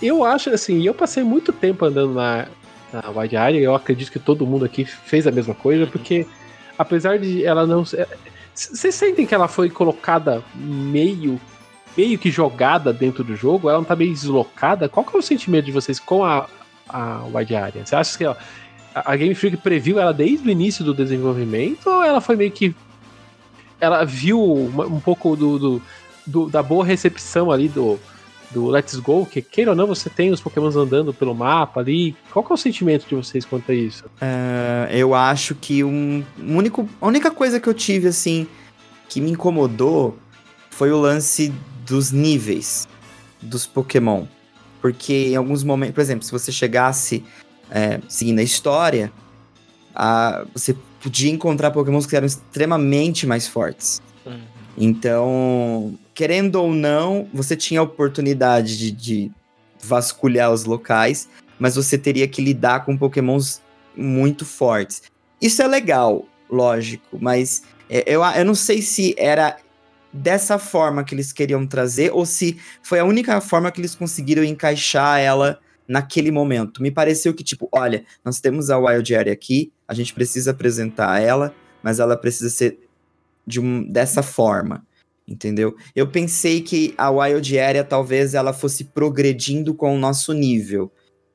Eu 0.02 0.24
acho 0.26 0.50
assim, 0.50 0.86
eu 0.86 0.94
passei 0.94 1.24
muito 1.24 1.52
tempo 1.54 1.86
andando 1.86 2.14
na, 2.14 2.48
na 2.92 3.10
Wide 3.10 3.38
Area, 3.38 3.62
eu 3.62 3.76
acredito 3.76 4.12
que 4.12 4.20
todo 4.20 4.46
mundo 4.46 4.66
aqui 4.66 4.84
fez 4.86 5.26
a 5.28 5.32
mesma 5.32 5.54
coisa, 5.54 5.86
porque 5.88 6.26
apesar 6.78 7.18
de 7.20 7.46
ela 7.46 7.66
não. 7.66 7.86
Vocês 8.54 8.94
sentem 8.96 9.26
que 9.26 9.34
ela 9.34 9.48
foi 9.48 9.70
colocada 9.70 10.44
meio 10.56 11.40
meio 11.96 12.18
que 12.18 12.32
jogada 12.32 12.92
dentro 12.92 13.24
do 13.24 13.36
jogo? 13.36 13.70
Ela 13.70 13.78
não 13.78 13.86
tá 13.86 13.96
meio 13.96 14.12
deslocada? 14.12 14.90
Qual 14.90 15.06
que 15.06 15.16
é 15.16 15.20
o 15.20 15.22
sentimento 15.22 15.66
de 15.66 15.72
vocês 15.72 16.00
com 16.00 16.24
a, 16.24 16.48
a 16.90 17.24
Wide 17.34 17.56
Area? 17.56 17.86
Você 17.86 17.96
acha 17.96 18.18
que 18.18 18.26
ó, 18.26 18.36
a 18.96 19.16
Game 19.16 19.34
Freak 19.36 19.58
previu 19.58 20.00
ela 20.00 20.14
desde 20.14 20.48
o 20.48 20.52
início 20.52 20.84
do 20.84 20.94
desenvolvimento 20.94 21.88
ou 21.88 22.04
ela 22.04 22.22
foi 22.22 22.36
meio 22.36 22.52
que. 22.52 22.76
Ela 23.80 24.04
viu 24.06 24.42
uma- 24.42 24.86
um 24.86 25.00
pouco 25.00 25.36
do, 25.36 25.60
do- 25.60 25.82
do- 26.26 26.50
da 26.50 26.64
boa 26.64 26.86
recepção 26.86 27.52
ali 27.52 27.68
do, 27.68 28.00
do 28.52 28.68
Let's 28.68 28.98
Go, 29.00 29.26
que 29.26 29.42
queira 29.42 29.72
ou 29.72 29.76
não, 29.76 29.88
você 29.88 30.10
tem 30.10 30.32
os 30.32 30.40
Pokémons 30.40 30.76
andando 30.76 31.14
pelo 31.14 31.34
mapa 31.36 31.80
ali. 31.82 32.16
Qual 32.32 32.46
é 32.50 32.54
o 32.54 32.58
sentimento 32.58 33.06
de 33.08 33.16
vocês 33.16 33.44
quanto 33.44 33.72
a 33.72 33.76
isso? 33.76 34.06
É, 34.22 34.90
eu 34.92 35.14
acho 35.14 35.54
que 35.56 35.84
um, 35.84 36.24
um 36.40 36.56
único, 36.58 36.88
a 37.02 37.08
única 37.08 37.30
coisa 37.32 37.60
que 37.60 37.68
eu 37.68 37.74
tive, 37.74 38.08
assim, 38.08 38.48
que 39.10 39.20
me 39.20 39.32
incomodou 39.32 40.18
foi 40.70 40.92
o 40.92 40.98
lance 41.00 41.54
dos 41.86 42.12
níveis 42.12 42.88
dos 43.42 43.66
Pokémon. 43.68 44.26
Porque 44.82 45.28
em 45.30 45.36
alguns 45.36 45.64
momentos, 45.64 45.96
por 45.96 46.02
exemplo, 46.02 46.24
se 46.26 46.32
você 46.32 46.52
chegasse 46.52 47.24
é, 47.70 48.00
seguindo 48.08 48.40
a 48.40 48.44
história, 48.44 49.12
a, 49.96 50.46
você 50.54 50.76
podia 51.02 51.32
encontrar 51.32 51.72
Pokémons 51.72 52.06
que 52.06 52.16
eram 52.16 52.26
extremamente 52.26 53.28
mais 53.28 53.48
fortes. 53.48 54.02
Uhum. 54.26 54.42
Então, 54.78 56.00
querendo 56.14 56.56
ou 56.56 56.74
não, 56.74 57.28
você 57.34 57.56
tinha 57.56 57.80
a 57.80 57.84
oportunidade 57.84 58.78
de, 58.78 58.92
de 58.92 59.32
vasculhar 59.82 60.52
os 60.52 60.66
locais, 60.66 61.28
mas 61.60 61.76
você 61.76 61.98
teria 61.98 62.28
que 62.28 62.42
lidar 62.42 62.86
com 62.86 62.98
Pokémons 62.98 63.62
muito 63.96 64.46
fortes. 64.46 65.04
Isso 65.42 65.62
é 65.62 65.68
legal, 65.68 66.26
lógico, 66.50 67.18
mas 67.20 67.64
é, 67.90 68.04
eu, 68.08 68.24
eu 68.24 68.46
não 68.46 68.56
sei 68.56 68.82
se 68.82 69.14
era 69.18 69.58
dessa 70.12 70.60
forma 70.60 71.04
que 71.04 71.16
eles 71.16 71.34
queriam 71.34 71.66
trazer 71.66 72.12
ou 72.14 72.26
se 72.26 72.58
foi 72.82 73.00
a 73.00 73.06
única 73.06 73.42
forma 73.42 73.72
que 73.72 73.82
eles 73.82 73.96
conseguiram 73.96 74.44
encaixar 74.44 75.20
ela 75.20 75.60
naquele 75.88 76.32
momento. 76.32 76.82
Me 76.82 76.92
pareceu 76.92 77.34
que, 77.34 77.44
tipo, 77.44 77.68
olha, 77.72 78.06
nós 78.24 78.40
temos 78.40 78.70
a 78.70 78.78
Wild 78.78 79.16
Area 79.16 79.34
aqui, 79.34 79.72
a 79.88 79.94
gente 79.94 80.14
precisa 80.14 80.52
apresentar 80.52 81.20
ela, 81.22 81.54
mas 81.82 82.00
ela 82.00 82.16
precisa 82.16 82.50
ser 82.50 82.80
de 83.46 83.60
um, 83.60 83.84
dessa 83.84 84.24
forma, 84.24 84.86
entendeu? 85.28 85.76
Eu 85.96 86.08
pensei 86.08 86.62
que 86.62 86.94
a 86.98 87.10
Wild 87.12 87.60
Area 87.60 87.84
talvez 87.84 88.34
ela 88.34 88.54
fosse 88.54 88.86
progredindo 88.86 89.74
com 89.74 89.94
o 89.94 90.00
nosso 90.00 90.34
nível, 90.34 90.92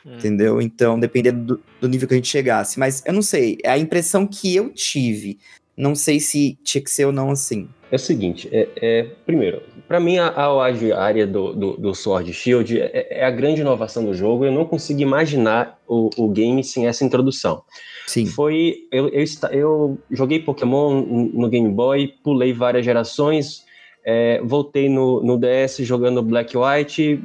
Hum. 0.07 0.15
entendeu? 0.17 0.63
Então, 0.63 0.99
dependendo 0.99 1.57
do, 1.57 1.63
do 1.81 1.89
nível 1.89 2.09
que 2.09 2.15
a 2.15 2.17
gente 2.17 2.29
chegasse. 2.29 2.79
Mas 2.79 3.03
eu 3.05 3.13
não 3.13 3.23
sei, 3.23 3.59
é 3.63 3.71
a 3.71 3.79
impressão 3.79 4.27
que 4.27 4.55
eu 4.55 4.71
tive. 4.71 5.39
Não 5.77 5.95
sei 5.95 6.19
se 6.19 6.59
tinha 6.63 6.83
que 6.83 6.91
ser 6.91 7.05
ou 7.05 7.13
não 7.13 7.31
assim. 7.31 7.69
É 7.91 7.97
o 7.97 7.99
seguinte, 7.99 8.49
é, 8.51 8.69
é, 8.77 9.03
primeiro, 9.25 9.63
para 9.89 9.99
mim 9.99 10.19
a, 10.19 10.29
a 10.29 11.03
área 11.03 11.27
do, 11.27 11.53
do, 11.55 11.77
do 11.79 11.95
Sword 11.95 12.33
Shield 12.33 12.79
é, 12.79 13.21
é 13.21 13.25
a 13.25 13.31
grande 13.31 13.63
inovação 13.63 14.05
do 14.05 14.13
jogo. 14.13 14.45
Eu 14.45 14.53
não 14.53 14.67
consigo 14.67 15.01
imaginar 15.01 15.79
o, 15.89 16.11
o 16.17 16.29
game 16.29 16.63
sem 16.63 16.87
essa 16.87 17.05
introdução. 17.05 17.63
Sim. 18.07 18.27
Foi. 18.27 18.77
Eu, 18.93 19.09
eu, 19.09 19.25
eu 19.53 19.99
joguei 20.11 20.39
Pokémon 20.41 21.03
no 21.33 21.49
Game 21.49 21.71
Boy, 21.71 22.15
pulei 22.23 22.53
várias 22.53 22.85
gerações, 22.85 23.65
é, 24.05 24.41
voltei 24.45 24.89
no, 24.89 25.23
no 25.23 25.39
DS 25.39 25.79
jogando 25.79 26.23
Black 26.23 26.55
White, 26.57 27.21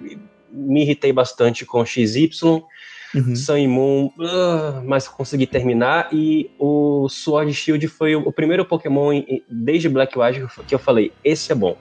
me 0.51 0.81
irritei 0.83 1.11
bastante 1.13 1.65
com 1.65 1.85
XY, 1.85 2.29
Uhum. 3.15 3.35
Sun 3.35 3.57
e 3.57 3.67
Moon, 3.67 4.09
ah, 4.19 4.81
mas 4.83 5.07
consegui 5.07 5.45
terminar. 5.45 6.09
E 6.11 6.49
o 6.57 7.07
Sword 7.09 7.53
Shield 7.53 7.87
foi 7.87 8.15
o, 8.15 8.21
o 8.27 8.31
primeiro 8.33 8.65
Pokémon 8.65 9.13
em- 9.13 9.43
desde 9.47 9.87
Black 9.87 10.17
White 10.17 10.47
que 10.67 10.73
eu 10.73 10.79
falei: 10.79 11.11
esse 11.23 11.51
é 11.51 11.55
bom. 11.55 11.77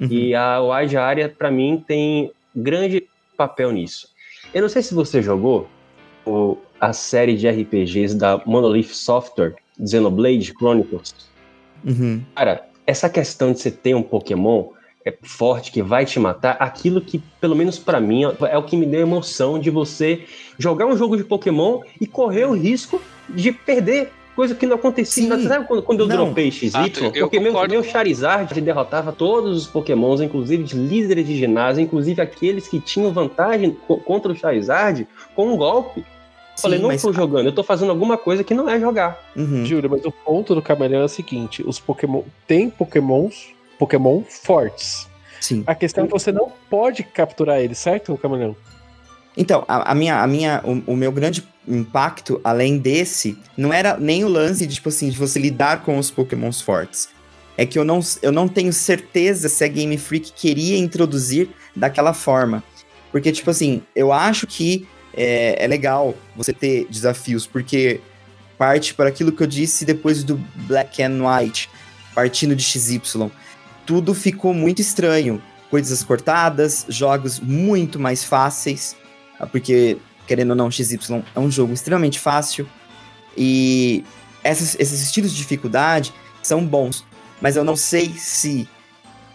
Uhum. 0.00 0.08
E 0.10 0.34
a 0.34 0.60
Wide 0.60 0.96
Area, 0.96 1.28
pra 1.28 1.50
mim, 1.50 1.82
tem 1.86 2.30
grande 2.54 3.06
papel 3.36 3.70
nisso. 3.72 4.08
Eu 4.52 4.62
não 4.62 4.68
sei 4.68 4.82
se 4.82 4.94
você 4.94 5.22
jogou 5.22 5.68
o- 6.26 6.56
a 6.80 6.92
série 6.92 7.36
de 7.36 7.48
RPGs 7.48 8.16
da 8.16 8.40
Monolith 8.44 8.94
Software, 8.94 9.54
Xenoblade 9.84 10.52
Chronicles. 10.56 11.14
Uhum. 11.84 12.22
Cara, 12.34 12.66
essa 12.86 13.08
questão 13.08 13.52
de 13.52 13.60
você 13.60 13.70
ter 13.70 13.94
um 13.94 14.02
Pokémon 14.02 14.68
é, 15.06 15.14
forte 15.22 15.70
que 15.70 15.82
vai 15.82 16.06
te 16.06 16.18
matar, 16.18 16.56
aquilo 16.58 16.98
que, 16.98 17.18
pelo 17.38 17.54
menos 17.54 17.78
pra 17.78 18.00
mim, 18.00 18.22
é 18.24 18.56
o 18.56 18.62
que 18.62 18.74
me 18.74 18.86
deu 18.86 19.00
emoção 19.00 19.58
de 19.58 19.68
você 19.68 20.24
jogar 20.58 20.86
um 20.86 20.96
jogo 20.96 21.14
de 21.14 21.22
Pokémon 21.22 21.82
e 22.00 22.06
correr 22.06 22.46
o 22.46 22.52
risco 22.54 23.02
de 23.28 23.52
perder. 23.52 24.10
Coisa 24.34 24.54
que 24.54 24.66
não 24.66 24.76
acontecia. 24.76 25.36
Sim. 25.36 25.46
Sabe 25.48 25.66
quando, 25.66 25.82
quando 25.82 26.00
eu 26.00 26.06
Não. 26.08 26.16
dropei 26.26 26.50
XY? 26.50 26.66
Exato, 26.66 27.04
eu 27.14 27.26
Porque 27.26 27.38
meu, 27.38 27.52
concordo 27.52 27.74
meu 27.74 27.84
Charizard 27.84 28.60
derrotava 28.60 29.12
todos 29.12 29.56
os 29.58 29.66
Pokémons, 29.66 30.20
inclusive 30.20 30.64
de 30.64 30.76
líderes 30.76 31.26
de 31.26 31.36
ginásio, 31.36 31.82
inclusive 31.82 32.20
aqueles 32.20 32.66
que 32.66 32.80
tinham 32.80 33.12
vantagem 33.12 33.70
co- 33.86 33.98
contra 33.98 34.32
o 34.32 34.34
Charizard, 34.36 35.06
com 35.36 35.52
um 35.52 35.56
golpe. 35.56 36.04
Falei, 36.60 36.78
Sim, 36.78 36.82
não 36.82 36.88
mas- 36.90 37.02
tô 37.02 37.12
jogando, 37.12 37.46
eu 37.46 37.52
tô 37.52 37.62
fazendo 37.64 37.90
alguma 37.90 38.16
coisa 38.16 38.42
que 38.44 38.54
não 38.54 38.68
é 38.68 38.78
jogar. 38.78 39.20
Uhum. 39.36 39.64
Júlio, 39.64 39.90
mas 39.90 40.04
o 40.04 40.10
ponto 40.12 40.54
do 40.54 40.62
Camaleão 40.62 41.02
é 41.02 41.04
o 41.04 41.08
seguinte: 41.08 41.62
os 41.66 41.78
Pokémon. 41.80 42.22
Tem 42.46 42.70
Pokémons. 42.70 43.48
Pokémon 43.78 44.22
fortes. 44.28 45.08
Sim. 45.40 45.62
A 45.66 45.74
questão 45.74 46.04
é 46.04 46.06
que 46.06 46.12
você 46.12 46.30
não 46.32 46.50
pode 46.70 47.02
capturar 47.02 47.60
eles, 47.60 47.76
certo, 47.78 48.16
Camaleão? 48.16 48.56
Então, 49.36 49.64
a, 49.66 49.92
a 49.92 49.94
minha, 49.94 50.20
a 50.22 50.26
minha, 50.26 50.62
o, 50.64 50.92
o 50.92 50.96
meu 50.96 51.10
grande 51.10 51.44
impacto, 51.66 52.40
além 52.44 52.78
desse, 52.78 53.36
não 53.56 53.72
era 53.72 53.96
nem 53.98 54.24
o 54.24 54.28
lance 54.28 54.66
de, 54.66 54.74
tipo 54.74 54.88
assim, 54.88 55.08
de 55.08 55.16
você 55.16 55.38
lidar 55.38 55.82
com 55.82 55.98
os 55.98 56.10
pokémons 56.10 56.60
fortes. 56.60 57.08
É 57.56 57.64
que 57.64 57.78
eu 57.78 57.84
não, 57.84 58.00
eu 58.22 58.32
não 58.32 58.48
tenho 58.48 58.72
certeza 58.72 59.48
se 59.48 59.64
a 59.64 59.68
Game 59.68 59.96
Freak 59.96 60.32
queria 60.32 60.76
introduzir 60.76 61.48
daquela 61.74 62.12
forma. 62.12 62.62
Porque, 63.12 63.30
tipo 63.30 63.50
assim, 63.50 63.82
eu 63.94 64.12
acho 64.12 64.46
que 64.46 64.86
é, 65.16 65.64
é 65.64 65.66
legal 65.66 66.14
você 66.36 66.52
ter 66.52 66.86
desafios, 66.90 67.46
porque 67.46 68.00
parte 68.58 68.94
para 68.94 69.08
aquilo 69.08 69.32
que 69.32 69.42
eu 69.42 69.46
disse 69.46 69.84
depois 69.84 70.24
do 70.24 70.36
Black 70.66 71.02
and 71.02 71.20
White, 71.22 71.70
partindo 72.14 72.56
de 72.56 72.62
XY. 72.62 73.30
Tudo 73.86 74.14
ficou 74.14 74.52
muito 74.52 74.80
estranho. 74.80 75.42
Coisas 75.70 76.02
cortadas, 76.02 76.86
jogos 76.88 77.40
muito 77.40 77.98
mais 77.98 78.22
fáceis, 78.22 78.96
porque, 79.50 79.96
querendo 80.26 80.50
ou 80.50 80.56
não, 80.56 80.70
XY 80.70 81.22
é 81.34 81.40
um 81.40 81.50
jogo 81.50 81.72
extremamente 81.72 82.18
fácil. 82.18 82.66
E 83.36 84.04
essas- 84.42 84.76
esses 84.78 85.02
estilos 85.02 85.32
de 85.32 85.38
dificuldade 85.38 86.12
são 86.42 86.64
bons. 86.64 87.04
Mas 87.40 87.56
eu 87.56 87.64
não 87.64 87.76
sei 87.76 88.10
se 88.16 88.68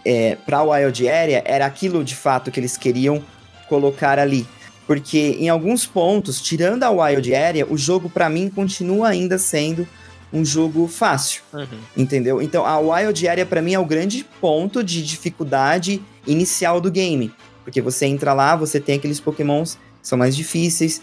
é, 0.05 0.35
para 0.45 0.63
Wild 0.63 1.07
Area 1.09 1.43
era 1.45 1.65
aquilo 1.65 2.03
de 2.05 2.15
fato 2.15 2.49
que 2.49 2.59
eles 2.59 2.77
queriam 2.77 3.21
colocar 3.67 4.17
ali. 4.17 4.47
Porque 4.87 5.35
em 5.39 5.49
alguns 5.49 5.85
pontos, 5.85 6.41
tirando 6.41 6.83
a 6.83 6.89
Wild 6.89 7.35
Area, 7.35 7.67
o 7.69 7.77
jogo 7.77 8.09
para 8.09 8.29
mim 8.29 8.49
continua 8.49 9.09
ainda 9.09 9.37
sendo 9.37 9.85
um 10.31 10.43
jogo 10.45 10.87
fácil, 10.87 11.41
Uhum. 11.53 11.65
entendeu? 11.97 12.41
Então 12.41 12.65
a 12.65 12.79
Wild 12.79 13.27
Area 13.27 13.45
para 13.45 13.61
mim 13.61 13.73
é 13.73 13.79
o 13.79 13.85
grande 13.85 14.25
ponto 14.39 14.81
de 14.83 15.03
dificuldade 15.05 16.01
inicial 16.25 16.79
do 16.79 16.89
game. 16.89 17.31
Porque 17.63 17.81
você 17.81 18.05
entra 18.05 18.33
lá, 18.33 18.55
você 18.55 18.79
tem 18.79 18.95
aqueles 18.95 19.19
pokémons 19.19 19.77
são 20.09 20.17
mais 20.17 20.35
difíceis. 20.35 21.01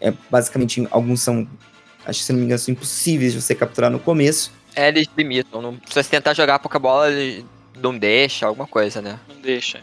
É, 0.00 0.12
basicamente, 0.30 0.86
alguns 0.90 1.20
são, 1.20 1.46
acho 2.06 2.20
que 2.20 2.24
se 2.24 2.32
não 2.32 2.38
me 2.38 2.46
engano, 2.46 2.58
são 2.58 2.72
impossíveis 2.72 3.32
de 3.32 3.42
você 3.42 3.54
capturar 3.54 3.90
no 3.90 3.98
começo. 3.98 4.52
É, 4.74 4.88
eles 4.88 5.08
limitam. 5.16 5.60
Não, 5.60 5.74
se 5.86 5.94
você 5.94 6.08
tentar 6.08 6.34
jogar 6.34 6.58
Pokébola, 6.58 7.10
ele 7.10 7.44
não 7.76 7.96
deixa, 7.96 8.46
alguma 8.46 8.66
coisa, 8.66 9.02
né? 9.02 9.18
Não 9.28 9.40
deixa. 9.40 9.80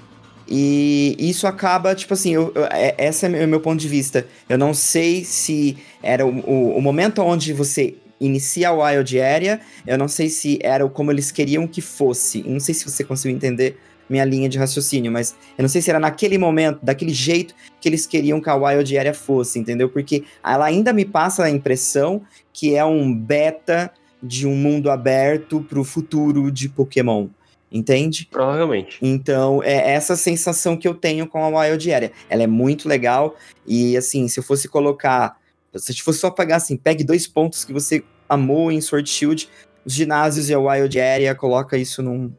E 0.47 1.15
isso 1.17 1.47
acaba, 1.47 1.95
tipo 1.95 2.13
assim, 2.13 2.33
eu, 2.33 2.51
eu, 2.53 2.65
é, 2.65 2.95
esse 2.97 3.25
é 3.25 3.45
o 3.45 3.47
meu 3.47 3.61
ponto 3.61 3.79
de 3.79 3.87
vista. 3.87 4.27
Eu 4.49 4.57
não 4.57 4.73
sei 4.73 5.23
se 5.23 5.77
era 6.03 6.25
o, 6.25 6.39
o, 6.39 6.77
o 6.77 6.81
momento 6.81 7.21
onde 7.21 7.53
você 7.53 7.95
inicia 8.19 8.69
a 8.69 8.71
Wild 8.73 9.19
Area, 9.19 9.59
eu 9.87 9.97
não 9.97 10.07
sei 10.07 10.29
se 10.29 10.59
era 10.61 10.85
o 10.85 10.89
como 10.89 11.11
eles 11.11 11.31
queriam 11.31 11.65
que 11.65 11.81
fosse. 11.81 12.41
Eu 12.41 12.51
não 12.51 12.59
sei 12.59 12.75
se 12.75 12.83
você 12.83 13.03
conseguiu 13.03 13.35
entender 13.35 13.79
minha 14.11 14.25
linha 14.25 14.49
de 14.49 14.57
raciocínio, 14.57 15.11
mas 15.11 15.35
eu 15.57 15.61
não 15.61 15.69
sei 15.69 15.81
se 15.81 15.89
era 15.89 15.99
naquele 15.99 16.37
momento, 16.37 16.79
daquele 16.83 17.13
jeito 17.13 17.55
que 17.79 17.87
eles 17.87 18.05
queriam 18.05 18.41
que 18.41 18.49
a 18.49 18.55
Wild 18.55 18.97
Area 18.97 19.13
fosse, 19.13 19.57
entendeu? 19.57 19.89
Porque 19.89 20.23
ela 20.43 20.65
ainda 20.65 20.91
me 20.91 21.05
passa 21.05 21.45
a 21.45 21.49
impressão 21.49 22.21
que 22.51 22.75
é 22.75 22.83
um 22.83 23.13
beta 23.13 23.91
de 24.21 24.45
um 24.45 24.55
mundo 24.55 24.91
aberto 24.91 25.61
pro 25.61 25.83
futuro 25.83 26.51
de 26.51 26.69
Pokémon. 26.69 27.27
Entende? 27.71 28.27
Provavelmente. 28.29 28.97
Então, 29.01 29.63
é 29.63 29.93
essa 29.93 30.17
sensação 30.17 30.75
que 30.75 30.85
eu 30.85 30.93
tenho 30.93 31.25
com 31.25 31.41
a 31.41 31.61
Wild 31.61 31.93
Area. 31.93 32.11
Ela 32.29 32.43
é 32.43 32.47
muito 32.47 32.89
legal 32.89 33.37
e, 33.65 33.95
assim, 33.95 34.27
se 34.27 34.39
eu 34.39 34.43
fosse 34.43 34.67
colocar... 34.67 35.37
Se 35.75 35.95
fosse 36.01 36.19
só 36.19 36.29
pagar, 36.29 36.57
assim, 36.57 36.75
pegue 36.75 37.01
dois 37.01 37.25
pontos 37.25 37.63
que 37.63 37.71
você 37.71 38.03
amou 38.27 38.73
em 38.73 38.81
Sword 38.81 39.09
Shield, 39.09 39.47
os 39.85 39.93
ginásios 39.93 40.49
e 40.49 40.53
a 40.53 40.59
Wild 40.59 40.99
Area, 40.99 41.33
coloca 41.33 41.77
isso 41.77 42.03
num, 42.03 42.33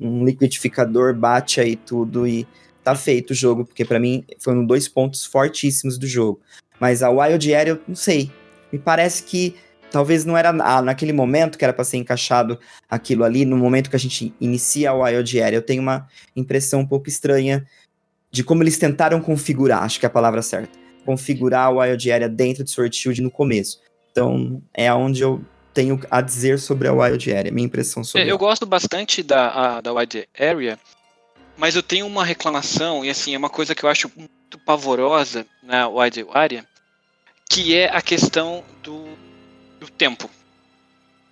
num 0.00 0.24
liquidificador, 0.24 1.14
bate 1.14 1.60
aí 1.60 1.76
tudo 1.76 2.26
e 2.26 2.46
tá 2.82 2.94
feito 2.94 3.32
o 3.32 3.34
jogo, 3.34 3.64
porque 3.64 3.84
pra 3.84 4.00
mim 4.00 4.24
foram 4.38 4.64
dois 4.64 4.88
pontos 4.88 5.24
fortíssimos 5.26 5.98
do 5.98 6.06
jogo. 6.06 6.40
Mas 6.80 7.02
a 7.02 7.10
Wild 7.10 7.54
Area, 7.54 7.74
eu 7.74 7.80
não 7.86 7.94
sei. 7.94 8.30
Me 8.72 8.78
parece 8.78 9.22
que 9.22 9.54
talvez 9.90 10.24
não 10.24 10.36
era 10.36 10.48
ah, 10.48 10.80
naquele 10.80 11.12
momento 11.12 11.58
que 11.58 11.64
era 11.64 11.72
pra 11.72 11.84
ser 11.84 11.98
encaixado 11.98 12.58
aquilo 12.88 13.24
ali, 13.24 13.44
no 13.44 13.56
momento 13.56 13.90
que 13.90 13.96
a 13.96 13.98
gente 13.98 14.34
inicia 14.40 14.90
a 14.90 14.94
Wild 14.94 15.42
Area. 15.42 15.58
Eu 15.58 15.62
tenho 15.62 15.82
uma 15.82 16.08
impressão 16.34 16.80
um 16.80 16.86
pouco 16.86 17.08
estranha 17.08 17.66
de 18.30 18.42
como 18.42 18.62
eles 18.62 18.78
tentaram 18.78 19.20
configurar, 19.20 19.82
acho 19.82 19.98
que 19.98 20.06
é 20.06 20.08
a 20.08 20.10
palavra 20.10 20.40
certa. 20.40 20.78
Configurar 21.04 21.66
a 21.66 21.70
Wild 21.70 22.10
Area 22.10 22.28
dentro 22.28 22.64
de 22.64 22.70
Sword 22.70 22.96
Shield 22.96 23.20
no 23.20 23.30
começo. 23.30 23.80
Então, 24.10 24.62
é 24.72 24.92
onde 24.92 25.22
eu 25.22 25.44
tenho 25.72 26.00
a 26.10 26.20
dizer 26.20 26.58
sobre 26.58 26.88
a 26.88 26.92
Wild 26.92 27.32
Area, 27.32 27.52
minha 27.52 27.66
impressão 27.66 28.02
sobre 28.04 28.24
Eu 28.26 28.30
ela. 28.30 28.38
gosto 28.38 28.66
bastante 28.66 29.22
da, 29.22 29.76
a, 29.76 29.80
da 29.80 29.92
Wide 29.92 30.28
Area, 30.38 30.78
Mas 31.56 31.76
eu 31.76 31.82
tenho 31.82 32.06
uma 32.06 32.24
reclamação, 32.24 33.04
e 33.04 33.10
assim, 33.10 33.34
é 33.34 33.38
uma 33.38 33.50
coisa 33.50 33.74
que 33.74 33.84
eu 33.84 33.88
acho 33.90 34.10
muito 34.16 34.58
pavorosa 34.64 35.46
na 35.62 35.88
Wide 35.88 36.26
Area, 36.32 36.64
que 37.48 37.76
é 37.76 37.88
a 37.94 38.00
questão 38.00 38.64
do, 38.82 39.06
do 39.78 39.88
tempo, 39.90 40.28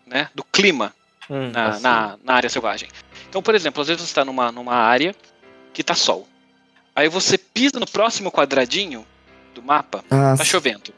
né? 0.07 0.29
Do 0.35 0.45
clima 0.45 0.95
Hum, 1.31 1.51
na, 1.51 1.69
assim. 1.69 1.83
na, 1.83 2.19
na 2.25 2.35
área 2.35 2.49
selvagem. 2.49 2.89
Então, 3.29 3.43
por 3.43 3.55
exemplo, 3.55 3.83
às 3.83 3.89
vezes 3.89 4.01
você 4.03 4.09
está 4.11 4.25
numa, 4.25 4.51
numa 4.51 4.75
área 4.75 5.15
que 5.75 5.83
tá 5.85 5.95
sol. 5.95 6.27
Aí 6.97 7.07
você 7.09 7.37
pisa 7.37 7.79
no 7.79 7.87
próximo 7.87 8.33
quadradinho 8.33 9.07
do 9.55 9.63
mapa, 9.63 10.03
Ah, 10.11 10.35
tá 10.37 10.45
chovendo. 10.45 10.93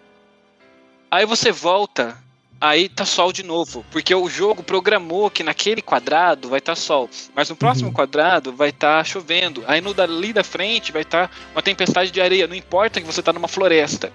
Aí 1.10 1.26
você 1.26 1.50
volta, 1.50 2.16
aí 2.60 2.88
tá 2.88 3.04
sol 3.04 3.32
de 3.32 3.42
novo, 3.42 3.84
porque 3.90 4.14
o 4.14 4.28
jogo 4.28 4.62
programou 4.62 5.30
que 5.30 5.42
naquele 5.42 5.80
quadrado 5.80 6.48
vai 6.48 6.58
estar 6.58 6.74
sol, 6.76 7.08
mas 7.34 7.48
no 7.48 7.56
próximo 7.56 7.88
Uhum. 7.88 7.94
quadrado 7.94 8.52
vai 8.52 8.68
estar 8.68 9.04
chovendo. 9.04 9.64
Aí 9.66 9.80
no 9.80 9.94
dali 9.94 10.32
da 10.32 10.44
frente 10.44 10.92
vai 10.92 11.02
estar 11.02 11.30
uma 11.52 11.62
tempestade 11.62 12.10
de 12.10 12.20
areia, 12.20 12.46
não 12.46 12.54
importa 12.54 13.00
que 13.00 13.06
você 13.06 13.22
tá 13.22 13.32
numa 13.32 13.48
floresta. 13.48 14.12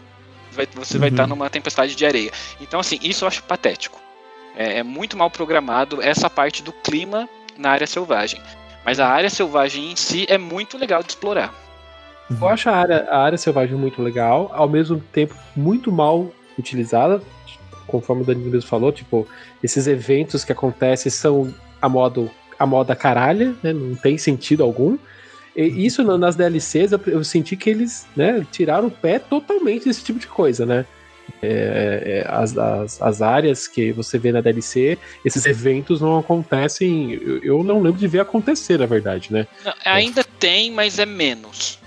Vai- 0.51 0.67
você 0.73 0.97
vai 0.97 1.09
Uhum. 1.09 1.13
estar 1.15 1.27
numa 1.27 1.49
tempestade 1.49 1.95
de 1.95 2.05
areia. 2.05 2.31
Então 2.61 2.79
assim, 2.79 2.99
isso 3.01 3.23
eu 3.25 3.27
acho 3.27 3.43
patético. 3.43 3.99
É, 4.55 4.79
é 4.79 4.83
muito 4.83 5.17
mal 5.17 5.29
programado 5.29 6.01
essa 6.01 6.29
parte 6.29 6.61
do 6.63 6.71
clima 6.71 7.27
na 7.57 7.71
área 7.71 7.87
selvagem. 7.87 8.39
Mas 8.85 8.99
a 8.99 9.07
área 9.07 9.29
selvagem 9.29 9.91
em 9.91 9.95
si 9.95 10.25
é 10.29 10.37
muito 10.37 10.77
legal 10.77 11.01
de 11.01 11.09
explorar. 11.09 11.53
Eu 12.29 12.47
acho 12.47 12.69
a 12.69 12.73
área, 12.75 13.07
a 13.09 13.17
área 13.23 13.37
selvagem 13.37 13.75
muito 13.75 14.01
legal, 14.01 14.49
ao 14.53 14.67
mesmo 14.69 14.99
tempo 15.11 15.35
muito 15.55 15.91
mal 15.91 16.31
utilizada, 16.57 17.21
conforme 17.87 18.23
o 18.23 18.25
Danilo 18.25 18.51
mesmo 18.51 18.69
falou, 18.69 18.91
tipo, 18.91 19.27
esses 19.63 19.87
eventos 19.87 20.43
que 20.43 20.51
acontecem 20.51 21.11
são 21.11 21.53
a 21.81 21.89
modo 21.89 22.29
a 22.57 22.65
moda 22.65 22.95
caralha, 22.95 23.53
né? 23.61 23.73
Não 23.73 23.95
tem 23.95 24.17
sentido 24.17 24.63
algum. 24.63 24.97
E 25.55 25.85
isso 25.85 26.03
na- 26.03 26.17
nas 26.17 26.35
DLCs 26.35 26.91
eu, 26.93 26.99
eu 27.07 27.23
senti 27.23 27.55
que 27.55 27.69
eles, 27.69 28.07
né, 28.15 28.45
tiraram 28.51 28.87
o 28.87 28.91
pé 28.91 29.19
totalmente 29.19 29.85
desse 29.85 30.03
tipo 30.03 30.19
de 30.19 30.27
coisa, 30.27 30.65
né? 30.65 30.85
É, 31.41 32.23
é, 32.23 32.31
as, 32.31 32.57
as, 32.57 33.01
as 33.01 33.21
áreas 33.21 33.67
que 33.67 33.91
você 33.91 34.17
vê 34.17 34.31
na 34.31 34.41
DLC, 34.41 34.97
esses 35.23 35.45
eventos 35.45 35.99
não 36.01 36.17
acontecem. 36.17 37.11
Eu, 37.13 37.43
eu 37.43 37.63
não 37.63 37.81
lembro 37.81 37.99
de 37.99 38.07
ver 38.07 38.19
acontecer, 38.19 38.79
na 38.79 38.85
verdade, 38.85 39.33
né? 39.33 39.47
Não, 39.63 39.73
ainda 39.83 40.23
tem, 40.39 40.71
mas 40.71 40.97
é 40.99 41.05
menos. 41.05 41.79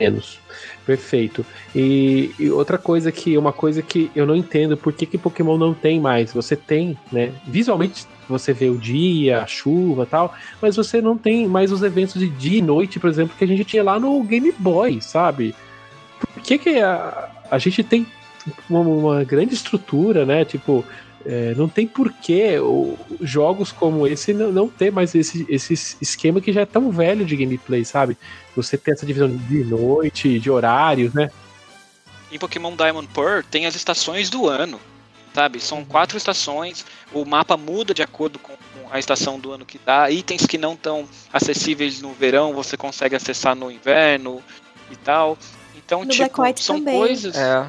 Menos. 0.00 0.38
Perfeito. 0.86 1.44
E, 1.74 2.32
e 2.38 2.50
outra 2.50 2.78
coisa 2.78 3.12
que 3.12 3.36
uma 3.36 3.52
coisa 3.52 3.82
que 3.82 4.10
eu 4.16 4.26
não 4.26 4.34
entendo 4.34 4.76
por 4.76 4.92
que, 4.92 5.06
que 5.06 5.18
Pokémon 5.18 5.58
não 5.58 5.74
tem 5.74 6.00
mais. 6.00 6.32
Você 6.32 6.56
tem, 6.56 6.98
né? 7.12 7.32
Visualmente 7.46 8.06
você 8.28 8.52
vê 8.52 8.70
o 8.70 8.78
dia, 8.78 9.42
a 9.42 9.46
chuva, 9.46 10.06
tal, 10.06 10.34
mas 10.62 10.76
você 10.76 11.00
não 11.00 11.18
tem 11.18 11.46
mais 11.46 11.70
os 11.72 11.82
eventos 11.82 12.14
de 12.14 12.28
dia 12.28 12.58
e 12.58 12.62
noite, 12.62 12.98
por 12.98 13.10
exemplo, 13.10 13.36
que 13.36 13.44
a 13.44 13.46
gente 13.46 13.64
tinha 13.64 13.82
lá 13.82 13.98
no 13.98 14.22
Game 14.22 14.52
Boy, 14.58 15.00
sabe? 15.00 15.54
Por 16.34 16.42
que 16.42 16.58
que 16.58 16.80
a, 16.80 17.28
a 17.50 17.58
gente 17.58 17.82
tem 17.82 18.06
uma, 18.68 18.80
uma 18.80 19.24
grande 19.24 19.54
estrutura, 19.54 20.24
né? 20.24 20.44
Tipo, 20.44 20.84
é, 21.26 21.54
não 21.56 21.68
tem 21.68 21.86
porquê 21.86 22.58
o- 22.58 22.96
jogos 23.20 23.70
como 23.72 24.06
esse 24.06 24.32
não, 24.32 24.50
não 24.52 24.68
ter 24.68 24.90
mais 24.90 25.14
esse, 25.14 25.44
esse 25.48 25.96
esquema 26.00 26.40
que 26.40 26.52
já 26.52 26.62
é 26.62 26.66
tão 26.66 26.90
velho 26.90 27.24
de 27.24 27.36
gameplay, 27.36 27.84
sabe? 27.84 28.16
Você 28.56 28.76
tem 28.78 28.92
essa 28.94 29.04
divisão 29.06 29.28
de 29.34 29.64
noite, 29.64 30.38
de 30.40 30.50
horários, 30.50 31.12
né? 31.14 31.30
Em 32.32 32.38
Pokémon 32.38 32.74
Diamond 32.76 33.08
Pearl 33.08 33.42
tem 33.50 33.66
as 33.66 33.74
estações 33.74 34.30
do 34.30 34.46
ano, 34.48 34.80
sabe? 35.34 35.60
São 35.60 35.84
quatro 35.84 36.16
estações, 36.16 36.84
o 37.12 37.24
mapa 37.24 37.56
muda 37.56 37.92
de 37.94 38.02
acordo 38.02 38.38
com 38.38 38.52
com 38.90 38.94
a 38.96 38.98
estação 38.98 39.38
do 39.38 39.52
ano 39.52 39.64
que 39.64 39.78
dá. 39.86 40.10
Itens 40.10 40.46
que 40.46 40.58
não 40.58 40.72
estão 40.74 41.06
acessíveis 41.32 42.00
no 42.02 42.12
verão, 42.12 42.52
você 42.52 42.76
consegue 42.76 43.14
acessar 43.14 43.54
no 43.54 43.70
inverno 43.70 44.42
e 44.90 44.96
tal. 44.96 45.38
Então, 45.76 46.00
No 46.04 46.10
tipo, 46.10 46.18
Black 46.36 46.40
White 46.40 46.64
são 46.64 46.78
também. 46.78 46.98
coisas. 46.98 47.36
É. 47.36 47.68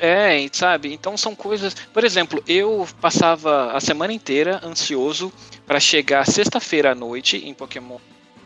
É, 0.00 0.48
sabe? 0.50 0.94
Então 0.94 1.14
são 1.14 1.34
coisas. 1.34 1.74
Por 1.92 2.04
exemplo, 2.04 2.42
eu 2.48 2.88
passava 3.02 3.72
a 3.72 3.80
semana 3.80 4.14
inteira 4.14 4.58
ansioso 4.64 5.30
para 5.66 5.78
chegar 5.78 6.26
sexta-feira 6.26 6.92
à 6.92 6.94
noite 6.94 7.36
em 7.36 7.52
Pokémon 7.52 7.98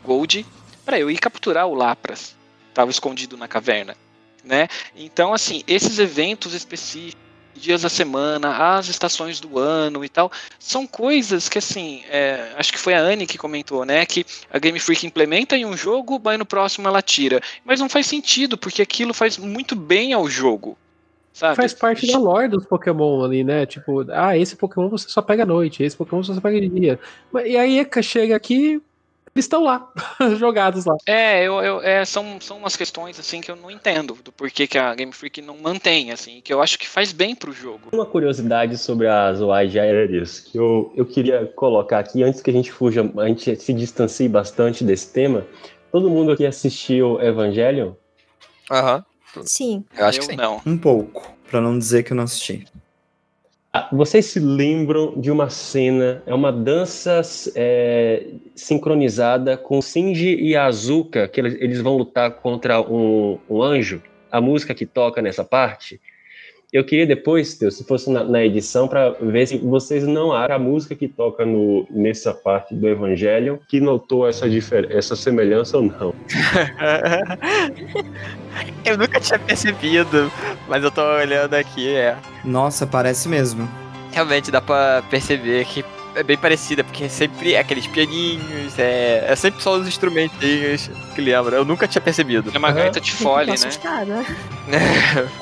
Gold 0.03 0.45
para 0.85 0.99
eu 0.99 1.09
ir 1.09 1.19
capturar 1.19 1.69
o 1.69 1.75
Lapras. 1.75 2.35
Tava 2.75 2.91
escondido 2.91 3.37
na 3.37 3.47
caverna, 3.47 3.97
né? 4.43 4.67
Então, 4.97 5.33
assim, 5.33 5.63
esses 5.69 6.01
eventos 6.01 6.55
específicos, 6.55 7.23
dias 7.55 7.83
da 7.83 7.89
semana, 7.89 8.77
as 8.77 8.89
estações 8.89 9.39
do 9.39 9.57
ano 9.57 10.05
e 10.05 10.09
tal, 10.09 10.33
são 10.59 10.89
coisas 10.89 11.49
que, 11.49 11.59
assim, 11.59 12.03
é, 12.09 12.53
acho 12.57 12.73
que 12.73 12.79
foi 12.81 12.95
a 12.95 13.01
Anne 13.01 13.29
que 13.29 13.39
comentou, 13.39 13.85
né? 13.85 14.05
Que 14.05 14.27
a 14.53 14.59
Game 14.59 14.81
Freak 14.81 15.07
implementa 15.07 15.57
em 15.57 15.65
um 15.65 15.77
jogo, 15.77 16.21
mas 16.23 16.37
no 16.37 16.45
próximo 16.45 16.89
ela 16.89 17.01
tira. 17.01 17.41
Mas 17.65 17.79
não 17.79 17.89
faz 17.89 18.09
sentido, 18.09 18.59
porque 18.59 18.83
aquilo 18.83 19.15
faz 19.15 19.39
muito 19.39 19.77
bem 19.77 20.13
ao 20.13 20.29
jogo. 20.29 20.77
Sabe? 21.35 21.57
Faz 21.57 21.75
parte 21.75 22.07
da 22.07 22.17
lore 22.17 22.47
dos 22.47 22.65
Pokémon 22.65 23.25
ali, 23.25 23.43
né? 23.43 23.67
Tipo, 23.67 24.07
ah, 24.13 24.39
esse 24.39 24.55
Pokémon 24.55 24.89
você 24.89 25.09
só 25.09 25.21
pega 25.21 25.43
à 25.43 25.47
noite, 25.47 25.83
esse 25.83 25.97
Pokémon 25.97 26.23
você 26.23 26.33
só 26.33 26.41
pega 26.41 26.61
de 26.61 26.69
dia. 26.69 26.99
E 27.45 27.57
aí 27.57 27.85
chega 28.05 28.37
aqui, 28.37 28.81
eles 29.35 29.45
estão 29.47 29.65
lá, 29.65 29.93
jogados 30.39 30.85
lá. 30.85 30.97
É, 31.05 31.43
eu, 31.43 31.55
eu- 31.61 31.83
é, 31.83 32.05
são, 32.05 32.41
são 32.41 32.59
umas 32.59 32.77
questões 32.77 33.19
assim 33.19 33.41
que 33.41 33.51
eu 33.51 33.57
não 33.57 33.69
entendo 33.69 34.17
do 34.23 34.31
porquê 34.31 34.69
que 34.69 34.79
a 34.79 34.95
Game 34.95 35.13
Freak 35.13 35.43
não 35.43 35.59
mantém, 35.59 36.13
assim, 36.13 36.41
que 36.41 36.55
eu 36.55 36.63
acho 36.63 36.79
que 36.79 36.87
faz 36.87 37.13
bem 37.13 37.35
pro 37.35 37.51
jogo. 37.53 37.89
Uma 37.93 38.07
curiosidade 38.07 38.79
sobre 38.79 39.09
as 39.09 39.41
wide 39.41 39.77
areas 39.77 40.39
que 40.39 40.57
eu, 40.57 40.93
eu 40.95 41.05
queria 41.05 41.47
colocar 41.57 41.99
aqui, 41.99 42.23
antes 42.23 42.41
que 42.41 42.51
a 42.51 42.53
gente 42.55 42.71
fuja, 42.71 43.11
a 43.19 43.27
gente 43.27 43.57
se 43.57 43.73
distancie 43.73 44.29
bastante 44.29 44.85
desse 44.85 45.13
tema. 45.13 45.45
Todo 45.91 46.09
mundo 46.09 46.31
aqui 46.31 46.47
assistiu 46.47 47.21
Evangelion? 47.21 47.95
Aham. 48.71 49.05
Sim. 49.45 49.85
Eu 49.97 50.07
acho 50.07 50.19
eu 50.19 50.27
que 50.27 50.31
sim. 50.33 50.37
não. 50.37 50.61
Um 50.65 50.79
pouco, 50.79 51.31
pra 51.51 51.61
não 51.61 51.79
dizer 51.79 52.03
que 52.03 52.13
eu 52.13 52.17
não 52.17 52.25
assisti. 52.25 52.67
Ah, 53.73 53.89
Vocês 53.93 54.27
se 54.27 54.39
lembram 54.39 55.19
de 55.21 55.33
uma 55.33 55.51
cena, 55.51 56.23
é 56.27 56.33
uma 56.33 56.53
dança 56.53 57.21
é, 57.57 58.25
sincronizada 58.55 59.57
com 59.57 59.83
Shinji 59.83 60.37
e 60.37 60.55
Azuka, 60.55 61.27
que 61.27 61.41
eles, 61.41 61.55
eles 61.61 61.81
vão 61.81 61.97
lutar 61.97 62.31
contra 62.31 62.81
um, 62.81 63.37
um 63.51 63.61
anjo? 63.61 64.01
A 64.31 64.41
música 64.41 64.75
que 64.75 64.87
toca 64.87 65.21
nessa 65.21 65.43
parte? 65.43 66.01
Eu 66.75 66.83
queria 66.83 67.07
depois, 67.07 67.55
Teu, 67.55 67.71
se 67.71 67.85
fosse 67.85 68.11
na, 68.11 68.25
na 68.25 68.45
edição, 68.45 68.89
para 68.89 69.11
ver 69.11 69.47
se 69.47 69.59
vocês 69.59 70.05
não 70.05 70.33
acham 70.33 70.57
a 70.57 70.59
música 70.59 70.97
que 70.97 71.07
toca 71.07 71.47
no, 71.47 71.87
nessa 71.89 72.35
parte 72.35 72.75
do 72.75 72.89
Evangelho 72.89 73.61
que 73.69 73.81
notou 73.81 74.29
essa, 74.29 74.47
essa 74.91 75.15
semelhança 75.15 75.77
ou 75.77 75.85
não. 75.85 76.13
eu 78.85 78.99
nunca 78.99 79.21
tinha 79.21 79.39
percebido, 79.39 80.33
mas 80.67 80.83
eu 80.83 80.91
tô 80.91 81.01
olhando 81.01 81.55
aqui, 81.55 81.95
é. 81.95 82.17
Nossa, 82.45 82.85
parece 82.85 83.29
mesmo. 83.29 83.71
Realmente 84.11 84.51
dá 84.51 84.61
pra 84.61 85.01
perceber 85.09 85.65
que 85.67 85.85
é 86.15 86.23
bem 86.23 86.37
parecida, 86.37 86.83
porque 86.85 87.09
sempre 87.09 87.55
é 87.55 87.59
aqueles 87.61 87.87
pianinhos, 87.87 88.79
é, 88.79 89.25
é 89.29 89.37
sempre 89.37 89.63
só 89.63 89.77
os 89.77 89.87
instrumentinhos 89.89 90.91
que 91.15 91.21
lembra. 91.21 91.57
Eu 91.57 91.65
nunca 91.65 91.87
tinha 91.89 92.01
percebido. 92.03 92.51
É 92.55 92.59
uma 92.59 92.71
gaita 92.73 93.01
de 93.01 93.13
fole, 93.13 93.47
né? 93.49 93.53
Assustada. 93.55 94.25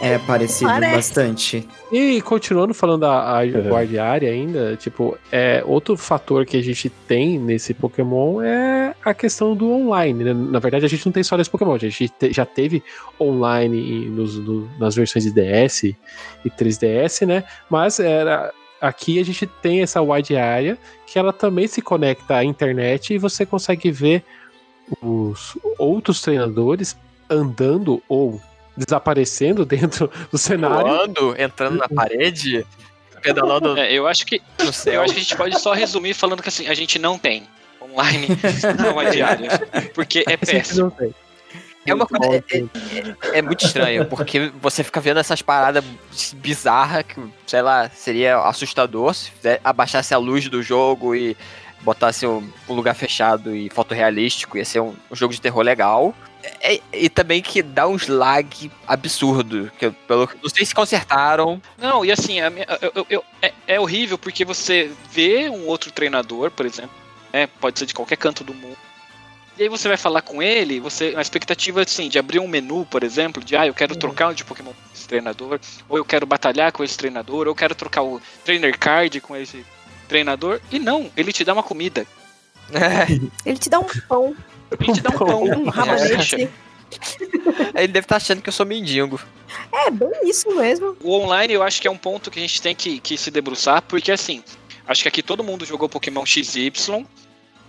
É 0.00 0.18
parecido 0.18 0.70
Parece. 0.70 0.94
bastante. 0.96 1.68
E 1.90 2.20
continuando 2.22 2.74
falando 2.74 3.00
da 3.02 3.38
a 3.38 3.42
Uhum. 3.42 3.68
guardiária 3.70 4.30
ainda, 4.30 4.76
tipo, 4.76 5.16
é 5.30 5.62
outro 5.66 5.96
fator 5.96 6.44
que 6.44 6.56
a 6.56 6.62
gente 6.62 6.88
tem 7.06 7.38
nesse 7.38 7.72
Pokémon 7.74 8.40
é 8.42 8.94
a 9.04 9.14
questão 9.14 9.54
do 9.54 9.70
online. 9.70 10.24
né? 10.24 10.32
Na 10.34 10.58
verdade, 10.58 10.84
a 10.84 10.88
gente 10.88 11.04
não 11.06 11.12
tem 11.12 11.22
só 11.22 11.36
nesse 11.36 11.50
Pokémon, 11.50 11.74
a 11.74 11.78
gente 11.78 12.08
te- 12.08 12.32
já 12.32 12.44
teve 12.44 12.82
online 13.20 14.06
nos- 14.06 14.38
no- 14.38 14.68
nas 14.78 14.94
versões 14.94 15.24
de 15.24 15.30
DS 15.32 15.94
e 16.44 16.50
3DS, 16.50 17.24
né? 17.26 17.44
Mas 17.70 18.00
era 18.00 18.52
aqui 18.82 19.20
a 19.20 19.24
gente 19.24 19.46
tem 19.46 19.80
essa 19.80 20.02
wide 20.02 20.36
area 20.36 20.76
que 21.06 21.18
ela 21.18 21.32
também 21.32 21.68
se 21.68 21.80
conecta 21.80 22.36
à 22.36 22.44
internet 22.44 23.14
e 23.14 23.18
você 23.18 23.46
consegue 23.46 23.90
ver 23.92 24.24
os 25.00 25.56
outros 25.78 26.20
treinadores 26.20 26.96
andando 27.30 28.02
ou 28.08 28.40
desaparecendo 28.76 29.64
dentro 29.66 30.10
do 30.30 30.36
cenário. 30.36 30.88
Voando, 30.88 31.40
entrando 31.40 31.76
na 31.78 31.88
parede, 31.88 32.66
pedalando 33.22 33.78
É, 33.78 33.92
eu 33.92 34.08
acho 34.08 34.26
que 34.26 34.42
no 34.58 34.66
eu 34.66 34.72
céu. 34.72 35.02
acho 35.02 35.14
que 35.14 35.20
a 35.20 35.22
gente 35.22 35.36
pode 35.36 35.60
só 35.60 35.72
resumir 35.72 36.14
falando 36.14 36.42
que 36.42 36.48
assim, 36.48 36.66
a 36.66 36.74
gente 36.74 36.98
não 36.98 37.16
tem 37.16 37.44
online 37.80 38.28
não 38.82 39.00
é 39.00 39.10
diária, 39.10 39.48
porque 39.94 40.24
é 40.26 40.36
péssimo. 40.36 40.92
É 41.84 41.94
uma 41.94 42.06
coisa. 42.06 42.36
É, 42.52 42.58
é- 42.58 43.38
é 43.38 43.42
muito 43.42 43.64
estranho, 43.64 44.06
porque 44.06 44.52
você 44.60 44.84
fica 44.84 45.00
vendo 45.00 45.18
essas 45.18 45.42
paradas 45.42 45.84
bizarras 46.36 47.04
que, 47.04 47.20
sei 47.46 47.62
lá, 47.62 47.88
seria 47.90 48.38
assustador 48.38 49.12
se 49.14 49.30
fizer- 49.32 49.60
abaixasse 49.64 50.14
a 50.14 50.18
luz 50.18 50.48
do 50.48 50.62
jogo 50.62 51.14
e 51.14 51.36
botasse 51.80 52.24
um, 52.26 52.48
um 52.68 52.74
lugar 52.74 52.94
fechado 52.94 53.54
e 53.56 53.68
fotorrealístico, 53.68 54.56
ia 54.56 54.64
ser 54.64 54.80
um, 54.80 54.94
um 55.10 55.16
jogo 55.16 55.34
de 55.34 55.40
terror 55.40 55.62
legal. 55.62 56.14
É- 56.60 56.80
e 56.92 57.08
também 57.08 57.40
que 57.42 57.62
dá 57.62 57.86
uns 57.88 58.06
lag 58.08 58.70
absurdo. 58.86 59.70
Que 59.78 59.86
eu- 59.86 59.92
pelo, 59.92 60.28
não 60.42 60.48
sei 60.50 60.64
se 60.64 60.74
consertaram. 60.74 61.60
Não, 61.78 62.04
e 62.04 62.12
assim, 62.12 62.40
a 62.40 62.50
minha- 62.50 62.66
eu- 62.80 62.92
eu- 62.94 63.06
eu- 63.10 63.24
é, 63.40 63.52
é 63.66 63.80
horrível 63.80 64.16
porque 64.18 64.44
você 64.44 64.90
vê 65.10 65.48
um 65.48 65.66
outro 65.66 65.90
treinador, 65.92 66.50
por 66.50 66.64
exemplo, 66.66 66.90
né, 67.32 67.48
pode 67.60 67.78
ser 67.78 67.86
de 67.86 67.94
qualquer 67.94 68.16
canto 68.16 68.44
do 68.44 68.54
mundo, 68.54 68.76
E 69.58 69.64
aí 69.64 69.68
você 69.68 69.86
vai 69.86 69.96
falar 69.96 70.22
com 70.22 70.42
ele, 70.42 70.80
você 70.80 71.14
a 71.16 71.20
expectativa 71.20 71.82
assim, 71.82 72.08
de 72.08 72.18
abrir 72.18 72.38
um 72.38 72.48
menu, 72.48 72.86
por 72.86 73.02
exemplo, 73.02 73.44
de 73.44 73.54
ah, 73.54 73.66
eu 73.66 73.74
quero 73.74 73.94
trocar 73.94 74.32
de 74.32 74.44
Pokémon 74.44 74.72
com 74.72 74.94
esse 74.94 75.06
treinador, 75.06 75.60
ou 75.88 75.98
eu 75.98 76.04
quero 76.04 76.26
batalhar 76.26 76.72
com 76.72 76.82
esse 76.82 76.96
treinador, 76.96 77.40
ou 77.40 77.46
eu 77.46 77.54
quero 77.54 77.74
trocar 77.74 78.02
o 78.02 78.20
trainer 78.44 78.78
card 78.78 79.20
com 79.20 79.36
esse 79.36 79.64
treinador. 80.08 80.60
E 80.70 80.78
não, 80.78 81.10
ele 81.16 81.32
te 81.32 81.44
dá 81.44 81.52
uma 81.52 81.62
comida. 81.62 82.06
Ele 83.44 83.58
te 83.58 83.68
dá 83.68 83.78
um 83.78 83.88
pão, 84.08 84.34
Ele 84.80 84.92
te 84.94 85.02
dá 85.02 85.10
um 85.10 85.18
pão. 85.18 85.42
um 85.44 85.68
rabanete. 85.68 86.48
Ele 87.74 87.88
deve 87.88 88.04
estar 88.04 88.16
achando 88.16 88.42
que 88.42 88.48
eu 88.48 88.52
sou 88.52 88.64
mendigo. 88.64 89.20
É, 89.72 89.90
bem 89.90 90.10
isso 90.24 90.54
mesmo. 90.54 90.96
O 91.02 91.12
online 91.12 91.52
eu 91.52 91.62
acho 91.62 91.80
que 91.80 91.88
é 91.88 91.90
um 91.90 91.96
ponto 91.96 92.30
que 92.30 92.38
a 92.38 92.42
gente 92.42 92.60
tem 92.60 92.74
que, 92.74 93.00
que 93.00 93.18
se 93.18 93.30
debruçar, 93.30 93.82
porque 93.82 94.12
assim, 94.12 94.42
acho 94.86 95.02
que 95.02 95.08
aqui 95.08 95.22
todo 95.22 95.44
mundo 95.44 95.64
jogou 95.64 95.88
Pokémon 95.88 96.24
XY, 96.24 96.72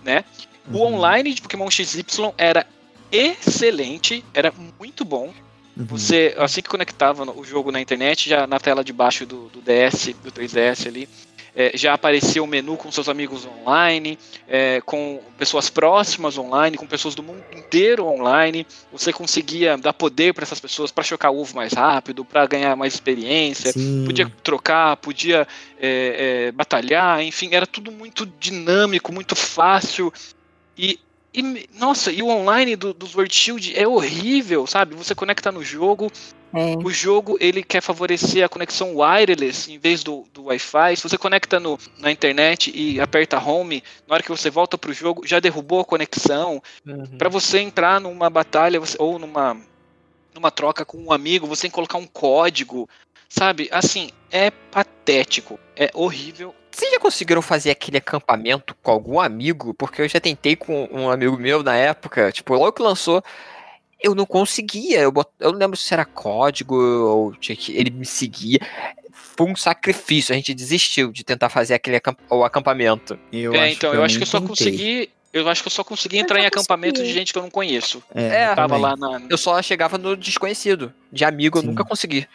né? 0.02 0.24
O 0.72 0.78
online 0.80 1.34
de 1.34 1.42
Pokémon 1.42 1.70
XY 1.70 2.04
era 2.38 2.66
excelente, 3.10 4.24
era 4.32 4.52
muito 4.78 5.04
bom. 5.04 5.32
Uhum. 5.76 5.86
Você, 5.86 6.34
assim 6.38 6.62
que 6.62 6.68
conectava 6.68 7.24
o 7.30 7.44
jogo 7.44 7.72
na 7.72 7.80
internet, 7.80 8.28
já 8.28 8.46
na 8.46 8.60
tela 8.60 8.84
de 8.84 8.92
baixo 8.92 9.26
do, 9.26 9.48
do 9.48 9.60
DS, 9.60 10.14
do 10.22 10.30
3DS 10.30 10.86
ali, 10.86 11.08
é, 11.56 11.70
já 11.76 11.94
aparecia 11.94 12.42
o 12.42 12.46
menu 12.46 12.76
com 12.76 12.90
seus 12.90 13.08
amigos 13.08 13.46
online, 13.46 14.18
é, 14.48 14.80
com 14.80 15.20
pessoas 15.38 15.70
próximas 15.70 16.36
online, 16.36 16.76
com 16.76 16.86
pessoas 16.86 17.14
do 17.14 17.22
mundo 17.22 17.44
inteiro 17.56 18.06
online. 18.06 18.66
Você 18.90 19.12
conseguia 19.12 19.76
dar 19.76 19.92
poder 19.92 20.34
para 20.34 20.42
essas 20.42 20.58
pessoas 20.58 20.90
para 20.90 21.04
chocar 21.04 21.30
o 21.30 21.38
ovo 21.38 21.54
mais 21.54 21.72
rápido, 21.72 22.24
para 22.24 22.44
ganhar 22.46 22.74
mais 22.74 22.94
experiência. 22.94 23.72
Sim. 23.72 24.04
Podia 24.04 24.28
trocar, 24.42 24.96
podia 24.96 25.46
é, 25.78 26.46
é, 26.48 26.52
batalhar, 26.52 27.22
enfim, 27.22 27.50
era 27.52 27.66
tudo 27.66 27.92
muito 27.92 28.26
dinâmico, 28.40 29.12
muito 29.12 29.36
fácil. 29.36 30.12
E, 30.76 30.98
e, 31.32 31.68
nossa, 31.78 32.12
e 32.12 32.22
o 32.22 32.28
online 32.28 32.76
do, 32.76 32.92
do 32.94 33.06
Sword 33.06 33.34
Shield 33.34 33.76
é 33.78 33.86
horrível, 33.86 34.66
sabe? 34.66 34.94
Você 34.94 35.14
conecta 35.14 35.50
no 35.50 35.62
jogo, 35.64 36.10
É. 36.54 36.76
o 36.78 36.90
jogo 36.90 37.36
ele 37.40 37.62
quer 37.64 37.80
favorecer 37.80 38.44
a 38.44 38.48
conexão 38.48 38.96
wireless 38.96 39.70
em 39.72 39.78
vez 39.78 40.04
do, 40.04 40.24
do 40.32 40.44
Wi-Fi. 40.44 40.96
Se 40.96 41.02
você 41.02 41.18
conecta 41.18 41.58
no, 41.58 41.76
na 41.98 42.12
internet 42.12 42.70
e 42.74 43.00
aperta 43.00 43.38
home, 43.42 43.82
na 44.06 44.14
hora 44.14 44.22
que 44.22 44.28
você 44.30 44.48
volta 44.50 44.78
pro 44.78 44.92
jogo, 44.92 45.26
já 45.26 45.40
derrubou 45.40 45.80
a 45.80 45.84
conexão. 45.84 46.62
Pra 47.18 47.28
você 47.28 47.58
entrar 47.58 48.00
numa 48.00 48.30
batalha 48.30 48.78
você- 48.78 48.96
ou 49.00 49.18
numa, 49.18 49.56
numa 50.32 50.50
troca 50.52 50.84
com 50.84 50.98
um 50.98 51.12
amigo, 51.12 51.46
você 51.48 51.62
tem 51.62 51.70
que 51.70 51.74
colocar 51.74 51.98
um 51.98 52.06
código. 52.06 52.88
Sabe? 53.34 53.68
Assim, 53.72 54.10
é 54.30 54.50
patético. 54.50 55.58
É 55.74 55.90
horrível. 55.92 56.54
Vocês 56.70 56.92
já 56.92 57.00
conseguiram 57.00 57.42
fazer 57.42 57.72
aquele 57.72 57.96
acampamento 57.96 58.76
com 58.80 58.92
algum 58.92 59.18
amigo? 59.18 59.74
Porque 59.74 60.02
eu 60.02 60.08
já 60.08 60.20
tentei 60.20 60.54
com 60.54 60.88
um 60.92 61.10
amigo 61.10 61.36
meu 61.36 61.60
na 61.60 61.74
época, 61.74 62.30
tipo, 62.30 62.54
logo 62.54 62.72
que 62.72 62.82
lançou, 62.82 63.24
eu 64.00 64.14
não 64.14 64.24
conseguia. 64.24 65.00
Eu, 65.00 65.10
bot... 65.10 65.28
eu 65.40 65.50
não 65.50 65.58
lembro 65.58 65.76
se 65.76 65.92
era 65.92 66.04
código 66.04 66.76
ou 66.76 67.34
tinha 67.34 67.56
que... 67.56 67.76
ele 67.76 67.90
me 67.90 68.06
seguia. 68.06 68.60
Foi 69.12 69.50
um 69.50 69.56
sacrifício, 69.56 70.32
a 70.32 70.36
gente 70.36 70.54
desistiu 70.54 71.10
de 71.10 71.24
tentar 71.24 71.48
fazer 71.48 71.74
aquele 71.74 71.96
acamp... 71.96 72.16
o 72.30 72.44
acampamento. 72.44 73.18
Eu 73.32 73.52
é, 73.52 73.64
acho 73.64 73.74
então, 73.74 73.92
eu 73.92 74.04
acho 74.04 74.14
nem 74.14 74.18
que 74.18 74.22
eu 74.22 74.30
só 74.30 74.38
tentei. 74.38 74.48
consegui. 74.48 75.10
Eu 75.32 75.48
acho 75.48 75.60
que 75.60 75.66
eu 75.66 75.72
só 75.72 75.82
consegui 75.82 76.18
Eu 76.18 76.22
entrar 76.22 76.38
em 76.38 76.46
acampamento 76.46 77.02
de 77.02 77.12
gente 77.12 77.32
que 77.32 77.38
eu 77.38 77.42
não 77.42 77.50
conheço. 77.50 78.00
É, 78.14 78.26
É, 78.26 78.54
Tava 78.54 78.76
também. 78.76 78.82
lá 78.82 78.96
na. 78.96 79.22
Eu 79.28 79.36
só 79.36 79.60
chegava 79.60 79.98
no 79.98 80.16
desconhecido. 80.16 80.94
De 81.10 81.24
amigo 81.24 81.58
eu 81.58 81.62
Sim. 81.62 81.68
nunca 81.68 81.84
consegui. 81.84 82.28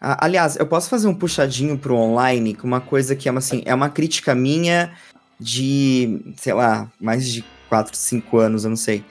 Ah, 0.00 0.24
aliás, 0.24 0.56
eu 0.56 0.66
posso 0.66 0.88
fazer 0.88 1.06
um 1.06 1.14
puxadinho 1.14 1.76
pro 1.76 1.94
online 1.94 2.54
com 2.54 2.66
uma 2.66 2.80
coisa 2.80 3.14
que 3.14 3.28
é 3.28 3.30
uma, 3.30 3.38
assim, 3.38 3.62
é 3.66 3.74
uma 3.74 3.90
crítica 3.90 4.34
minha 4.34 4.94
de, 5.38 6.20
sei 6.36 6.54
lá, 6.54 6.90
mais 6.98 7.28
de 7.28 7.44
4, 7.68 7.94
5 7.94 8.38
anos, 8.38 8.64
eu 8.64 8.70
não 8.70 8.76
sei. 8.76 9.04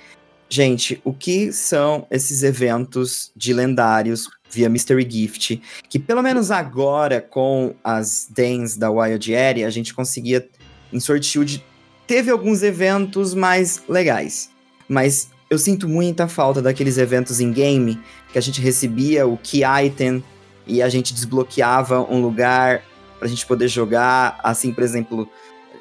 Gente, 0.49 0.99
o 1.03 1.13
que 1.13 1.53
são 1.53 2.07
esses 2.09 2.41
eventos 2.41 3.31
de 3.35 3.53
lendários 3.53 4.27
via 4.49 4.67
Mystery 4.67 5.07
Gift? 5.07 5.61
Que 5.87 5.99
pelo 5.99 6.23
menos 6.23 6.49
agora, 6.49 7.21
com 7.21 7.75
as 7.83 8.27
Dens 8.29 8.75
da 8.75 8.89
Wild 8.89 9.35
Area, 9.35 9.67
a 9.67 9.69
gente 9.69 9.93
conseguia, 9.93 10.49
em 10.91 10.99
Sword 10.99 11.23
Shield, 11.23 11.63
teve 12.07 12.31
alguns 12.31 12.63
eventos 12.63 13.35
mais 13.35 13.83
legais. 13.87 14.49
Mas 14.87 15.29
eu 15.51 15.59
sinto 15.59 15.87
muita 15.87 16.27
falta 16.27 16.63
daqueles 16.63 16.97
eventos 16.97 17.39
em 17.39 17.51
game 17.51 17.99
que 18.31 18.39
a 18.39 18.41
gente 18.41 18.59
recebia 18.59 19.27
o 19.27 19.37
Key 19.37 19.61
Item 19.85 20.23
e 20.69 20.81
a 20.81 20.87
gente 20.87 21.13
desbloqueava 21.13 22.01
um 22.01 22.21
lugar 22.21 22.83
pra 23.17 23.27
gente 23.27 23.45
poder 23.45 23.67
jogar. 23.67 24.39
Assim, 24.43 24.71
por 24.71 24.83
exemplo, 24.83 25.27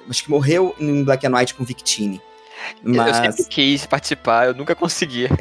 acho 0.08 0.24
que 0.24 0.30
morreu 0.30 0.74
em 0.80 1.04
Black 1.04 1.26
and 1.26 1.36
White 1.36 1.54
com 1.54 1.64
Victini. 1.64 2.20
Eu 2.84 2.94
Mas. 2.94 3.16
sempre 3.16 3.44
quis 3.44 3.86
participar, 3.86 4.46
eu 4.48 4.54
nunca 4.54 4.74
conseguia. 4.74 5.28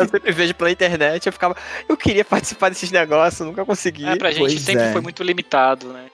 eu 0.00 0.08
sempre 0.08 0.32
vejo 0.32 0.54
pela 0.54 0.70
internet, 0.70 1.26
eu 1.26 1.32
ficava. 1.32 1.56
Eu 1.88 1.96
queria 1.96 2.24
participar 2.24 2.68
desses 2.68 2.90
negócios, 2.90 3.40
eu 3.40 3.46
nunca 3.46 3.64
consegui. 3.64 4.04
É, 4.04 4.16
pra 4.16 4.30
gente 4.30 4.40
Pois 4.40 4.60
sempre 4.60 4.84
é. 4.84 4.92
foi 4.92 5.00
muito 5.00 5.22
limitado, 5.22 5.92
né? 5.92 6.06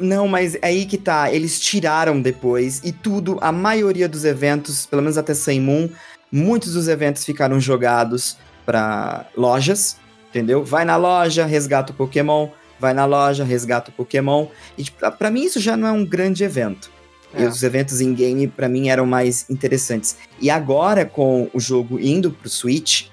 Não, 0.00 0.26
mas 0.26 0.56
é 0.56 0.60
aí 0.62 0.86
que 0.86 0.98
tá. 0.98 1.32
Eles 1.32 1.60
tiraram 1.60 2.20
depois 2.20 2.80
e 2.84 2.92
tudo, 2.92 3.38
a 3.40 3.50
maioria 3.50 4.08
dos 4.08 4.24
eventos, 4.24 4.86
pelo 4.86 5.02
menos 5.02 5.16
até 5.16 5.34
Sun 5.34 5.60
Moon, 5.60 5.88
muitos 6.30 6.74
dos 6.74 6.88
eventos 6.88 7.24
ficaram 7.24 7.60
jogados 7.60 8.36
pra 8.64 9.26
lojas, 9.36 9.96
entendeu? 10.30 10.64
Vai 10.64 10.84
na 10.84 10.96
loja, 10.96 11.44
resgata 11.46 11.92
o 11.92 11.94
Pokémon, 11.94 12.48
vai 12.78 12.92
na 12.94 13.04
loja, 13.04 13.44
resgata 13.44 13.90
o 13.90 13.94
Pokémon. 13.94 14.46
E 14.76 14.84
tipo, 14.84 14.98
pra- 14.98 15.10
pra 15.10 15.30
mim 15.30 15.44
isso 15.44 15.60
já 15.60 15.76
não 15.76 15.88
é 15.88 15.92
um 15.92 16.04
grande 16.04 16.44
evento. 16.44 16.90
E 17.36 17.42
É. 17.42 17.48
os 17.48 17.62
eventos 17.62 18.00
em 18.00 18.14
game 18.14 18.46
pra 18.46 18.68
mim 18.68 18.88
eram 18.88 19.04
mais 19.06 19.48
interessantes. 19.50 20.16
E 20.40 20.48
agora 20.50 21.04
com 21.04 21.50
o 21.52 21.60
jogo 21.60 21.98
indo 22.00 22.30
pro 22.30 22.48
Switch, 22.48 23.06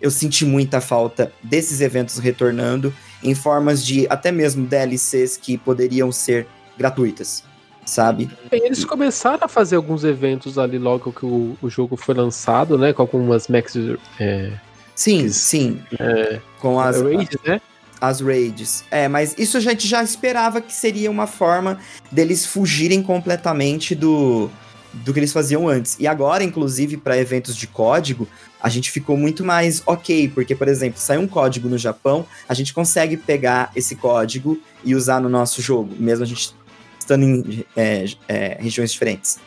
eu 0.00 0.10
senti 0.10 0.44
muita 0.44 0.80
falta 0.80 1.32
desses 1.42 1.80
eventos 1.80 2.18
retornando 2.18 2.92
em 3.22 3.34
formas 3.34 3.84
de 3.86 4.06
até 4.10 4.32
mesmo 4.32 4.66
DLCs 4.66 5.36
que 5.36 5.56
poderiam 5.56 6.10
ser 6.10 6.46
gratuitas, 6.76 7.44
sabe? 7.86 8.28
Eles 8.50 8.84
começaram 8.84 9.44
a 9.44 9.48
fazer 9.48 9.76
alguns 9.76 10.02
eventos 10.02 10.58
ali 10.58 10.76
logo 10.76 11.12
que 11.12 11.24
o, 11.24 11.56
o 11.62 11.70
jogo 11.70 11.96
foi 11.96 12.14
lançado, 12.16 12.76
né? 12.76 12.92
Com 12.92 13.02
algumas 13.02 13.46
max 13.46 13.76
é, 14.18 14.50
Sim, 14.94 15.28
sim. 15.30 15.80
é, 15.98 16.40
Com 16.60 16.78
as, 16.78 17.00
raids, 17.00 17.38
né? 17.44 17.60
as 18.00 18.20
raids. 18.20 18.84
É, 18.90 19.08
mas 19.08 19.34
isso 19.38 19.56
a 19.56 19.60
gente 19.60 19.86
já 19.86 20.02
esperava 20.02 20.60
que 20.60 20.72
seria 20.72 21.10
uma 21.10 21.26
forma 21.26 21.78
deles 22.10 22.44
fugirem 22.44 23.02
completamente 23.02 23.94
do, 23.94 24.50
do 24.92 25.12
que 25.12 25.20
eles 25.20 25.32
faziam 25.32 25.68
antes. 25.68 25.96
E 25.98 26.06
agora, 26.06 26.44
inclusive, 26.44 26.96
para 26.96 27.16
eventos 27.16 27.56
de 27.56 27.66
código, 27.66 28.28
a 28.60 28.68
gente 28.68 28.90
ficou 28.90 29.16
muito 29.16 29.44
mais 29.44 29.82
ok, 29.86 30.28
porque, 30.28 30.54
por 30.54 30.68
exemplo, 30.68 31.00
sai 31.00 31.18
um 31.18 31.26
código 31.26 31.68
no 31.68 31.78
Japão, 31.78 32.26
a 32.48 32.54
gente 32.54 32.72
consegue 32.72 33.16
pegar 33.16 33.72
esse 33.74 33.96
código 33.96 34.60
e 34.84 34.94
usar 34.94 35.20
no 35.20 35.28
nosso 35.28 35.60
jogo, 35.60 35.94
mesmo 35.98 36.24
a 36.24 36.26
gente 36.26 36.54
estando 36.98 37.24
em 37.24 37.64
é, 37.76 38.04
é, 38.28 38.58
regiões 38.60 38.92
diferentes. 38.92 39.38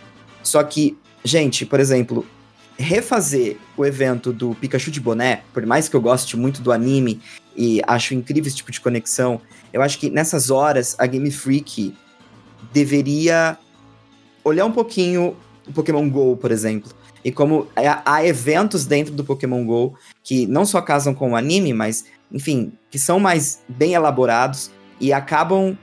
Só 0.43 0.61
que, 0.63 0.97
gente, 1.23 1.65
por 1.65 1.79
exemplo, 1.79 2.25
refazer 2.77 3.57
o 3.77 3.85
evento 3.85 4.33
do 4.33 4.53
Pikachu 4.55 4.91
de 4.91 4.99
boné, 4.99 5.43
por 5.53 5.65
mais 5.65 5.87
que 5.87 5.95
eu 5.95 6.01
goste 6.01 6.35
muito 6.35 6.61
do 6.61 6.71
anime 6.71 7.21
e 7.55 7.81
acho 7.87 8.13
incrível 8.13 8.47
esse 8.47 8.57
tipo 8.57 8.71
de 8.71 8.81
conexão, 8.81 9.39
eu 9.71 9.81
acho 9.81 9.97
que 9.97 10.09
nessas 10.09 10.49
horas 10.49 10.95
a 10.99 11.05
Game 11.05 11.31
Freak 11.31 11.95
deveria 12.73 13.57
olhar 14.43 14.65
um 14.65 14.71
pouquinho 14.71 15.35
o 15.67 15.73
Pokémon 15.73 16.09
GO, 16.09 16.37
por 16.37 16.51
exemplo. 16.51 16.91
E 17.23 17.31
como 17.31 17.67
há 17.75 18.01
há 18.05 18.25
eventos 18.25 18.85
dentro 18.85 19.13
do 19.13 19.23
Pokémon 19.23 19.65
GO 19.65 19.97
que 20.21 20.45
não 20.45 20.65
só 20.65 20.81
casam 20.81 21.13
com 21.13 21.31
o 21.31 21.35
anime, 21.35 21.73
mas, 21.73 22.05
enfim, 22.31 22.73
que 22.89 22.99
são 22.99 23.19
mais 23.19 23.63
bem 23.67 23.93
elaborados 23.93 24.69
e 24.99 25.11
acabam, 25.11 25.77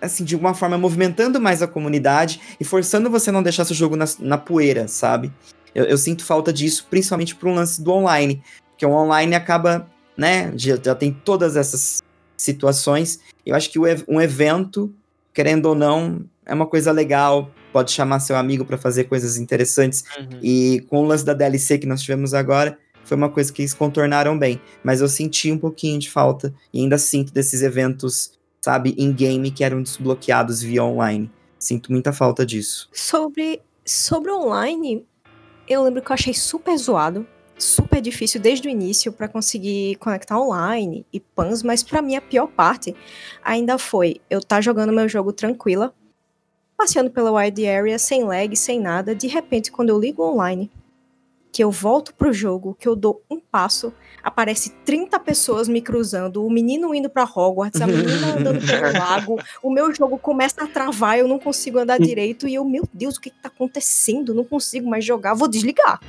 assim, 0.00 0.22
de 0.22 0.34
alguma 0.34 0.54
forma 0.54 0.78
movimentando 0.78 1.40
mais 1.40 1.62
a 1.62 1.66
comunidade 1.66 2.40
e 2.60 2.64
forçando 2.64 3.10
você 3.10 3.30
a 3.30 3.32
não 3.32 3.42
deixar 3.42 3.64
seu 3.64 3.74
jogo 3.74 3.96
na, 3.96 4.04
na 4.20 4.38
poeira, 4.38 4.86
sabe? 4.86 5.32
Eu, 5.74 5.84
eu 5.84 5.98
sinto 5.98 6.24
falta 6.24 6.52
disso, 6.52 6.86
principalmente 6.90 7.34
para 7.34 7.48
um 7.48 7.54
lance 7.54 7.82
do 7.82 7.92
online, 7.92 8.42
porque 8.70 8.86
o 8.86 8.90
online 8.90 9.34
acaba, 9.34 9.88
né, 10.16 10.52
já, 10.56 10.78
já 10.82 10.94
tem 10.94 11.12
todas 11.12 11.56
essas 11.56 12.02
situações. 12.36 13.20
Eu 13.44 13.54
acho 13.54 13.70
que 13.70 13.78
o 13.78 13.84
um 14.08 14.20
evento, 14.20 14.92
querendo 15.32 15.66
ou 15.66 15.74
não, 15.74 16.24
é 16.46 16.54
uma 16.54 16.66
coisa 16.66 16.90
legal, 16.90 17.50
pode 17.72 17.92
chamar 17.92 18.20
seu 18.20 18.36
amigo 18.36 18.64
para 18.64 18.78
fazer 18.78 19.04
coisas 19.04 19.36
interessantes. 19.36 20.04
E 20.42 20.84
com 20.88 21.02
o 21.02 21.06
lance 21.06 21.24
da 21.24 21.34
DLC 21.34 21.78
que 21.78 21.86
nós 21.86 22.02
tivemos 22.02 22.34
agora, 22.34 22.78
foi 23.04 23.16
uma 23.16 23.28
coisa 23.28 23.52
que 23.52 23.62
eles 23.62 23.74
contornaram 23.74 24.38
bem. 24.38 24.60
Mas 24.82 25.00
eu 25.00 25.08
senti 25.08 25.50
um 25.50 25.58
pouquinho 25.58 25.98
de 25.98 26.10
falta, 26.10 26.54
e 26.72 26.80
ainda 26.80 26.98
sinto 26.98 27.32
desses 27.32 27.62
eventos, 27.62 28.32
sabe, 28.60 28.94
in-game 28.96 29.50
que 29.50 29.64
eram 29.64 29.82
desbloqueados 29.82 30.62
via 30.62 30.84
online. 30.84 31.30
Sinto 31.58 31.92
muita 31.92 32.12
falta 32.12 32.44
disso. 32.46 32.88
Sobre, 32.92 33.60
sobre 33.84 34.30
online, 34.30 35.04
eu 35.70 35.84
lembro 35.84 36.02
que 36.02 36.10
eu 36.10 36.14
achei 36.14 36.34
super 36.34 36.76
zoado, 36.76 37.24
super 37.56 38.00
difícil 38.00 38.40
desde 38.40 38.66
o 38.66 38.70
início 38.70 39.12
para 39.12 39.28
conseguir 39.28 39.94
conectar 39.96 40.36
online 40.36 41.06
e 41.12 41.20
pans, 41.20 41.62
mas 41.62 41.80
para 41.80 42.02
mim 42.02 42.16
a 42.16 42.20
pior 42.20 42.48
parte 42.48 42.94
ainda 43.40 43.78
foi 43.78 44.20
eu 44.28 44.40
estar 44.40 44.60
jogando 44.60 44.92
meu 44.92 45.08
jogo 45.08 45.32
tranquila, 45.32 45.94
passeando 46.76 47.10
pela 47.10 47.30
wide 47.30 47.64
area, 47.68 48.00
sem 48.00 48.24
lag, 48.24 48.56
sem 48.56 48.80
nada. 48.80 49.14
De 49.14 49.28
repente, 49.28 49.70
quando 49.70 49.90
eu 49.90 50.00
ligo 50.00 50.24
online, 50.24 50.68
que 51.52 51.62
eu 51.62 51.70
volto 51.70 52.12
pro 52.14 52.32
jogo, 52.32 52.76
que 52.76 52.88
eu 52.88 52.96
dou 52.96 53.22
um 53.30 53.38
passo, 53.38 53.94
aparece 54.22 54.70
30 54.84 55.18
pessoas 55.20 55.68
me 55.68 55.80
cruzando, 55.80 56.44
o 56.44 56.50
menino 56.50 56.94
indo 56.94 57.08
pra 57.08 57.24
Hogwarts, 57.24 57.80
a 57.80 57.86
menina 57.86 58.34
andando 58.38 58.66
pelo 58.66 58.92
lago, 58.92 59.38
o 59.62 59.70
meu 59.70 59.94
jogo 59.94 60.18
começa 60.18 60.64
a 60.64 60.66
travar, 60.66 61.18
eu 61.18 61.28
não 61.28 61.38
consigo 61.38 61.78
andar 61.78 61.98
direito 61.98 62.46
e 62.48 62.54
eu, 62.54 62.64
meu 62.64 62.88
Deus, 62.92 63.16
o 63.16 63.20
que, 63.20 63.30
que 63.30 63.38
tá 63.40 63.48
acontecendo? 63.48 64.34
Não 64.34 64.44
consigo 64.44 64.88
mais 64.88 65.04
jogar, 65.04 65.34
vou 65.34 65.48
desligar. 65.48 66.00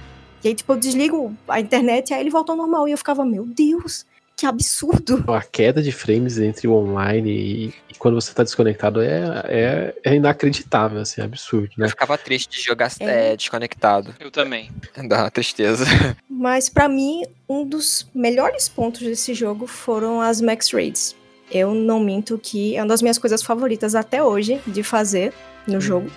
E 0.44 0.48
aí, 0.48 0.56
tipo, 0.56 0.74
eu 0.74 0.78
desligo 0.78 1.36
a 1.48 1.60
internet 1.60 2.10
e 2.10 2.14
aí 2.14 2.22
ele 2.22 2.32
volta 2.32 2.52
ao 2.52 2.58
normal. 2.58 2.88
E 2.88 2.92
eu 2.92 2.98
ficava, 2.98 3.24
meu 3.24 3.46
Deus, 3.46 4.06
que 4.42 4.46
absurdo. 4.48 5.24
A 5.28 5.44
queda 5.44 5.84
de 5.84 5.92
frames 5.92 6.40
entre 6.40 6.68
o 6.68 6.74
online 6.74 7.30
e, 7.30 7.74
e 7.90 7.96
quando 8.00 8.16
você 8.16 8.34
tá 8.34 8.42
desconectado 8.42 9.00
é, 9.00 9.44
é, 9.46 9.96
é 10.04 10.16
inacreditável, 10.16 11.00
assim, 11.00 11.22
é 11.22 11.24
absurdo, 11.24 11.70
né? 11.78 11.86
Eu 11.86 11.90
ficava 11.92 12.18
triste 12.18 12.58
de 12.58 12.60
jogar 12.60 12.92
É. 13.00 13.34
é, 13.34 13.36
desconectado. 13.38 14.16
Eu 14.20 14.32
também. 14.32 14.72
Dá 15.08 15.20
uma 15.22 15.30
tristeza. 15.30 15.86
Mas 16.28 16.70
pra 16.70 16.90
mim, 16.90 17.24
um 17.48 17.64
dos 17.64 18.10
melhores 18.16 18.68
pontos 18.68 19.02
desse 19.02 19.36
jogo 19.36 19.68
foram 19.68 20.20
as 20.20 20.42
max 20.42 20.72
raids. 20.72 21.16
Eu 21.52 21.76
não 21.76 22.00
minto 22.00 22.40
que 22.40 22.76
é 22.76 22.82
uma 22.82 22.88
das 22.88 23.04
minhas 23.04 23.20
coisas 23.20 23.44
favoritas 23.44 23.94
até 23.94 24.24
hoje 24.24 24.60
de 24.66 24.82
fazer 24.82 25.34
no 25.68 25.80
jogo. 25.80 26.10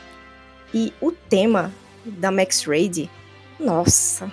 E 0.72 0.94
o 0.98 1.12
tema 1.12 1.70
da 2.06 2.30
max 2.30 2.64
raid, 2.64 3.10
nossa, 3.60 4.32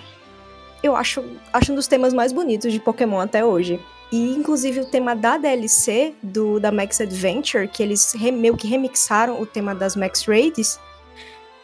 eu 0.82 0.96
acho, 0.96 1.22
acho 1.52 1.72
um 1.72 1.74
dos 1.74 1.86
temas 1.86 2.12
mais 2.12 2.32
bonitos 2.32 2.72
de 2.72 2.80
Pokémon 2.80 3.20
até 3.20 3.44
hoje. 3.44 3.80
E 4.10 4.34
inclusive 4.34 4.80
o 4.80 4.84
tema 4.84 5.16
da 5.16 5.38
DLC 5.38 6.12
do 6.22 6.60
da 6.60 6.70
Max 6.70 7.00
Adventure, 7.00 7.66
que 7.66 7.82
eles 7.82 8.12
re- 8.12 8.30
meio 8.30 8.56
que 8.56 8.66
remixaram 8.66 9.40
o 9.40 9.46
tema 9.46 9.74
das 9.74 9.96
max 9.96 10.24
raids, 10.26 10.78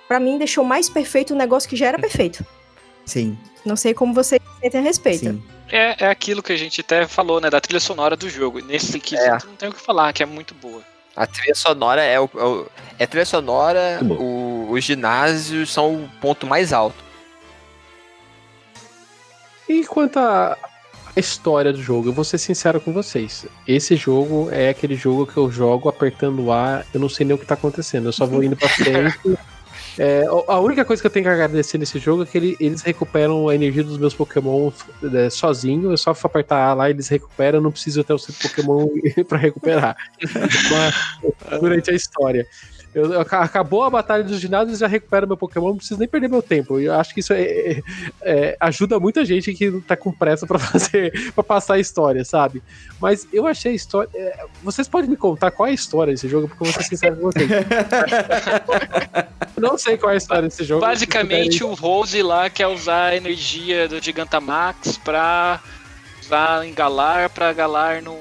pra 0.06 0.18
mim 0.18 0.38
deixou 0.38 0.64
mais 0.64 0.88
perfeito 0.88 1.34
um 1.34 1.36
negócio 1.36 1.68
que 1.68 1.76
já 1.76 1.86
era 1.88 1.98
perfeito. 1.98 2.44
Sim, 3.04 3.36
Não 3.64 3.76
sei 3.76 3.92
como 3.92 4.14
vocês 4.14 4.40
sentem 4.60 4.80
a 4.80 4.82
respeito. 4.84 5.18
sim. 5.26 5.42
É, 5.70 6.04
é 6.04 6.08
aquilo 6.08 6.42
que 6.42 6.50
a 6.52 6.56
gente 6.56 6.80
até 6.80 7.06
falou, 7.06 7.40
né? 7.42 7.50
Da 7.50 7.60
trilha 7.60 7.80
sonora 7.80 8.16
do 8.16 8.30
jogo. 8.30 8.60
Nesse 8.64 8.98
quesito 8.98 9.46
não 9.46 9.54
tem 9.54 9.68
o 9.68 9.72
que 9.72 9.80
falar, 9.80 10.10
que 10.14 10.22
é 10.22 10.26
muito 10.26 10.54
boa. 10.54 10.80
A 11.14 11.26
trilha 11.26 11.54
sonora 11.54 12.02
é 12.02 12.18
o. 12.18 12.24
É, 12.34 12.44
o- 12.44 12.66
é 12.98 13.06
trilha 13.06 13.26
sonora, 13.26 14.00
o- 14.02 14.68
os 14.70 14.82
ginásios 14.82 15.70
são 15.70 15.94
o 16.04 16.08
ponto 16.22 16.46
mais 16.46 16.72
alto. 16.72 16.96
E 19.68 19.84
quanto 19.86 20.18
à 20.18 20.56
história 21.16 21.72
do 21.72 21.82
jogo, 21.82 22.08
eu 22.08 22.12
vou 22.12 22.24
ser 22.24 22.38
sincero 22.38 22.80
com 22.80 22.92
vocês. 22.92 23.46
Esse 23.66 23.96
jogo 23.96 24.48
é 24.50 24.68
aquele 24.68 24.94
jogo 24.94 25.26
que 25.26 25.36
eu 25.36 25.50
jogo 25.50 25.88
apertando 25.88 26.50
A, 26.52 26.84
eu 26.94 27.00
não 27.00 27.08
sei 27.08 27.26
nem 27.26 27.34
o 27.34 27.38
que 27.38 27.46
tá 27.46 27.54
acontecendo, 27.54 28.06
eu 28.06 28.12
só 28.12 28.24
vou 28.26 28.42
indo 28.42 28.56
pra 28.56 28.68
frente. 28.68 29.18
É, 30.00 30.22
a 30.46 30.60
única 30.60 30.84
coisa 30.84 31.02
que 31.02 31.06
eu 31.08 31.10
tenho 31.10 31.24
que 31.24 31.28
agradecer 31.28 31.76
nesse 31.76 31.98
jogo 31.98 32.22
é 32.22 32.26
que 32.26 32.38
ele- 32.38 32.56
eles 32.60 32.82
recuperam 32.82 33.48
a 33.48 33.54
energia 33.56 33.82
dos 33.82 33.98
meus 33.98 34.14
Pokémon 34.14 34.70
é, 35.12 35.28
sozinho. 35.28 35.90
Eu 35.90 35.96
só 35.96 36.12
apertar 36.12 36.68
A 36.68 36.72
lá, 36.72 36.88
eles 36.88 37.08
recuperam. 37.08 37.58
Eu 37.58 37.62
não 37.62 37.72
preciso 37.72 38.04
ter 38.04 38.12
o 38.12 38.18
seu 38.18 38.32
Pokémon 38.32 38.86
pra 39.28 39.36
recuperar. 39.36 39.96
Mas, 40.70 41.60
durante 41.60 41.90
a 41.90 41.94
história. 41.94 42.46
Eu- 43.00 43.12
eu- 43.12 43.20
acabou 43.20 43.84
a 43.84 43.90
batalha 43.90 44.24
dos 44.24 44.40
ginásios, 44.40 44.78
já 44.78 44.86
recupero 44.86 45.26
meu 45.26 45.36
Pokémon, 45.36 45.68
não 45.68 45.76
preciso 45.76 45.98
nem 45.98 46.08
perder 46.08 46.28
meu 46.28 46.42
tempo. 46.42 46.78
Eu 46.78 46.94
acho 46.94 47.14
que 47.14 47.20
isso 47.20 47.32
é, 47.32 47.42
é- 47.42 47.82
é, 48.22 48.56
ajuda 48.60 48.98
muita 49.00 49.24
gente 49.24 49.52
que 49.54 49.70
tá 49.82 49.96
com 49.96 50.12
pressa 50.12 50.46
pra 50.46 50.58
fazer, 50.98 51.32
para 51.34 51.44
passar 51.44 51.74
a 51.74 51.78
história, 51.80 52.24
sabe? 52.24 52.62
Mas 53.00 53.26
eu 53.32 53.46
achei 53.46 53.72
a 53.72 53.74
história. 53.74 54.08
é, 54.14 54.44
vocês 54.62 54.88
podem 54.88 55.08
me 55.10 55.16
contar 55.16 55.50
qual 55.50 55.66
é 55.66 55.70
a 55.70 55.74
história 55.74 56.12
desse 56.12 56.28
jogo, 56.28 56.48
porque 56.48 56.62
eu 56.64 56.72
vou 56.72 56.82
ser 56.82 56.88
sincero 56.88 57.16
com 57.16 57.22
vocês. 57.22 57.48
Eu 57.50 57.50
não 59.62 59.78
sei 59.78 59.96
qual 59.96 60.10
é 60.10 60.14
a 60.14 60.18
história 60.18 60.42
desse 60.42 60.64
jogo. 60.64 60.80
Basicamente, 60.80 61.62
o 61.64 61.74
Rose 61.74 62.20
lá 62.22 62.50
quer 62.50 62.66
usar 62.66 63.06
a 63.06 63.16
energia 63.16 63.88
do 63.88 64.02
Gigantamax 64.02 64.98
pra 64.98 65.60
usar 66.22 66.66
em 66.66 66.74
Galar, 66.74 67.30
pra 67.30 67.52
Galar 67.52 68.02
não 68.02 68.18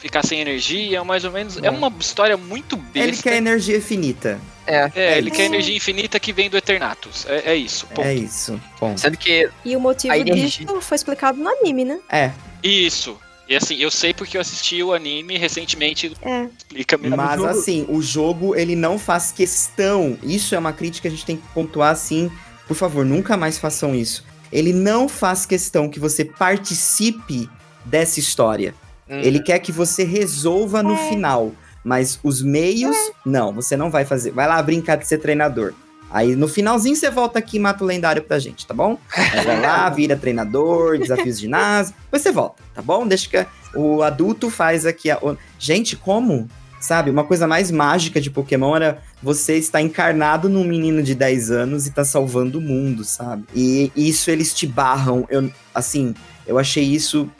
ficar 0.00 0.24
sem 0.26 0.40
energia, 0.40 1.04
mais 1.04 1.24
ou 1.24 1.30
menos. 1.30 1.56
É, 1.62 1.70
uma 1.70 1.92
história 2.00 2.36
muito 2.36 2.76
Ele 2.94 3.08
besta. 3.12 3.22
quer 3.22 3.36
energia 3.36 3.76
infinita. 3.76 4.40
É. 4.66 4.90
É, 4.94 5.18
ele 5.18 5.28
isso. 5.28 5.36
quer 5.36 5.44
energia 5.44 5.76
infinita 5.76 6.18
que 6.18 6.32
vem 6.32 6.48
do 6.50 6.56
Eternatus. 6.56 7.26
É, 7.28 7.52
é 7.52 7.56
isso. 7.56 7.86
ponto. 7.86 8.02
É 8.06 8.14
isso. 8.14 8.60
Bom. 8.80 8.96
Sendo 8.96 9.16
que 9.16 9.48
E 9.64 9.76
o 9.76 9.80
motivo 9.80 10.14
energia- 10.14 10.64
disso 10.66 10.80
foi 10.80 10.96
explicado 10.96 11.38
no 11.38 11.48
anime, 11.48 11.84
né? 11.84 11.98
É, 12.10 12.32
Isso. 12.62 13.16
E 13.48 13.56
assim, 13.56 13.74
eu 13.78 13.90
sei 13.90 14.14
porque 14.14 14.36
eu 14.36 14.40
assisti 14.40 14.80
o 14.80 14.92
anime 14.94 15.36
recentemente. 15.36 16.12
É. 16.22 16.46
Explica 16.56 16.96
mesmo. 16.96 17.16
mas 17.16 17.42
assim, 17.44 17.84
o 17.88 18.00
jogo 18.00 18.54
ele 18.54 18.76
não 18.76 18.96
faz 18.96 19.32
questão. 19.32 20.16
Isso 20.22 20.54
é 20.54 20.58
uma 20.58 20.72
crítica 20.72 21.02
que 21.02 21.08
a 21.08 21.10
gente 21.10 21.26
tem 21.26 21.36
que 21.36 21.42
pontuar 21.52 21.90
assim. 21.90 22.30
Por 22.68 22.76
favor, 22.76 23.04
nunca 23.04 23.36
mais 23.36 23.58
façam 23.58 23.92
isso. 23.92 24.24
Ele 24.52 24.72
não 24.72 25.08
faz 25.08 25.44
questão 25.46 25.88
que 25.88 25.98
você 25.98 26.24
participe 26.24 27.50
dessa 27.84 28.20
história. 28.20 28.72
Hum, 29.10 29.20
Ele 29.22 29.40
quer 29.40 29.58
que 29.58 29.72
você 29.72 30.04
resolva 30.04 30.82
no 30.82 30.94
É. 30.94 31.08
final. 31.08 31.52
Mas 31.82 32.18
os 32.22 32.42
meios, 32.42 32.94
não, 33.24 33.52
você 33.54 33.76
não 33.76 33.90
vai 33.90 34.04
fazer. 34.04 34.30
Vai 34.32 34.46
lá 34.46 34.62
brincar 34.62 34.96
de 34.96 35.06
ser 35.08 35.18
treinador. 35.18 35.72
Aí 36.10 36.34
no 36.34 36.48
finalzinho 36.48 36.94
você 36.96 37.08
volta 37.08 37.38
aqui 37.38 37.56
e 37.56 37.60
mata 37.60 37.84
o 37.84 37.86
lendário 37.86 38.22
pra 38.22 38.38
gente, 38.38 38.66
tá 38.66 38.74
bom? 38.74 38.98
Aí 39.16 39.44
vai 39.44 39.60
lá, 39.60 39.88
vira 39.90 40.16
treinador, 40.16 40.98
desafios 40.98 41.36
de 41.36 41.42
ginásio. 41.42 41.94
Depois 42.04 42.20
você 42.22 42.32
volta, 42.32 42.62
tá 42.74 42.82
bom? 42.82 43.06
Deixa 43.06 43.28
que 43.28 43.46
o 43.78 44.02
adulto 44.02 44.50
faz 44.50 44.84
aqui. 44.84 45.10
A... 45.10 45.18
Gente, 45.58 45.96
como? 45.96 46.48
Sabe, 46.80 47.10
uma 47.10 47.24
coisa 47.24 47.46
mais 47.46 47.70
mágica 47.70 48.20
de 48.20 48.30
Pokémon 48.30 48.74
era 48.74 49.02
você 49.22 49.56
estar 49.56 49.82
encarnado 49.82 50.48
num 50.48 50.64
menino 50.64 51.02
de 51.02 51.14
10 51.14 51.50
anos 51.50 51.86
e 51.86 51.90
tá 51.92 52.04
salvando 52.04 52.58
o 52.58 52.60
mundo, 52.60 53.04
sabe? 53.04 53.44
E 53.54 53.92
isso 53.94 54.30
eles 54.30 54.52
te 54.54 54.66
barram. 54.66 55.26
Eu, 55.30 55.50
assim, 55.74 56.14
eu 56.46 56.58
achei 56.58 56.82
isso 56.82 57.30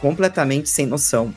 completamente 0.00 0.68
sem 0.68 0.86
noção. 0.86 1.34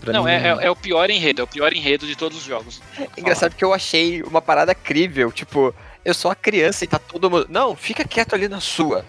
Pra 0.00 0.12
Não, 0.12 0.24
mim, 0.24 0.30
é, 0.30 0.34
é- 0.48 0.66
é 0.66 0.70
o 0.70 0.76
pior 0.76 1.08
enredo, 1.08 1.40
é 1.40 1.44
o 1.44 1.46
pior 1.46 1.72
enredo 1.72 2.06
de 2.06 2.14
todos 2.14 2.36
os 2.38 2.44
jogos. 2.44 2.80
engraçado 3.16 3.54
que 3.54 3.64
eu 3.64 3.72
achei 3.72 4.22
uma 4.22 4.42
parada 4.42 4.74
crível, 4.74 5.32
tipo, 5.32 5.74
eu 6.04 6.12
sou 6.12 6.30
a 6.30 6.34
criança 6.34 6.84
e 6.84 6.88
tá 6.88 6.98
todo 6.98 7.30
mundo. 7.30 7.46
Não, 7.48 7.74
fica 7.74 8.04
quieto 8.04 8.34
ali 8.34 8.48
na 8.48 8.60
sua. 8.60 9.04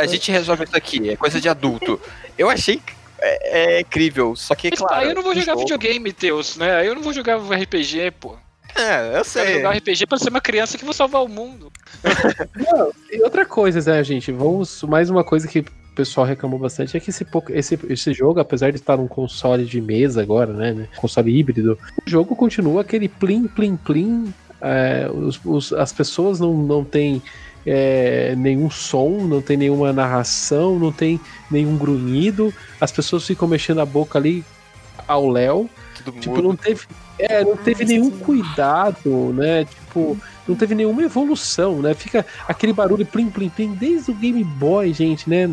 A 0.00 0.06
gente 0.06 0.30
resolve 0.30 0.64
isso 0.64 0.76
aqui, 0.76 1.10
é 1.10 1.16
coisa 1.16 1.40
de 1.40 1.48
adulto. 1.48 2.00
Eu 2.38 2.48
achei 2.48 2.80
é, 3.22 3.76
é 3.76 3.80
incrível, 3.80 4.34
só 4.36 4.54
que, 4.54 4.70
Mas, 4.70 4.78
claro. 4.78 4.94
aí 5.02 5.08
eu 5.08 5.14
não 5.14 5.22
vou 5.22 5.34
jogar 5.34 5.52
jogo- 5.52 5.60
videogame, 5.60 6.12
Teus, 6.12 6.56
né? 6.56 6.76
Aí 6.76 6.86
eu 6.86 6.94
não 6.94 7.02
vou 7.02 7.12
jogar 7.12 7.36
RPG, 7.38 8.12
pô. 8.12 8.36
É, 8.76 9.08
eu 9.08 9.12
quero 9.12 9.24
sei. 9.24 9.54
jogar 9.56 9.72
RPG 9.76 10.06
pra 10.06 10.16
ser 10.16 10.30
uma 10.30 10.40
criança 10.40 10.78
que 10.78 10.84
vou 10.84 10.94
salvar 10.94 11.22
o 11.24 11.28
mundo. 11.28 11.70
E 13.10 13.20
outra 13.22 13.44
coisa, 13.44 13.80
né, 13.92 14.02
gente? 14.04 14.30
Vamos. 14.32 14.82
Mais 14.84 15.10
uma 15.10 15.24
coisa 15.24 15.46
que 15.48 15.64
pessoal 16.00 16.26
reclamou 16.26 16.58
bastante 16.58 16.96
é 16.96 17.00
que 17.00 17.10
esse, 17.10 17.26
esse, 17.50 17.78
esse 17.88 18.12
jogo, 18.14 18.40
apesar 18.40 18.70
de 18.70 18.76
estar 18.76 18.96
num 18.96 19.06
console 19.06 19.64
de 19.66 19.80
mesa 19.80 20.22
agora, 20.22 20.52
né? 20.52 20.72
né, 20.72 20.88
Console 20.96 21.30
híbrido, 21.38 21.78
o 22.06 22.08
jogo 22.10 22.34
continua 22.34 22.80
aquele 22.80 23.06
plim, 23.08 23.46
plim, 23.46 23.76
plim. 23.76 24.32
é, 24.62 25.10
os- 25.12 25.40
os- 25.44 25.72
as 25.72 25.92
pessoas 25.92 26.38
não, 26.40 26.54
não 26.54 26.84
têm 26.84 27.22
é, 27.66 28.34
nenhum 28.36 28.70
som, 28.70 29.26
não 29.26 29.42
tem 29.42 29.56
nenhuma 29.56 29.92
narração, 29.92 30.78
não 30.78 30.90
tem 30.90 31.20
nenhum 31.50 31.76
grunhido. 31.76 32.52
As 32.80 32.90
pessoas 32.90 33.26
ficam 33.26 33.46
mexendo 33.46 33.80
a 33.80 33.86
boca 33.86 34.18
ali 34.18 34.42
ao 35.06 35.28
léu. 35.28 35.68
Tipo, 36.20 36.40
não 36.42 36.56
teve, 36.56 36.86
é, 37.18 37.44
não 37.44 37.56
teve 37.58 37.84
nenhum 37.84 38.10
cuidado, 38.10 39.32
né? 39.34 39.66
Tipo, 39.66 40.16
não 40.48 40.56
teve 40.56 40.74
nenhuma 40.74 41.02
evolução, 41.02 41.82
né? 41.82 41.92
Fica 41.94 42.24
aquele 42.48 42.72
barulho 42.72 43.04
plim, 43.04 43.28
plim, 43.28 43.50
plim, 43.50 43.72
desde 43.74 44.10
o 44.10 44.14
Game 44.14 44.42
Boy, 44.42 44.92
gente, 44.94 45.28
né? 45.28 45.50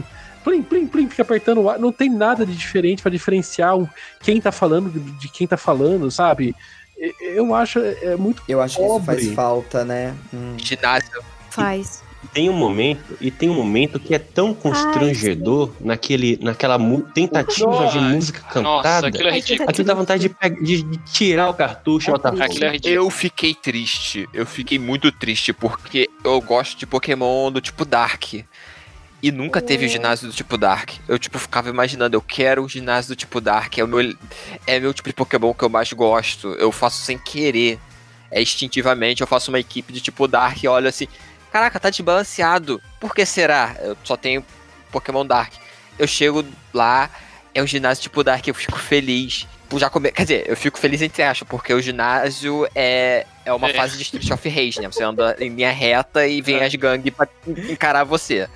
Plim, 0.47 0.63
plim, 0.63 0.87
plim, 0.87 1.09
fica 1.09 1.23
apertando 1.23 1.59
o 1.61 1.69
ar. 1.69 1.77
Não 1.77 1.91
tem 1.91 2.09
nada 2.09 2.45
de 2.45 2.55
diferente 2.55 3.01
pra 3.01 3.11
diferenciar 3.11 3.73
quem 4.21 4.39
tá 4.39 4.49
falando 4.49 4.89
de 5.19 5.27
quem 5.27 5.45
tá 5.45 5.57
falando, 5.57 6.09
sabe? 6.09 6.55
E- 6.97 7.13
Eu 7.35 7.53
acho 7.53 7.79
é 7.79 8.15
muito. 8.15 8.41
Eu 8.47 8.61
acho 8.61 8.77
que 8.77 8.81
isso 8.83 8.99
faz 9.01 9.19
Pobre. 9.23 9.35
falta, 9.35 9.83
né? 9.83 10.15
Hum. 10.33 10.55
Ginásio. 10.57 11.21
Faz. 11.49 12.01
Tem 12.33 12.49
um 12.49 12.53
momento, 12.53 13.17
e 13.21 13.29
tem 13.29 13.49
um 13.49 13.53
momento 13.53 13.99
que 13.99 14.13
é 14.13 14.19
tão 14.19 14.53
constrangedor 14.53 15.71
naquele, 15.79 16.37
naquela 16.41 16.77
tentativa 17.13 17.69
de 17.69 17.83
Nossa, 17.85 17.99
música 17.99 18.39
Nossa, 18.39 18.53
cantada. 18.83 19.07
aquilo 19.07 19.27
é 19.27 19.31
Ai, 19.31 19.39
ridículo. 19.39 19.69
Aquilo 19.69 19.87
dá 19.87 19.93
vontade 19.93 20.21
de, 20.23 20.29
pegar- 20.29 20.61
de- 20.61 20.81
de 20.83 20.97
tirar 21.11 21.49
o 21.49 21.53
cartucho 21.53 22.09
e 22.11 22.63
é. 22.63 22.79
Eu 22.83 23.09
fiquei 23.09 23.53
triste. 23.53 24.27
Eu 24.33 24.45
fiquei 24.45 24.79
muito 24.79 25.11
triste 25.11 25.51
porque 25.53 26.09
eu 26.23 26.39
gosto 26.41 26.77
de 26.77 26.85
Pokémon 26.85 27.51
do 27.51 27.61
tipo 27.61 27.83
Dark. 27.85 28.23
E 29.27 29.31
nunca 29.31 29.61
teve 29.61 29.85
o 29.85 29.89
ginásio 29.89 30.25
do 30.29 30.33
tipo 30.33 30.57
Dark. 30.57 30.91
Eu, 31.05 31.19
tipo, 31.19 31.37
ficava 31.37 31.67
imaginando, 31.69 32.15
eu 32.15 32.21
quero 32.21 32.63
o 32.63 32.69
ginásio 32.69 33.09
do 33.09 33.15
tipo 33.17 33.41
Dark. 33.41 33.77
É 33.77 33.83
o 33.83 33.87
meu, 33.87 34.15
é 34.65 34.79
meu 34.79 34.93
tipo 34.93 35.09
de 35.09 35.13
Pokémon 35.13 35.53
que 35.53 35.63
eu 35.65 35.69
mais 35.69 35.91
gosto. 35.91 36.53
Eu 36.53 36.71
faço 36.71 37.01
sem 37.01 37.17
querer. 37.17 37.77
É 38.31 38.41
instintivamente, 38.41 39.19
eu 39.19 39.27
faço 39.27 39.51
uma 39.51 39.59
equipe 39.59 39.91
de 39.91 39.99
tipo 39.99 40.29
Dark 40.29 40.63
e 40.63 40.67
olho 40.67 40.87
assim, 40.87 41.09
caraca, 41.51 41.77
tá 41.77 41.89
desbalanceado. 41.89 42.81
Por 43.01 43.13
que 43.13 43.25
será? 43.25 43.75
Eu 43.81 43.97
só 44.01 44.15
tenho 44.15 44.45
Pokémon 44.93 45.25
Dark. 45.25 45.51
Eu 45.99 46.07
chego 46.07 46.45
lá, 46.73 47.09
é 47.53 47.61
um 47.61 47.67
ginásio 47.67 48.03
tipo 48.03 48.23
Dark, 48.23 48.47
eu 48.47 48.53
fico 48.53 48.79
feliz. 48.79 49.45
já 49.75 49.89
come... 49.89 50.09
Quer 50.11 50.21
dizer, 50.21 50.43
eu 50.47 50.55
fico 50.55 50.79
feliz 50.79 51.01
entre 51.01 51.21
aspas, 51.23 51.45
porque 51.49 51.73
o 51.73 51.81
ginásio 51.81 52.65
é, 52.73 53.25
é 53.43 53.51
uma 53.51 53.69
É. 53.69 53.73
fase 53.73 53.97
de 53.97 54.03
Street 54.03 54.31
of 54.31 54.47
Rage, 54.47 54.79
né? 54.79 54.87
Você 54.89 55.03
anda 55.03 55.35
em 55.37 55.49
linha 55.49 55.71
reta 55.71 56.25
e 56.25 56.41
vem 56.41 56.63
as 56.63 56.73
gangues 56.75 57.13
pra 57.13 57.27
encarar 57.69 58.05
você. 58.05 58.47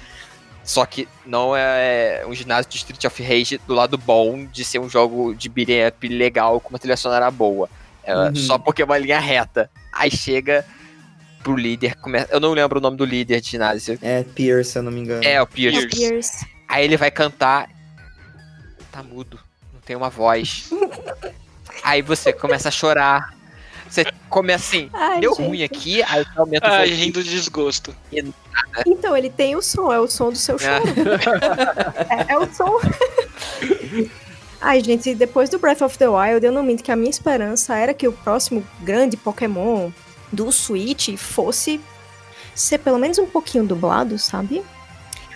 Só 0.64 0.86
que 0.86 1.08
não 1.26 1.56
é 1.56 2.24
um 2.28 2.34
ginásio 2.34 2.70
de 2.70 2.78
Street 2.78 3.04
of 3.06 3.24
Rage 3.24 3.58
do 3.68 3.74
lado 3.74 3.98
bom 3.98 4.46
de 4.46 4.64
ser 4.64 4.80
um 4.80 4.88
jogo 4.88 5.34
de 5.34 5.50
beat'em 5.50 5.88
up 5.88 6.08
legal 6.08 6.60
com 6.62 6.70
uma 6.70 6.78
trilha 6.80 6.96
sonora 6.98 7.30
boa. 7.32 7.68
É 8.04 8.16
Uhum. 8.16 8.36
só 8.36 8.58
porque 8.58 8.82
é 8.82 8.86
uma 8.86 8.98
linha 8.98 9.20
reta. 9.20 9.70
Aí 9.92 10.10
chega 10.12 10.66
pro 11.44 11.56
líder, 11.56 11.96
começa... 11.96 12.28
eu 12.32 12.40
não 12.40 12.54
lembro 12.54 12.78
o 12.78 12.82
nome 12.82 12.96
do 12.98 13.06
líder 13.06 13.42
de 13.42 13.50
ginásio. 13.50 13.98
É 14.02 14.24
Pierce, 14.24 14.72
se 14.72 14.78
eu 14.80 14.84
não 14.84 14.92
me 14.92 15.02
engano. 15.02 15.24
É, 15.24 15.42
o 15.42 15.48
Pierce. 15.48 15.88
Pierce. 15.88 15.98
Pierce. 16.10 16.46
Aí 16.68 16.86
ele 16.86 16.98
vai 16.98 17.10
cantar. 17.12 17.68
Tá 18.92 19.02
mudo. 19.02 19.40
Não 19.74 19.82
tem 19.82 19.96
uma 19.96 20.10
voz. 20.10 20.70
Aí 21.84 22.02
você 22.02 22.32
começa 22.32 22.68
a 22.70 22.72
chorar. 22.72 23.34
Você 23.90 24.06
começa 24.30 24.64
assim. 24.66 24.90
Ai, 24.94 25.20
Deu 25.20 25.34
gente. 25.36 25.48
ruim 25.48 25.64
aqui, 25.64 26.02
aí 26.04 26.24
você 26.24 26.40
aumenta 26.40 26.68
o 26.68 26.72
Ai, 26.72 26.86
volume. 26.86 27.04
rindo 27.06 27.24
de 27.24 27.30
desgosto. 27.30 27.94
Então, 28.86 29.15
ele 29.15 29.30
tem 29.30 29.56
o 29.56 29.61
som, 29.61 29.91
é 29.91 29.99
o 29.99 30.07
som 30.07 30.30
do 30.32 30.38
seu 30.38 30.57
choro. 30.57 30.84
É, 32.10 32.34
é 32.34 32.38
o 32.38 32.52
som. 32.53 32.80
Ai, 34.61 34.84
gente, 34.84 35.15
depois 35.15 35.49
do 35.49 35.57
Breath 35.57 35.82
of 35.82 35.98
the 35.98 36.07
Wild, 36.07 36.45
eu 36.45 36.52
não 36.52 36.61
minto 36.61 36.84
que 36.84 36.91
a 36.91 36.95
minha 36.95 37.10
esperança 37.10 37.76
era 37.76 37.95
que 37.95 38.07
o 38.07 38.14
próximo 38.14 38.64
grande 38.82 39.18
Pokémon 39.18 39.90
do 40.32 40.52
Switch 40.52 41.18
fosse 41.18 41.82
ser 42.53 42.78
pelo 42.78 42.99
menos 42.99 43.18
um 43.18 43.26
pouquinho 43.26 43.65
dublado, 43.65 44.19
sabe? 44.19 44.61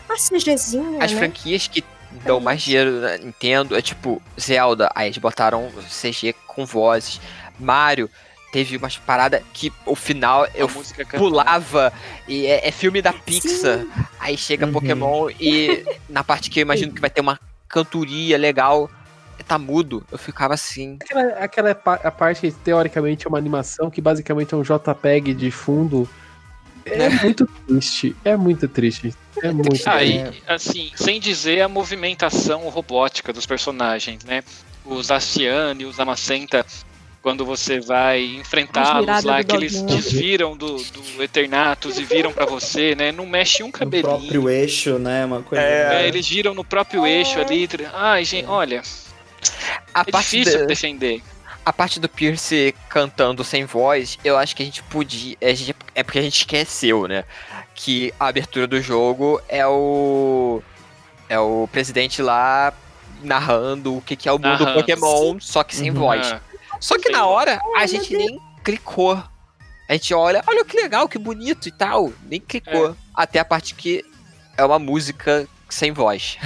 A 0.08 0.14
CGzinha, 0.14 1.04
As 1.04 1.12
né? 1.12 1.18
franquias 1.18 1.68
que 1.68 1.84
dão 2.24 2.40
mais 2.40 2.62
dinheiro 2.62 3.02
na 3.02 3.18
Nintendo 3.18 3.76
é 3.76 3.82
tipo 3.82 4.22
Zelda, 4.40 4.92
aí 4.94 5.08
eles 5.08 5.18
botaram 5.18 5.72
CG 5.90 6.34
com 6.46 6.64
vozes. 6.64 7.20
Mario 7.60 8.10
teve 8.56 8.78
umas 8.78 8.96
paradas 8.98 9.42
que 9.52 9.70
o 9.86 9.96
final 9.98 10.48
eu 10.56 10.70
pulava 11.18 11.92
e 12.26 12.46
é, 12.46 12.70
é 12.70 12.72
filme 12.72 13.02
da 13.02 13.12
Pixar. 13.12 13.86
Aí 14.18 14.38
chega 14.38 14.66
Uhum. 14.66 14.72
Pokémon 14.72 15.30
e 15.38 15.84
na 16.08 16.24
parte 16.24 16.50
que 16.50 16.60
eu 16.60 16.62
imagino 16.62 16.94
que 16.94 17.02
vai 17.02 17.10
ter 17.10 17.20
uma 17.20 17.38
cantoria 17.68 18.38
legal, 18.38 18.90
tá 19.46 19.60
mudo. 19.60 20.06
Eu 20.10 20.18
ficava 20.18 20.54
assim. 20.54 20.98
Aquela, 21.02 21.24
aquela 21.34 21.76
pa- 21.76 22.00
a 22.02 22.10
parte 22.10 22.40
que 22.42 22.52
teoricamente 22.52 23.26
é 23.26 23.30
uma 23.30 23.38
animação, 23.38 23.92
que 23.92 24.00
basicamente 24.00 24.54
é 24.54 24.58
um 24.58 24.64
JPEG 24.64 25.34
de 25.34 25.52
fundo. 25.52 26.08
É 26.86 27.10
muito 27.10 27.46
triste. 27.68 28.16
É 28.24 28.38
muito 28.38 28.70
triste. 28.70 29.14
É 29.44 29.52
muito 29.52 29.82
Ah, 29.86 29.98
triste. 29.98 30.16
e, 30.16 30.34
assim, 30.48 30.92
sem 30.96 31.20
dizer 31.20 31.60
a 31.62 31.68
movimentação 31.68 32.62
robótica 32.70 33.34
dos 33.34 33.46
personagens, 33.46 34.24
né? 34.24 34.46
Os 34.86 35.12
Astiane 35.12 35.84
e 35.84 35.86
os 35.86 36.00
Amacenta, 36.00 36.66
quando 37.26 37.44
você 37.44 37.80
vai 37.80 38.24
enfrentá-los 38.36 39.24
lá, 39.24 39.44
que 39.44 39.56
eles 39.56 39.82
desviram 39.82 40.56
do, 40.56 40.76
do 40.78 41.24
Eternatus 41.24 41.98
e 41.98 42.04
viram 42.04 42.32
pra 42.32 42.46
você, 42.46 42.94
né? 42.94 43.12
Não 43.12 43.26
mexe 43.26 43.64
um 43.64 43.66
No 43.66 43.72
cabelinho. 43.72 44.04
próprio 44.20 44.48
eixo, 44.48 45.00
né? 45.00 45.26
Uma 45.26 45.42
coisa. 45.42 45.64
É, 45.64 46.08
eles 46.08 46.24
giram 46.24 46.54
no 46.54 46.64
próprio 46.64 47.04
É. 47.04 47.10
eixo 47.14 47.40
ali. 47.40 47.68
Ai, 47.96 48.24
gente, 48.24 48.46
olha, 48.48 48.84
A 49.92 50.02
é 50.02 50.12
parte 50.12 50.38
difícil 50.38 50.60
da- 50.60 50.66
defender. 50.68 51.24
A 51.66 51.74
parte 51.74 52.00
do 52.00 52.08
Pierce 52.08 52.76
cantando 52.88 53.44
sem 53.44 53.66
voz, 53.66 54.20
eu 54.24 54.38
acho 54.38 54.56
que 54.56 54.62
a 54.62 54.66
gente 54.68 54.84
podia. 54.84 55.36
a 55.42 55.52
gente- 55.52 55.76
é 55.96 56.04
porque 56.04 56.20
a 56.20 56.22
gente 56.22 56.36
esqueceu, 56.42 57.08
né? 57.08 57.24
Que 57.74 58.14
a 58.20 58.28
abertura 58.28 58.68
do 58.68 58.80
jogo 58.80 59.42
é 59.50 59.66
o. 59.66 60.62
É 61.28 61.40
o 61.40 61.68
presidente 61.72 62.22
lá 62.22 62.72
narrando 63.24 63.98
o 63.98 64.02
que, 64.02 64.16
que 64.16 64.30
é 64.30 64.32
o 64.32 64.36
mundo 64.36 64.60
Narrando. 64.64 64.74
Pokémon, 64.76 65.38
só 65.40 65.64
que 65.64 65.76
sem 65.76 65.90
Uhum. 65.90 65.98
voz. 65.98 66.36
Só 66.86 67.00
que 67.00 67.10
na 67.10 67.26
hora 67.26 67.60
a 67.76 67.88
gente 67.88 68.16
nem 68.16 68.40
clicou. 68.64 69.16
A 69.90 69.94
gente 69.94 70.14
olha, 70.14 70.44
olha 70.46 70.64
que 70.64 70.78
legal, 70.78 71.10
que 71.10 71.18
bonito 71.18 71.68
e 71.68 71.72
tal. 71.72 72.14
Nem 72.30 72.40
clicou. 72.40 72.96
Até 73.12 73.40
a 73.40 73.46
parte 73.46 73.74
que 73.74 74.06
é 74.56 74.64
uma 74.64 74.78
música 74.78 75.48
sem 75.68 75.92
voz. 75.92 76.38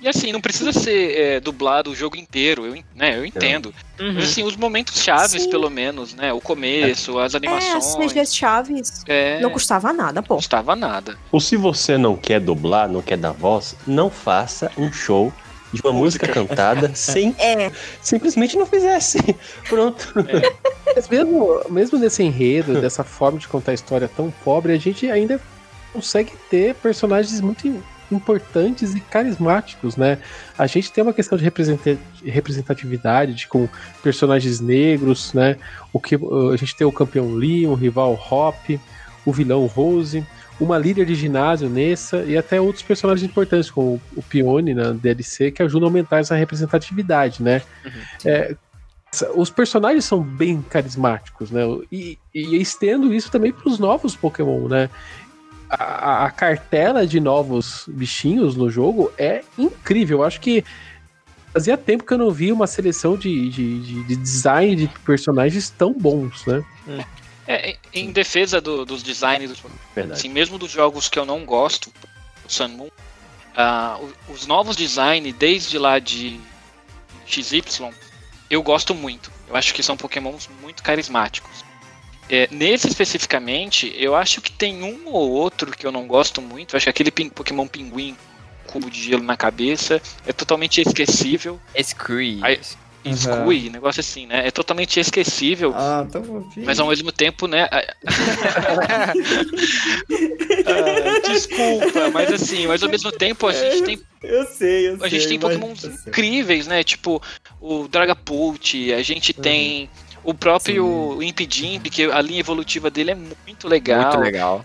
E 0.00 0.08
assim, 0.08 0.32
não 0.32 0.40
precisa 0.40 0.72
ser 0.72 1.18
é, 1.18 1.40
dublado 1.40 1.90
o 1.90 1.94
jogo 1.94 2.16
inteiro, 2.16 2.64
eu, 2.64 2.82
né, 2.94 3.18
eu 3.18 3.26
entendo. 3.26 3.74
Mas 3.98 4.30
assim, 4.30 4.42
os 4.42 4.56
momentos 4.56 5.02
chaves, 5.02 5.42
Sim. 5.42 5.50
pelo 5.50 5.68
menos, 5.68 6.14
né? 6.14 6.32
O 6.32 6.40
começo, 6.40 7.18
as 7.18 7.24
É, 7.24 7.26
as 7.26 7.34
animações. 7.34 8.10
CGs 8.12 8.34
chaves 8.34 9.04
É, 9.06 9.38
não 9.40 9.50
custava 9.50 9.92
nada, 9.92 10.12
não 10.14 10.22
pô. 10.22 10.36
custava 10.36 10.74
nada. 10.74 11.18
Ou 11.30 11.40
se 11.40 11.56
você 11.56 11.98
não 11.98 12.16
quer 12.16 12.40
dublar, 12.40 12.88
não 12.88 13.02
quer 13.02 13.18
dar 13.18 13.32
voz, 13.32 13.76
não 13.86 14.08
faça 14.08 14.72
um 14.78 14.90
show 14.90 15.30
de 15.72 15.80
uma 15.82 15.92
música, 15.92 16.26
cantada 16.26 16.90
sem 16.96 17.34
É, 17.38 17.70
simplesmente 18.00 18.56
não 18.56 18.66
fizesse. 18.66 19.18
Pronto. 19.68 20.12
Mas 20.94 21.08
mesmo, 21.08 21.60
mesmo 21.68 21.98
nesse 21.98 22.22
enredo, 22.22 22.80
dessa 22.80 23.04
forma 23.04 23.38
de 23.38 23.46
contar 23.48 23.72
a 23.72 23.74
história 23.74 24.08
tão 24.08 24.30
pobre, 24.44 24.72
a 24.72 24.78
gente 24.78 25.10
ainda 25.10 25.40
consegue 25.92 26.32
ter 26.50 26.74
personagens 26.76 27.40
muito 27.40 27.66
im- 27.68 27.82
importantes 28.10 28.94
e 28.94 29.00
carismáticos, 29.00 29.96
né? 29.96 30.18
A 30.56 30.66
gente 30.66 30.90
tem 30.90 31.04
uma 31.04 31.12
questão 31.12 31.36
de 31.36 31.44
representa- 31.44 31.98
representatividade, 32.24 33.34
de 33.34 33.46
com 33.46 33.68
personagens 34.02 34.60
negros, 34.60 35.32
né? 35.34 35.56
O 35.92 36.00
que 36.00 36.14
a 36.14 36.56
gente 36.56 36.74
tem 36.74 36.86
o 36.86 36.92
campeão 36.92 37.34
Lee, 37.34 37.66
um 37.66 37.74
rival 37.74 38.14
Hop, 38.30 38.70
o 39.26 39.32
vilão 39.32 39.66
Rose, 39.66 40.24
uma 40.60 40.76
líder 40.78 41.06
de 41.06 41.14
ginásio 41.14 41.68
Nessa 41.68 42.18
e 42.24 42.36
até 42.36 42.60
outros 42.60 42.82
personagens 42.82 43.28
importantes, 43.28 43.70
como 43.70 44.00
o 44.16 44.22
Pione 44.22 44.74
na 44.74 44.90
DLC, 44.92 45.50
que 45.50 45.62
ajudam 45.62 45.88
a 45.88 45.90
aumentar 45.90 46.18
essa 46.18 46.34
representatividade, 46.34 47.42
né? 47.42 47.62
É, 48.24 48.56
os 49.34 49.48
personagens 49.50 50.04
são 50.04 50.20
bem 50.22 50.60
carismáticos, 50.60 51.50
né? 51.50 51.62
E, 51.90 52.18
e 52.34 52.60
estendo 52.60 53.14
isso 53.14 53.30
também 53.30 53.52
para 53.52 53.68
os 53.68 53.78
novos 53.78 54.14
Pokémon, 54.16 54.68
né? 54.68 54.90
A, 55.70 56.24
a- 56.26 56.30
cartela 56.30 57.06
de 57.06 57.20
novos 57.20 57.84
bichinhos 57.88 58.56
no 58.56 58.68
jogo 58.70 59.12
é 59.18 59.42
incrível. 59.56 60.18
Eu 60.18 60.24
acho 60.24 60.40
que 60.40 60.64
fazia 61.52 61.76
tempo 61.76 62.04
que 62.04 62.12
eu 62.12 62.18
não 62.18 62.30
via 62.30 62.52
uma 62.54 62.66
seleção 62.66 63.16
de, 63.16 63.48
de, 63.50 63.80
de- 63.80 64.02
de 64.04 64.16
design 64.16 64.76
de 64.76 64.88
personagens 65.04 65.70
tão 65.70 65.92
bons, 65.92 66.44
né? 66.46 66.62
É, 67.50 67.76
em- 67.94 68.12
defesa 68.12 68.60
do- 68.60 68.84
dos 68.84 69.02
designs, 69.02 69.48
dos, 69.48 69.62
Verdade. 69.94 70.18
assim, 70.20 70.28
mesmo 70.28 70.58
dos 70.58 70.70
jogos 70.70 71.08
que 71.08 71.18
eu 71.18 71.24
não 71.24 71.44
gosto, 71.46 71.90
o 72.44 72.48
Sun 72.52 72.68
Moon, 72.68 72.90
o- 74.28 74.32
os 74.32 74.46
novos 74.46 74.76
designs, 74.76 75.34
desde 75.34 75.78
lá 75.78 75.98
de 75.98 76.38
XY, 77.26 77.62
eu 78.50 78.62
gosto 78.62 78.94
muito. 78.94 79.32
Eu 79.48 79.56
acho 79.56 79.72
que 79.74 79.82
são 79.82 79.96
pokémons 79.96 80.48
muito 80.60 80.82
carismáticos. 80.82 81.64
É, 82.30 82.46
nesse 82.50 82.86
especificamente, 82.88 83.90
eu 83.96 84.14
acho 84.14 84.42
que 84.42 84.52
tem 84.52 84.82
um 84.82 85.06
ou 85.08 85.30
outro 85.30 85.70
que 85.70 85.86
eu 85.86 85.90
não 85.92 86.06
gosto 86.06 86.42
muito. 86.42 86.74
Eu 86.74 86.76
acho 86.76 86.84
que 86.84 86.90
aquele 86.90 87.10
pin- 87.10 87.30
Pokémon 87.30 87.66
pinguim 87.66 88.14
com 88.66 88.72
cubo 88.74 88.90
de 88.90 89.02
gelo 89.02 89.22
na 89.22 89.34
cabeça 89.34 90.00
é 90.26 90.32
totalmente 90.34 90.78
esquecível. 90.82 91.58
Scree. 91.82 92.40
Aí- 93.04 93.66
Uhum. 93.66 93.70
Negócio 93.72 94.00
assim, 94.00 94.26
né? 94.26 94.46
É 94.46 94.50
totalmente 94.50 94.98
esquecível. 95.00 95.72
Ah, 95.74 96.04
então. 96.06 96.46
Mas 96.56 96.78
ao 96.80 96.88
mesmo 96.88 97.10
tempo, 97.12 97.46
né? 97.46 97.68
a- 97.70 97.94
Ah, 100.66 101.28
desculpa, 101.28 102.10
mas 102.12 102.32
assim, 102.32 102.66
mas 102.66 102.82
ao 102.82 102.88
mesmo 102.88 103.10
tempo 103.12 103.46
a 103.46 103.52
gente 103.52 103.82
tem, 103.82 104.00
Eu 104.22 104.44
sei, 104.46 104.88
eu 104.88 104.98
sei. 104.98 105.06
a 105.06 105.08
gente 105.08 105.28
tem 105.28 105.38
pokémons 105.38 105.84
incríveis, 105.84 106.66
né? 106.66 106.82
Tipo 106.82 107.22
o 107.60 107.88
Dragapult, 107.88 108.92
a 108.92 109.02
gente 109.02 109.34
Uhum. 109.36 109.42
tem 109.42 109.90
o 110.24 110.34
próprio 110.34 111.22
Impidimp, 111.22 111.86
que 111.86 112.04
a 112.04 112.20
linha 112.20 112.40
evolutiva 112.40 112.90
dele 112.90 113.12
é 113.12 113.14
muito 113.46 113.66
legal. 113.68 114.02
Muito 114.12 114.20
legal. 114.20 114.64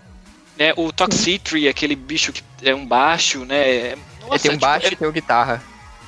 Né? 0.58 0.72
O 0.76 0.92
Toxicity, 0.92 1.66
aquele 1.68 1.96
bicho 1.96 2.32
que 2.32 2.42
é 2.62 2.74
um 2.74 2.86
baixo, 2.86 3.44
né? 3.44 3.68
É- 3.68 3.96
Ele 4.24 4.30
Nossa, 4.30 4.42
tem 4.42 4.50
um 4.52 4.54
tipo, 4.54 4.66
baixo 4.66 4.86
é- 4.86 4.92
e 4.92 4.96
tem 4.96 5.08
o 5.08 5.12
guitarra. 5.12 5.62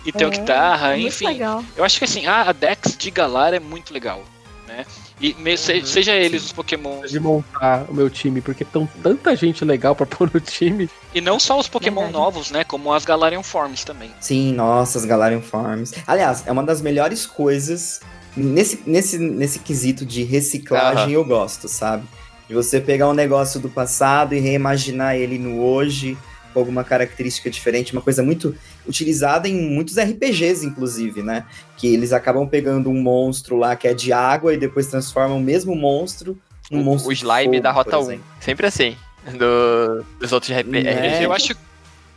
E 0.06 0.12
tem 0.12 0.26
o 0.26 0.32
É, 0.32 0.38
guitarra, 0.38 0.90
muito 0.92 1.08
enfim. 1.08 1.26
legal. 1.26 1.64
Eu 1.76 1.84
acho 1.84 1.98
que 1.98 2.04
assim, 2.04 2.26
a 2.26 2.52
Dex 2.52 2.96
de 2.96 3.10
Galar 3.10 3.52
é 3.52 3.60
muito 3.60 3.92
legal, 3.92 4.22
né? 4.66 4.86
E 5.20 5.34
me- 5.34 5.56
se- 5.56 5.72
Uhum. 5.78 5.86
seja 5.86 6.12
eles 6.12 6.44
os 6.44 6.52
Pokémon 6.52 7.00
De 7.06 7.18
montar 7.18 7.86
o 7.88 7.94
meu 7.94 8.10
time, 8.10 8.40
porque 8.42 8.64
tão 8.66 8.86
tanta 9.02 9.34
gente 9.34 9.64
legal 9.64 9.96
pra 9.96 10.04
pôr 10.06 10.30
no 10.32 10.40
time. 10.40 10.88
E 11.14 11.20
não 11.20 11.40
só 11.40 11.58
os 11.58 11.66
Pokémon 11.68 12.02
Verdade. 12.02 12.18
novos, 12.22 12.50
né? 12.50 12.64
Como 12.64 12.92
as 12.92 13.04
Galarian 13.04 13.42
Forms 13.42 13.82
também. 13.84 14.10
Sim, 14.20 14.52
nossa, 14.52 14.98
as 14.98 15.04
Galarian 15.06 15.40
Farms. 15.40 15.92
Aliás, 16.06 16.42
é 16.46 16.52
uma 16.52 16.62
das 16.62 16.80
melhores 16.82 17.24
coisas 17.26 18.00
nesse, 18.36 18.80
nesse, 18.86 19.18
nesse 19.18 19.58
quesito 19.60 20.04
de 20.04 20.22
reciclagem 20.22 21.12
eu 21.14 21.24
gosto, 21.24 21.66
sabe? 21.68 22.06
De 22.46 22.54
você 22.54 22.78
pegar 22.80 23.08
um 23.08 23.14
negócio 23.14 23.58
do 23.58 23.68
passado 23.70 24.34
e 24.34 24.38
reimaginar 24.38 25.16
ele 25.16 25.38
no 25.38 25.60
hoje, 25.62 26.16
com 26.56 26.60
alguma 26.60 26.82
característica 26.82 27.50
diferente, 27.50 27.92
uma 27.92 28.00
coisa 28.00 28.22
muito 28.22 28.56
utilizada 28.86 29.46
em 29.46 29.54
muitos 29.68 29.98
RPGs, 29.98 30.64
inclusive, 30.64 31.22
né? 31.22 31.44
Que 31.76 31.86
eles 31.86 32.14
acabam 32.14 32.48
pegando 32.48 32.88
um 32.88 32.98
monstro 33.02 33.56
lá 33.58 33.76
que 33.76 33.86
é 33.86 33.92
de 33.92 34.10
água 34.10 34.54
e 34.54 34.56
depois 34.56 34.86
transformam 34.86 35.36
o 35.36 35.40
mesmo 35.42 35.76
monstro 35.76 36.38
num 36.70 36.80
O, 36.80 36.84
monstro 36.84 37.10
o 37.10 37.14
de 37.14 37.20
slime 37.20 37.56
fogo, 37.56 37.60
da 37.62 37.70
Rota 37.72 37.98
1. 37.98 38.02
exemplo. 38.02 38.24
Sempre 38.40 38.66
assim. 38.66 38.96
Do, 39.38 40.02
dos 40.18 40.32
outros 40.32 40.50
RP- 40.56 40.66
Né? 40.66 40.80
RPG. 40.80 41.24
Eu 41.24 41.32
acho 41.34 41.54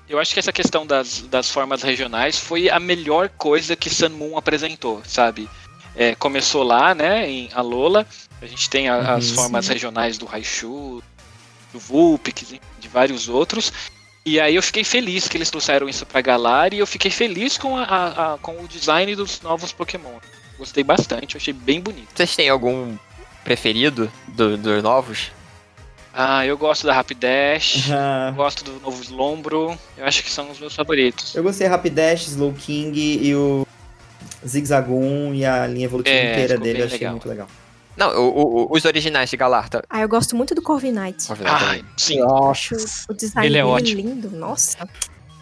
eu 0.07 0.17
acho 0.17 0.33
que 0.33 0.39
essa 0.39 0.53
questão 0.53 0.87
das, 0.87 1.21
das 1.29 1.49
formas 1.51 1.83
regionais 1.83 2.39
foi 2.39 2.69
a 2.69 2.79
melhor 2.79 3.27
coisa 3.29 3.75
que 3.75 3.89
Sun 3.89 4.09
Moon 4.09 4.37
apresentou, 4.37 5.01
sabe? 5.05 5.49
É, 5.95 6.15
começou 6.15 6.63
lá, 6.63 6.95
né, 6.95 7.29
em 7.29 7.49
Alola. 7.53 8.07
A 8.41 8.45
gente 8.47 8.69
tem 8.69 8.87
a, 8.87 9.15
as 9.15 9.29
Uhum. 9.31 9.35
formas 9.35 9.67
regionais 9.67 10.17
do 10.17 10.25
Raichu, 10.25 11.03
do 11.73 11.79
Vulpix, 11.79 12.47
de 12.79 12.87
vários 12.87 13.27
outros. 13.29 13.71
E 14.25 14.39
aí 14.39 14.55
eu 14.55 14.61
fiquei 14.63 14.83
feliz 14.83 15.27
que 15.27 15.37
eles 15.37 15.49
trouxeram 15.49 15.87
isso 15.89 16.05
pra 16.05 16.21
Galar 16.21 16.73
e 16.73 16.79
eu 16.79 16.85
fiquei 16.87 17.09
feliz 17.09 17.57
com, 17.57 17.75
a, 17.77 17.83
a- 17.83 18.33
a- 18.33 18.37
com 18.37 18.51
o 18.63 18.67
design 18.67 19.15
dos 19.15 19.41
novos 19.41 19.71
Pokémon. 19.71 20.19
Gostei 20.57 20.83
bastante, 20.83 21.37
achei 21.37 21.53
bem 21.53 21.79
bonito. 21.79 22.09
Vocês 22.13 22.35
têm 22.35 22.49
algum 22.49 22.95
preferido 23.43 24.11
do- 24.27 24.57
dos 24.57 24.83
novos? 24.83 25.31
Ah, 26.13 26.45
eu 26.45 26.57
gosto 26.57 26.85
da 26.85 26.93
Rapidash, 26.93 27.89
Ah, 27.93 28.31
gosto 28.35 28.63
do 28.63 28.73
novo 28.81 29.01
Slombro, 29.01 29.77
eu 29.97 30.05
acho 30.05 30.21
que 30.23 30.29
são 30.29 30.51
os 30.51 30.59
meus 30.59 30.75
favoritos. 30.75 31.33
eu 31.35 31.41
gostei 31.41 31.65
Rapidash, 31.67 32.27
Slow 32.27 32.51
King 32.53 32.99
e 33.25 33.33
o 33.35 33.65
Zigzagoon 34.45 35.33
e 35.33 35.45
a 35.45 35.65
linha 35.65 35.85
evolutiva 35.85 36.15
É, 36.15 36.31
inteira 36.33 36.57
dele, 36.57 36.81
eu 36.81 36.85
achei 36.85 36.97
legal. 36.99 37.11
muito 37.13 37.29
legal. 37.29 37.47
Não, 37.99 38.09
o- 38.17 38.67
o- 38.71 38.75
os 38.75 38.85
originais 38.85 39.29
de 39.29 39.35
Galar, 39.37 39.67
tá? 39.69 39.83
Ah, 39.89 40.01
eu 40.01 40.07
gosto 40.07 40.35
muito 40.35 40.55
do 40.55 40.61
Corviknight. 40.61 41.25
Ah, 41.45 41.77
sim. 41.97 42.19
Acho 42.49 42.75
o 43.09 43.13
design 43.13 43.47
Ele 43.47 43.57
é 43.57 43.61
dele 43.61 43.73
ótimo. 43.73 44.01
lindo, 44.01 44.31
nossa. 44.31 44.77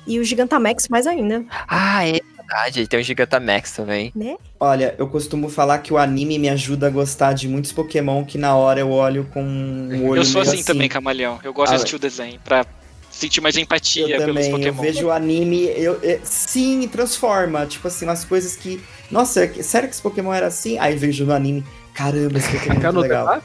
E 0.08 0.20
o 0.20 0.24
Gigantamax 0.24 0.88
mais 0.88 1.06
ainda, 1.06 1.46
Ah, 1.68 2.08
é 2.08 2.20
verdade. 2.38 2.88
Tem 2.88 3.00
o 3.00 3.04
Gigantamax 3.04 3.74
também. 3.74 4.12
né? 4.16 4.38
Olha, 4.60 4.96
eu 4.98 5.08
costumo 5.08 5.50
falar 5.50 5.78
que 5.80 5.94
o 5.94 5.98
anime 5.98 6.40
me 6.40 6.50
ajuda 6.50 6.88
a 6.88 6.90
gostar 6.90 7.34
de 7.34 7.48
muitos 7.48 7.72
Pokémon 7.72 8.24
que 8.26 8.38
na 8.38 8.56
hora 8.56 8.80
eu 8.80 8.90
olho 8.90 9.26
com 9.34 9.44
um 9.44 10.08
olho 10.08 10.22
Eu 10.22 10.26
sou 10.26 10.42
meio 10.42 10.54
assim, 10.54 10.64
também, 10.64 10.90
Camaleão. 10.90 11.40
Eu 11.44 11.54
gosto 11.54 11.72
Ah, 11.74 11.76
de 11.76 11.82
assistir 11.84 11.96
o 11.98 12.00
desenho 12.00 12.40
pra 12.44 12.66
sentir 13.12 13.42
mais 13.42 13.58
empatia 13.58 14.04
Eu 14.04 14.18
pelos 14.18 14.26
também, 14.28 14.46
eu 14.46 14.52
Pokémon. 14.58 14.82
vejo 14.82 15.08
o 15.08 15.12
anime, 15.12 15.66
eu, 15.76 16.00
eu- 16.02 16.20
sim, 16.24 16.88
transforma, 16.88 17.66
tipo 17.66 17.88
assim, 17.88 18.06
umas 18.06 18.24
coisas 18.24 18.56
que, 18.56 18.82
nossa, 19.12 19.44
é 19.44 19.48
sério 19.64 19.90
que 19.90 19.94
esse 19.96 20.02
Pokémon 20.02 20.32
era 20.34 20.48
assim? 20.48 20.78
Aí 20.80 20.96
vejo 20.96 21.26
no 21.26 21.34
anime, 21.34 21.66
caramba, 21.98 22.38
esse 22.38 22.52
Pokémon 22.52 22.76
é 22.76 22.80
muito 22.80 22.91
no 22.94 22.99
legal. 23.02 23.41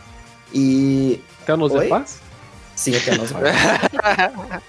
E, 0.55 1.21
Até 1.43 1.57
no 1.57 1.65
Oi? 1.73 1.85
Zepass? 1.85 2.21
sim, 2.77 2.95
até 2.97 3.17
nós. 3.17 3.33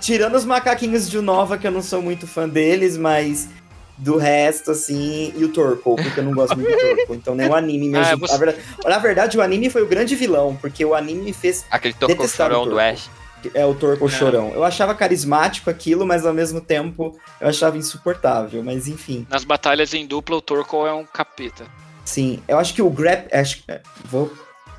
Tirando 0.00 0.34
os 0.36 0.44
macaquinhos 0.44 1.08
de 1.10 1.18
Unova, 1.18 1.58
que 1.58 1.66
eu 1.66 1.70
não 1.70 1.82
sou 1.82 2.00
muito 2.02 2.26
fã 2.26 2.48
deles, 2.48 2.96
mas 2.96 3.48
do 3.96 4.16
resto, 4.16 4.70
assim, 4.70 5.32
e 5.36 5.44
o 5.44 5.48
Torkoal, 5.48 5.96
porque 5.96 6.20
eu 6.20 6.24
não 6.24 6.32
gosto 6.32 6.56
muito 6.56 6.70
do 6.70 6.78
Torkoal, 6.78 7.16
então 7.16 7.34
nem 7.34 7.48
o 7.48 7.54
anime 7.54 7.88
me 7.88 7.98
Ah, 7.98 8.12
ajuda. 8.12 8.26
você- 8.28 8.32
Na, 8.32 8.38
verdade, 8.38 8.62
na 8.86 8.98
verdade, 8.98 9.38
o 9.38 9.42
anime 9.42 9.70
foi 9.70 9.82
o 9.82 9.86
grande 9.86 10.14
vilão, 10.14 10.56
porque 10.60 10.84
o 10.84 10.94
anime 10.94 11.22
me 11.22 11.32
fez 11.32 11.64
Aquele 11.70 11.94
Detestava 11.94 12.50
Chorão 12.50 12.62
o 12.62 12.64
do 12.66 12.70
Torkoal. 12.70 12.92
Ash. 12.92 13.10
É 13.54 13.64
o 13.64 13.74
Torkoal 13.74 14.08
É. 14.10 14.12
chorão. 14.12 14.50
Eu 14.54 14.64
achava 14.64 14.94
carismático 14.94 15.70
aquilo, 15.70 16.06
mas 16.06 16.26
ao 16.26 16.34
mesmo 16.34 16.60
tempo 16.60 17.18
eu 17.40 17.48
achava 17.48 17.76
insuportável. 17.76 18.62
Mas 18.64 18.88
enfim, 18.88 19.26
Nas 19.30 19.44
batalhas 19.44 19.94
em 19.94 20.06
dupla, 20.06 20.36
o 20.36 20.40
Torkoal 20.42 20.86
é 20.86 20.92
um 20.92 21.04
capeta. 21.04 21.66
sim. 22.04 22.42
Eu 22.48 22.58
acho 22.58 22.74
que 22.74 22.82
o 22.82 22.90
Grap. 22.90 23.28
Acho, 23.32 23.62
é, 23.68 23.80
vou 24.04 24.32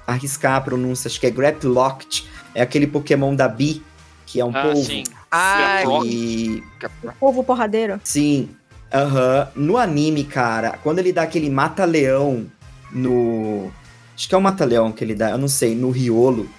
arriscar 0.07 0.55
a 0.55 0.61
pronúncia, 0.61 1.07
acho 1.07 1.19
que 1.19 1.27
é 1.27 1.31
Graplocked. 1.31 2.27
É 2.55 2.61
aquele 2.61 2.87
Pokémon 2.87 3.35
da 3.35 3.47
Bi, 3.47 3.83
que 4.25 4.39
é 4.41 4.45
um 4.45 4.51
Ah, 4.55 4.61
polvo. 4.63 4.83
sim. 4.83 5.03
Ah. 5.31 5.81
E. 6.05 6.63
O 7.03 7.11
povo 7.19 7.43
porradeiro. 7.43 7.99
Sim. 8.03 8.49
Aham. 8.91 9.47
No 9.55 9.77
anime, 9.77 10.23
cara, 10.23 10.79
quando 10.83 10.97
ele 10.99 11.13
dá 11.13 11.21
aquele 11.21 11.49
mata-leão 11.49 12.47
no. 12.91 13.71
Acho 14.15 14.27
que 14.27 14.35
é 14.35 14.37
o 14.37 14.41
mata-leão 14.41 14.91
que 14.91 15.03
ele 15.03 15.15
dá, 15.15 15.29
eu 15.29 15.37
não 15.37 15.47
sei, 15.47 15.75
no 15.75 15.91
Riolo. 15.91 16.49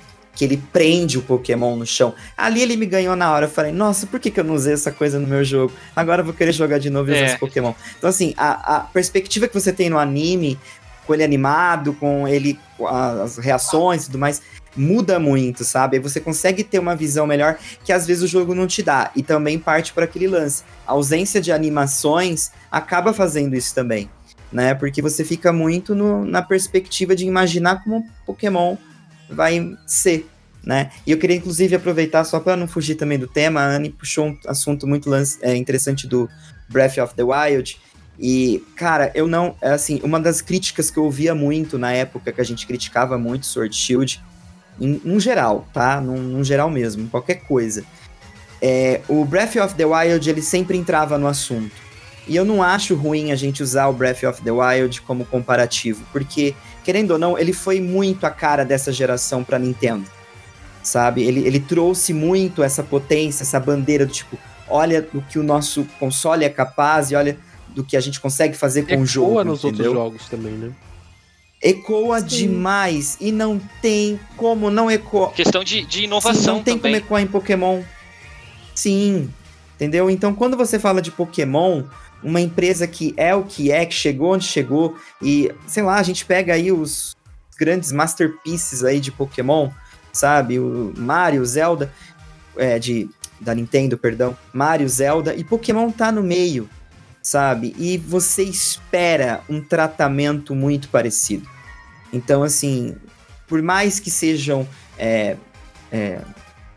Que 0.41 0.45
ele 0.47 0.57
prende 0.73 1.19
o 1.19 1.23
Pokémon 1.23 1.77
no 1.77 1.85
chão. 1.85 2.15
Ali 2.35 2.63
ele 2.63 2.75
me 2.75 2.87
ganhou 2.87 3.15
na 3.15 3.31
hora. 3.31 3.45
Eu 3.45 3.51
falei, 3.51 3.73
nossa, 3.73 4.07
por 4.07 4.19
que, 4.19 4.31
que 4.31 4.41
eu 4.41 4.45
não 4.45 4.55
usei 4.55 4.73
essa 4.73 4.91
coisa 4.91 5.19
no 5.19 5.27
meu 5.27 5.45
jogo? 5.45 5.71
Agora 5.95 6.23
eu 6.23 6.25
vou 6.25 6.33
querer 6.33 6.53
jogar 6.53 6.79
de 6.79 6.89
novo 6.89 7.11
e 7.11 7.13
usar 7.13 7.21
É. 7.21 7.27
esse 7.27 7.39
Pokémon. 7.39 7.75
Então, 7.99 8.09
assim, 8.09 8.33
a, 8.39 8.77
a 8.77 8.81
perspectiva 8.81 9.47
que 9.47 9.53
você 9.53 9.71
tem 9.71 9.91
no 9.91 9.99
anime, 9.99 10.59
com 11.07 11.13
ele 11.13 11.23
animado, 11.23 11.93
com 11.93 12.27
ele, 12.27 12.59
as 12.89 13.37
reações 13.37 14.05
e 14.05 14.07
tudo 14.07 14.19
mais, 14.19 14.41
muda 14.75 15.19
muito, 15.21 15.63
sabe? 15.63 15.99
Aí 15.99 16.03
você 16.03 16.19
consegue 16.21 16.65
ter 16.65 16.79
uma 16.79 16.97
visão 16.97 17.27
melhor 17.27 17.59
que 17.85 17.93
às 17.93 18.07
vezes 18.07 18.23
o 18.23 18.27
jogo 18.27 18.55
não 18.55 18.67
te 18.67 18.83
dá. 18.83 19.11
E 19.15 19.23
também 19.23 19.59
parte 19.59 19.93
por 19.93 20.03
aquele 20.03 20.27
lance. 20.27 20.63
A 20.87 20.93
ausência 20.93 21.39
de 21.39 21.53
animações 21.53 22.51
acaba 22.73 23.13
fazendo 23.13 23.55
isso 23.55 23.75
também, 23.75 24.09
né? 24.51 24.73
Porque 24.75 25.03
você 25.03 25.23
fica 25.23 25.53
muito 25.53 25.95
no- 25.95 26.25
na 26.25 26.41
perspectiva 26.41 27.15
de 27.15 27.27
imaginar 27.27 27.85
como 27.85 27.97
um 27.97 28.05
Pokémon 28.25 28.77
vai 29.31 29.77
ser, 29.87 30.29
né? 30.65 30.91
E 31.07 31.13
eu 31.13 31.19
queria 31.19 31.37
inclusive 31.37 31.75
aproveitar 31.75 32.25
só 32.25 32.41
para 32.41 32.57
não 32.57 32.69
fugir 32.69 32.95
também 32.95 33.19
do 33.19 33.27
tema, 33.27 33.61
a 33.61 33.67
Anne 33.67 33.91
puxou 33.91 34.29
um 34.29 34.39
assunto 34.47 34.87
muito 34.87 35.11
é, 35.43 35.57
interessante 35.57 36.07
do 36.07 36.29
Breath 36.69 36.99
of 36.99 37.15
the 37.15 37.23
Wild. 37.23 37.79
E, 38.19 38.63
cara, 38.77 39.11
eu 39.15 39.27
não. 39.27 39.57
é 39.63 39.71
Assim, 39.71 39.99
uma 40.05 40.21
das 40.21 40.43
críticas 40.43 40.91
que 40.91 40.99
eu 40.99 41.05
ouvia 41.05 41.35
muito 41.35 41.79
na 41.79 41.93
época 41.93 42.31
que 42.31 42.41
a 42.41 42.45
gente 42.45 42.67
criticava 42.67 43.17
muito 43.17 43.47
Sword 43.47 43.75
Shield, 43.75 44.23
em, 44.79 45.01
num 45.03 45.19
geral, 45.19 45.67
tá? 45.73 46.01
Num, 46.01 46.19
num 46.19 46.45
geral 46.45 46.71
mesmo, 46.71 47.09
qualquer 47.09 47.37
coisa. 47.37 47.83
É, 48.61 49.01
o 49.09 49.25
Breath 49.25 49.57
of 49.57 49.75
the 49.75 49.87
Wild, 49.87 50.29
ele 50.29 50.43
sempre 50.43 50.77
entrava 50.77 51.17
no 51.17 51.27
assunto. 51.27 51.75
E 52.29 52.37
eu 52.37 52.45
não 52.45 52.63
acho 52.63 52.95
ruim 52.95 53.33
a 53.33 53.37
gente 53.37 53.63
usar 53.63 53.89
o 53.89 53.93
Breath 53.93 54.23
of 54.25 54.43
the 54.43 54.51
Wild 54.53 55.01
como 55.03 55.25
comparativo, 55.25 56.05
porque, 56.13 56.55
querendo 56.85 57.13
ou 57.13 57.19
não, 57.19 57.39
ele 57.39 57.53
foi 57.53 57.81
muito 57.81 58.27
a 58.27 58.31
cara 58.31 58.65
dessa 58.65 58.93
geração 58.93 59.45
pra 59.45 59.59
Nintendo. 59.59 60.05
Sabe? 60.83 61.23
Ele, 61.23 61.47
ele 61.47 61.61
trouxe 61.61 62.13
muito 62.13 62.63
essa 62.63 62.83
potência, 62.83 63.43
essa 63.43 63.61
bandeira 63.61 64.07
do 64.07 64.13
tipo, 64.13 64.39
olha 64.69 65.03
do 65.03 65.21
que 65.21 65.39
o 65.39 65.43
nosso 65.43 65.85
console 65.99 66.45
é 66.45 66.49
capaz 66.49 67.11
e 67.11 67.15
olha 67.15 67.37
do 67.69 67.85
que 67.85 67.97
a 67.97 68.01
gente 68.01 68.19
consegue 68.19 68.57
fazer 68.57 68.87
com 68.87 69.01
o 69.01 69.07
jogo. 69.07 69.33
Ecoa 69.33 69.45
nos 69.45 69.65
entendeu? 69.65 69.93
outros 69.93 70.05
jogos 70.05 70.29
também, 70.29 70.53
né? 70.53 70.71
Ecoa 71.63 72.21
Sim. 72.21 72.27
demais 72.27 73.19
e 73.21 73.31
não 73.31 73.61
tem 73.83 74.19
como 74.37 74.71
não 74.71 74.91
ecoar. 74.91 75.33
Questão 75.33 75.63
de, 75.63 75.85
de 75.85 75.99
Sim, 75.99 76.05
inovação 76.05 76.57
não 76.57 76.63
tem 76.63 76.79
também. 76.79 76.93
como 77.01 77.05
ecoar 77.05 77.23
em 77.23 77.27
Pokémon. 77.27 77.83
Sim, 78.75 79.29
entendeu? 79.77 80.09
Então, 80.09 80.33
quando 80.35 80.57
você 80.57 80.79
fala 80.79 81.03
de 81.03 81.11
Pokémon, 81.11 81.83
uma 82.23 82.41
empresa 82.41 82.87
que 82.87 83.15
é 83.17 83.35
o 83.35 83.45
que 83.45 83.71
é, 83.71 83.87
que 83.87 83.95
chegou 83.95 84.35
onde 84.35 84.45
chegou, 84.45 84.97
e, 85.23 85.53
sei 85.67 85.83
lá, 85.83 85.97
a 85.97 86.03
gente 86.03 86.25
pega 86.25 86.55
aí 86.55 86.71
os 86.71 87.17
grandes 87.59 87.93
masterpieces 87.93 88.85
aí 88.85 89.01
de 89.01 89.13
Pokémon, 89.13 89.71
sabe? 90.13 90.59
O 90.59 90.93
Mario, 90.97 91.45
Zelda, 91.45 91.93
é, 92.57 92.79
de, 92.79 93.09
da 93.41 93.55
Nintendo, 93.55 93.99
perdão, 93.99 94.37
Mario, 94.53 94.89
Zelda, 94.89 95.35
e 95.35 95.45
Pokémon 95.45 95.91
tá 95.91 96.11
no 96.11 96.23
meio, 96.23 96.69
sabe? 97.23 97.75
E 97.79 97.99
você 97.99 98.43
espera 98.43 99.43
um 99.49 99.61
tratamento 99.61 100.55
muito 100.55 100.89
parecido. 100.89 101.47
Então, 102.13 102.43
assim, 102.43 102.97
por 103.47 103.63
mais 103.63 104.01
que 104.01 104.11
sejam 104.11 104.67
é, 104.99 105.37
é, 105.93 106.21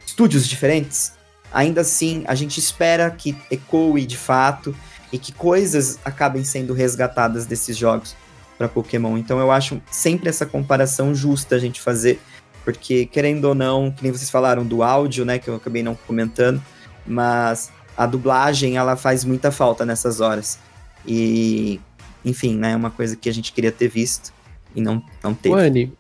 estúdios 0.06 0.48
diferentes, 0.48 1.14
ainda 1.52 1.82
assim 1.82 2.24
a 2.28 2.36
gente 2.36 2.60
espera 2.60 3.10
que 3.12 3.38
ecoe 3.50 4.06
de 4.06 4.18
fato 4.18 4.76
e 5.14 5.20
que 5.20 5.32
coisas 5.32 6.00
acabem 6.04 6.44
sendo 6.44 6.74
resgatadas 6.74 7.46
desses 7.46 7.78
jogos 7.78 8.16
para 8.58 8.68
Pokémon. 8.68 9.16
Então 9.16 9.40
eu 9.40 9.52
acho 9.52 9.80
sempre 9.92 10.28
essa 10.28 10.44
comparação 10.44 11.14
justa 11.14 11.56
a 11.56 11.60
gente 11.60 11.80
fazer, 11.80 12.20
porque 12.66 13.06
querendo 13.06 13.46
ou 13.46 13.54
não, 13.54 13.92
que 13.92 14.02
nem 14.02 14.12
vocês 14.12 14.32
falaram 14.32 14.66
do 14.66 14.82
áudio, 14.82 15.24
né, 15.24 15.38
que 15.38 15.48
eu 15.48 15.56
acabei 15.56 15.84
não 15.84 15.94
comentando, 15.94 16.60
mas 17.06 17.72
a 17.96 18.08
dublagem 18.08 18.76
ela 18.76 18.96
faz 18.96 19.24
muita 19.24 19.52
falta 19.52 19.86
nessas 19.86 20.20
horas. 20.20 20.58
E 21.06 21.80
enfim, 22.26 22.58
né, 22.58 22.72
é 22.72 22.76
uma 22.76 22.90
coisa 22.90 23.16
que 23.16 23.30
a 23.30 23.34
gente 23.34 23.54
queria 23.54 23.72
ter 23.72 23.90
visto 23.90 24.34
e 24.76 24.82
não 24.82 25.04
não 25.24 25.36
teve. 25.36 25.54
Wani, 25.54 25.94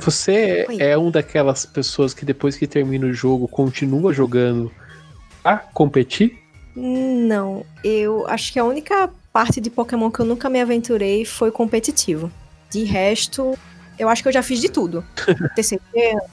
você 0.00 0.66
Oi. 0.68 0.78
é 0.80 0.98
um 0.98 1.12
daquelas 1.12 1.64
pessoas 1.64 2.12
que 2.12 2.24
depois 2.24 2.56
que 2.56 2.66
termina 2.66 3.06
o 3.06 3.12
jogo 3.12 3.46
continua 3.46 4.12
jogando 4.12 4.72
a 5.44 5.56
competir? 5.56 6.47
Não, 6.80 7.64
eu 7.82 8.26
acho 8.28 8.52
que 8.52 8.58
a 8.58 8.64
única 8.64 9.10
parte 9.32 9.60
de 9.60 9.68
Pokémon 9.68 10.10
que 10.10 10.20
eu 10.20 10.26
nunca 10.26 10.48
me 10.48 10.60
aventurei 10.60 11.24
foi 11.24 11.50
competitivo. 11.50 12.30
De 12.70 12.84
resto, 12.84 13.58
eu 13.98 14.08
acho 14.08 14.22
que 14.22 14.28
eu 14.28 14.32
já 14.32 14.42
fiz 14.42 14.60
de 14.60 14.68
tudo. 14.68 15.04
TCG, 15.56 15.80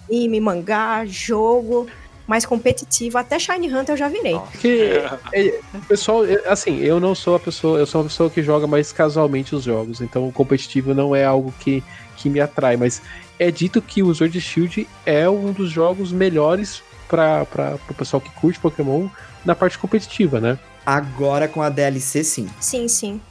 anime, 0.07 0.39
mangá, 0.39 1.03
jogo, 1.05 1.87
mas 2.27 2.45
competitivo, 2.45 3.17
até 3.17 3.39
Shiny 3.39 3.73
Hunter 3.73 3.93
eu 3.93 3.97
já 3.97 4.07
virei. 4.07 4.37
Porque 4.51 5.01
é, 5.33 5.59
o 5.73 5.81
pessoal, 5.87 6.25
é, 6.25 6.35
assim, 6.47 6.79
eu 6.79 6.99
não 6.99 7.15
sou 7.15 7.35
a 7.35 7.39
pessoa, 7.39 7.79
eu 7.79 7.85
sou 7.87 8.01
uma 8.01 8.07
pessoa 8.07 8.29
que 8.29 8.43
joga 8.43 8.67
mais 8.67 8.91
casualmente 8.91 9.55
os 9.55 9.63
jogos, 9.63 9.99
então 9.99 10.27
o 10.27 10.31
competitivo 10.31 10.93
não 10.93 11.15
é 11.15 11.25
algo 11.25 11.51
que, 11.59 11.83
que 12.17 12.29
me 12.29 12.39
atrai, 12.39 12.77
mas 12.77 13.01
é 13.39 13.49
dito 13.49 13.81
que 13.81 14.03
o 14.03 14.13
Sword 14.13 14.39
Shield 14.39 14.87
é 15.05 15.27
um 15.27 15.51
dos 15.51 15.71
jogos 15.71 16.11
melhores 16.11 16.83
para 17.07 17.77
o 17.89 17.93
pessoal 17.93 18.21
que 18.21 18.29
curte 18.31 18.59
Pokémon 18.59 19.07
na 19.45 19.55
parte 19.55 19.77
competitiva, 19.77 20.39
né? 20.41 20.57
Agora 20.85 21.47
com 21.47 21.61
a 21.61 21.69
DLC 21.69 22.23
sim. 22.23 22.49
Sim, 22.59 22.87
sim. 22.87 23.21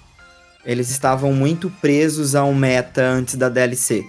Eles 0.65 0.91
estavam 0.91 1.33
muito 1.33 1.69
presos 1.81 2.35
a 2.35 2.45
um 2.45 2.55
meta 2.55 3.03
antes 3.03 3.35
da 3.37 3.49
DLC. 3.49 4.05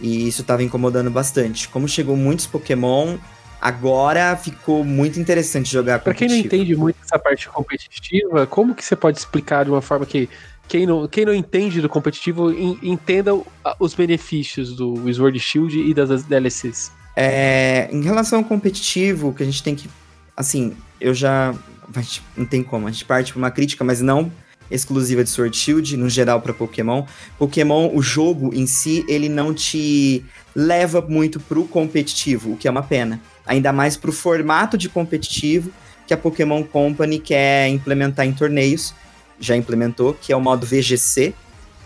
E 0.00 0.26
isso 0.28 0.42
estava 0.42 0.62
incomodando 0.62 1.10
bastante. 1.10 1.68
Como 1.68 1.86
chegou 1.88 2.16
muitos 2.16 2.46
Pokémon, 2.46 3.18
Agora 3.60 4.36
ficou 4.36 4.84
muito 4.84 5.18
interessante 5.18 5.68
jogar 5.68 5.98
Pra 5.98 6.14
quem 6.14 6.28
não 6.28 6.36
entende 6.36 6.76
muito 6.76 6.96
essa 7.04 7.18
parte 7.18 7.48
competitiva, 7.48 8.46
como 8.46 8.72
que 8.72 8.84
você 8.84 8.94
pode 8.94 9.18
explicar 9.18 9.64
de 9.64 9.70
uma 9.72 9.82
forma 9.82 10.06
que 10.06 10.28
quem 10.68 10.86
não, 10.86 11.08
quem 11.08 11.24
não 11.24 11.34
entende 11.34 11.80
do 11.80 11.88
competitivo 11.88 12.52
en- 12.52 12.78
entenda 12.82 13.32
os 13.80 13.94
benefícios 13.94 14.76
do 14.76 15.12
Sword 15.12 15.40
Shield 15.40 15.76
e 15.76 15.92
das 15.92 16.22
DLCs? 16.22 16.92
É, 17.16 17.88
em 17.90 18.00
relação 18.02 18.38
ao 18.38 18.44
competitivo, 18.44 19.34
que 19.34 19.42
a 19.42 19.46
gente 19.46 19.60
tem 19.60 19.74
que. 19.74 19.90
Assim, 20.36 20.76
eu 21.00 21.14
já. 21.14 21.54
gente- 21.96 22.22
Não 22.36 22.44
tem 22.44 22.62
como, 22.62 22.86
a 22.86 22.90
gente 22.90 23.04
parte 23.04 23.32
pra 23.32 23.38
uma 23.38 23.50
crítica, 23.50 23.82
mas 23.84 24.00
não 24.00 24.30
exclusiva 24.70 25.24
de 25.24 25.30
Sword 25.30 25.56
Shield, 25.56 25.96
no 25.96 26.10
geral 26.10 26.42
pra 26.42 26.52
Pokémon. 26.52 27.04
Pokémon, 27.38 27.90
o 27.94 28.02
jogo 28.02 28.50
em 28.54 28.66
si, 28.66 29.02
ele 29.08 29.26
não 29.28 29.54
te 29.54 30.22
leva 30.54 31.00
muito 31.00 31.40
pro 31.40 31.64
competitivo, 31.64 32.52
o 32.52 32.56
que 32.56 32.68
é 32.68 32.70
uma 32.70 32.82
pena. 32.82 33.18
Ainda 33.46 33.72
mais 33.72 33.96
pro 33.96 34.12
formato 34.12 34.76
de 34.76 34.88
competitivo 34.90 35.70
que 36.06 36.12
a 36.12 36.18
Pokémon 36.18 36.62
Company 36.62 37.18
quer 37.18 37.68
implementar 37.68 38.26
em 38.26 38.32
torneios. 38.32 38.92
Já 39.40 39.56
implementou, 39.56 40.12
que 40.12 40.32
é 40.32 40.36
o 40.36 40.40
modo 40.40 40.66
VGC, 40.66 41.32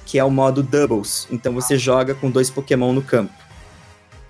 que 0.04 0.18
é 0.18 0.24
o 0.24 0.30
modo 0.30 0.60
Doubles. 0.62 1.28
Então 1.30 1.52
você 1.52 1.78
joga 1.78 2.14
com 2.14 2.30
dois 2.30 2.50
Pokémon 2.50 2.92
no 2.92 3.02
campo. 3.02 3.32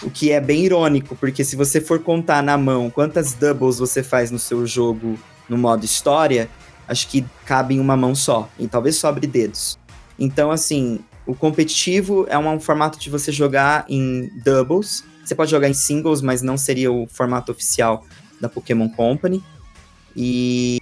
O 0.03 0.11
que 0.11 0.33
é 0.33 0.41
bem 0.41 0.65
irônico, 0.65 1.15
porque 1.17 1.45
se 1.45 1.55
você 1.55 1.81
for 1.81 2.01
contar 2.01 2.43
na 2.43 2.59
mão 2.59 2.91
quantas 2.91 3.35
doubles 3.35 3.79
você 3.79 4.03
faz 4.03 4.31
no 4.31 4.39
seu 4.39 4.67
jogo 4.67 5.19
no 5.49 5.57
modo 5.57 5.85
história, 5.85 6.49
acho 6.89 7.09
que 7.09 7.25
cabe 7.45 7.75
em 7.75 7.81
uma 7.81 7.97
mão 7.97 8.15
só, 8.15 8.49
e 8.59 8.67
talvez 8.67 8.97
sobre 8.97 9.27
dedos. 9.27 9.79
Então, 10.19 10.51
assim, 10.51 11.01
o 11.27 11.35
competitivo 11.35 12.27
é 12.29 12.37
um, 12.37 12.49
um 12.49 12.61
formato 12.61 12.99
de 12.99 13.09
você 13.09 13.31
jogar 13.31 13.85
em 13.89 14.31
doubles. 14.45 15.05
Você 15.25 15.35
pode 15.35 15.51
jogar 15.51 15.69
em 15.69 15.75
singles, 15.75 16.21
mas 16.21 16.43
não 16.43 16.57
seria 16.57 16.91
o 16.91 17.07
formato 17.07 17.53
oficial 17.53 18.05
da 18.41 18.49
Pokémon 18.49 18.89
Company. 18.89 19.43
E 20.17 20.79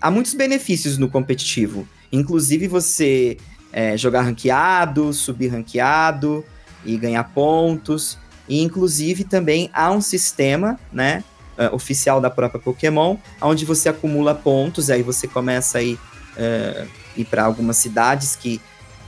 há 0.00 0.10
muitos 0.10 0.34
benefícios 0.34 0.96
no 0.96 1.08
competitivo. 1.10 1.86
Inclusive 2.10 2.68
você 2.68 3.36
é, 3.72 3.96
jogar 3.96 4.22
ranqueado, 4.22 5.12
subir 5.12 5.48
ranqueado 5.48 6.44
e 6.84 6.96
ganhar 6.96 7.24
pontos. 7.24 8.18
E 8.52 8.60
inclusive 8.60 9.24
também 9.24 9.70
há 9.72 9.90
um 9.90 10.02
sistema, 10.02 10.78
né, 10.92 11.24
eh, 11.56 11.70
oficial 11.72 12.20
da 12.20 12.28
própria 12.28 12.60
Pokémon, 12.60 13.16
onde 13.40 13.64
você 13.64 13.88
acumula 13.88 14.34
pontos, 14.34 14.90
e 14.90 14.92
aí 14.92 15.02
você 15.02 15.26
começa 15.26 15.78
a 15.78 15.82
ir, 15.82 15.98
eh, 16.36 16.86
ir 17.16 17.24
para 17.24 17.44
algumas 17.44 17.78
cidades 17.78 18.36
que 18.36 18.60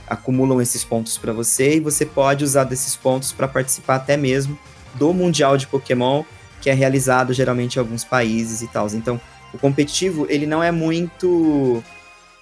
acumulam 0.07 0.59
esses 0.59 0.83
pontos 0.83 1.15
para 1.19 1.31
você, 1.31 1.75
e 1.75 1.79
você 1.79 2.07
pode 2.07 2.43
usar 2.43 2.63
desses 2.63 2.95
pontos 2.95 3.31
para 3.31 3.47
participar 3.47 3.97
até 3.97 4.17
mesmo 4.17 4.57
do 4.95 5.13
Mundial 5.13 5.57
de 5.57 5.67
Pokémon, 5.67 6.23
que 6.59 6.67
é 6.67 6.73
realizado 6.73 7.31
geralmente 7.31 7.75
em 7.75 7.79
alguns 7.79 8.03
países 8.03 8.63
e 8.63 8.67
tal. 8.67 8.87
Então, 8.95 9.21
o 9.53 9.59
competitivo, 9.59 10.25
ele 10.27 10.47
não 10.47 10.63
é 10.63 10.71
muito 10.71 11.83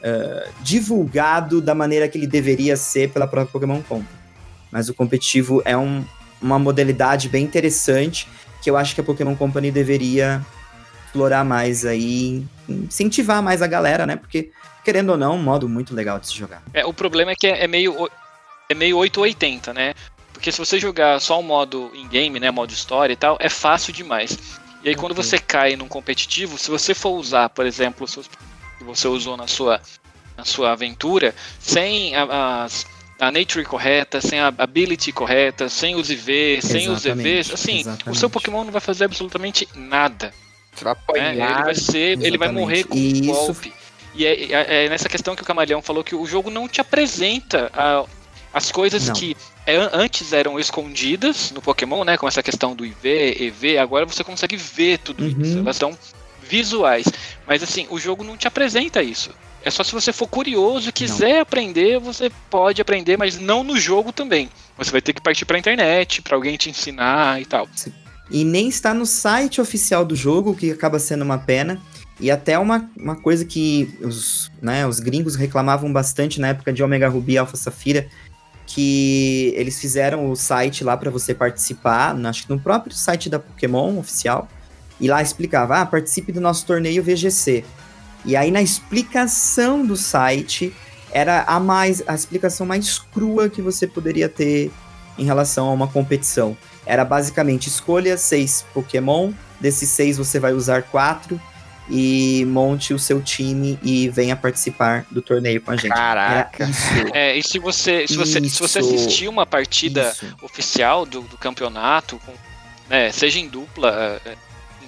eh, 0.01 0.47
divulgado 0.61 1.59
da 1.59 1.75
maneira 1.75 2.07
que 2.07 2.17
ele 2.17 2.27
deveria 2.27 2.77
ser 2.77 3.09
pela 3.09 3.27
própria 3.27 3.51
Pokémon 3.51 3.81
Company. 3.81 4.07
Mas 4.71 4.87
o 4.87 4.93
competitivo 4.93 5.61
é 5.65 5.75
um, 5.75 6.05
uma 6.43 6.59
modalidade 6.59 7.29
bem 7.29 7.43
interessante 7.45 8.27
que 8.61 8.69
eu 8.69 8.77
acho 8.77 8.93
que 8.93 9.01
a 9.01 9.03
Pokémon 9.03 9.35
Company 9.35 9.71
deveria 9.71 10.45
explorar 11.05 11.43
mais 11.43 11.85
aí, 11.85 12.45
incentivar 12.67 13.41
mais 13.41 13.61
a 13.61 13.67
galera, 13.67 14.05
né? 14.05 14.15
Porque, 14.15 14.51
querendo 14.83 15.09
ou 15.11 15.17
não, 15.17 15.33
é 15.33 15.35
um 15.35 15.41
modo 15.43 15.67
muito 15.69 15.93
legal 15.95 16.19
de 16.19 16.27
se 16.27 16.35
jogar. 16.35 16.61
É, 16.73 16.85
o 16.85 16.93
problema 16.93 17.31
é 17.31 17.35
que 17.35 17.47
é, 17.47 17.63
é 17.63 17.67
meio 17.67 18.09
é 18.69 18.75
meio 18.75 18.97
880, 18.97 19.73
né? 19.73 19.93
Porque 20.31 20.51
se 20.51 20.57
você 20.57 20.79
jogar 20.79 21.19
só 21.19 21.39
o 21.39 21.43
modo 21.43 21.91
in-game, 21.93 22.39
né, 22.39 22.49
modo 22.51 22.71
história 22.71 23.13
e 23.13 23.15
tal, 23.17 23.37
é 23.39 23.49
fácil 23.49 23.93
demais. 23.93 24.37
E 24.83 24.89
aí 24.89 24.95
quando 24.95 25.13
você 25.13 25.37
cai 25.37 25.75
num 25.75 25.87
competitivo, 25.87 26.57
se 26.57 26.69
você 26.71 26.93
for 26.93 27.11
usar, 27.11 27.49
por 27.49 27.65
exemplo, 27.65 28.05
os 28.05 28.11
seus 28.11 28.29
que 28.77 28.83
você 28.83 29.07
usou 29.07 29.37
na 29.37 29.47
sua 29.47 29.79
na 30.35 30.43
sua 30.43 30.71
aventura, 30.71 31.35
sem 31.59 32.15
as- 32.15 32.87
a 33.27 33.31
nature 33.31 33.63
correta, 33.65 34.19
sem 34.21 34.39
a 34.39 34.47
ability 34.57 35.11
correta, 35.11 35.69
sem 35.69 35.95
os 35.95 36.09
IV, 36.09 36.61
sem 36.61 36.89
os 36.89 37.05
Exatamente, 37.05 37.29
EVs, 37.29 37.51
assim, 37.53 37.75
o 37.77 37.79
exatamente. 37.79 38.19
seu 38.19 38.29
Pokémon 38.29 38.63
não 38.63 38.71
vai 38.71 38.81
fazer 38.81 39.05
absolutamente 39.05 39.67
nada. 39.75 40.33
Você 40.75 40.83
vai 40.83 40.93
né? 40.93 40.99
Ele 41.33 41.41
apanhar. 41.41 41.63
vai 41.65 41.75
ser, 41.75 41.97
ele 41.97 42.37
vai 42.37 42.47
exatamente. 42.49 42.53
morrer 42.59 42.83
com 42.85 42.97
E 42.97 42.99
um 42.99 43.15
isso- 43.15 43.23
golpe. 43.31 43.73
E 44.15 44.25
é, 44.25 44.43
é- 44.53 44.85
é 44.85 44.89
nessa 44.89 45.09
questão 45.09 45.35
que 45.35 45.41
o 45.41 45.45
Camaleão 45.45 45.81
falou 45.81 46.03
que 46.03 46.15
o 46.15 46.25
jogo 46.25 46.49
não 46.49 46.67
te 46.67 46.79
apresenta 46.81 47.71
a- 47.73 48.05
as 48.53 48.71
coisas 48.71 49.07
Não. 49.07 49.15
que 49.15 49.35
é, 49.65 49.75
an- 49.75 49.89
antes 49.93 50.33
eram 50.33 50.59
escondidas 50.59 51.51
no 51.51 51.61
Pokémon, 51.61 52.03
né? 52.03 52.17
Como 52.17 52.27
essa 52.27 52.43
questão 52.43 52.75
do 52.75 52.85
IV, 52.85 53.35
EV, 53.39 53.77
agora 53.79 54.05
você 54.05 54.23
consegue 54.23 54.55
ver 54.55 54.99
tudo 54.99 55.23
Uhum. 55.23 55.41
isso. 55.41 55.57
Elas 55.59 55.77
são 55.77 55.97
visuais. 56.41 57.05
Mas 57.47 57.63
assim, 57.63 57.87
o 57.89 57.97
jogo 57.99 58.23
não 58.23 58.37
te 58.37 58.47
apresenta 58.47 59.01
isso. 59.01 59.31
É 59.63 59.71
só 59.71 59.83
se 59.83 59.93
você 59.93 60.11
for 60.11 60.27
curioso 60.27 60.89
e 60.89 60.91
quiser 60.91 61.39
aprender, 61.39 61.99
você 61.99 62.29
pode 62.49 62.81
aprender, 62.81 63.17
mas 63.17 63.39
não 63.39 63.63
no 63.63 63.79
jogo 63.79 64.11
também. 64.11 64.49
Você 64.77 64.91
vai 64.91 65.01
ter 65.01 65.13
que 65.13 65.21
partir 65.21 65.45
pra 65.45 65.57
internet, 65.57 66.21
pra 66.21 66.35
alguém 66.35 66.57
te 66.57 66.69
ensinar 66.69 67.41
e 67.41 67.45
tal. 67.45 67.67
E 68.29 68.43
nem 68.43 68.67
está 68.67 68.93
no 68.93 69.05
site 69.05 69.61
oficial 69.61 70.03
do 70.03 70.15
jogo, 70.15 70.51
o 70.51 70.55
que 70.55 70.71
acaba 70.71 70.99
sendo 70.99 71.23
uma 71.23 71.37
pena. 71.37 71.81
E 72.19 72.29
até 72.29 72.59
uma, 72.59 72.89
uma 72.97 73.15
coisa 73.15 73.45
que 73.45 73.97
os, 74.01 74.51
né, 74.61 74.85
os 74.85 74.99
gringos 74.99 75.35
reclamavam 75.35 75.91
bastante 75.91 76.39
na 76.39 76.49
época 76.49 76.71
de 76.71 76.83
Omega 76.83 77.07
Ruby 77.07 77.33
e 77.33 77.37
Alpha 77.37 77.57
Safira, 77.57 78.07
que 78.65 79.53
eles 79.55 79.79
fizeram 79.79 80.29
o 80.29 80.35
site 80.35 80.83
lá 80.83 80.95
para 80.95 81.11
você 81.11 81.33
participar, 81.33 82.15
acho 82.25 82.43
que 82.43 82.49
no 82.49 82.59
próprio 82.59 82.95
site 82.95 83.29
da 83.29 83.39
Pokémon 83.39 83.97
oficial, 83.97 84.47
e 84.99 85.07
lá 85.07 85.21
explicava, 85.21 85.81
ah, 85.81 85.85
participe 85.85 86.31
do 86.31 86.39
nosso 86.39 86.65
torneio 86.65 87.03
VGC. 87.03 87.65
E 88.25 88.35
aí 88.35 88.51
na 88.51 88.61
explicação 88.61 89.85
do 89.85 89.95
site 89.95 90.73
era 91.11 91.43
a 91.43 91.59
mais 91.59 92.01
a 92.07 92.15
explicação 92.15 92.65
mais 92.65 92.97
crua 92.97 93.49
que 93.49 93.61
você 93.61 93.85
poderia 93.85 94.27
ter 94.27 94.71
em 95.17 95.25
relação 95.25 95.67
a 95.67 95.71
uma 95.71 95.87
competição. 95.87 96.57
Era 96.85 97.05
basicamente 97.05 97.67
escolha 97.67 98.17
seis 98.17 98.65
Pokémon, 98.73 99.31
desses 99.59 99.89
seis 99.89 100.17
você 100.17 100.39
vai 100.39 100.53
usar 100.53 100.83
quatro 100.83 101.39
e 101.89 102.45
monte 102.47 102.93
o 102.93 102.99
seu 102.99 103.21
time 103.21 103.77
e 103.83 104.09
venha 104.09 104.35
participar 104.35 105.05
do 105.11 105.21
torneio 105.21 105.61
com 105.61 105.71
a 105.71 105.75
gente. 105.75 105.93
Caraca. 105.93 106.65
Isso. 106.65 106.93
É, 107.13 107.37
e 107.37 107.43
se 107.43 107.59
você, 107.59 108.07
se 108.07 108.15
você, 108.15 108.39
se 108.49 108.59
você 108.59 108.79
Isso. 108.79 108.95
assistir 108.95 109.27
uma 109.27 109.45
partida 109.45 110.11
isso. 110.15 110.35
oficial 110.41 111.05
do, 111.05 111.21
do 111.21 111.37
campeonato, 111.37 112.19
com, 112.25 112.33
né, 112.89 113.11
seja 113.11 113.39
em 113.39 113.47
dupla, 113.47 114.21
é, 114.25 114.29
é, 114.29 114.35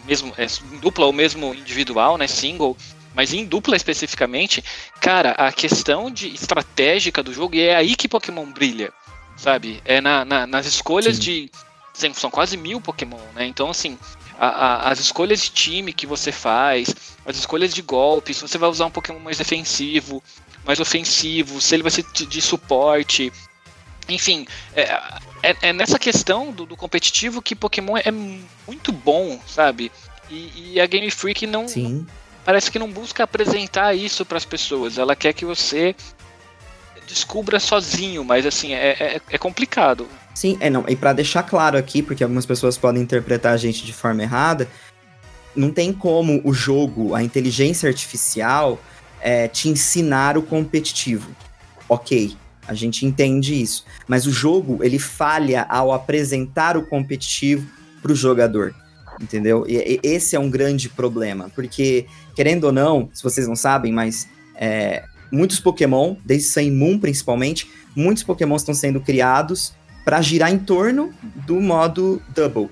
mesmo, 0.05 0.33
é, 0.37 0.45
em 0.45 0.77
dupla 0.79 1.05
ou 1.05 1.13
mesmo 1.13 1.53
individual, 1.53 2.17
né, 2.17 2.27
single, 2.27 2.75
mas 3.15 3.33
em 3.33 3.45
dupla 3.45 3.75
especificamente, 3.75 4.63
cara, 4.99 5.31
a 5.31 5.51
questão 5.51 6.11
de 6.11 6.27
estratégica 6.33 7.23
do 7.23 7.33
jogo, 7.33 7.55
e 7.55 7.61
é 7.61 7.75
aí 7.75 7.95
que 7.95 8.07
Pokémon 8.07 8.45
brilha, 8.51 8.91
sabe? 9.37 9.81
É 9.85 10.01
na, 10.01 10.25
na- 10.25 10.45
nas 10.47 10.65
escolhas 10.65 11.15
Sim. 11.15 11.21
de. 11.21 11.51
São, 12.13 12.29
quase 12.29 12.57
mil 12.57 12.81
Pokémon, 12.81 13.21
né? 13.33 13.45
Então, 13.45 13.69
assim, 13.69 13.97
a- 14.37 14.47
a- 14.47 14.89
as 14.91 14.99
escolhas 14.99 15.41
de 15.41 15.49
time 15.51 15.93
que 15.93 16.05
você 16.05 16.29
faz, 16.29 16.93
as 17.25 17.37
escolhas 17.37 17.73
de 17.73 17.81
golpes, 17.81 18.35
se 18.35 18.41
você 18.41 18.57
vai 18.57 18.69
usar 18.69 18.85
um 18.85 18.91
Pokémon 18.91 19.19
mais 19.19 19.37
defensivo, 19.37 20.21
mais 20.65 20.79
ofensivo, 20.81 21.61
se 21.61 21.73
ele 21.73 21.83
vai 21.83 21.91
ser 21.91 22.03
de, 22.13 22.25
de 22.25 22.41
suporte. 22.41 23.31
Enfim, 24.09 24.45
é, 24.75 24.81
é- 25.41 25.55
é 25.69 25.73
nessa 25.73 25.97
questão 25.97 26.51
do, 26.51 26.65
do 26.65 26.75
competitivo 26.75 27.41
que 27.41 27.55
Pokémon 27.55 27.95
é 27.97 28.11
muito 28.67 28.91
bom, 28.91 29.39
sabe? 29.47 29.89
E, 30.29 30.73
e 30.73 30.81
a 30.81 30.85
Game 30.85 31.09
Freak 31.09 31.47
não 31.47 31.65
Sim. 31.67 32.05
Parece 32.45 32.71
que 32.71 32.79
não 32.79 32.89
busca 32.89 33.23
apresentar 33.23 33.95
isso 33.95 34.23
para 34.23 34.37
as 34.37 34.45
pessoas. 34.45 34.97
Ela 34.97 35.15
quer 35.15 35.33
que 35.33 35.43
você 35.43 35.95
descubra 37.07 37.59
sozinho, 37.59 38.23
mas 38.23 38.45
assim 38.45 38.73
é, 38.73 38.91
é, 38.91 39.21
é 39.31 39.37
complicado. 39.37 40.07
Sim, 40.33 40.57
é 40.59 40.69
não. 40.69 40.85
E 40.87 40.95
pra 40.95 41.11
deixar 41.11 41.43
claro 41.43 41.77
aqui, 41.77 42.01
porque 42.01 42.23
algumas 42.23 42.45
pessoas 42.45 42.77
podem 42.77 43.01
interpretar 43.01 43.53
a 43.53 43.57
gente 43.57 43.85
de 43.85 43.91
forma 43.91 44.21
errada, 44.21 44.69
não 45.55 45.71
tem 45.71 45.91
como 45.91 46.41
o 46.43 46.53
jogo, 46.53 47.15
a 47.15 47.23
inteligência 47.23 47.89
artificial, 47.89 48.79
é, 49.19 49.47
te 49.47 49.69
ensinar 49.69 50.37
o 50.37 50.43
competitivo. 50.43 51.29
Ok, 51.87 52.35
a 52.67 52.73
gente 52.73 53.05
entende 53.05 53.59
isso. 53.59 53.85
Mas 54.07 54.27
o 54.27 54.31
jogo, 54.31 54.83
ele 54.83 54.99
falha 54.99 55.65
ao 55.69 55.91
apresentar 55.93 56.77
o 56.77 56.85
competitivo 56.85 57.67
pro 58.01 58.13
jogador. 58.13 58.75
Entendeu? 59.19 59.65
E, 59.67 59.99
e 60.03 60.07
esse 60.07 60.35
é 60.35 60.39
um 60.39 60.49
grande 60.49 60.89
problema. 60.89 61.49
Porque, 61.55 62.05
querendo 62.35 62.65
ou 62.65 62.71
não, 62.71 63.09
se 63.13 63.23
vocês 63.23 63.47
não 63.47 63.55
sabem, 63.55 63.91
mas 63.91 64.27
é, 64.55 65.03
muitos 65.31 65.59
Pokémon, 65.59 66.15
desde 66.23 66.49
Sun 66.49 66.71
Moon 66.71 66.99
principalmente, 66.99 67.69
muitos 67.95 68.23
Pokémon 68.23 68.55
estão 68.55 68.73
sendo 68.73 68.99
criados 68.99 69.73
para 70.03 70.21
girar 70.21 70.51
em 70.51 70.59
torno 70.59 71.11
do 71.47 71.59
modo 71.59 72.21
Double. 72.33 72.69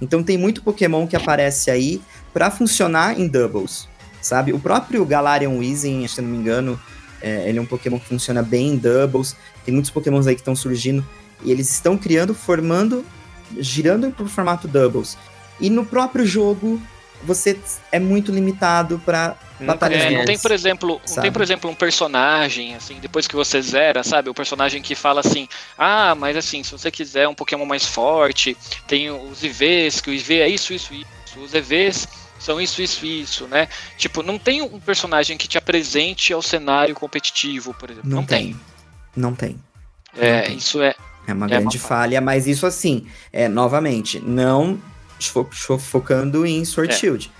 Então 0.00 0.22
tem 0.22 0.36
muito 0.36 0.62
Pokémon 0.62 1.06
que 1.06 1.16
aparece 1.16 1.70
aí 1.70 2.02
para 2.32 2.50
funcionar 2.50 3.18
em 3.18 3.26
Doubles, 3.26 3.88
sabe? 4.20 4.52
O 4.52 4.58
próprio 4.58 5.04
Galarian 5.06 5.50
Weezing, 5.50 6.06
se 6.06 6.20
eu 6.20 6.24
não 6.24 6.30
me 6.30 6.36
engano, 6.36 6.78
é, 7.22 7.48
ele 7.48 7.58
é 7.58 7.62
um 7.62 7.66
Pokémon 7.66 7.98
que 7.98 8.06
funciona 8.06 8.42
bem 8.42 8.74
em 8.74 8.76
Doubles. 8.76 9.34
Tem 9.64 9.72
muitos 9.72 9.90
Pokémons 9.90 10.26
aí 10.26 10.34
que 10.34 10.42
estão 10.42 10.54
surgindo 10.54 11.04
e 11.42 11.50
eles 11.50 11.70
estão 11.70 11.96
criando, 11.96 12.34
formando, 12.34 13.04
girando 13.58 14.10
pro 14.10 14.28
formato 14.28 14.68
Doubles. 14.68 15.16
E 15.60 15.70
no 15.70 15.84
próprio 15.84 16.26
jogo, 16.26 16.80
você 17.22 17.58
é 17.90 17.98
muito 17.98 18.30
limitado 18.32 19.00
pra 19.04 19.36
batalhas 19.60 20.02
É, 20.02 20.10
não 20.10 20.24
tem, 20.24 20.38
por 20.38 20.50
exemplo, 20.50 21.00
não 21.08 21.22
tem, 21.22 21.32
por 21.32 21.42
exemplo, 21.42 21.70
um 21.70 21.74
personagem, 21.74 22.74
assim, 22.74 22.98
depois 23.00 23.26
que 23.26 23.34
você 23.34 23.60
zera, 23.62 24.02
sabe? 24.02 24.28
O 24.28 24.34
personagem 24.34 24.82
que 24.82 24.94
fala 24.94 25.20
assim, 25.20 25.48
ah, 25.78 26.14
mas 26.14 26.36
assim, 26.36 26.62
se 26.62 26.72
você 26.72 26.90
quiser 26.90 27.26
um 27.28 27.34
Pokémon 27.34 27.64
mais 27.64 27.86
forte, 27.86 28.56
tem 28.86 29.10
os 29.10 29.42
IVs, 29.42 30.00
que 30.00 30.10
o 30.10 30.12
IV 30.12 30.40
é 30.40 30.48
isso, 30.48 30.72
isso, 30.72 30.92
isso. 30.94 31.40
Os 31.40 31.54
EVs 31.54 32.08
são 32.38 32.60
isso, 32.60 32.80
isso, 32.82 33.04
isso, 33.04 33.46
né? 33.46 33.68
Tipo, 33.96 34.22
não 34.22 34.38
tem 34.38 34.62
um 34.62 34.80
personagem 34.80 35.36
que 35.36 35.48
te 35.48 35.58
apresente 35.58 36.32
ao 36.32 36.42
cenário 36.42 36.94
competitivo, 36.94 37.74
por 37.74 37.90
exemplo. 37.90 38.08
Não, 38.08 38.18
Não, 38.18 38.24
tem. 38.24 38.56
Não 39.14 39.34
tem. 39.34 39.58
É, 40.16 40.42
tem. 40.42 40.56
isso 40.56 40.80
é. 40.80 40.94
É 41.26 41.32
uma 41.32 41.46
É 41.46 41.48
grande 41.48 41.76
uma 41.76 41.84
falha, 41.84 42.20
mas 42.20 42.46
isso 42.46 42.66
assim, 42.66 43.06
é 43.32 43.48
novamente, 43.48 44.20
não 44.20 44.78
fo- 45.20 45.48
fo- 45.50 45.78
focando 45.78 46.44
em 46.46 46.64
Sword 46.64 46.92
É. 46.92 46.96
Shield. 46.96 47.32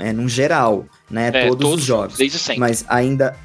É 0.00 0.12
num 0.12 0.28
geral, 0.28 0.86
né? 1.10 1.30
é, 1.34 1.48
todos, 1.48 1.70
os 1.74 1.82
jogos. 1.82 2.16
Desde 2.16 2.38
sempre. 2.38 2.60
Mas 2.60 2.84
ainda. 2.88 3.36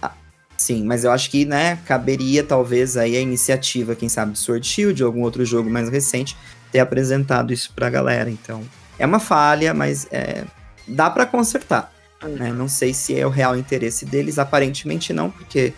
ah, 0.00 0.12
Sim, 0.56 0.84
mas 0.84 1.02
eu 1.04 1.10
acho 1.10 1.30
que, 1.30 1.44
né, 1.44 1.78
caberia 1.86 2.44
talvez 2.44 2.96
aí 2.96 3.16
a 3.16 3.20
iniciativa, 3.20 3.94
quem 3.96 4.08
sabe, 4.08 4.38
Sword 4.38 4.66
Shield 4.66 5.02
ou 5.02 5.08
algum 5.08 5.22
outro 5.22 5.44
jogo 5.44 5.68
mais 5.70 5.88
recente, 5.88 6.36
ter 6.70 6.78
apresentado 6.80 7.52
isso 7.52 7.72
pra 7.74 7.88
galera. 7.90 8.30
Então, 8.30 8.62
é 8.98 9.06
uma 9.06 9.18
falha, 9.18 9.72
mas 9.74 10.06
é, 10.12 10.44
dá 10.86 11.08
pra 11.10 11.26
consertar. 11.26 11.92
né? 12.22 12.52
Não 12.52 12.68
sei 12.68 12.92
se 12.94 13.18
é 13.18 13.26
o 13.26 13.30
real 13.30 13.56
interesse 13.56 14.04
deles, 14.04 14.38
aparentemente 14.38 15.12
não, 15.12 15.30
porque 15.30 15.72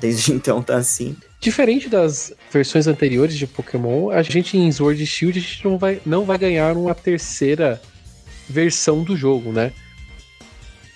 desde 0.00 0.30
então 0.34 0.62
tá 0.62 0.76
assim. 0.76 1.16
Diferente 1.40 1.88
das 1.88 2.32
versões 2.52 2.86
anteriores 2.86 3.36
de 3.36 3.46
Pokémon, 3.46 4.10
a 4.10 4.22
gente 4.22 4.56
em 4.56 4.70
Sword 4.70 5.04
Shield 5.06 5.38
a 5.38 5.42
gente 5.42 5.64
não 5.64 5.78
vai, 5.78 6.00
não 6.04 6.24
vai 6.24 6.36
ganhar 6.36 6.76
uma 6.76 6.94
terceira 6.94 7.80
versão 8.48 9.02
do 9.04 9.16
jogo, 9.16 9.52
né? 9.52 9.72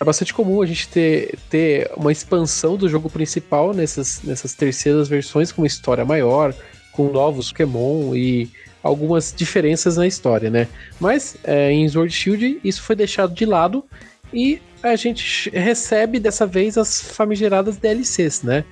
É 0.00 0.04
bastante 0.04 0.34
comum 0.34 0.60
a 0.60 0.66
gente 0.66 0.88
ter, 0.88 1.38
ter 1.48 1.90
uma 1.96 2.10
expansão 2.10 2.76
do 2.76 2.88
jogo 2.88 3.08
principal 3.08 3.72
nessas, 3.72 4.20
nessas 4.22 4.52
terceiras 4.54 5.08
versões 5.08 5.52
com 5.52 5.62
uma 5.62 5.66
história 5.66 6.04
maior, 6.04 6.52
com 6.92 7.10
novos 7.10 7.50
Pokémon 7.50 8.14
e 8.14 8.50
algumas 8.82 9.32
diferenças 9.34 9.96
na 9.96 10.06
história, 10.06 10.50
né? 10.50 10.68
Mas 11.00 11.36
é, 11.44 11.70
em 11.70 11.88
Sword 11.88 12.12
Shield 12.12 12.60
isso 12.64 12.82
foi 12.82 12.96
deixado 12.96 13.32
de 13.32 13.46
lado 13.46 13.84
e 14.32 14.60
a 14.82 14.96
gente 14.96 15.48
recebe 15.50 16.18
dessa 16.18 16.46
vez 16.46 16.76
as 16.76 17.00
famigeradas 17.00 17.76
DLCs, 17.76 18.42
né? 18.42 18.64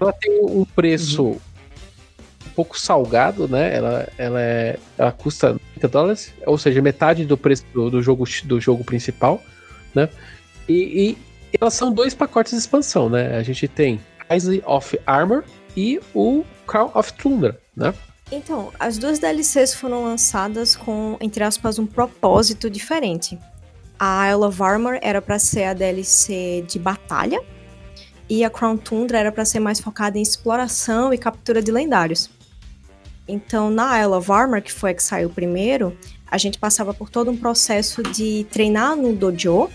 Ela 0.00 0.12
tem 0.14 0.40
um 0.42 0.64
preço 0.64 1.24
Uhum. 1.24 1.40
Pouco 2.50 2.78
salgado, 2.78 3.48
né? 3.48 3.74
Ela, 3.74 4.08
ela, 4.18 4.40
é, 4.40 4.78
ela 4.98 5.12
custa 5.12 5.56
30 5.74 5.88
dólares, 5.88 6.34
ou 6.46 6.58
seja, 6.58 6.82
metade 6.82 7.24
do 7.24 7.36
preço 7.36 7.64
do, 7.72 7.90
do 7.90 8.02
jogo, 8.02 8.24
do 8.44 8.60
jogo 8.60 8.84
principal, 8.84 9.42
né? 9.94 10.08
E, 10.68 11.16
e 11.52 11.56
elas 11.60 11.74
são 11.74 11.92
dois 11.92 12.14
pacotes 12.14 12.52
de 12.52 12.58
expansão, 12.58 13.08
né? 13.08 13.36
A 13.36 13.42
gente 13.42 13.66
tem 13.66 14.00
Isle 14.30 14.62
of 14.66 14.98
Armor 15.06 15.44
e 15.76 16.00
o 16.14 16.44
Crown 16.66 16.90
of 16.94 17.12
Tundra, 17.14 17.58
né? 17.76 17.94
Então, 18.30 18.70
as 18.78 18.96
duas 18.96 19.18
DLCs 19.18 19.74
foram 19.74 20.04
lançadas 20.04 20.76
com, 20.76 21.16
entre 21.20 21.42
aspas, 21.42 21.78
um 21.78 21.86
propósito 21.86 22.70
diferente. 22.70 23.36
A 23.98 24.30
Isle 24.30 24.44
of 24.44 24.62
Armor 24.62 24.98
era 25.02 25.20
para 25.20 25.38
ser 25.38 25.64
a 25.64 25.74
DLC 25.74 26.64
de 26.66 26.78
batalha 26.78 27.42
e 28.28 28.44
a 28.44 28.48
Crown 28.48 28.76
Tundra 28.76 29.18
era 29.18 29.32
para 29.32 29.44
ser 29.44 29.58
mais 29.58 29.80
focada 29.80 30.16
em 30.16 30.22
exploração 30.22 31.12
e 31.12 31.18
captura 31.18 31.60
de 31.60 31.72
lendários. 31.72 32.30
Então, 33.30 33.70
na 33.70 34.02
Isle 34.02 34.14
of 34.14 34.30
Armor, 34.30 34.60
que 34.62 34.72
foi 34.72 34.90
a 34.90 34.94
que 34.94 35.02
saiu 35.02 35.30
primeiro, 35.30 35.96
a 36.26 36.38
gente 36.38 36.58
passava 36.58 36.92
por 36.94 37.10
todo 37.10 37.30
um 37.30 37.36
processo 37.36 38.02
de 38.02 38.46
treinar 38.50 38.96
no 38.96 39.12
dojo, 39.12 39.68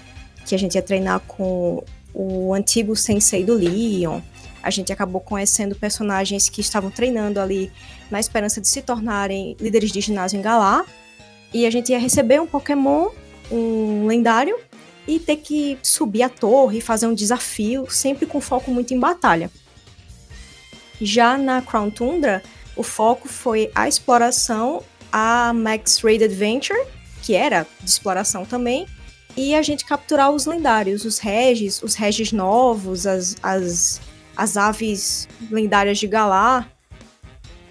que 0.45 0.55
a 0.55 0.59
gente 0.59 0.75
ia 0.75 0.81
treinar 0.81 1.19
com 1.21 1.83
o 2.13 2.53
antigo 2.53 2.95
sensei 2.95 3.43
do 3.43 3.53
Leon. 3.53 4.21
A 4.63 4.69
gente 4.69 4.91
acabou 4.91 5.21
conhecendo 5.21 5.75
personagens 5.75 6.49
que 6.49 6.61
estavam 6.61 6.89
treinando 6.89 7.39
ali 7.39 7.71
na 8.09 8.19
esperança 8.19 8.59
de 8.61 8.67
se 8.67 8.81
tornarem 8.81 9.55
líderes 9.59 9.91
de 9.91 10.01
ginásio 10.01 10.39
em 10.39 10.41
Galar. 10.41 10.85
E 11.53 11.65
a 11.65 11.69
gente 11.69 11.91
ia 11.91 11.99
receber 11.99 12.41
um 12.41 12.47
Pokémon, 12.47 13.09
um 13.51 14.07
lendário, 14.07 14.57
e 15.07 15.19
ter 15.19 15.37
que 15.37 15.77
subir 15.83 16.23
a 16.23 16.29
torre, 16.29 16.81
fazer 16.81 17.05
um 17.05 17.13
desafio, 17.13 17.85
sempre 17.89 18.25
com 18.25 18.41
foco 18.41 18.71
muito 18.71 18.93
em 18.93 18.99
batalha. 18.99 19.51
Já 20.99 21.37
na 21.37 21.61
Crown 21.61 21.91
Tundra, 21.91 22.41
o 22.75 22.83
foco 22.83 23.27
foi 23.27 23.71
a 23.73 23.87
exploração, 23.87 24.83
a 25.11 25.53
Max 25.53 25.99
Raid 26.03 26.23
Adventure, 26.23 26.79
que 27.21 27.33
era 27.33 27.65
de 27.81 27.89
exploração 27.89 28.45
também, 28.45 28.85
e 29.35 29.53
a 29.55 29.61
gente 29.61 29.85
capturar 29.85 30.31
os 30.31 30.45
lendários, 30.45 31.05
os 31.05 31.19
regis, 31.19 31.81
os 31.81 31.95
regis 31.95 32.31
novos, 32.31 33.05
as, 33.05 33.35
as, 33.41 34.01
as 34.35 34.57
aves 34.57 35.27
lendárias 35.49 35.97
de 35.97 36.07
Galar. 36.07 36.69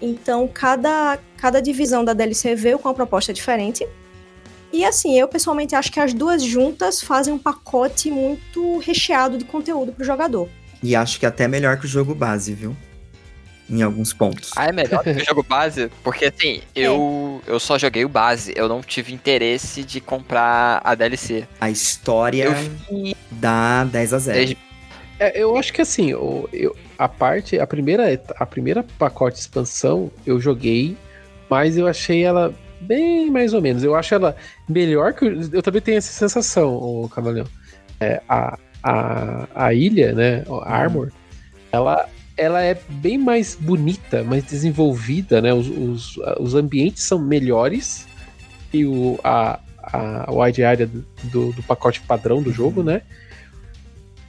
Então, 0.01 0.47
cada, 0.47 1.17
cada 1.37 1.61
divisão 1.61 2.03
da 2.03 2.13
DLC 2.13 2.55
veio 2.55 2.77
com 2.77 2.87
uma 2.87 2.93
proposta 2.93 3.33
diferente. 3.33 3.87
E 4.71 4.83
assim, 4.83 5.17
eu 5.17 5.27
pessoalmente 5.27 5.73
acho 5.73 5.91
que 5.91 5.99
as 5.99 6.13
duas 6.13 6.43
juntas 6.43 7.01
fazem 7.01 7.33
um 7.33 7.39
pacote 7.39 8.11
muito 8.11 8.77
recheado 8.79 9.37
de 9.37 9.45
conteúdo 9.45 9.91
pro 9.91 10.03
jogador. 10.03 10.49
E 10.83 10.95
acho 10.95 11.19
que 11.19 11.25
até 11.25 11.47
melhor 11.47 11.79
que 11.79 11.85
o 11.85 11.89
jogo 11.89 12.13
base, 12.13 12.53
viu? 12.53 12.75
Em 13.69 13.81
alguns 13.81 14.13
pontos. 14.13 14.51
Ah, 14.55 14.67
é 14.67 14.71
melhor 14.71 15.01
que 15.03 15.09
o 15.11 15.25
jogo 15.25 15.43
base? 15.43 15.89
Porque 16.03 16.25
assim, 16.25 16.61
eu, 16.75 17.41
eu 17.47 17.59
só 17.59 17.77
joguei 17.79 18.05
o 18.05 18.09
base, 18.09 18.53
eu 18.55 18.67
não 18.69 18.81
tive 18.81 19.13
interesse 19.13 19.83
de 19.83 19.99
comprar 19.99 20.81
a 20.83 20.93
DLC. 20.93 21.47
A 21.59 21.69
história 21.71 22.43
Eu 22.43 22.53
vi 22.55 23.15
dá 23.31 23.83
10 23.85 24.13
a 24.13 24.19
0. 24.19 24.37
desde 24.37 24.57
É, 25.19 25.41
eu 25.41 25.57
acho 25.57 25.73
que 25.73 25.81
assim, 25.81 26.13
o- 26.13 26.47
eu, 26.53 26.75
a 26.97 27.07
parte, 27.07 27.59
a 27.59 27.65
primeira, 27.65 28.21
a 28.37 28.45
primeira 28.45 28.83
pacote 28.99 29.35
de 29.37 29.41
expansão 29.41 30.11
eu 30.25 30.39
joguei, 30.39 30.95
mas 31.49 31.75
eu 31.77 31.87
achei 31.87 32.23
ela 32.23 32.53
bem 32.81 33.31
mais 33.31 33.53
ou 33.53 33.61
menos. 33.61 33.83
Eu 33.83 33.95
acho 33.95 34.13
ela 34.13 34.35
melhor 34.69 35.13
que. 35.13 35.25
o- 35.25 35.49
Eu 35.55 35.63
também 35.63 35.81
tenho 35.81 35.97
essa 35.97 36.11
sensação, 36.11 36.75
o 36.75 37.09
Camaleão. 37.09 37.47
É, 37.99 38.21
a, 38.29 38.57
a, 38.83 39.47
a 39.55 39.73
ilha, 39.73 40.11
né? 40.13 40.43
o 40.47 40.57
Armor, 40.59 41.11
ela, 41.71 42.07
ela 42.37 42.61
é 42.61 42.77
bem 42.89 43.17
mais 43.17 43.55
bonita, 43.55 44.23
mais 44.23 44.43
desenvolvida, 44.43 45.41
né? 45.41 45.53
Os, 45.53 45.67
os, 45.67 46.19
os 46.39 46.55
ambientes 46.55 47.03
são 47.03 47.19
melhores 47.19 48.05
e 48.73 48.85
o, 48.85 49.19
a, 49.23 49.59
a 49.81 50.31
wide 50.31 50.63
area 50.63 50.87
do, 51.23 51.51
do, 51.51 51.63
pacote 51.63 52.01
padrão 52.01 52.41
do 52.41 52.51
jogo, 52.51 52.83
né? 52.83 53.01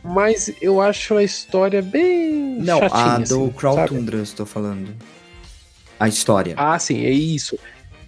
Mas 0.04 0.52
eu 0.62 0.80
acho 0.80 1.16
a 1.16 1.24
história 1.24 1.82
bem. 1.82 2.58
Não, 2.60 2.78
chatinha, 2.78 3.00
a 3.02 3.16
assim, 3.16 3.34
do 3.34 3.50
Crawl 3.52 3.74
sabe? 3.74 3.88
Tundra 3.88 4.16
eu 4.18 4.22
estou 4.22 4.46
falando. 4.46 4.94
A 5.98 6.06
história. 6.08 6.54
Ah, 6.56 6.78
sim, 6.78 7.04
é 7.04 7.10
isso. 7.10 7.58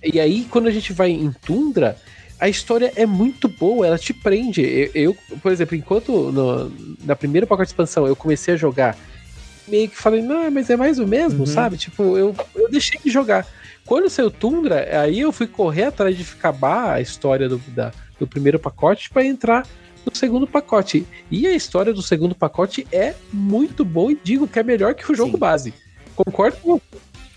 E 0.02 0.20
aí, 0.20 0.46
quando 0.48 0.68
a 0.68 0.70
gente 0.70 0.92
vai 0.92 1.10
em 1.10 1.32
Tundra, 1.44 1.96
a 2.38 2.48
história 2.48 2.92
é 2.94 3.04
muito 3.04 3.48
boa, 3.48 3.84
ela 3.84 3.98
te 3.98 4.12
prende. 4.12 4.62
Eu, 4.62 4.90
eu, 4.94 5.16
por 5.42 5.50
exemplo, 5.50 5.74
enquanto 5.76 6.30
no- 6.30 6.70
na 7.04 7.16
primeira 7.16 7.46
pacote 7.46 7.66
de 7.66 7.72
expansão 7.72 8.06
eu 8.06 8.14
comecei 8.14 8.54
a 8.54 8.56
jogar, 8.56 8.96
meio 9.68 9.88
que 9.88 9.96
falei, 9.96 10.22
não, 10.22 10.50
mas 10.50 10.68
é 10.70 10.76
mais 10.76 10.98
o 10.98 11.06
mesmo, 11.06 11.40
Uhum. 11.40 11.46
sabe? 11.46 11.76
Tipo, 11.76 12.16
eu, 12.16 12.34
eu 12.54 12.70
deixei 12.70 13.00
de 13.04 13.10
jogar. 13.10 13.46
Quando 13.86 14.10
saiu 14.10 14.30
Tundra, 14.30 15.00
aí 15.02 15.20
eu 15.20 15.32
fui 15.32 15.46
correr 15.46 15.84
atrás 15.84 16.16
de 16.16 16.22
acabar 16.22 16.94
a 16.94 17.00
história 17.00 17.48
do, 17.48 17.58
da- 17.68 17.92
do 18.18 18.26
primeiro 18.26 18.58
pacote 18.58 19.08
pra 19.10 19.24
entrar 19.24 19.66
no 20.04 20.14
segundo 20.14 20.46
pacote. 20.46 21.06
E 21.30 21.46
a 21.46 21.54
história 21.54 21.92
do 21.92 22.02
segundo 22.02 22.34
pacote 22.34 22.86
é 22.92 23.14
muito 23.32 23.84
boa 23.84 24.12
e 24.12 24.18
digo 24.22 24.46
que 24.48 24.58
é 24.58 24.62
melhor 24.62 24.94
que 24.94 25.10
o 25.10 25.14
jogo 25.14 25.32
Sim. 25.32 25.38
base. 25.38 25.74
Concordo 26.16 26.56
com 26.58 26.80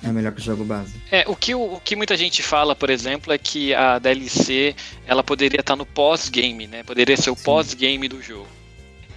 É 0.04 0.08
melhor 0.08 0.32
que 0.34 0.40
o 0.40 0.44
jogo 0.44 0.64
base. 0.66 0.94
É, 1.12 1.24
o 1.28 1.36
que, 1.36 1.54
o, 1.54 1.76
o 1.76 1.80
que 1.80 1.96
muita 1.96 2.18
gente 2.18 2.42
fala, 2.42 2.76
por 2.76 2.90
exemplo, 2.90 3.32
é 3.32 3.38
que 3.38 3.74
a 3.76 4.00
DLC 4.00 4.76
ela 5.06 5.24
poderia 5.24 5.60
estar 5.60 5.76
no 5.76 5.86
pós-game, 5.86 6.66
né? 6.68 6.82
Poderia 6.84 7.16
ser 7.16 7.30
o 7.30 7.36
pós-game 7.36 8.08
do 8.10 8.22
jogo. 8.22 8.48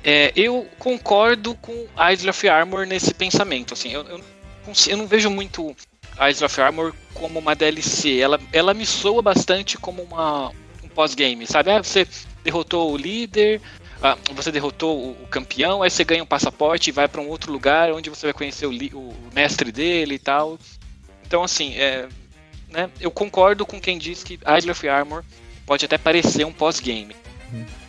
É, 0.04 0.32
eu 0.36 0.68
concordo 0.78 1.54
com 1.54 1.72
Isle 2.12 2.28
of 2.28 2.48
Armor 2.48 2.86
nesse 2.86 3.14
pensamento. 3.14 3.72
Assim, 3.72 3.90
eu, 3.90 4.02
eu, 4.02 4.20
eu 4.88 4.96
não 4.98 5.06
vejo 5.06 5.30
muito 5.30 5.74
Isle 6.30 6.44
of 6.44 6.60
Armor 6.60 6.94
como 7.14 7.38
uma 7.38 7.56
DLC. 7.56 8.18
Ela, 8.18 8.38
ela 8.52 8.74
me 8.74 8.84
soa 8.84 9.22
bastante 9.22 9.78
como 9.78 10.02
uma, 10.02 10.50
um 10.82 10.88
pós-game, 10.88 11.46
sabe? 11.46 11.70
Ah, 11.70 11.82
você 11.82 12.06
derrotou 12.42 12.92
o 12.92 12.96
líder, 12.98 13.62
ah, 14.02 14.18
você 14.34 14.52
derrotou 14.52 15.12
o, 15.12 15.26
campeão, 15.28 15.82
aí 15.82 15.90
você 15.90 16.04
ganha 16.04 16.22
um 16.22 16.26
passaporte 16.26 16.90
e 16.90 16.92
vai 16.92 17.08
para 17.08 17.22
um 17.22 17.28
outro 17.28 17.50
lugar 17.50 17.90
onde 17.90 18.10
você 18.10 18.26
vai 18.26 18.34
conhecer 18.34 18.66
o, 18.66 18.70
o 18.70 19.14
mestre 19.32 19.72
dele 19.72 20.16
e 20.16 20.18
tal. 20.18 20.58
Então, 21.26 21.42
assim, 21.42 21.74
é, 21.76 22.06
né, 22.68 22.90
eu 23.00 23.10
concordo 23.10 23.64
com 23.64 23.80
quem 23.80 23.96
diz 23.96 24.22
que 24.22 24.38
Isle 24.58 24.70
of 24.70 24.86
Armor 24.86 25.24
pode 25.64 25.86
até 25.86 25.96
parecer 25.96 26.44
um 26.44 26.52
pós-game. 26.52 27.16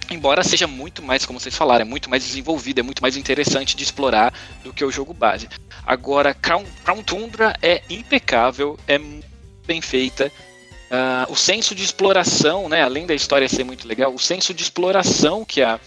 Embora 0.10 0.44
seja 0.44 0.68
muito 0.68 1.02
mais, 1.02 1.26
como 1.26 1.40
vocês 1.40 1.56
falaram, 1.56 1.82
é 1.82 1.88
muito 1.88 2.10
mais 2.10 2.24
desenvolvido, 2.24 2.80
é 2.80 2.84
muito 2.84 3.02
mais 3.02 3.18
interessante 3.18 3.76
de 3.76 3.84
explorar 3.84 4.34
do 4.64 4.74
que 4.74 4.86
o 4.86 4.92
jogo 4.92 5.14
base. 5.14 5.50
Agora, 5.86 6.34
Crown, 6.34 6.64
Crown 6.84 7.04
Tundra 7.04 7.56
é 7.62 7.82
impecável, 7.90 8.78
é 8.88 8.98
muito 8.98 9.26
bem 9.66 9.82
feita. 9.82 10.32
Uh, 10.86 11.32
o 11.32 11.36
senso 11.36 11.74
de 11.74 11.84
exploração, 11.84 12.70
né, 12.70 12.84
além 12.84 13.08
da 13.08 13.16
história 13.16 13.50
ser 13.50 13.64
muito 13.64 13.88
legal, 13.88 14.14
o 14.14 14.20
senso 14.20 14.54
de 14.54 14.62
exploração 14.62 15.44
que 15.44 15.62
a 15.62 15.80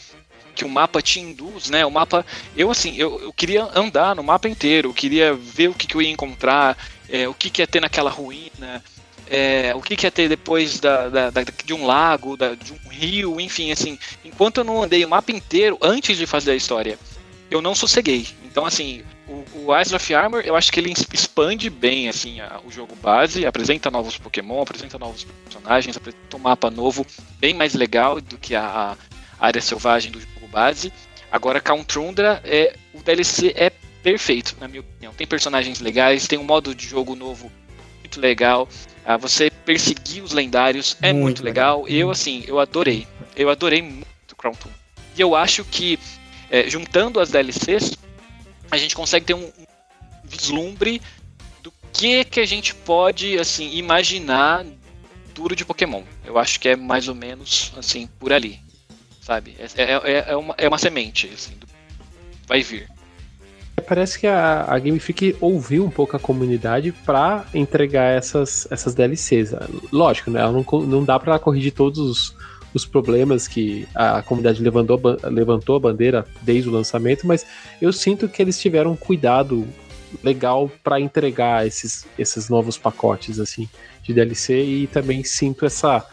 que 0.59 0.65
o 0.65 0.69
mapa 0.69 1.01
te 1.01 1.21
induz, 1.21 1.71
né? 1.71 1.87
O 1.87 1.91
mapa, 1.91 2.27
eu 2.57 2.69
assim, 2.69 2.97
eu, 2.97 3.21
eu 3.23 3.33
queria 3.33 3.69
andar 3.77 4.17
no 4.17 4.25
mapa 4.25 4.49
inteiro, 4.49 4.89
eu 4.89 4.95
queria 4.95 5.33
ver 5.33 5.69
o 5.69 5.75
que, 5.75 5.87
que 5.87 5.95
eu 5.95 6.03
ia 6.03 6.11
encontrar, 6.11 6.77
é, 7.09 7.29
o 7.29 7.33
que, 7.33 7.49
que 7.49 7.63
ia 7.63 7.67
ter 7.67 7.81
naquela 7.81 8.11
ruína, 8.11 8.83
é, 9.31 9.75
o 9.75 9.81
que, 9.81 9.97
que 9.97 10.07
ia 10.07 10.11
ter 10.11 10.29
depois 10.29 10.81
da, 10.81 11.09
da, 11.09 11.31
da 11.31 11.43
de 11.43 11.75
um 11.75 11.87
lago, 11.87 12.37
da, 12.37 12.55
de 12.55 12.73
um 12.73 12.89
rio, 12.89 13.41
enfim, 13.41 13.71
assim. 13.71 13.99
Enquanto 14.25 14.59
eu 14.59 14.65
não 14.65 14.83
andei 14.83 15.05
o 15.05 15.09
mapa 15.09 15.33
inteiro 15.33 15.79
antes 15.81 16.17
de 16.17 16.27
fazer 16.27 16.53
a 16.53 16.57
história, 16.57 16.99
eu 17.51 17.61
não 17.61 17.75
sosseguei. 17.75 18.27
Então, 18.45 18.65
assim, 18.65 19.03
o, 19.27 19.45
o 19.55 19.77
Eyes 19.77 19.93
of 19.93 20.15
Armor, 20.15 20.43
eu 20.45 20.57
acho 20.57 20.73
que 20.73 20.81
ele 20.81 20.93
expande 21.13 21.69
bem 21.71 22.09
assim 22.09 22.41
a, 22.41 22.61
o 22.65 22.71
jogo 22.71 22.97
base, 22.97 23.47
apresenta 23.47 23.91
novos 23.91 24.19
Pokémon, 24.19 24.63
apresenta 24.63 24.99
novos 24.99 25.25
personagens, 25.45 25.97
apresenta 25.97 26.37
um 26.37 26.41
mapa 26.41 26.71
novo, 26.71 27.07
bem 27.39 27.55
mais 27.55 27.75
legal 27.75 28.21
do 28.21 28.39
que 28.39 28.55
a, 28.55 28.97
a 29.39 29.47
área 29.47 29.61
selvagem 29.61 30.11
do 30.11 30.21
jogo 30.21 30.49
base. 30.51 30.93
Agora, 31.31 31.61
Countrundra, 31.61 32.41
é, 32.45 32.75
o 32.95 33.03
DLC 33.03 33.53
é 33.55 33.71
perfeito, 34.03 34.57
na 34.59 34.67
minha 34.67 34.81
opinião. 34.81 35.13
Tem 35.13 35.27
personagens 35.27 35.81
legais, 35.81 36.27
tem 36.27 36.39
um 36.39 36.45
modo 36.45 36.75
de 36.75 36.87
jogo 36.87 37.15
novo 37.15 37.53
muito 38.01 38.21
legal. 38.21 38.69
Ah, 39.09 39.17
você 39.17 39.51
perseguir 39.51 40.23
os 40.23 40.33
lendários 40.33 40.95
é 41.01 41.15
muito, 41.15 41.23
muito 41.25 41.43
legal. 41.43 41.85
legal. 41.85 41.99
Eu, 41.99 42.11
assim, 42.11 42.45
eu 42.47 42.61
adorei. 42.61 43.07
Eu 43.35 43.49
adorei 43.49 43.81
muito 43.81 44.37
Crown 44.37 44.53
Tundra. 44.53 44.77
E 45.17 45.21
eu 45.23 45.35
acho 45.35 45.65
que, 45.65 45.99
é, 46.51 46.69
juntando 46.69 47.19
as 47.19 47.31
DLCs, 47.31 47.97
a 48.71 48.77
gente 48.77 48.95
consegue 48.95 49.25
ter 49.25 49.33
um, 49.33 49.51
vislumbre 50.23 51.01
do 51.63 51.73
que 51.91 52.23
que 52.23 52.39
a 52.39 52.45
gente 52.45 52.75
pode 52.75 53.39
assim 53.39 53.75
imaginar 53.79 54.67
duro 55.35 55.57
de 55.57 55.65
Pokémon. 55.65 56.03
Eu 56.23 56.37
acho 56.37 56.61
que 56.61 56.69
é 56.69 56.77
mais 56.77 57.09
ou 57.09 57.15
menos 57.15 57.73
assim 57.79 58.07
por 58.19 58.31
ali, 58.31 58.61
sabe? 59.23 59.57
É, 59.59 59.83
é, 59.85 59.93
é, 59.95 60.25
é 60.33 60.37
uma, 60.37 60.55
é 60.59 60.69
uma 60.69 60.79
semente, 60.79 61.31
assim, 61.33 61.55
do, 61.55 61.67
vai 62.47 62.61
vir. 62.61 62.91
Parece 63.81 64.19
que 64.19 64.27
a, 64.27 64.65
a 64.69 64.79
Game 64.79 64.99
Freak 64.99 65.37
ouviu 65.41 65.85
um 65.85 65.91
pouco 65.91 66.17
a 66.17 66.21
comunidade 66.21 66.93
para 66.93 67.45
entregar 67.55 68.17
essas, 68.17 68.67
essas 68.71 68.95
DLCs. 68.95 69.55
Lógico, 69.93 70.31
né? 70.31 70.41
Ela 70.41 70.53
não, 70.53 70.81
não 70.83 71.05
dá 71.05 71.19
para 71.19 71.39
corrigir 71.39 71.73
todos 71.73 71.99
os, 71.99 72.37
os 72.75 72.85
problemas 72.85 73.49
que 73.49 73.87
a 73.95 74.23
comunidade 74.23 74.63
levantou, 74.63 75.01
levantou 75.25 75.77
a 75.77 75.81
bandeira 75.81 76.27
desde 76.43 76.69
o 76.69 76.73
lançamento, 76.73 77.27
mas 77.27 77.47
eu 77.81 77.93
sinto 77.93 78.29
que 78.29 78.43
eles 78.43 78.61
tiveram 78.61 78.93
um 78.93 78.97
cuidado 78.97 79.67
legal 80.23 80.71
para 80.83 81.01
entregar 81.01 81.67
esses, 81.67 82.07
esses 82.19 82.49
novos 82.49 82.79
pacotes 82.79 83.39
assim 83.39 83.69
de 84.03 84.15
DLC 84.15 84.63
e 84.63 84.87
também 84.87 85.23
sinto 85.23 85.67
essa, 85.67 86.07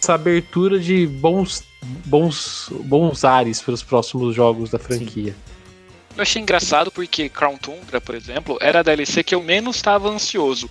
essa 0.00 0.14
abertura 0.14 0.78
de 0.78 1.06
bons 1.06 1.64
bons 2.04 2.70
bons 2.84 3.24
ares 3.24 3.60
para 3.60 3.74
os 3.74 3.82
próximos 3.82 4.36
jogos 4.36 4.70
da 4.70 4.78
franquia. 4.78 5.32
Sim. 5.32 5.51
Eu 6.16 6.22
achei 6.22 6.42
engraçado 6.42 6.90
porque 6.90 7.28
Crown 7.28 7.56
Tundra, 7.56 8.00
por 8.00 8.14
exemplo, 8.14 8.58
era 8.60 8.80
a 8.80 8.82
DLC 8.82 9.22
que 9.22 9.34
eu 9.34 9.42
menos 9.42 9.76
estava 9.76 10.08
ansioso. 10.08 10.70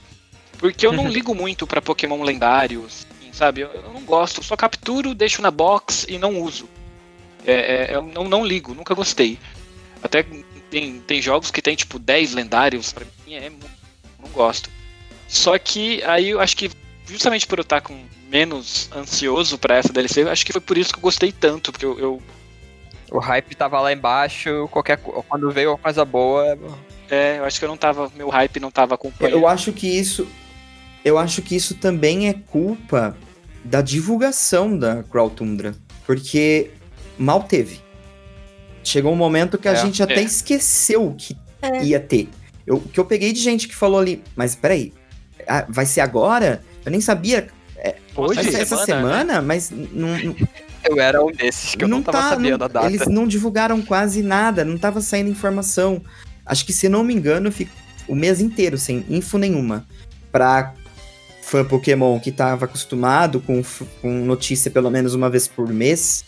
Porque 0.57 0.85
eu 0.85 0.93
não 0.93 1.07
ligo 1.09 1.33
muito 1.33 1.65
para 1.65 1.81
Pokémon 1.81 2.21
lendários, 2.23 3.07
sabe? 3.31 3.61
Eu, 3.61 3.69
eu 3.69 3.93
não 3.93 4.01
gosto, 4.01 4.43
só 4.43 4.55
capturo, 4.55 5.15
deixo 5.15 5.41
na 5.41 5.49
box 5.49 6.05
e 6.07 6.17
não 6.17 6.39
uso. 6.39 6.69
É, 7.45 7.53
é, 7.91 7.95
eu 7.95 8.03
não, 8.03 8.25
não 8.25 8.45
ligo, 8.45 8.73
nunca 8.73 8.93
gostei. 8.93 9.39
Até 10.03 10.25
tem, 10.69 11.01
tem 11.01 11.21
jogos 11.21 11.51
que 11.51 11.61
tem 11.61 11.75
tipo 11.75 11.97
10 11.97 12.33
lendários, 12.33 12.93
pra 12.93 13.05
mim 13.25 13.33
é 13.33 13.49
não 14.19 14.29
gosto. 14.29 14.69
Só 15.27 15.57
que 15.57 16.03
aí 16.03 16.29
eu 16.29 16.39
acho 16.39 16.55
que 16.55 16.69
justamente 17.07 17.47
por 17.47 17.59
eu 17.59 17.63
estar 17.63 17.81
com 17.81 17.97
menos 18.29 18.89
ansioso 18.95 19.57
para 19.57 19.75
essa 19.75 19.91
DLC, 19.91 20.21
acho 20.21 20.45
que 20.45 20.53
foi 20.53 20.61
por 20.61 20.77
isso 20.77 20.93
que 20.93 20.99
eu 20.99 21.03
gostei 21.03 21.31
tanto, 21.31 21.71
porque 21.71 21.85
eu, 21.85 21.99
eu... 21.99 22.21
o 23.11 23.19
hype 23.19 23.53
tava 23.55 23.79
lá 23.79 23.91
embaixo, 23.91 24.67
qualquer 24.71 24.97
quando 24.97 25.51
veio 25.51 25.71
uma 25.71 25.77
coisa 25.77 26.05
boa, 26.05 26.57
é, 27.09 27.39
eu 27.39 27.45
acho 27.45 27.59
que 27.59 27.65
eu 27.65 27.69
não 27.69 27.77
tava, 27.77 28.09
meu 28.15 28.29
hype 28.29 28.59
não 28.59 28.71
tava 28.71 28.95
acompanhando. 28.95 29.33
Eu 29.33 29.47
acho 29.47 29.73
que 29.73 29.87
isso 29.87 30.27
eu 31.03 31.17
acho 31.17 31.41
que 31.41 31.55
isso 31.55 31.75
também 31.75 32.29
é 32.29 32.33
culpa 32.33 33.17
da 33.63 33.81
divulgação 33.81 34.77
da 34.77 35.03
Crawl 35.03 35.29
Tundra, 35.29 35.75
porque 36.05 36.71
mal 37.17 37.43
teve. 37.43 37.79
Chegou 38.83 39.11
um 39.11 39.15
momento 39.15 39.57
que 39.57 39.67
a 39.67 39.73
é, 39.73 39.75
gente 39.75 40.01
até 40.01 40.21
é. 40.21 40.23
esqueceu 40.23 41.13
que 41.17 41.37
é. 41.61 41.83
ia 41.83 41.99
ter. 41.99 42.29
Eu, 42.65 42.79
que 42.79 42.99
eu 42.99 43.05
peguei 43.05 43.33
de 43.33 43.39
gente 43.39 43.67
que 43.67 43.75
falou 43.75 43.99
ali, 43.99 44.23
mas 44.35 44.55
peraí, 44.55 44.93
vai 45.67 45.85
ser 45.85 46.01
agora? 46.01 46.63
Eu 46.85 46.91
nem 46.91 47.01
sabia. 47.01 47.47
É, 47.77 47.95
hoje, 48.15 48.39
essa 48.39 48.51
semana, 48.51 48.61
essa 48.61 48.85
semana 48.85 49.33
né? 49.33 49.41
mas 49.41 49.69
não, 49.71 50.17
não, 50.19 50.35
Eu 50.83 50.99
era 50.99 51.23
um 51.23 51.31
desses 51.31 51.75
que 51.75 51.83
eu 51.83 51.87
não, 51.87 51.97
não 51.97 52.03
tava 52.03 52.17
tá, 52.17 52.29
sabendo 52.29 52.57
não, 52.57 52.65
a 52.65 52.67
data. 52.67 52.87
Eles 52.87 53.07
não 53.07 53.27
divulgaram 53.27 53.81
quase 53.81 54.21
nada, 54.21 54.65
não 54.65 54.77
tava 54.77 55.01
saindo 55.01 55.29
informação. 55.29 56.01
Acho 56.45 56.65
que, 56.65 56.73
se 56.73 56.89
não 56.89 57.03
me 57.03 57.13
engano, 57.13 57.47
eu 57.47 57.51
fico 57.51 57.71
o 58.07 58.15
mês 58.15 58.41
inteiro 58.41 58.77
sem 58.77 59.05
info 59.09 59.37
nenhuma. 59.37 59.85
Pra 60.31 60.73
fã 61.41 61.65
Pokémon 61.65 62.19
que 62.19 62.29
estava 62.29 62.65
acostumado 62.65 63.39
com, 63.41 63.61
com 64.01 64.25
notícia 64.25 64.71
pelo 64.71 64.89
menos 64.89 65.13
uma 65.13 65.29
vez 65.29 65.47
por 65.47 65.67
mês, 65.67 66.23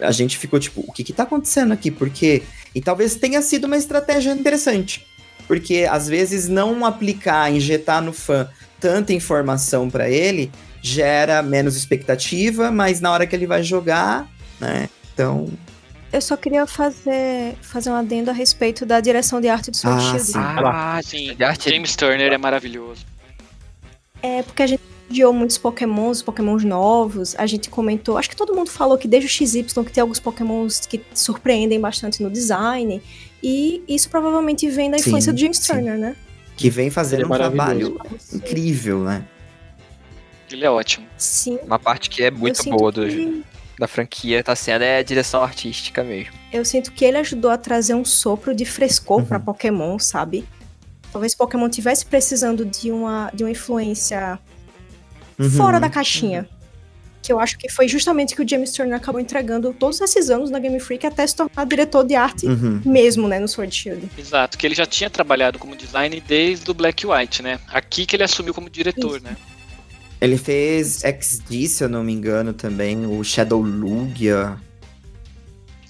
a 0.00 0.12
gente 0.12 0.38
ficou 0.38 0.60
tipo, 0.60 0.84
o 0.86 0.92
que 0.92 1.02
que 1.02 1.12
tá 1.12 1.24
acontecendo 1.24 1.72
aqui? 1.72 1.90
Porque 1.90 2.42
e 2.74 2.80
talvez 2.80 3.16
tenha 3.16 3.42
sido 3.42 3.64
uma 3.64 3.76
estratégia 3.76 4.30
interessante, 4.32 5.04
porque 5.48 5.86
às 5.90 6.06
vezes 6.06 6.48
não 6.48 6.84
aplicar, 6.84 7.50
injetar 7.52 8.00
no 8.00 8.12
fã 8.12 8.48
tanta 8.78 9.12
informação 9.12 9.90
para 9.90 10.08
ele 10.08 10.52
gera 10.88 11.42
menos 11.42 11.76
expectativa, 11.76 12.70
mas 12.70 13.00
na 13.00 13.12
hora 13.12 13.26
que 13.26 13.34
ele 13.34 13.46
vai 13.46 13.62
jogar, 13.62 14.28
né? 14.60 14.88
Então, 15.12 15.48
eu 16.12 16.22
só 16.22 16.36
queria 16.36 16.66
fazer, 16.66 17.54
fazer 17.60 17.90
um 17.90 17.94
adendo 17.94 18.30
a 18.30 18.32
respeito 18.32 18.86
da 18.86 18.98
direção 18.98 19.40
de 19.40 19.48
arte 19.48 19.70
do 19.70 19.76
Sword 19.76 19.98
ah, 19.98 20.10
Shield. 20.10 20.24
Sim. 20.24 20.38
Ah, 20.38 21.00
sim. 21.02 21.36
James 21.70 21.94
Turner 21.96 22.32
é 22.32 22.38
maravilhoso. 22.38 23.04
É 24.22 24.42
porque 24.42 24.62
a 24.62 24.66
gente 24.66 24.82
viu 25.10 25.32
muitos 25.32 25.58
pokémons, 25.58 26.22
pokémons 26.22 26.64
novos, 26.64 27.34
a 27.38 27.46
gente 27.46 27.70
comentou, 27.70 28.18
acho 28.18 28.28
que 28.28 28.36
todo 28.36 28.54
mundo 28.54 28.70
falou 28.70 28.98
que 28.98 29.08
desde 29.08 29.26
o 29.26 29.30
XY 29.30 29.64
que 29.64 29.92
tem 29.92 30.02
alguns 30.02 30.20
pokémons 30.20 30.80
que 30.80 31.00
surpreendem 31.14 31.80
bastante 31.80 32.22
no 32.22 32.30
design, 32.30 33.02
e 33.42 33.82
isso 33.88 34.10
provavelmente 34.10 34.68
vem 34.68 34.90
da 34.90 34.98
influência 34.98 35.30
sim, 35.30 35.36
do 35.36 35.40
James 35.40 35.58
sim. 35.58 35.72
Turner, 35.72 35.98
né? 35.98 36.16
Que 36.56 36.68
vem 36.68 36.90
fazendo 36.90 37.22
é 37.22 37.26
um 37.26 37.30
trabalho 37.30 37.98
incrível, 38.34 39.04
né? 39.04 39.24
Ele 40.50 40.64
é 40.64 40.70
ótimo. 40.70 41.06
Sim. 41.16 41.58
Uma 41.62 41.78
parte 41.78 42.08
que 42.10 42.22
é 42.22 42.30
muito 42.30 42.62
boa 42.64 42.90
do, 42.90 43.06
que... 43.06 43.44
da 43.78 43.86
franquia 43.86 44.42
tá 44.42 44.56
sendo 44.56 44.82
é 44.82 44.98
a 44.98 45.02
direção 45.02 45.42
artística 45.42 46.02
mesmo. 46.02 46.32
Eu 46.52 46.64
sinto 46.64 46.92
que 46.92 47.04
ele 47.04 47.18
ajudou 47.18 47.50
a 47.50 47.58
trazer 47.58 47.94
um 47.94 48.04
sopro 48.04 48.54
de 48.54 48.64
frescor 48.64 49.20
uhum. 49.20 49.26
para 49.26 49.40
Pokémon, 49.40 49.98
sabe? 49.98 50.46
Talvez 51.12 51.34
Pokémon 51.34 51.68
tivesse 51.68 52.04
precisando 52.04 52.64
de 52.64 52.90
uma, 52.90 53.30
de 53.32 53.44
uma 53.44 53.50
influência 53.50 54.38
uhum. 55.38 55.50
fora 55.50 55.80
da 55.80 55.88
caixinha. 55.88 56.48
Que 57.22 57.32
eu 57.32 57.40
acho 57.40 57.58
que 57.58 57.68
foi 57.68 57.88
justamente 57.88 58.34
que 58.34 58.42
o 58.42 58.48
James 58.48 58.72
Turner 58.72 58.96
acabou 58.96 59.20
entregando 59.20 59.74
todos 59.74 60.00
esses 60.00 60.30
anos 60.30 60.50
na 60.50 60.58
Game 60.58 60.78
Freak 60.78 61.06
até 61.06 61.26
se 61.26 61.34
tornar 61.34 61.66
diretor 61.66 62.04
de 62.04 62.14
arte 62.14 62.46
uhum. 62.46 62.80
mesmo, 62.84 63.26
né, 63.26 63.38
no 63.38 63.48
Sword 63.48 63.74
Shield. 63.74 64.08
Exato, 64.16 64.56
que 64.56 64.66
ele 64.66 64.74
já 64.74 64.86
tinha 64.86 65.10
trabalhado 65.10 65.58
como 65.58 65.74
design 65.74 66.22
desde 66.26 66.70
o 66.70 66.74
Black 66.74 67.06
White, 67.06 67.42
né? 67.42 67.58
Aqui 67.68 68.06
que 68.06 68.16
ele 68.16 68.22
assumiu 68.22 68.54
como 68.54 68.70
diretor, 68.70 69.16
Isso. 69.16 69.24
né? 69.24 69.36
Ele 70.20 70.36
fez 70.36 71.02
XD, 71.02 71.68
se 71.68 71.84
eu 71.84 71.88
não 71.88 72.02
me 72.02 72.12
engano, 72.12 72.52
também, 72.52 73.06
o 73.06 73.22
Shadow 73.22 73.60
Lugia. 73.60 74.56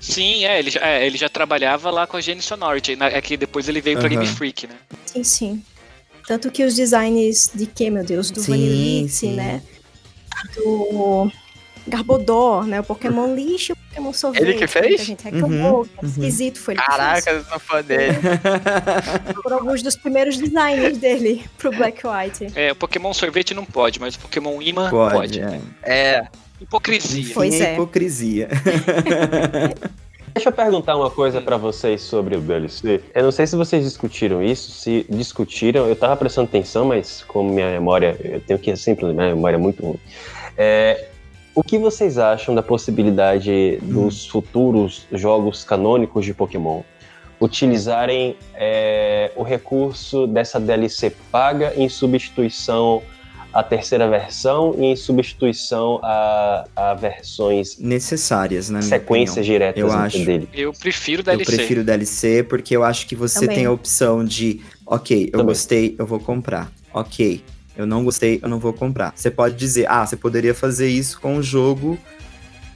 Sim, 0.01 0.45
é 0.45 0.59
ele, 0.59 0.71
já, 0.71 0.81
é, 0.81 1.07
ele 1.07 1.17
já 1.17 1.29
trabalhava 1.29 1.91
lá 1.91 2.07
com 2.07 2.17
a 2.17 2.21
Gene 2.21 2.41
Sonority, 2.41 2.95
né, 2.95 3.11
é 3.13 3.21
que 3.21 3.37
depois 3.37 3.69
ele 3.69 3.81
veio 3.81 3.97
uhum. 3.97 4.01
pra 4.01 4.09
Game 4.09 4.27
Freak, 4.27 4.67
né? 4.67 4.77
Sim, 5.07 5.25
sim. 5.25 5.63
Tanto 6.27 6.51
que 6.51 6.63
os 6.63 6.75
designs 6.75 7.51
de 7.55 7.67
que, 7.67 7.91
meu 7.91 8.05
Deus? 8.05 8.31
Do 8.31 8.43
Vanillite, 8.43 9.29
né? 9.29 9.63
Do 10.55 11.33
Garbodor, 11.89 12.67
né? 12.67 12.81
O 12.81 12.85
Pokémon 12.85 13.35
lixo, 13.35 13.73
o 13.73 13.77
Pokémon 13.77 14.13
sorvete. 14.13 14.43
Ele 14.43 14.55
que 14.55 14.67
fez? 14.67 15.01
A 15.01 15.05
gente 15.05 15.25
reclamou, 15.25 15.81
uhum, 15.81 15.89
uhum. 16.03 16.09
esquisito 16.09 16.59
foi 16.59 16.75
ele 16.75 16.83
Caraca, 16.83 17.31
eu 17.31 17.45
sou 17.45 17.59
fã 17.59 17.83
dele. 17.83 18.19
Por 19.43 19.53
alguns 19.53 19.83
dos 19.83 19.97
primeiros 19.97 20.37
designs 20.37 20.99
dele 20.99 21.45
pro 21.59 21.71
Black 21.71 22.03
White. 22.07 22.53
É, 22.55 22.73
o 22.73 22.77
Pokémon 22.77 23.13
sorvete 23.13 23.55
não 23.55 23.65
pode, 23.65 24.01
mas 24.01 24.15
o 24.15 24.21
Pokémon 24.21 24.61
imã 24.63 24.91
pode. 24.91 25.15
pode. 25.15 25.41
É. 25.41 25.61
é. 25.83 26.29
Hipocrisia. 26.61 27.35
Pois 27.35 27.61
é. 27.61 27.75
hipocrisia. 27.75 28.49
Deixa 30.35 30.51
eu 30.51 30.53
perguntar 30.53 30.97
uma 30.97 31.11
coisa 31.11 31.41
para 31.41 31.57
vocês 31.57 32.01
sobre 32.01 32.37
o 32.37 32.41
DLC. 32.41 33.01
Eu 33.13 33.25
não 33.25 33.33
sei 33.33 33.45
se 33.45 33.57
vocês 33.57 33.85
discutiram 33.85 34.41
isso, 34.41 34.71
se 34.71 35.05
discutiram, 35.09 35.89
eu 35.89 35.97
tava 35.97 36.17
prestando 36.17 36.47
atenção, 36.47 36.85
mas 36.85 37.25
como 37.27 37.53
minha 37.53 37.71
memória, 37.73 38.17
eu 38.23 38.41
tenho 38.41 38.59
que 38.59 38.77
sempre 38.77 39.05
minha 39.07 39.35
memória 39.35 39.57
é 39.57 39.59
muito 39.59 39.85
ruim. 39.85 39.99
É, 40.57 41.09
o 41.59 41.63
que 41.65 41.77
vocês 41.77 42.19
acham 42.19 42.55
da 42.55 42.63
possibilidade 42.63 43.81
hum. 43.83 43.87
dos 43.93 44.29
futuros 44.29 45.09
jogos 45.11 45.65
canônicos 45.65 46.25
de 46.25 46.33
Pokémon 46.33 46.83
utilizarem 47.41 48.37
é, 48.55 49.33
o 49.35 49.43
recurso 49.43 50.29
dessa 50.29 50.61
DLC 50.61 51.11
paga 51.33 51.73
em 51.77 51.89
substituição 51.89 53.03
a 53.53 53.61
terceira 53.65 54.09
versão 54.09 54.77
e 54.79 54.85
em 54.85 54.95
substituição 54.95 55.99
a, 56.01 56.65
a 56.77 56.95
versões 56.95 57.77
Necessárias, 57.77 58.71
né? 58.71 58.81
sequências 58.81 59.45
diretas 59.45 59.83
Eu 59.83 59.91
acho. 59.91 60.25
dele. 60.25 60.49
Eu 60.55 60.73
prefiro 60.73 61.23
Eu 61.23 61.25
DLC. 61.25 61.57
prefiro 61.57 61.83
DLC 61.83 62.43
porque 62.45 62.77
eu 62.77 62.85
acho 62.85 63.05
que 63.05 63.17
você 63.17 63.41
Também. 63.41 63.57
tem 63.57 63.67
a 63.67 63.73
opção 63.73 64.25
de, 64.25 64.61
ok, 64.87 65.25
eu 65.25 65.31
Também. 65.33 65.47
gostei, 65.47 65.97
eu 65.99 66.07
vou 66.07 66.21
comprar. 66.21 66.71
Ok, 66.95 67.43
eu 67.79 67.87
não 67.87 68.03
gostei, 68.03 68.41
eu 68.43 68.49
não 68.49 68.59
vou 68.59 68.73
comprar. 68.73 69.13
Você 69.15 69.31
pode 69.31 69.55
dizer, 69.55 69.87
ah, 69.89 70.05
você 70.05 70.17
poderia 70.17 70.53
fazer 70.53 70.89
isso 70.89 71.21
com 71.21 71.37
o 71.37 71.43
jogo 71.43 71.97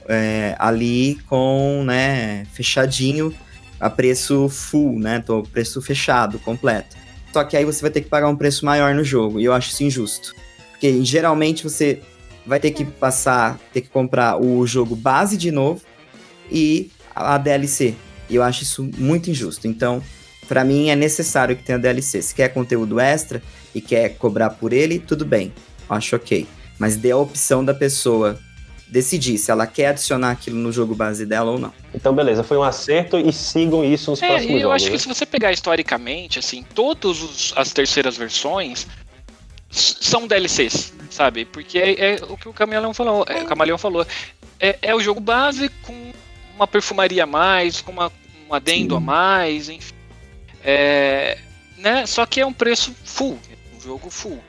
é, 0.07 0.55
ali 0.57 1.19
com, 1.27 1.83
né, 1.85 2.45
fechadinho 2.53 3.35
a 3.81 3.89
preço 3.89 4.47
full, 4.47 4.97
né, 4.97 5.19
tô, 5.19 5.43
preço 5.43 5.81
fechado, 5.81 6.39
completo. 6.39 6.95
Só 7.33 7.43
que 7.43 7.57
aí 7.57 7.65
você 7.65 7.81
vai 7.81 7.91
ter 7.91 7.99
que 7.99 8.07
pagar 8.07 8.29
um 8.29 8.35
preço 8.35 8.65
maior 8.65 8.95
no 8.95 9.03
jogo, 9.03 9.41
e 9.41 9.43
eu 9.43 9.51
acho 9.51 9.71
isso 9.71 9.83
injusto. 9.83 10.33
Porque 10.71 11.03
geralmente 11.03 11.65
você 11.65 12.01
vai 12.45 12.61
ter 12.61 12.71
que 12.71 12.85
passar, 12.85 13.59
ter 13.73 13.81
que 13.81 13.89
comprar 13.89 14.41
o 14.41 14.65
jogo 14.65 14.95
base 14.95 15.35
de 15.35 15.51
novo 15.51 15.81
e 16.49 16.89
a 17.13 17.37
DLC. 17.37 17.93
E 18.29 18.35
eu 18.35 18.43
acho 18.43 18.63
isso 18.63 18.89
muito 18.97 19.29
injusto. 19.29 19.67
Então, 19.67 20.01
pra 20.47 20.63
mim 20.63 20.89
é 20.89 20.95
necessário 20.95 21.55
que 21.57 21.63
tenha 21.63 21.77
DLC. 21.77 22.21
Se 22.21 22.33
quer 22.33 22.49
conteúdo 22.49 22.99
extra 22.99 23.41
e 23.73 23.81
quer 23.81 24.09
cobrar 24.17 24.51
por 24.51 24.73
ele, 24.73 24.99
tudo 24.99 25.25
bem. 25.25 25.53
Acho 25.89 26.15
ok. 26.15 26.47
Mas 26.79 26.95
dê 26.97 27.11
a 27.11 27.17
opção 27.17 27.63
da 27.63 27.73
pessoa 27.73 28.39
decidir 28.87 29.37
se 29.39 29.49
ela 29.49 29.65
quer 29.65 29.87
adicionar 29.87 30.31
aquilo 30.31 30.57
no 30.57 30.71
jogo 30.71 30.93
base 30.93 31.25
dela 31.25 31.51
ou 31.51 31.57
não. 31.59 31.73
Então, 31.95 32.13
beleza, 32.13 32.43
foi 32.43 32.57
um 32.57 32.63
acerto 32.63 33.17
e 33.17 33.33
sigam 33.33 33.83
isso 33.83 34.11
nos 34.11 34.21
É, 34.21 34.27
próximos 34.27 34.51
e 34.51 34.53
eu 34.55 34.61
jogos. 34.61 34.75
acho 34.75 34.85
que 34.85 34.91
né? 34.91 34.97
se 34.99 35.07
você 35.07 35.25
pegar 35.25 35.51
historicamente, 35.51 36.37
assim, 36.37 36.63
todas 36.75 37.53
as 37.55 37.71
terceiras 37.73 38.15
versões 38.15 38.85
são 39.71 40.27
DLCs, 40.27 40.93
sabe? 41.09 41.45
Porque 41.45 41.79
é, 41.79 42.13
é 42.13 42.19
o 42.29 42.37
que 42.37 42.47
o 42.47 42.53
Camaleão 42.53 42.93
falou. 42.93 43.25
É, 43.27 43.41
o 43.41 43.45
Camaleão 43.45 43.77
falou. 43.77 44.05
É, 44.59 44.77
é 44.81 44.95
o 44.95 44.99
jogo 44.99 45.19
base 45.19 45.69
com 45.81 46.11
uma 46.55 46.67
perfumaria 46.67 47.23
a 47.23 47.27
mais, 47.27 47.81
com 47.81 47.91
uma, 47.91 48.11
um 48.47 48.53
adendo 48.53 48.95
a 48.95 48.99
mais, 48.99 49.69
enfim. 49.69 49.93
É, 50.63 51.39
né? 51.77 52.05
Só 52.05 52.25
que 52.27 52.39
é 52.39 52.45
um 52.45 52.53
preço 52.53 52.93
full, 53.03 53.39
jogo 53.83 54.09
full. 54.09 54.39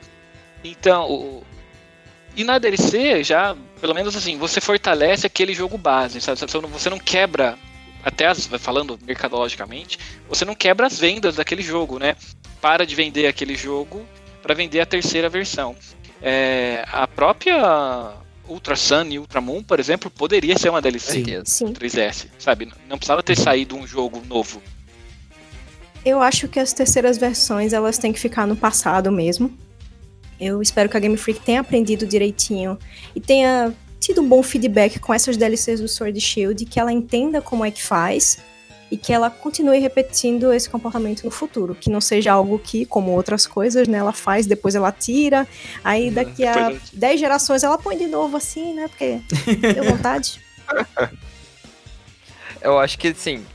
Então, 0.63 1.09
o- 1.11 1.43
e 2.35 2.43
na 2.43 2.57
DLC 2.57 3.23
já, 3.23 3.55
pelo 3.79 3.93
menos 3.93 4.15
assim, 4.15 4.37
você 4.37 4.59
fortalece 4.59 5.25
aquele 5.27 5.53
jogo 5.53 5.77
base, 5.77 6.19
sabe? 6.21 6.39
Você 6.39 6.59
não- 6.61 6.69
Você 6.69 6.89
não 6.89 6.99
quebra, 6.99 7.57
até 8.03 8.27
as, 8.27 8.45
falando 8.59 8.99
mercadologicamente, 9.05 9.97
você 10.27 10.43
não 10.45 10.55
quebra 10.55 10.87
as 10.87 10.99
vendas 10.99 11.35
daquele 11.35 11.61
jogo, 11.61 11.99
né? 11.99 12.15
Para 12.61 12.85
de 12.85 12.95
vender 12.95 13.27
aquele 13.27 13.55
jogo 13.55 14.05
para 14.41 14.53
vender 14.55 14.79
a 14.79 14.85
terceira 14.85 15.29
versão. 15.29 15.75
É, 16.21 16.83
a 16.91 17.07
própria 17.07 18.13
Ultra 18.47 18.75
Sun 18.75 19.05
e 19.09 19.19
Ultra 19.19 19.41
Moon, 19.41 19.63
por 19.63 19.79
exemplo, 19.79 20.09
poderia 20.09 20.57
ser 20.57 20.69
uma 20.69 20.81
DLC. 20.81 21.13
Sim. 21.45 21.73
3DS, 21.73 22.27
sabe? 22.39 22.71
Não 22.87 22.97
precisava 22.97 23.21
ter 23.23 23.35
saído 23.37 23.75
um 23.75 23.85
jogo 23.87 24.21
novo. 24.27 24.61
Eu 26.05 26.21
acho 26.21 26.47
que 26.47 26.59
as 26.59 26.71
terceiras 26.71 27.17
versões 27.17 27.73
elas 27.73 27.97
têm 27.97 28.13
que 28.13 28.19
ficar 28.19 28.45
no 28.45 28.55
passado 28.55 29.11
mesmo. 29.11 29.51
Eu 30.39 30.61
espero 30.61 30.87
que 30.87 30.95
a 30.95 30.99
Game 30.99 31.17
Freak 31.17 31.39
tenha 31.41 31.61
aprendido 31.61 32.05
direitinho 32.05 32.77
e 33.15 33.19
tenha 33.21 33.73
tido 33.99 34.21
um 34.21 34.27
bom 34.27 34.43
feedback 34.43 34.99
com 34.99 35.13
essas 35.13 35.35
DLCs 35.35 35.79
do 35.79 35.87
Sword 35.87 36.19
Shield, 36.21 36.63
que 36.65 36.79
ela 36.79 36.91
entenda 36.91 37.41
como 37.41 37.65
é 37.65 37.71
que 37.71 37.81
faz 37.81 38.37
e 38.91 38.97
que 38.97 39.11
ela 39.11 39.31
continue 39.31 39.79
repetindo 39.79 40.53
esse 40.53 40.69
comportamento 40.69 41.23
no 41.23 41.31
futuro, 41.31 41.73
que 41.73 41.89
não 41.89 41.99
seja 41.99 42.31
algo 42.33 42.59
que, 42.59 42.85
como 42.85 43.11
outras 43.11 43.47
coisas, 43.47 43.87
né, 43.87 43.97
ela 43.97 44.13
faz, 44.13 44.45
depois 44.45 44.75
ela 44.75 44.91
tira, 44.91 45.47
aí 45.83 46.11
daqui 46.11 46.45
a 46.45 46.53
depois 46.53 46.71
ela- 46.75 46.81
10 46.93 47.19
gerações 47.19 47.63
ela 47.63 47.79
põe 47.79 47.97
de 47.97 48.05
novo 48.05 48.37
assim, 48.37 48.75
né, 48.75 48.87
porque 48.87 49.21
deu 49.73 49.85
vontade. 49.85 50.39
Eu 52.61 52.79
acho 52.79 52.97
que, 52.97 53.09
assim, 53.09 53.37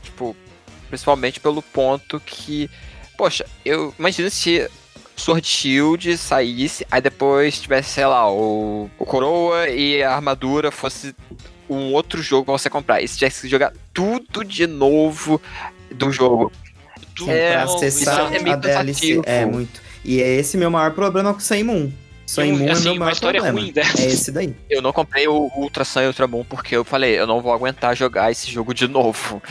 principalmente 0.91 1.39
pelo 1.39 1.61
ponto 1.61 2.19
que, 2.19 2.69
poxa, 3.17 3.45
eu 3.63 3.95
imagino 3.97 4.29
se 4.29 4.69
Sword 5.15 5.47
Shield 5.47 6.17
saísse, 6.17 6.85
aí 6.91 6.99
depois 7.01 7.61
tivesse, 7.61 7.91
sei 7.91 8.05
lá, 8.05 8.29
o, 8.29 8.89
o 8.99 9.05
coroa 9.05 9.69
e 9.69 10.03
a 10.03 10.13
armadura 10.13 10.69
fosse 10.69 11.15
um 11.69 11.93
outro 11.93 12.21
jogo 12.21 12.45
pra 12.45 12.57
você 12.57 12.69
comprar. 12.69 13.01
E 13.01 13.07
você 13.07 13.17
tivesse 13.17 13.41
que 13.41 13.47
jogar 13.47 13.71
tudo 13.93 14.43
de 14.43 14.67
novo 14.67 15.41
do 15.91 16.11
jogo. 16.11 16.51
Tudo 17.15 17.31
É, 17.31 17.53
pra 17.53 17.63
acessar 17.63 18.33
é 18.33 18.39
meio 18.39 18.55
a 18.55 18.59
DLC. 18.59 19.21
É 19.23 19.45
muito. 19.45 19.81
E 20.03 20.21
é 20.21 20.35
esse 20.35 20.57
meu 20.57 20.69
maior 20.69 20.91
problema 20.91 21.33
com 21.33 21.39
o 21.39 21.41
Sun 21.41 21.91
Moon. 22.41 22.47
Sun 22.47 22.53
um- 22.53 22.57
Moon 22.57 22.67
é 22.67 22.71
assim, 22.71 22.83
meu 22.83 22.93
uma 22.93 22.99
maior 22.99 23.11
história 23.13 23.41
problema. 23.41 23.61
ruim 23.61 23.73
dessa. 23.73 24.01
É 24.01 24.05
esse 24.05 24.31
daí. 24.31 24.55
Eu 24.69 24.81
não 24.81 24.91
comprei 24.93 25.27
o 25.27 25.51
Ultra 25.55 25.83
Sun 25.85 26.01
e 26.01 26.07
Ultra 26.07 26.27
Moon 26.27 26.43
porque 26.45 26.75
eu 26.75 26.83
falei, 26.85 27.19
eu 27.19 27.27
não 27.27 27.41
vou 27.41 27.53
aguentar 27.53 27.95
jogar 27.95 28.31
esse 28.31 28.49
jogo 28.49 28.73
de 28.73 28.87
novo. 28.87 29.41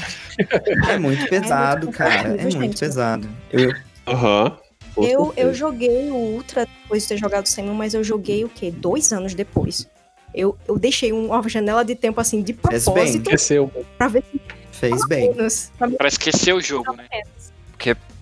É 0.89 0.99
muito 0.99 1.29
pesado, 1.29 1.87
muito 1.87 1.99
cara. 1.99 2.37
É 2.37 2.45
muito 2.55 2.79
pesado. 2.79 3.29
Eu, 3.51 3.73
Aham. 4.07 4.57
Eu, 4.97 5.27
certeza. 5.27 5.33
eu 5.49 5.55
joguei 5.55 6.11
o 6.11 6.15
Ultra 6.15 6.67
depois 6.83 7.03
de 7.05 7.09
ter 7.11 7.17
jogado 7.17 7.47
o 7.47 7.49
Senmu, 7.49 7.73
mas 7.75 7.95
eu 7.95 8.03
joguei 8.03 8.45
o 8.45 8.49
quê? 8.49 8.71
Dois 8.71 9.13
anos 9.13 9.35
depois. 9.35 9.87
Eu, 10.35 10.57
eu 10.69 10.79
deixei 10.79 11.13
um- 11.13 11.27
uma 11.27 11.49
janela 11.49 11.85
de 11.85 11.95
tempo 11.95 12.21
assim 12.21 12.43
de 12.43 12.53
Fez 12.53 12.85
bem. 12.85 12.95
propósito 12.95 13.23
Esqueceu. 13.31 13.73
pra 13.99 14.09
ver 14.09 14.25
se 14.33 14.41
fez 14.73 15.01
bem. 15.09 15.31
menos. 15.35 15.71
Pra 15.79 15.89
Pra 15.91 16.09
esquecer 16.09 16.53
o 16.55 16.61
jogo, 16.61 16.93
né? 16.95 17.05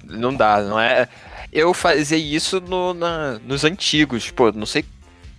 Não 0.05 0.33
dá, 0.35 0.63
não 0.63 0.81
é. 0.81 1.07
Eu 1.53 1.73
fazia 1.73 2.19
isso 2.19 2.61
no, 2.61 2.93
na- 2.95 3.39
nos 3.45 3.65
antigos, 3.65 4.31
pô, 4.31 4.53
não 4.53 4.67
sei 4.67 4.85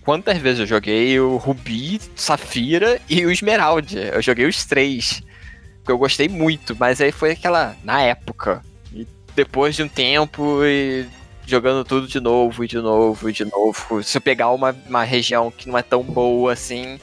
quantas 0.04 0.38
vezes 0.38 0.60
eu 0.60 0.66
joguei 0.66 1.18
o 1.20 1.36
Rubi, 1.36 2.00
Safira 2.16 3.00
e 3.08 3.24
o 3.24 3.30
Esmeralda. 3.30 3.98
Eu 4.14 4.22
joguei 4.22 4.46
os 4.46 4.64
três. 4.64 5.22
Porque 5.78 5.92
eu 5.92 5.98
gostei 5.98 6.28
muito, 6.28 6.76
mas 6.78 7.00
aí 7.00 7.12
foi 7.12 7.30
aquela. 7.32 7.76
na 7.84 8.02
época. 8.02 8.62
E 8.92 9.06
depois 9.34 9.76
de 9.76 9.82
um 9.82 9.88
tempo 9.88 10.60
e 10.64 11.06
jogando 11.46 11.84
tudo 11.84 12.06
de 12.06 12.20
novo 12.20 12.64
e 12.64 12.68
de 12.68 12.76
novo 12.78 13.28
e 13.30 13.32
de 13.32 13.44
novo. 13.44 14.02
Se 14.02 14.18
eu 14.18 14.20
pegar 14.20 14.50
uma, 14.50 14.76
uma 14.88 15.04
região 15.04 15.50
que 15.50 15.68
não 15.68 15.78
é 15.78 15.82
tão 15.82 16.02
boa 16.02 16.52
assim, 16.52 16.98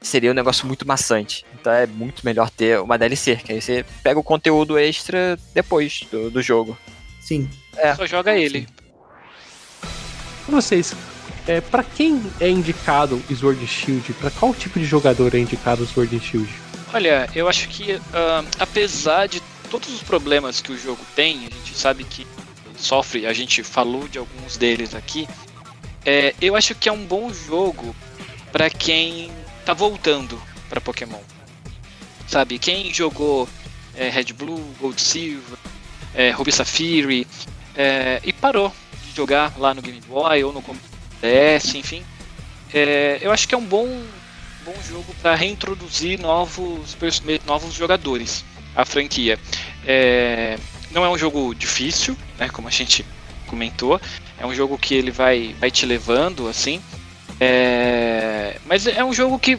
seria 0.00 0.30
um 0.30 0.34
negócio 0.34 0.66
muito 0.66 0.86
maçante. 0.86 1.44
Então 1.58 1.72
é 1.72 1.86
muito 1.86 2.24
melhor 2.24 2.50
ter 2.50 2.80
uma 2.80 2.96
DLC, 2.98 3.36
que 3.36 3.52
aí 3.52 3.60
você 3.60 3.84
pega 4.02 4.18
o 4.20 4.22
conteúdo 4.24 4.78
extra 4.78 5.38
depois 5.54 6.00
do, 6.10 6.30
do 6.30 6.40
jogo. 6.42 6.78
Sim. 7.20 7.48
É. 7.78 7.94
Só 7.94 8.06
joga 8.06 8.36
ele. 8.36 8.68
Pra 10.46 10.54
vocês, 10.56 10.94
é, 11.46 11.60
para 11.60 11.82
quem 11.82 12.22
é 12.40 12.48
indicado 12.48 13.22
o 13.30 13.36
Sword 13.36 13.66
Shield? 13.66 14.12
Pra 14.14 14.30
qual 14.30 14.54
tipo 14.54 14.78
de 14.78 14.84
jogador 14.84 15.34
é 15.34 15.38
indicado 15.38 15.82
o 15.82 15.86
Sword 15.86 16.18
Shield? 16.20 16.52
Olha, 16.92 17.28
eu 17.34 17.48
acho 17.48 17.68
que 17.68 18.00
ah, 18.12 18.44
apesar 18.58 19.26
de 19.28 19.40
todos 19.70 19.92
os 19.92 20.02
problemas 20.02 20.60
que 20.60 20.72
o 20.72 20.78
jogo 20.78 21.04
tem, 21.14 21.46
a 21.46 21.50
gente 21.50 21.76
sabe 21.76 22.04
que 22.04 22.26
sofre, 22.76 23.26
a 23.26 23.32
gente 23.32 23.62
falou 23.62 24.08
de 24.08 24.18
alguns 24.18 24.56
deles 24.56 24.94
aqui. 24.94 25.28
é, 26.04 26.34
eu 26.40 26.56
acho 26.56 26.74
que 26.74 26.88
é 26.88 26.92
um 26.92 27.04
bom 27.04 27.32
jogo 27.32 27.94
pra 28.50 28.70
quem 28.70 29.30
tá 29.64 29.74
voltando 29.74 30.40
pra 30.68 30.80
Pokémon. 30.80 31.20
Sabe, 32.26 32.58
quem 32.58 32.92
jogou 32.92 33.48
é, 33.94 34.08
Red 34.08 34.32
Blue, 34.32 34.62
Gold 34.80 35.00
Silver, 35.00 35.58
é, 36.14 36.30
Ruby 36.30 36.52
Sapphire 36.52 37.26
é, 37.78 38.20
e 38.24 38.32
parou 38.32 38.74
de 39.04 39.16
jogar 39.16 39.56
lá 39.56 39.72
no 39.72 39.80
Game 39.80 40.00
Boy 40.00 40.42
ou 40.44 40.52
no 40.52 40.62
DS, 41.22 41.78
enfim. 41.78 42.04
é, 42.74 43.18
eu 43.22 43.30
acho 43.32 43.46
que 43.48 43.54
é 43.54 43.58
um 43.58 43.64
bom 43.64 44.04
bom 44.64 44.74
jogo 44.82 45.14
para 45.22 45.34
reintroduzir 45.34 46.20
novos, 46.20 46.96
novos 47.46 47.72
jogadores 47.72 48.44
à 48.74 48.84
franquia. 48.84 49.38
É, 49.86 50.58
não 50.90 51.04
é 51.04 51.08
um 51.08 51.16
jogo 51.16 51.54
difícil, 51.54 52.16
né, 52.38 52.48
como 52.48 52.68
a 52.68 52.70
gente 52.70 53.06
comentou. 53.46 54.00
É 54.36 54.44
um 54.46 54.54
jogo 54.54 54.76
que 54.76 54.94
ele 54.94 55.10
vai, 55.10 55.54
vai 55.58 55.70
te 55.70 55.86
levando, 55.86 56.48
assim. 56.48 56.82
É, 57.40 58.58
mas 58.66 58.86
é 58.86 59.02
um 59.04 59.12
jogo 59.14 59.38
que 59.38 59.58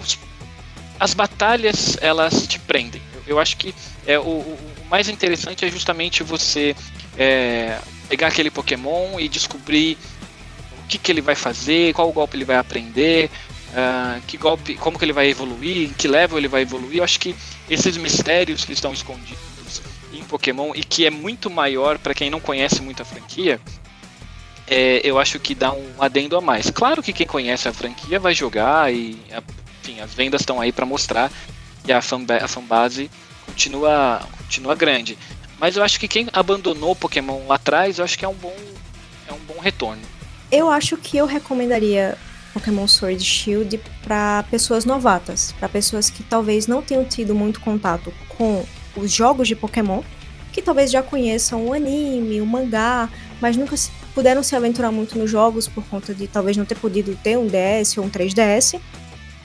os- 0.00 0.18
as 0.98 1.14
batalhas 1.14 1.96
elas 2.00 2.46
te 2.46 2.58
prendem. 2.58 3.02
Eu, 3.14 3.22
eu 3.26 3.38
acho 3.38 3.56
que 3.56 3.74
é, 4.06 4.18
o- 4.18 4.22
o 4.22 4.58
mais 4.90 5.08
interessante 5.08 5.64
é 5.64 5.70
justamente 5.70 6.22
você 6.22 6.74
é, 7.16 7.78
pegar 8.08 8.28
aquele 8.28 8.50
Pokémon 8.50 9.18
e 9.18 9.28
descobrir 9.28 9.98
o 10.78 10.86
que, 10.86 10.98
que 10.98 11.10
ele 11.10 11.20
vai 11.20 11.34
fazer, 11.34 11.94
qual 11.94 12.10
golpe 12.12 12.36
ele 12.36 12.44
vai 12.44 12.56
aprender, 12.56 13.30
ah, 13.74 14.20
que 14.26 14.36
golpe, 14.36 14.74
como 14.76 14.98
que 14.98 15.04
ele 15.04 15.12
vai 15.12 15.28
evoluir, 15.28 15.88
em 15.88 15.92
que 15.92 16.06
level 16.06 16.38
ele 16.38 16.48
vai 16.48 16.62
evoluir. 16.62 16.98
Eu 16.98 17.04
acho 17.04 17.18
que 17.18 17.34
esses 17.68 17.96
mistérios 17.96 18.64
que 18.64 18.72
estão 18.72 18.92
escondidos 18.92 19.82
em 20.12 20.22
Pokémon 20.24 20.72
e 20.74 20.84
que 20.84 21.04
é 21.06 21.10
muito 21.10 21.50
maior 21.50 21.98
para 21.98 22.14
quem 22.14 22.30
não 22.30 22.40
conhece 22.40 22.80
muito 22.80 23.02
a 23.02 23.04
franquia, 23.04 23.60
é, 24.66 25.00
eu 25.02 25.18
acho 25.18 25.38
que 25.40 25.54
dá 25.54 25.72
um 25.72 25.94
adendo 25.98 26.36
a 26.36 26.40
mais. 26.40 26.70
Claro 26.70 27.02
que 27.02 27.12
quem 27.12 27.26
conhece 27.26 27.68
a 27.68 27.72
franquia 27.72 28.20
vai 28.20 28.34
jogar 28.34 28.92
e, 28.92 29.18
enfim, 29.82 30.00
as 30.00 30.14
vendas 30.14 30.40
estão 30.40 30.60
aí 30.60 30.72
para 30.72 30.86
mostrar 30.86 31.30
e 31.86 31.92
a 31.92 32.00
fanbase 32.00 33.10
continua, 33.44 34.22
continua 34.38 34.74
grande. 34.74 35.18
Mas 35.64 35.78
eu 35.78 35.82
acho 35.82 35.98
que 35.98 36.06
quem 36.06 36.28
abandonou 36.30 36.94
Pokémon 36.94 37.46
lá 37.46 37.54
atrás, 37.54 37.98
eu 37.98 38.04
acho 38.04 38.18
que 38.18 38.24
é 38.26 38.28
um 38.28 38.34
bom, 38.34 38.54
é 39.26 39.32
um 39.32 39.38
bom 39.48 39.58
retorno. 39.58 40.02
Eu 40.52 40.68
acho 40.68 40.94
que 40.98 41.16
eu 41.16 41.24
recomendaria 41.24 42.18
Pokémon 42.52 42.86
Sword 42.86 43.24
Shield 43.24 43.80
para 44.02 44.44
pessoas 44.50 44.84
novatas, 44.84 45.54
para 45.58 45.66
pessoas 45.66 46.10
que 46.10 46.22
talvez 46.22 46.66
não 46.66 46.82
tenham 46.82 47.02
tido 47.02 47.34
muito 47.34 47.62
contato 47.62 48.12
com 48.36 48.62
os 48.94 49.10
jogos 49.10 49.48
de 49.48 49.56
Pokémon, 49.56 50.02
que 50.52 50.60
talvez 50.60 50.90
já 50.90 51.02
conheçam 51.02 51.66
o 51.66 51.72
anime, 51.72 52.42
o 52.42 52.46
mangá, 52.46 53.08
mas 53.40 53.56
nunca 53.56 53.74
puderam 54.14 54.42
se 54.42 54.54
aventurar 54.54 54.92
muito 54.92 55.18
nos 55.18 55.30
jogos 55.30 55.66
por 55.66 55.82
conta 55.84 56.12
de 56.12 56.26
talvez 56.28 56.58
não 56.58 56.66
ter 56.66 56.74
podido 56.74 57.16
ter 57.22 57.38
um 57.38 57.46
DS 57.46 57.96
ou 57.96 58.04
um 58.04 58.10
3DS. 58.10 58.78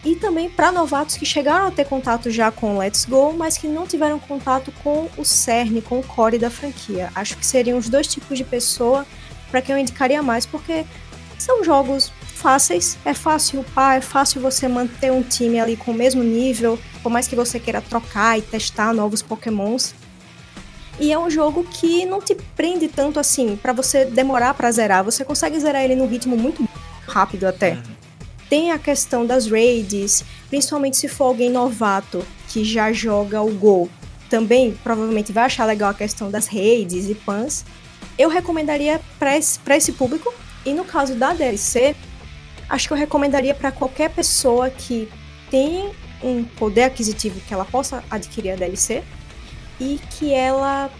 E 0.04 0.16
também 0.16 0.50
para 0.50 0.72
novatos 0.72 1.18
que 1.18 1.26
chegaram 1.26 1.68
a 1.68 1.72
ter 1.72 1.86
contato 1.86 2.32
já 2.32 2.52
com 2.52 2.78
Let's 2.78 3.06
Go, 3.06 3.34
mas 3.34 3.58
que 3.58 3.68
não 3.68 3.86
tiveram 3.86 4.18
contato 4.18 4.72
com 4.82 5.10
o 5.18 5.26
cerne, 5.26 5.82
com 5.82 6.00
o 6.00 6.04
core 6.04 6.38
da 6.38 6.50
franquia. 6.50 7.12
Acho 7.14 7.36
que 7.36 7.46
seriam 7.46 7.78
os 7.78 7.90
dois 7.90 8.08
tipos 8.08 8.38
de 8.38 8.44
pessoa 8.44 9.06
para 9.52 9.62
quem 9.62 9.76
eu 9.76 9.82
indicaria 9.82 10.24
mais, 10.24 10.46
porque 10.46 10.86
são 11.38 11.64
jogos 11.64 12.14
fáceis, 12.36 12.98
é 13.04 13.14
fácil 13.14 13.60
upar, 13.62 13.98
é 13.98 14.02
fácil 14.02 14.42
você 14.42 14.68
manter 14.68 15.12
um 15.12 15.22
time 15.22 15.60
ali 15.60 15.76
com 15.76 15.92
o 15.92 15.94
mesmo 15.94 16.24
nível, 16.24 16.80
por 17.04 17.12
mais 17.12 17.28
que 17.28 17.36
você 17.36 17.60
queira 17.60 17.82
trocar 17.82 18.40
e 18.40 18.42
testar 18.42 18.94
novos 18.94 19.22
pokémons. 19.22 19.94
E 21.00 21.12
é 21.12 21.20
um 21.20 21.30
jogo 21.30 21.64
que 21.64 22.06
não 22.06 22.22
te 22.22 22.36
prende 22.56 22.88
tanto 22.88 23.20
assim, 23.20 23.58
para 23.58 23.74
você 23.74 24.06
demorar 24.06 24.54
pra 24.54 24.72
zerar. 24.72 25.04
Você 25.04 25.24
consegue 25.24 25.60
zerar 25.60 25.84
ele 25.84 25.96
num 25.96 26.08
ritmo 26.08 26.38
muito 26.38 26.68
rápido 27.08 27.46
até. 27.46 27.78
Tem 28.50 28.72
a 28.72 28.80
questão 28.80 29.26
das 29.26 29.48
raids, 29.48 30.24
principalmente 30.50 30.98
se 30.98 31.08
for 31.08 31.26
alguém 31.26 31.52
novato 31.52 32.26
que 32.48 32.64
já 32.64 32.92
joga 32.92 33.42
o 33.42 33.54
Go. 33.54 33.90
Também 34.28 34.78
provavelmente 34.84 35.32
vai 35.32 35.46
achar 35.46 35.66
legal 35.66 35.92
a 35.92 35.94
questão 35.94 36.32
das 36.32 36.48
raids 36.48 37.08
e 37.08 37.14
pans. 37.14 37.64
Eu 38.18 38.28
recomendaria 38.28 39.00
para 39.20 39.38
esse, 39.38 39.60
pra 39.60 39.78
esse 39.78 39.92
público. 39.92 40.34
E 40.66 40.74
no 40.74 40.84
caso 40.84 41.16
da 41.16 41.34
DLC, 41.34 41.96
acho 42.68 42.88
que 42.88 42.94
eu 42.94 42.98
recomendaria 42.98 43.54
para 43.54 43.72
qualquer 43.72 44.10
pessoa 44.10 44.70
que 44.70 45.08
tem 45.50 45.92
um 46.24 46.44
poder 46.44 46.84
aquisitivo 46.84 47.40
que 47.42 47.54
ela 47.54 47.66
possa 47.66 48.04
adquirir 48.10 48.52
a 48.52 48.56
DLC 48.56 49.04
e 49.80 50.00
que 50.12 50.34
ela, 50.34 50.92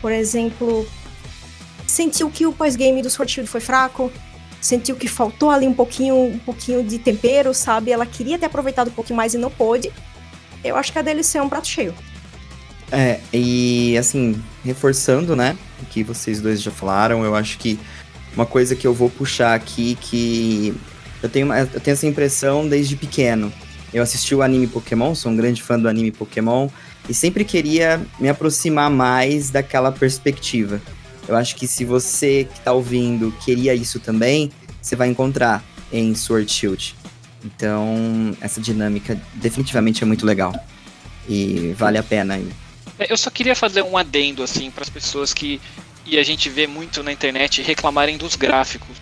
por 0.00 0.10
exemplo, 0.10 0.86
sentiu 1.86 2.30
que 2.30 2.46
o 2.46 2.52
pós-game 2.52 3.02
do 3.02 3.10
Sword 3.10 3.32
Shield 3.32 3.50
foi 3.50 3.60
fraco, 3.60 4.10
sentiu 4.60 4.96
que 4.96 5.08
faltou 5.08 5.50
ali 5.50 5.66
um 5.66 5.72
pouquinho, 5.72 6.16
um 6.16 6.38
pouquinho 6.38 6.82
de 6.82 6.98
tempero, 6.98 7.54
sabe? 7.54 7.90
Ela 7.90 8.06
queria 8.06 8.38
ter 8.38 8.46
aproveitado 8.46 8.88
um 8.88 8.92
pouquinho 8.92 9.16
mais 9.16 9.34
e 9.34 9.38
não 9.38 9.50
pôde. 9.50 9.90
Eu 10.62 10.76
acho 10.76 10.92
que 10.92 10.98
a 10.98 11.02
DLC 11.02 11.38
é 11.38 11.42
um 11.42 11.48
prato 11.48 11.66
cheio. 11.66 11.94
É, 12.92 13.20
e 13.32 13.96
assim, 13.96 14.42
reforçando, 14.64 15.36
né, 15.36 15.56
o 15.80 15.86
que 15.86 16.02
vocês 16.02 16.40
dois 16.40 16.60
já 16.60 16.70
falaram, 16.70 17.24
eu 17.24 17.34
acho 17.36 17.56
que 17.56 17.78
uma 18.34 18.44
coisa 18.44 18.74
que 18.74 18.86
eu 18.86 18.92
vou 18.92 19.08
puxar 19.08 19.54
aqui 19.54 19.96
que 20.00 20.74
eu 21.22 21.28
tenho, 21.28 21.52
eu 21.52 21.80
tenho 21.80 21.94
essa 21.94 22.06
impressão 22.06 22.68
desde 22.68 22.96
pequeno. 22.96 23.52
Eu 23.92 24.02
assisti 24.02 24.34
o 24.34 24.42
anime 24.42 24.66
Pokémon, 24.66 25.14
sou 25.14 25.32
um 25.32 25.36
grande 25.36 25.62
fã 25.62 25.78
do 25.78 25.88
anime 25.88 26.12
Pokémon 26.12 26.68
e 27.08 27.14
sempre 27.14 27.44
queria 27.44 28.00
me 28.18 28.28
aproximar 28.28 28.90
mais 28.90 29.50
daquela 29.50 29.90
perspectiva. 29.90 30.80
Eu 31.28 31.36
acho 31.36 31.56
que 31.56 31.66
se 31.66 31.84
você 31.84 32.44
que 32.44 32.60
tá 32.60 32.72
ouvindo 32.72 33.32
queria 33.44 33.74
isso 33.74 34.00
também, 34.00 34.50
você 34.80 34.96
vai 34.96 35.08
encontrar 35.08 35.62
em 35.92 36.14
Sword 36.14 36.50
Shield. 36.50 36.96
Então, 37.44 38.36
essa 38.40 38.60
dinâmica 38.60 39.20
definitivamente 39.34 40.02
é 40.02 40.06
muito 40.06 40.26
legal. 40.26 40.54
E 41.28 41.74
vale 41.76 41.98
a 41.98 42.02
pena 42.02 42.34
aí. 42.34 42.48
É, 42.98 43.12
Eu 43.12 43.16
só 43.16 43.30
queria 43.30 43.54
fazer 43.54 43.82
um 43.82 43.96
adendo 43.96 44.42
assim 44.42 44.70
para 44.70 44.82
as 44.82 44.90
pessoas 44.90 45.32
que 45.32 45.60
e 46.06 46.18
a 46.18 46.22
gente 46.22 46.48
vê 46.48 46.66
muito 46.66 47.02
na 47.02 47.12
internet 47.12 47.62
reclamarem 47.62 48.16
dos 48.16 48.34
gráficos 48.34 48.96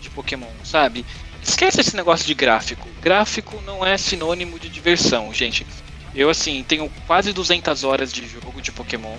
de 0.00 0.08
Pokémon, 0.08 0.46
sabe? 0.64 1.04
Esquece 1.42 1.80
esse 1.80 1.94
negócio 1.94 2.26
de 2.26 2.34
gráfico. 2.34 2.88
Gráfico 3.00 3.60
não 3.66 3.84
é 3.84 3.98
sinônimo 3.98 4.58
de 4.58 4.68
diversão, 4.68 5.34
gente. 5.34 5.66
Eu 6.14 6.30
assim 6.30 6.64
tenho 6.66 6.90
quase 7.06 7.32
200 7.32 7.84
horas 7.84 8.12
de 8.12 8.26
jogo 8.26 8.62
de 8.62 8.72
Pokémon. 8.72 9.16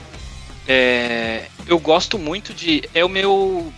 É, 0.68 1.48
eu 1.66 1.80
gosto 1.80 2.18
muito 2.20 2.54
de 2.54 2.84
é 2.94 3.04
o 3.06 3.10
meu 3.10 3.72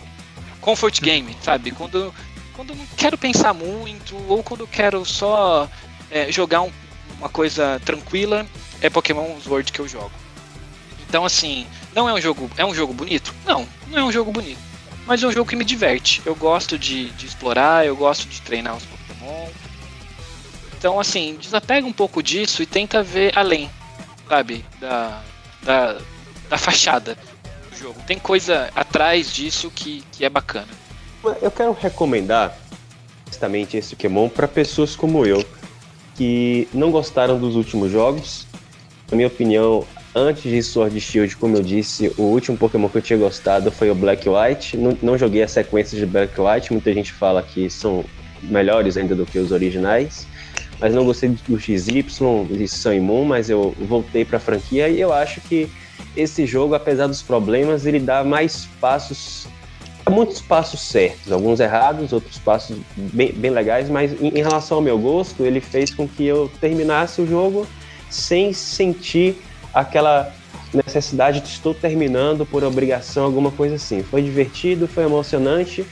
comfort 0.60 1.00
game, 1.00 1.36
sabe? 1.42 1.70
Quando 1.70 2.12
quando 2.54 2.70
eu 2.70 2.76
não 2.76 2.86
quero 2.96 3.16
pensar 3.16 3.54
muito 3.54 4.16
ou 4.28 4.42
quando 4.42 4.60
eu 4.60 4.66
quero 4.68 5.04
só 5.04 5.68
é, 6.10 6.30
jogar 6.30 6.62
um- 6.62 6.72
uma 7.18 7.28
coisa 7.28 7.80
tranquila, 7.84 8.46
é 8.80 8.90
Pokémon 8.90 9.38
Sword 9.40 9.72
que 9.72 9.78
eu 9.78 9.88
jogo. 9.88 10.10
Então 11.08 11.24
assim, 11.24 11.66
não 11.94 12.08
é 12.08 12.12
um 12.12 12.20
jogo. 12.20 12.50
É 12.56 12.64
um 12.64 12.74
jogo 12.74 12.92
bonito? 12.92 13.34
Não, 13.46 13.66
não 13.88 13.98
é 13.98 14.04
um 14.04 14.12
jogo 14.12 14.32
bonito. 14.32 14.58
Mas 15.06 15.22
é 15.22 15.26
um 15.26 15.32
jogo 15.32 15.48
que 15.48 15.56
me 15.56 15.64
diverte. 15.64 16.20
Eu 16.24 16.34
gosto 16.34 16.78
de, 16.78 17.10
de 17.10 17.26
explorar, 17.26 17.86
eu 17.86 17.96
gosto 17.96 18.28
de 18.28 18.40
treinar 18.42 18.76
os 18.76 18.84
Pokémon. 18.84 19.48
Então 20.76 20.98
assim, 21.00 21.36
desapega 21.40 21.86
um 21.86 21.92
pouco 21.92 22.22
disso 22.22 22.62
e 22.62 22.66
tenta 22.66 23.02
ver 23.02 23.32
além, 23.36 23.70
sabe? 24.28 24.64
Da, 24.80 25.22
da, 25.62 25.98
da 26.50 26.58
fachada 26.58 27.16
do 27.70 27.78
jogo. 27.78 27.96
Tem 28.06 28.18
coisa 28.18 28.68
atrás 28.74 29.32
disso 29.32 29.70
que, 29.74 30.02
que 30.12 30.24
é 30.24 30.28
bacana. 30.28 30.68
Eu 31.40 31.50
quero 31.50 31.72
recomendar 31.72 32.58
justamente 33.28 33.76
esse 33.76 33.94
Pokémon 33.94 34.28
para 34.28 34.48
pessoas 34.48 34.96
como 34.96 35.24
eu, 35.24 35.44
que 36.16 36.66
não 36.74 36.90
gostaram 36.90 37.38
dos 37.38 37.54
últimos 37.54 37.92
jogos. 37.92 38.46
Na 39.10 39.16
minha 39.16 39.28
opinião, 39.28 39.86
antes 40.14 40.42
de 40.42 40.62
Sword 40.62 41.00
Shield, 41.00 41.36
como 41.36 41.56
eu 41.56 41.62
disse, 41.62 42.12
o 42.18 42.22
último 42.22 42.58
Pokémon 42.58 42.88
que 42.88 42.98
eu 42.98 43.02
tinha 43.02 43.18
gostado 43.18 43.70
foi 43.70 43.90
o 43.90 43.94
Black 43.94 44.28
White. 44.28 44.76
Não, 44.76 44.98
não 45.00 45.16
joguei 45.16 45.42
a 45.42 45.48
sequência 45.48 45.96
de 45.96 46.04
Black 46.04 46.34
White, 46.40 46.72
muita 46.72 46.92
gente 46.92 47.12
fala 47.12 47.42
que 47.42 47.70
são 47.70 48.04
melhores 48.42 48.96
ainda 48.96 49.14
do 49.14 49.24
que 49.24 49.38
os 49.38 49.52
originais. 49.52 50.26
Mas 50.80 50.94
não 50.94 51.04
gostei 51.04 51.28
do 51.46 51.60
XY, 51.60 52.02
de 52.50 52.66
Sun 52.66 52.92
e 52.94 53.00
Moon, 53.00 53.24
mas 53.24 53.50
eu 53.50 53.74
voltei 53.78 54.24
para 54.24 54.38
a 54.38 54.40
franquia 54.40 54.88
e 54.88 54.98
eu 54.98 55.12
acho 55.12 55.40
que 55.42 55.70
esse 56.16 56.46
jogo, 56.46 56.74
apesar 56.74 57.06
dos 57.06 57.22
problemas, 57.22 57.86
ele 57.86 58.00
dá 58.00 58.24
mais 58.24 58.66
passos 58.80 59.46
muitos 60.08 60.40
passos 60.40 60.80
certos, 60.80 61.30
alguns 61.30 61.60
errados, 61.60 62.12
outros 62.12 62.36
passos 62.38 62.76
bem, 62.96 63.32
bem 63.32 63.50
legais, 63.50 63.88
mas 63.88 64.12
em, 64.20 64.28
em 64.28 64.42
relação 64.42 64.78
ao 64.78 64.82
meu 64.82 64.98
gosto, 64.98 65.44
ele 65.44 65.60
fez 65.60 65.94
com 65.94 66.08
que 66.08 66.26
eu 66.26 66.50
terminasse 66.60 67.20
o 67.20 67.26
jogo 67.26 67.66
sem 68.08 68.52
sentir 68.52 69.36
aquela 69.72 70.34
necessidade 70.72 71.40
de 71.40 71.48
estou 71.48 71.74
terminando 71.74 72.44
por 72.44 72.64
obrigação, 72.64 73.24
alguma 73.24 73.50
coisa 73.50 73.76
assim. 73.76 74.02
Foi 74.02 74.22
divertido, 74.22 74.88
foi 74.88 75.04
emocionante, 75.04 75.84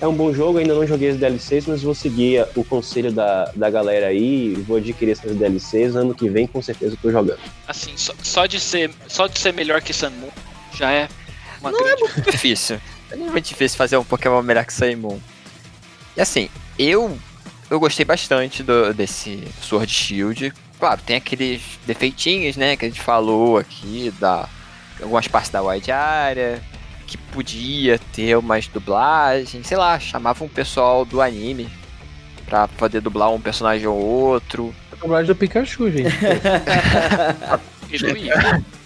é 0.00 0.06
um 0.06 0.14
bom 0.14 0.32
jogo, 0.32 0.58
ainda 0.58 0.74
não 0.74 0.86
joguei 0.86 1.10
as 1.10 1.16
DLCs, 1.16 1.66
mas 1.66 1.82
vou 1.82 1.94
seguir 1.94 2.46
o 2.54 2.62
conselho 2.62 3.10
da, 3.10 3.50
da 3.54 3.70
galera 3.70 4.08
aí, 4.08 4.54
vou 4.66 4.76
adquirir 4.76 5.12
essas 5.12 5.34
DLCs, 5.34 5.96
ano 5.96 6.14
que 6.14 6.28
vem 6.28 6.46
com 6.46 6.60
certeza 6.60 6.94
eu 6.94 6.98
tô 6.98 7.10
jogando. 7.10 7.40
Assim, 7.66 7.96
só, 7.96 8.12
só 8.22 8.46
de 8.46 8.60
ser 8.60 8.90
só 9.08 9.26
de 9.26 9.38
ser 9.38 9.52
melhor 9.52 9.80
que 9.80 9.92
Sun 9.92 10.10
Moon 10.10 10.30
já 10.74 10.92
é 10.92 11.08
uma 11.60 11.70
Não 11.70 11.80
é 11.80 11.84
grande 11.84 12.02
muito 12.02 12.30
difícil. 12.30 12.80
É 13.08 13.14
muito 13.14 13.46
difícil 13.46 13.78
fazer 13.78 13.96
um 13.96 14.02
Pokémon 14.02 14.42
melhor 14.42 14.64
que 14.64 14.72
Saimon. 14.72 15.20
E 16.16 16.20
assim, 16.20 16.48
eu 16.76 17.16
eu 17.70 17.78
gostei 17.78 18.04
bastante 18.04 18.64
do, 18.64 18.92
desse 18.92 19.44
Sword 19.62 19.92
Shield. 19.92 20.52
Claro, 20.76 21.00
tem 21.06 21.14
aqueles 21.14 21.62
defeitinhos, 21.86 22.56
né, 22.56 22.76
que 22.76 22.84
a 22.84 22.88
gente 22.88 23.00
falou 23.00 23.58
aqui, 23.58 24.12
da 24.18 24.48
algumas 25.00 25.28
partes 25.28 25.50
da 25.50 25.62
wide 25.62 25.92
area, 25.92 26.60
que 27.06 27.16
podia 27.16 27.98
ter 28.12 28.36
umas 28.36 28.66
dublagens, 28.66 29.66
sei 29.66 29.76
lá, 29.76 29.98
chamava 29.98 30.44
um 30.44 30.48
pessoal 30.48 31.04
do 31.04 31.22
anime 31.22 31.68
pra 32.46 32.68
poder 32.68 33.00
dublar 33.00 33.30
um 33.30 33.40
personagem 33.40 33.86
ou 33.86 33.98
outro. 33.98 34.74
A 34.92 34.96
dublagem 34.96 35.26
do 35.26 35.36
Pikachu, 35.36 35.90
gente. 35.90 36.14
e. 37.90 38.66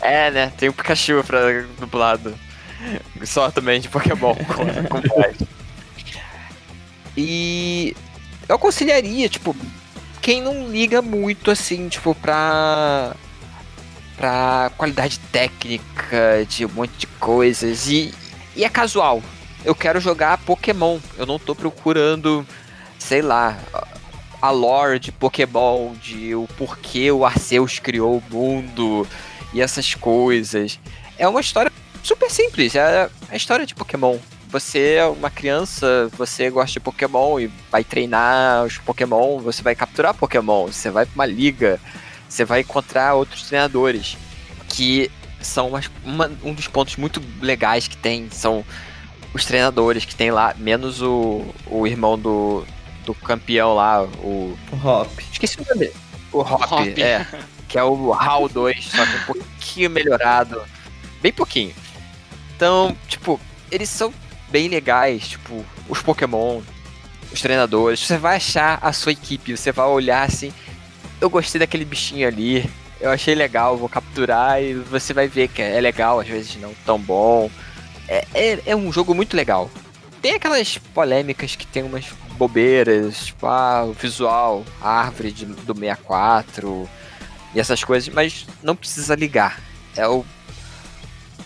É, 0.00 0.30
né? 0.30 0.52
Tem 0.56 0.68
o 0.68 0.72
Pikachu 0.72 1.24
pra 1.24 1.40
dublado. 1.80 2.34
Só 3.24 3.50
também 3.50 3.80
de 3.80 3.88
Pokémon 3.88 4.34
com, 4.44 4.66
com. 5.00 5.46
E 7.16 7.96
eu 8.46 8.56
aconselharia, 8.56 9.28
tipo, 9.28 9.56
quem 10.20 10.42
não 10.42 10.68
liga 10.68 11.00
muito 11.00 11.50
assim, 11.50 11.88
tipo, 11.88 12.14
pra. 12.14 13.16
Pra 14.16 14.70
qualidade 14.76 15.18
técnica 15.30 16.46
de 16.48 16.64
um 16.64 16.70
monte 16.70 16.92
de 16.98 17.06
coisas. 17.06 17.88
E, 17.88 18.12
e 18.54 18.64
é 18.64 18.68
casual. 18.68 19.22
Eu 19.64 19.74
quero 19.74 20.00
jogar 20.00 20.38
Pokémon. 20.38 20.98
Eu 21.16 21.26
não 21.26 21.38
tô 21.38 21.54
procurando, 21.54 22.46
sei 22.98 23.22
lá, 23.22 23.58
a 24.40 24.50
lore 24.50 24.98
de 24.98 25.12
Pokémon, 25.12 25.92
de 25.94 26.34
o 26.34 26.48
porquê 26.56 27.10
o 27.10 27.24
Arceus 27.24 27.78
criou 27.78 28.18
o 28.18 28.34
mundo 28.34 29.06
e 29.52 29.60
essas 29.60 29.94
coisas. 29.94 30.78
É 31.18 31.26
uma 31.26 31.40
história 31.40 31.72
super 32.02 32.30
simples, 32.30 32.74
é 32.74 33.10
a 33.28 33.36
história 33.36 33.66
de 33.66 33.74
Pokémon. 33.74 34.18
Você 34.48 34.94
é 34.94 35.04
uma 35.04 35.28
criança, 35.28 36.08
você 36.16 36.48
gosta 36.50 36.74
de 36.74 36.80
Pokémon 36.80 37.40
e 37.40 37.50
vai 37.70 37.82
treinar 37.82 38.64
os 38.64 38.78
Pokémon, 38.78 39.38
você 39.40 39.62
vai 39.62 39.74
capturar 39.74 40.14
Pokémon, 40.14 40.66
você 40.66 40.88
vai 40.88 41.04
pra 41.04 41.14
uma 41.14 41.26
liga, 41.26 41.80
você 42.28 42.44
vai 42.44 42.60
encontrar 42.60 43.14
outros 43.14 43.42
treinadores. 43.42 44.16
Que 44.68 45.10
são 45.40 45.68
umas- 45.68 45.90
uma- 46.04 46.30
um 46.42 46.52
dos 46.52 46.66
pontos 46.68 46.96
muito 46.96 47.22
legais 47.40 47.86
que 47.86 47.96
tem, 47.96 48.28
são 48.30 48.64
os 49.32 49.44
treinadores 49.44 50.04
que 50.04 50.14
tem 50.14 50.30
lá, 50.30 50.54
menos 50.58 51.00
o, 51.02 51.44
o 51.66 51.86
irmão 51.86 52.18
do, 52.18 52.64
do 53.04 53.14
campeão 53.14 53.74
lá, 53.74 54.02
o. 54.02 54.56
O 54.72 54.86
Hop. 54.88 55.08
Esqueci 55.32 55.58
o 55.60 55.64
nome 55.64 55.78
dele. 55.78 55.94
O 56.32 56.40
Hop, 56.40 56.72
Hop. 56.72 56.98
é. 56.98 57.26
Que 57.68 57.78
é 57.78 57.84
o 57.84 58.12
HAL 58.12 58.48
2, 58.48 58.84
só 58.84 59.04
que 59.04 59.16
um 59.16 59.24
pouquinho 59.24 59.90
melhorado. 59.90 60.62
Bem 61.20 61.32
pouquinho. 61.32 61.74
Então, 62.54 62.96
tipo, 63.08 63.40
eles 63.70 63.88
são 63.90 64.12
bem 64.48 64.68
legais, 64.68 65.28
tipo, 65.28 65.64
os 65.88 66.00
Pokémon, 66.00 66.60
os 67.32 67.40
treinadores. 67.40 68.00
Você 68.00 68.16
vai 68.18 68.36
achar 68.36 68.78
a 68.80 68.92
sua 68.92 69.12
equipe, 69.12 69.56
você 69.56 69.72
vai 69.72 69.86
olhar 69.86 70.22
assim. 70.26 70.52
Eu 71.20 71.30
gostei 71.30 71.58
daquele 71.58 71.84
bichinho 71.84 72.28
ali, 72.28 72.68
eu 73.00 73.10
achei 73.10 73.34
legal, 73.34 73.76
vou 73.76 73.88
capturar 73.88 74.62
e 74.62 74.74
você 74.74 75.12
vai 75.14 75.26
ver 75.28 75.48
que 75.48 75.62
é 75.62 75.80
legal, 75.80 76.20
às 76.20 76.28
vezes 76.28 76.56
não 76.60 76.72
tão 76.84 76.98
bom. 76.98 77.50
É, 78.08 78.24
é, 78.34 78.62
é 78.66 78.76
um 78.76 78.92
jogo 78.92 79.14
muito 79.14 79.36
legal. 79.36 79.70
Tem 80.22 80.34
aquelas 80.34 80.78
polêmicas 80.78 81.56
que 81.56 81.66
tem 81.66 81.82
umas 81.82 82.06
bobeiras, 82.36 83.26
tipo, 83.26 83.46
ah, 83.46 83.84
o 83.84 83.92
visual, 83.92 84.64
a 84.80 84.90
árvore 85.00 85.32
de- 85.32 85.46
do 85.46 85.74
64 85.74 86.88
e 87.54 87.60
essas 87.60 87.82
coisas, 87.82 88.12
mas 88.12 88.46
não 88.62 88.76
precisa 88.76 89.14
ligar. 89.14 89.60
É 89.96 90.06
o. 90.06 90.24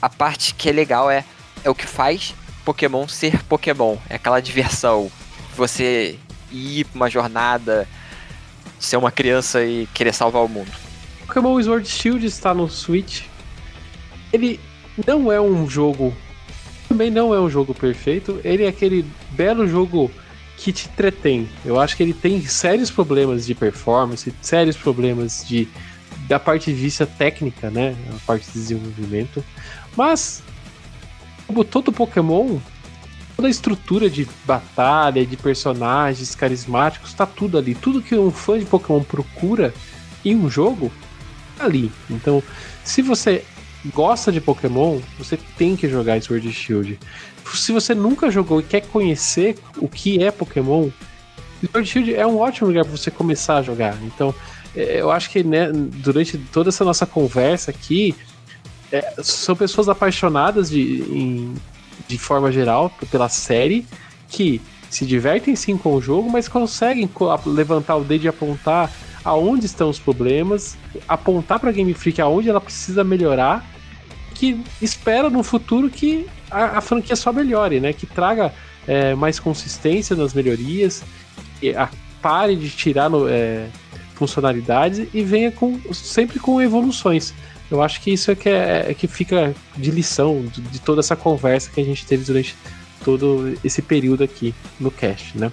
A 0.02 0.08
parte 0.08 0.54
que 0.54 0.68
é 0.68 0.72
legal 0.72 1.10
é, 1.10 1.24
é 1.62 1.70
o 1.70 1.74
que 1.74 1.86
faz 1.86 2.34
Pokémon 2.64 3.06
ser 3.06 3.42
Pokémon. 3.44 3.96
É 4.08 4.16
aquela 4.16 4.40
diversão. 4.40 5.10
Você 5.56 6.18
ir 6.50 6.84
pra 6.86 6.96
uma 6.96 7.10
jornada, 7.10 7.86
ser 8.80 8.96
uma 8.96 9.12
criança 9.12 9.62
e 9.62 9.86
querer 9.94 10.12
salvar 10.12 10.42
o 10.42 10.48
mundo. 10.48 10.70
Pokémon 11.26 11.62
Sword 11.62 11.86
Shield 11.86 12.26
está 12.26 12.52
no 12.52 12.68
Switch. 12.68 13.26
Ele 14.32 14.58
não 15.06 15.30
é 15.30 15.40
um 15.40 15.68
jogo. 15.68 16.12
Também 16.88 17.10
não 17.10 17.32
é 17.32 17.40
um 17.40 17.48
jogo 17.48 17.72
perfeito. 17.72 18.40
Ele 18.42 18.64
é 18.64 18.68
aquele 18.68 19.04
belo 19.30 19.68
jogo 19.68 20.10
que 20.56 20.72
te 20.72 20.88
entretém. 20.88 21.48
Eu 21.64 21.78
acho 21.78 21.96
que 21.96 22.02
ele 22.02 22.14
tem 22.14 22.44
sérios 22.46 22.90
problemas 22.90 23.46
de 23.46 23.54
performance, 23.54 24.34
sérios 24.42 24.76
problemas 24.76 25.44
de 25.46 25.68
da 26.26 26.38
parte 26.38 26.72
de 26.72 26.80
vista 26.80 27.06
técnica, 27.06 27.70
né? 27.70 27.96
A 28.14 28.26
parte 28.26 28.46
de 28.46 28.52
desenvolvimento. 28.52 29.44
Mas, 29.96 30.42
como 31.46 31.64
todo 31.64 31.92
Pokémon, 31.92 32.58
toda 33.40 33.48
a 33.48 33.50
estrutura 33.50 34.10
de 34.10 34.28
batalha, 34.44 35.24
de 35.24 35.34
personagens 35.34 36.34
carismáticos, 36.34 37.14
tá 37.14 37.24
tudo 37.24 37.56
ali. 37.56 37.74
Tudo 37.74 38.02
que 38.02 38.14
um 38.14 38.30
fã 38.30 38.58
de 38.58 38.66
Pokémon 38.66 39.02
procura 39.02 39.72
em 40.22 40.36
um 40.36 40.50
jogo, 40.50 40.92
tá 41.56 41.64
ali. 41.64 41.90
Então, 42.10 42.42
se 42.84 43.00
você 43.00 43.42
gosta 43.94 44.30
de 44.30 44.42
Pokémon, 44.42 45.00
você 45.16 45.38
tem 45.56 45.74
que 45.74 45.88
jogar 45.88 46.20
Sword 46.20 46.52
Shield. 46.52 46.98
Se 47.54 47.72
você 47.72 47.94
nunca 47.94 48.30
jogou 48.30 48.60
e 48.60 48.62
quer 48.62 48.82
conhecer 48.82 49.56
o 49.78 49.88
que 49.88 50.22
é 50.22 50.30
Pokémon, 50.30 50.90
Sword 51.72 51.88
Shield 51.88 52.14
é 52.14 52.26
um 52.26 52.36
ótimo 52.36 52.68
lugar 52.68 52.84
para 52.84 52.94
você 52.94 53.10
começar 53.10 53.56
a 53.56 53.62
jogar. 53.62 53.96
Então, 54.02 54.34
é, 54.76 55.00
eu 55.00 55.10
acho 55.10 55.30
que 55.30 55.42
né, 55.42 55.72
durante 55.72 56.36
toda 56.36 56.68
essa 56.68 56.84
nossa 56.84 57.06
conversa 57.06 57.70
aqui, 57.70 58.14
é, 58.92 59.14
são 59.22 59.56
pessoas 59.56 59.88
apaixonadas 59.88 60.68
de, 60.68 60.80
em- 61.10 61.54
de 62.10 62.18
forma 62.18 62.50
geral 62.52 62.92
pela 63.10 63.28
série 63.28 63.86
que 64.28 64.60
se 64.90 65.06
divertem 65.06 65.54
sim 65.54 65.76
com 65.76 65.94
o 65.94 66.02
jogo, 66.02 66.28
mas 66.30 66.48
conseguem 66.48 67.06
co- 67.06 67.32
levantar 67.46 67.96
o 67.96 68.04
dedo 68.04 68.24
e 68.24 68.28
apontar 68.28 68.90
aonde 69.24 69.66
estão 69.66 69.88
os 69.88 69.98
problemas, 69.98 70.76
apontar 71.08 71.60
para 71.60 71.70
Game 71.70 71.92
Freak 71.94 72.20
aonde 72.20 72.48
ela 72.48 72.60
precisa 72.60 73.04
melhorar, 73.04 73.64
que 74.34 74.60
espera 74.82 75.30
no 75.30 75.42
futuro 75.42 75.88
que 75.90 76.26
a, 76.50 76.78
a 76.78 76.80
franquia 76.80 77.14
só 77.14 77.32
melhore, 77.32 77.78
né? 77.78 77.92
Que 77.92 78.06
traga 78.06 78.52
é, 78.88 79.14
mais 79.14 79.38
consistência 79.38 80.16
nas 80.16 80.34
melhorias, 80.34 81.02
a, 81.76 81.88
pare 82.20 82.56
de 82.56 82.68
tirar 82.70 83.08
no- 83.08 83.28
é, 83.28 83.68
funcionalidades 84.14 85.06
e 85.14 85.22
venha 85.22 85.52
com 85.52 85.78
sempre 85.92 86.38
com 86.40 86.60
evoluções. 86.60 87.32
Eu 87.70 87.82
acho 87.82 88.00
que 88.00 88.10
isso 88.10 88.30
é 88.30 88.34
que, 88.34 88.48
é, 88.48 88.86
é 88.90 88.94
que 88.94 89.06
fica 89.06 89.54
de 89.76 89.90
lição 89.90 90.42
de, 90.42 90.60
de 90.60 90.80
toda 90.80 91.00
essa 91.00 91.14
conversa 91.14 91.70
que 91.70 91.80
a 91.80 91.84
gente 91.84 92.04
teve 92.04 92.24
durante 92.24 92.56
todo 93.04 93.56
esse 93.62 93.80
período 93.80 94.24
aqui 94.24 94.54
no 94.78 94.90
cast, 94.90 95.38
né? 95.38 95.52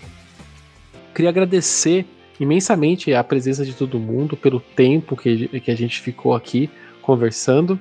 Queria 1.13 1.29
agradecer 1.29 2.05
imensamente 2.39 3.13
a 3.13 3.23
presença 3.23 3.65
de 3.65 3.73
todo 3.73 3.99
mundo 3.99 4.35
pelo 4.35 4.59
tempo 4.59 5.15
que, 5.15 5.59
que 5.59 5.71
a 5.71 5.75
gente 5.75 6.01
ficou 6.01 6.33
aqui 6.35 6.69
conversando. 7.01 7.79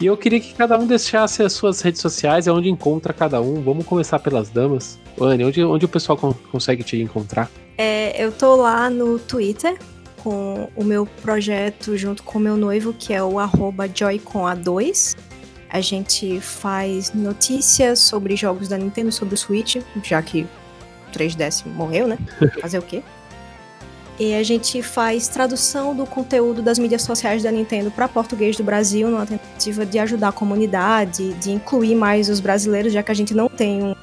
E 0.00 0.06
eu 0.06 0.16
queria 0.16 0.40
que 0.40 0.52
cada 0.54 0.76
um 0.78 0.86
deixasse 0.86 1.42
as 1.42 1.52
suas 1.52 1.80
redes 1.80 2.00
sociais, 2.00 2.48
onde 2.48 2.68
encontra 2.68 3.12
cada 3.12 3.40
um. 3.40 3.62
Vamos 3.62 3.86
começar 3.86 4.18
pelas 4.18 4.50
damas. 4.50 4.98
Anne, 5.20 5.44
onde, 5.44 5.62
onde 5.64 5.84
o 5.84 5.88
pessoal 5.88 6.18
con- 6.18 6.34
consegue 6.50 6.82
te 6.82 7.00
encontrar? 7.00 7.48
É, 7.78 8.22
eu 8.22 8.30
tô 8.32 8.56
lá 8.56 8.90
no 8.90 9.18
Twitter 9.18 9.78
com 10.24 10.70
o 10.74 10.82
meu 10.82 11.04
projeto 11.04 11.96
junto 11.98 12.22
com 12.22 12.38
o 12.38 12.40
meu 12.40 12.56
noivo, 12.56 12.94
que 12.94 13.12
é 13.12 13.22
o 13.22 13.38
arroba 13.38 13.86
joycona2. 13.86 15.14
A 15.68 15.80
gente 15.82 16.40
faz 16.40 17.12
notícias 17.12 17.98
sobre 17.98 18.34
jogos 18.34 18.68
da 18.68 18.78
Nintendo, 18.78 19.12
sobre 19.12 19.34
o 19.34 19.38
Switch, 19.38 19.76
já 20.02 20.22
que 20.22 20.42
o 20.42 21.12
3DS 21.12 21.66
morreu, 21.66 22.08
né? 22.08 22.18
Fazer 22.62 22.78
o 22.78 22.82
quê? 22.82 23.02
E 24.18 24.32
a 24.34 24.42
gente 24.42 24.80
faz 24.82 25.28
tradução 25.28 25.94
do 25.94 26.06
conteúdo 26.06 26.62
das 26.62 26.78
mídias 26.78 27.02
sociais 27.02 27.42
da 27.42 27.50
Nintendo 27.50 27.90
para 27.90 28.08
português 28.08 28.56
do 28.56 28.62
Brasil, 28.62 29.10
numa 29.10 29.26
tentativa 29.26 29.84
de 29.84 29.98
ajudar 29.98 30.28
a 30.28 30.32
comunidade, 30.32 31.34
de 31.34 31.50
incluir 31.50 31.96
mais 31.96 32.28
os 32.30 32.40
brasileiros, 32.40 32.92
já 32.92 33.02
que 33.02 33.10
a 33.10 33.14
gente 33.14 33.34
não 33.34 33.48
tem 33.48 33.82
um 33.82 33.94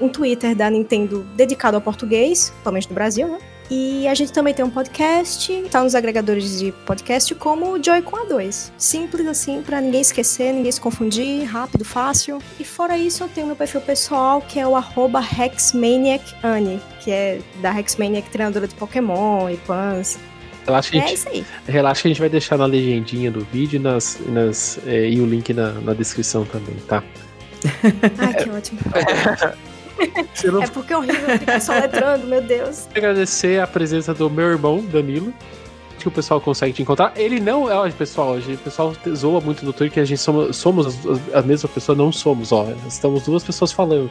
um 0.00 0.08
Twitter 0.08 0.54
da 0.54 0.70
Nintendo 0.70 1.26
dedicado 1.34 1.76
ao 1.76 1.80
português, 1.80 2.50
principalmente 2.50 2.88
do 2.88 2.94
Brasil, 2.94 3.28
né? 3.28 3.38
E 3.70 4.08
a 4.08 4.14
gente 4.14 4.32
também 4.32 4.54
tem 4.54 4.64
um 4.64 4.70
podcast, 4.70 5.52
tá 5.70 5.82
nos 5.82 5.94
agregadores 5.94 6.58
de 6.58 6.72
podcast 6.86 7.34
como 7.34 7.72
o 7.72 7.82
Joy 7.82 8.00
com 8.00 8.16
A2. 8.16 8.70
Simples 8.78 9.26
assim, 9.26 9.60
pra 9.60 9.78
ninguém 9.78 10.00
esquecer, 10.00 10.54
ninguém 10.54 10.72
se 10.72 10.80
confundir, 10.80 11.44
rápido, 11.44 11.84
fácil. 11.84 12.38
E 12.58 12.64
fora 12.64 12.96
isso, 12.96 13.22
eu 13.24 13.28
tenho 13.28 13.46
meu 13.46 13.56
perfil 13.56 13.82
pessoal, 13.82 14.40
que 14.40 14.58
é 14.58 14.66
o 14.66 14.74
arroba 14.74 15.20
HexManiacAnne, 15.20 16.80
que 17.00 17.10
é 17.10 17.40
da 17.60 17.70
HexManiac, 17.78 18.30
treinadora 18.30 18.66
de 18.66 18.74
Pokémon 18.74 19.50
e 19.50 19.56
Pans. 19.58 20.18
Relaxa, 20.64 20.96
É 20.96 21.00
gente. 21.00 21.14
isso 21.14 21.28
aí. 21.28 21.44
Relaxa 21.66 22.02
que 22.02 22.08
a 22.08 22.10
gente 22.10 22.20
vai 22.20 22.28
deixar 22.30 22.56
na 22.56 22.66
legendinha 22.66 23.30
do 23.30 23.40
vídeo 23.52 23.76
e, 23.76 23.78
nas, 23.82 24.18
nas, 24.28 24.78
é, 24.86 25.08
e 25.10 25.20
o 25.20 25.26
link 25.26 25.52
na, 25.52 25.72
na 25.72 25.92
descrição 25.92 26.44
também, 26.46 26.76
tá? 26.86 27.02
Ai, 28.18 28.34
que 28.34 28.48
ótimo. 28.50 28.80
Você 30.34 30.50
não 30.50 30.62
É 30.62 30.66
porque 30.68 30.92
é 30.92 30.96
horrível 30.96 31.38
ficar 31.38 31.60
só 31.60 31.72
letrando, 31.72 32.26
meu 32.26 32.40
Deus. 32.42 32.86
Quero 32.92 33.06
agradecer 33.06 33.60
a 33.60 33.66
presença 33.66 34.14
do 34.14 34.28
meu 34.30 34.48
irmão, 34.50 34.84
Danilo. 34.84 35.32
Que 35.98 36.06
o 36.06 36.10
pessoal 36.12 36.40
consegue 36.40 36.72
te 36.72 36.82
encontrar. 36.82 37.12
Ele 37.16 37.40
não 37.40 37.68
é, 37.68 37.90
pessoal, 37.90 38.34
a 38.34 38.38
o 38.54 38.58
pessoal 38.58 38.94
zoa 39.16 39.40
muito 39.40 39.64
no 39.64 39.72
Twitter 39.72 39.94
que 39.94 40.00
a 40.00 40.04
gente 40.04 40.20
somos, 40.20 40.56
somos 40.56 40.86
as- 40.86 41.34
a 41.34 41.42
mesma 41.42 41.68
pessoa, 41.68 41.96
não 41.96 42.12
somos, 42.12 42.52
ó. 42.52 42.68
Estamos 42.86 43.24
duas 43.24 43.42
pessoas 43.42 43.72
falando. 43.72 44.08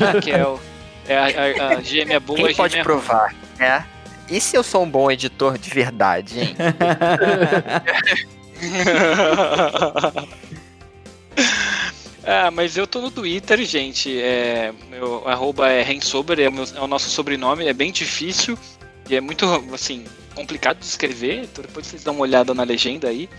Raquel. 0.00 0.58
É 1.06 1.18
a, 1.18 1.24
a, 1.24 1.68
a 1.76 1.80
gêmea 1.82 2.18
boa, 2.20 2.40
a 2.40 2.44
Quem 2.46 2.54
pode 2.54 2.72
gêmea 2.72 2.84
provar, 2.84 3.34
né? 3.58 3.84
E 4.30 4.40
se 4.40 4.56
eu 4.56 4.62
sou 4.62 4.82
um 4.82 4.90
bom 4.90 5.10
editor 5.10 5.58
de 5.58 5.68
verdade, 5.70 6.40
hein? 6.40 6.56
Ah, 12.30 12.50
mas 12.50 12.76
eu 12.76 12.86
tô 12.86 13.00
no 13.00 13.10
Twitter, 13.10 13.64
gente. 13.64 14.20
É, 14.20 14.70
meu 14.90 15.26
arroba 15.26 15.70
é 15.70 15.82
Rensober, 15.82 16.38
é, 16.38 16.50
o 16.50 16.76
é 16.76 16.80
o 16.82 16.86
nosso 16.86 17.08
sobrenome, 17.08 17.66
é 17.66 17.72
bem 17.72 17.90
difícil 17.90 18.58
e 19.08 19.16
é 19.16 19.20
muito, 19.20 19.46
assim, 19.72 20.04
complicado 20.34 20.78
de 20.78 20.84
escrever. 20.84 21.44
Então 21.44 21.64
depois 21.64 21.86
vocês 21.86 22.04
dão 22.04 22.12
uma 22.12 22.22
olhada 22.24 22.52
na 22.52 22.64
legenda 22.64 23.08
aí. 23.08 23.30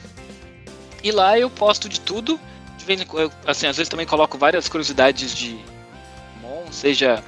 E 1.04 1.12
lá 1.12 1.38
eu 1.38 1.52
posto 1.52 1.88
de 1.88 2.00
tudo. 2.00 2.40
De 2.80 2.84
vez 2.84 3.00
em 3.00 3.06
eu, 3.14 3.32
assim, 3.46 3.68
às 3.68 3.78
vezes 3.78 3.90
também 3.90 4.08
coloco 4.08 4.40
várias 4.40 4.68
curiosidades 4.68 5.36
de 5.36 5.56
Pokémon, 6.42 6.72
seja 6.72 7.24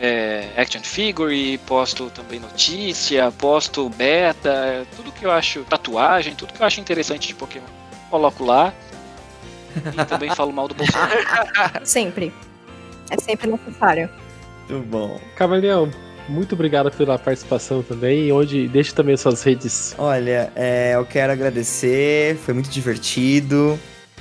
é, 0.00 0.48
action 0.56 0.82
figure, 0.82 1.58
posto 1.58 2.10
também 2.10 2.40
notícia, 2.40 3.30
posto 3.30 3.88
beta, 3.88 4.84
tudo 4.96 5.12
que 5.12 5.24
eu 5.24 5.30
acho, 5.30 5.62
tatuagem, 5.62 6.34
tudo 6.34 6.52
que 6.52 6.60
eu 6.60 6.66
acho 6.66 6.80
interessante 6.80 7.28
de 7.28 7.36
Pokémon, 7.36 7.66
coloco 8.10 8.42
lá. 8.44 8.74
E 9.76 10.04
também 10.04 10.34
falo 10.34 10.52
mal 10.52 10.68
do 10.68 10.74
Bolsonaro. 10.74 11.12
Sempre. 11.84 12.32
É 13.10 13.20
sempre 13.20 13.50
necessário. 13.50 14.08
Muito 14.68 14.86
bom. 14.86 15.20
Cavalião, 15.36 15.90
muito 16.28 16.54
obrigado 16.54 16.90
pela 16.90 17.18
participação 17.18 17.82
também. 17.82 18.28
E 18.28 18.32
onde 18.32 18.66
deixa 18.68 18.94
também 18.94 19.16
suas 19.16 19.42
redes. 19.42 19.94
Olha, 19.98 20.50
é, 20.56 20.92
eu 20.94 21.04
quero 21.04 21.32
agradecer, 21.32 22.36
foi 22.36 22.54
muito 22.54 22.70
divertido. 22.70 23.78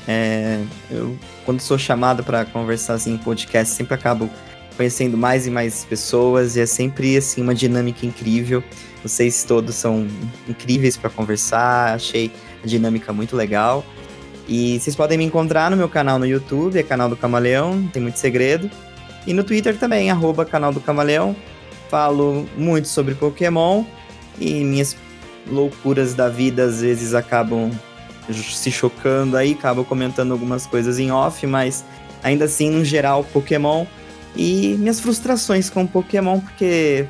É, 0.07 0.61
eu, 0.91 1.17
quando 1.45 1.61
sou 1.61 1.77
chamado 1.77 2.23
para 2.23 2.43
conversar 2.45 2.95
assim, 2.95 3.13
em 3.13 3.17
podcast, 3.17 3.73
sempre 3.73 3.93
acabo 3.93 4.29
conhecendo 4.75 5.15
mais 5.15 5.47
e 5.47 5.51
mais 5.51 5.85
pessoas 5.85 6.55
e 6.55 6.61
é 6.61 6.65
sempre 6.65 7.15
assim 7.15 7.41
uma 7.41 7.55
dinâmica 7.55 8.05
incrível. 8.05 8.63
Vocês 9.01 9.43
todos 9.43 9.75
são 9.75 10.07
incríveis 10.47 10.97
para 10.97 11.09
conversar, 11.09 11.93
achei 11.95 12.31
a 12.63 12.67
dinâmica 12.67 13.13
muito 13.13 13.35
legal. 13.35 13.85
E 14.47 14.79
vocês 14.79 14.95
podem 14.95 15.17
me 15.17 15.23
encontrar 15.23 15.71
no 15.71 15.77
meu 15.77 15.87
canal 15.87 16.19
no 16.19 16.25
YouTube, 16.25 16.77
é 16.77 16.83
canal 16.83 17.09
do 17.09 17.15
Camaleão, 17.15 17.87
tem 17.87 18.01
muito 18.01 18.19
segredo. 18.19 18.69
E 19.25 19.33
no 19.33 19.43
Twitter 19.43 19.77
também, 19.77 20.11
arroba 20.11 20.45
canal 20.45 20.73
do 20.73 20.81
Camaleão. 20.81 21.35
Falo 21.89 22.45
muito 22.57 22.87
sobre 22.87 23.15
Pokémon 23.15 23.83
e 24.39 24.63
minhas 24.63 24.95
loucuras 25.47 26.13
da 26.13 26.27
vida 26.27 26.63
às 26.65 26.81
vezes 26.81 27.13
acabam 27.13 27.71
se 28.31 28.71
chocando 28.71 29.37
aí, 29.37 29.51
acabo 29.51 29.83
comentando 29.83 30.31
algumas 30.31 30.65
coisas 30.65 30.97
em 30.97 31.11
off, 31.11 31.45
mas 31.45 31.83
ainda 32.23 32.45
assim, 32.45 32.69
no 32.69 32.83
geral, 32.83 33.23
Pokémon. 33.23 33.85
E 34.35 34.75
minhas 34.79 34.99
frustrações 34.99 35.69
com 35.69 35.85
Pokémon, 35.85 36.39
porque 36.39 37.05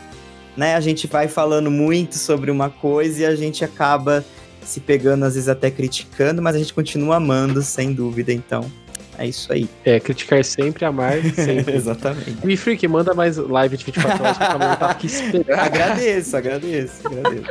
né, 0.58 0.76
a 0.76 0.82
gente 0.82 1.08
vai 1.08 1.28
falando 1.28 1.72
muito 1.72 2.18
sobre 2.18 2.52
uma 2.52 2.70
coisa 2.70 3.22
e 3.22 3.26
a 3.26 3.36
gente 3.36 3.64
acaba 3.64 4.26
se 4.66 4.80
pegando, 4.80 5.26
às 5.26 5.36
vezes 5.36 5.50
até 5.50 5.70
criticando, 5.70 6.42
mas 6.42 6.56
a 6.56 6.60
gente 6.60 6.74
continua 6.74 7.18
amando, 7.18 7.62
sem 7.62 7.94
dúvida, 7.94 8.32
então. 8.32 8.70
É 9.18 9.28
isso 9.28 9.52
aí. 9.54 9.70
É, 9.86 10.00
criticar 10.00 10.44
sempre, 10.44 10.86
amar 10.86 11.22
sempre. 11.36 11.76
Exatamente. 11.76 12.46
Me 12.46 12.58
Freak, 12.58 12.88
manda 12.88 13.14
mais 13.14 13.38
live 13.38 13.78
de 13.78 13.86
24 13.86 14.24
horas 14.24 14.38
que 14.38 14.44
a 14.44 14.48
Camila 14.48 14.76
tá 14.76 14.90
aqui 14.90 15.08
esperando. 15.08 15.52
agradeço, 15.60 16.38
agradeço, 16.38 17.08
agradeço. 17.08 17.50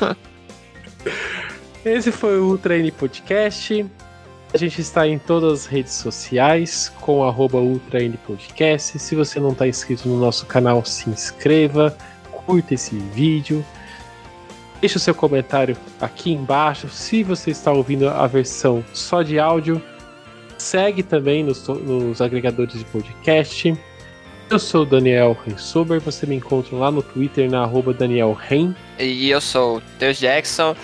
Esse 1.84 2.12
foi 2.12 2.38
o 2.38 2.44
Ultra 2.44 2.76
N 2.76 2.90
Podcast. 2.92 3.86
A 4.52 4.58
gente 4.58 4.80
está 4.80 5.06
em 5.06 5.18
todas 5.18 5.60
as 5.60 5.66
redes 5.66 5.92
sociais 5.94 6.92
com 7.00 7.24
arroba 7.24 7.58
Ultra 7.58 8.02
N 8.02 8.18
Podcast. 8.18 8.98
Se 8.98 9.14
você 9.14 9.40
não 9.40 9.52
está 9.52 9.66
inscrito 9.66 10.08
no 10.08 10.18
nosso 10.18 10.44
canal, 10.44 10.84
se 10.84 11.08
inscreva, 11.08 11.96
curta 12.30 12.74
esse 12.74 12.96
vídeo. 12.96 13.64
Deixe 14.80 14.96
o 14.96 15.00
seu 15.00 15.14
comentário 15.14 15.76
aqui 16.00 16.32
embaixo. 16.32 16.88
Se 16.88 17.22
você 17.22 17.50
está 17.50 17.70
ouvindo 17.70 18.08
a 18.08 18.26
versão 18.26 18.82
só 18.94 19.22
de 19.22 19.38
áudio, 19.38 19.82
segue 20.56 21.02
também 21.02 21.44
nos, 21.44 21.66
nos 21.68 22.20
agregadores 22.20 22.78
de 22.78 22.84
podcast. 22.86 23.76
Eu 24.50 24.58
sou 24.58 24.82
o 24.82 24.84
Daniel 24.84 25.36
Rensober, 25.46 26.00
você 26.00 26.26
me 26.26 26.34
encontra 26.34 26.76
lá 26.76 26.90
no 26.90 27.04
Twitter 27.04 27.48
na 27.48 27.62
arroba 27.62 27.94
Daniel 27.94 28.32
Ren. 28.32 28.74
E 28.98 29.30
eu 29.30 29.40
sou 29.40 29.76
o 29.76 29.80
Teus 29.96 30.18
Jackson. 30.18 30.74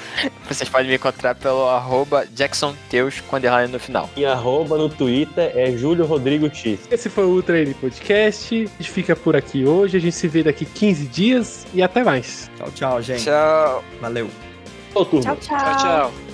Vocês 0.47 0.71
podem 0.71 0.87
me 0.87 0.95
encontrar 0.95 1.35
pelo 1.35 1.69
arroba 1.69 2.25
Jackson 2.33 2.77
Teus 2.89 3.21
com 3.23 3.35
underline 3.35 3.73
no 3.73 3.81
final. 3.81 4.09
E 4.17 4.25
arroba 4.25 4.79
no 4.79 4.89
Twitter 4.89 5.51
é 5.53 5.73
Júlio 5.73 6.07
Rodrigo 6.07 6.49
X. 6.55 6.79
Esse 6.89 7.11
foi 7.11 7.25
o 7.25 7.31
Ultra 7.31 7.61
N 7.61 7.75
Podcast. 7.75 8.55
A 8.55 8.83
gente 8.83 8.91
fica 8.93 9.17
por 9.17 9.35
aqui 9.35 9.65
hoje. 9.65 9.97
A 9.97 10.01
gente 10.01 10.15
se 10.15 10.29
vê 10.29 10.45
daqui 10.45 10.65
15 10.65 11.07
dias 11.09 11.67
e 11.75 11.83
até 11.83 12.05
mais. 12.05 12.49
Tchau, 12.57 12.71
tchau, 12.73 13.03
gente. 13.03 13.25
Tchau. 13.25 13.83
Valeu. 14.01 14.31
Ô, 14.95 15.05
turma. 15.05 15.35
Tchau, 15.35 15.37
tchau. 15.37 15.59
Tchau, 15.59 15.77
tchau. 15.77 16.26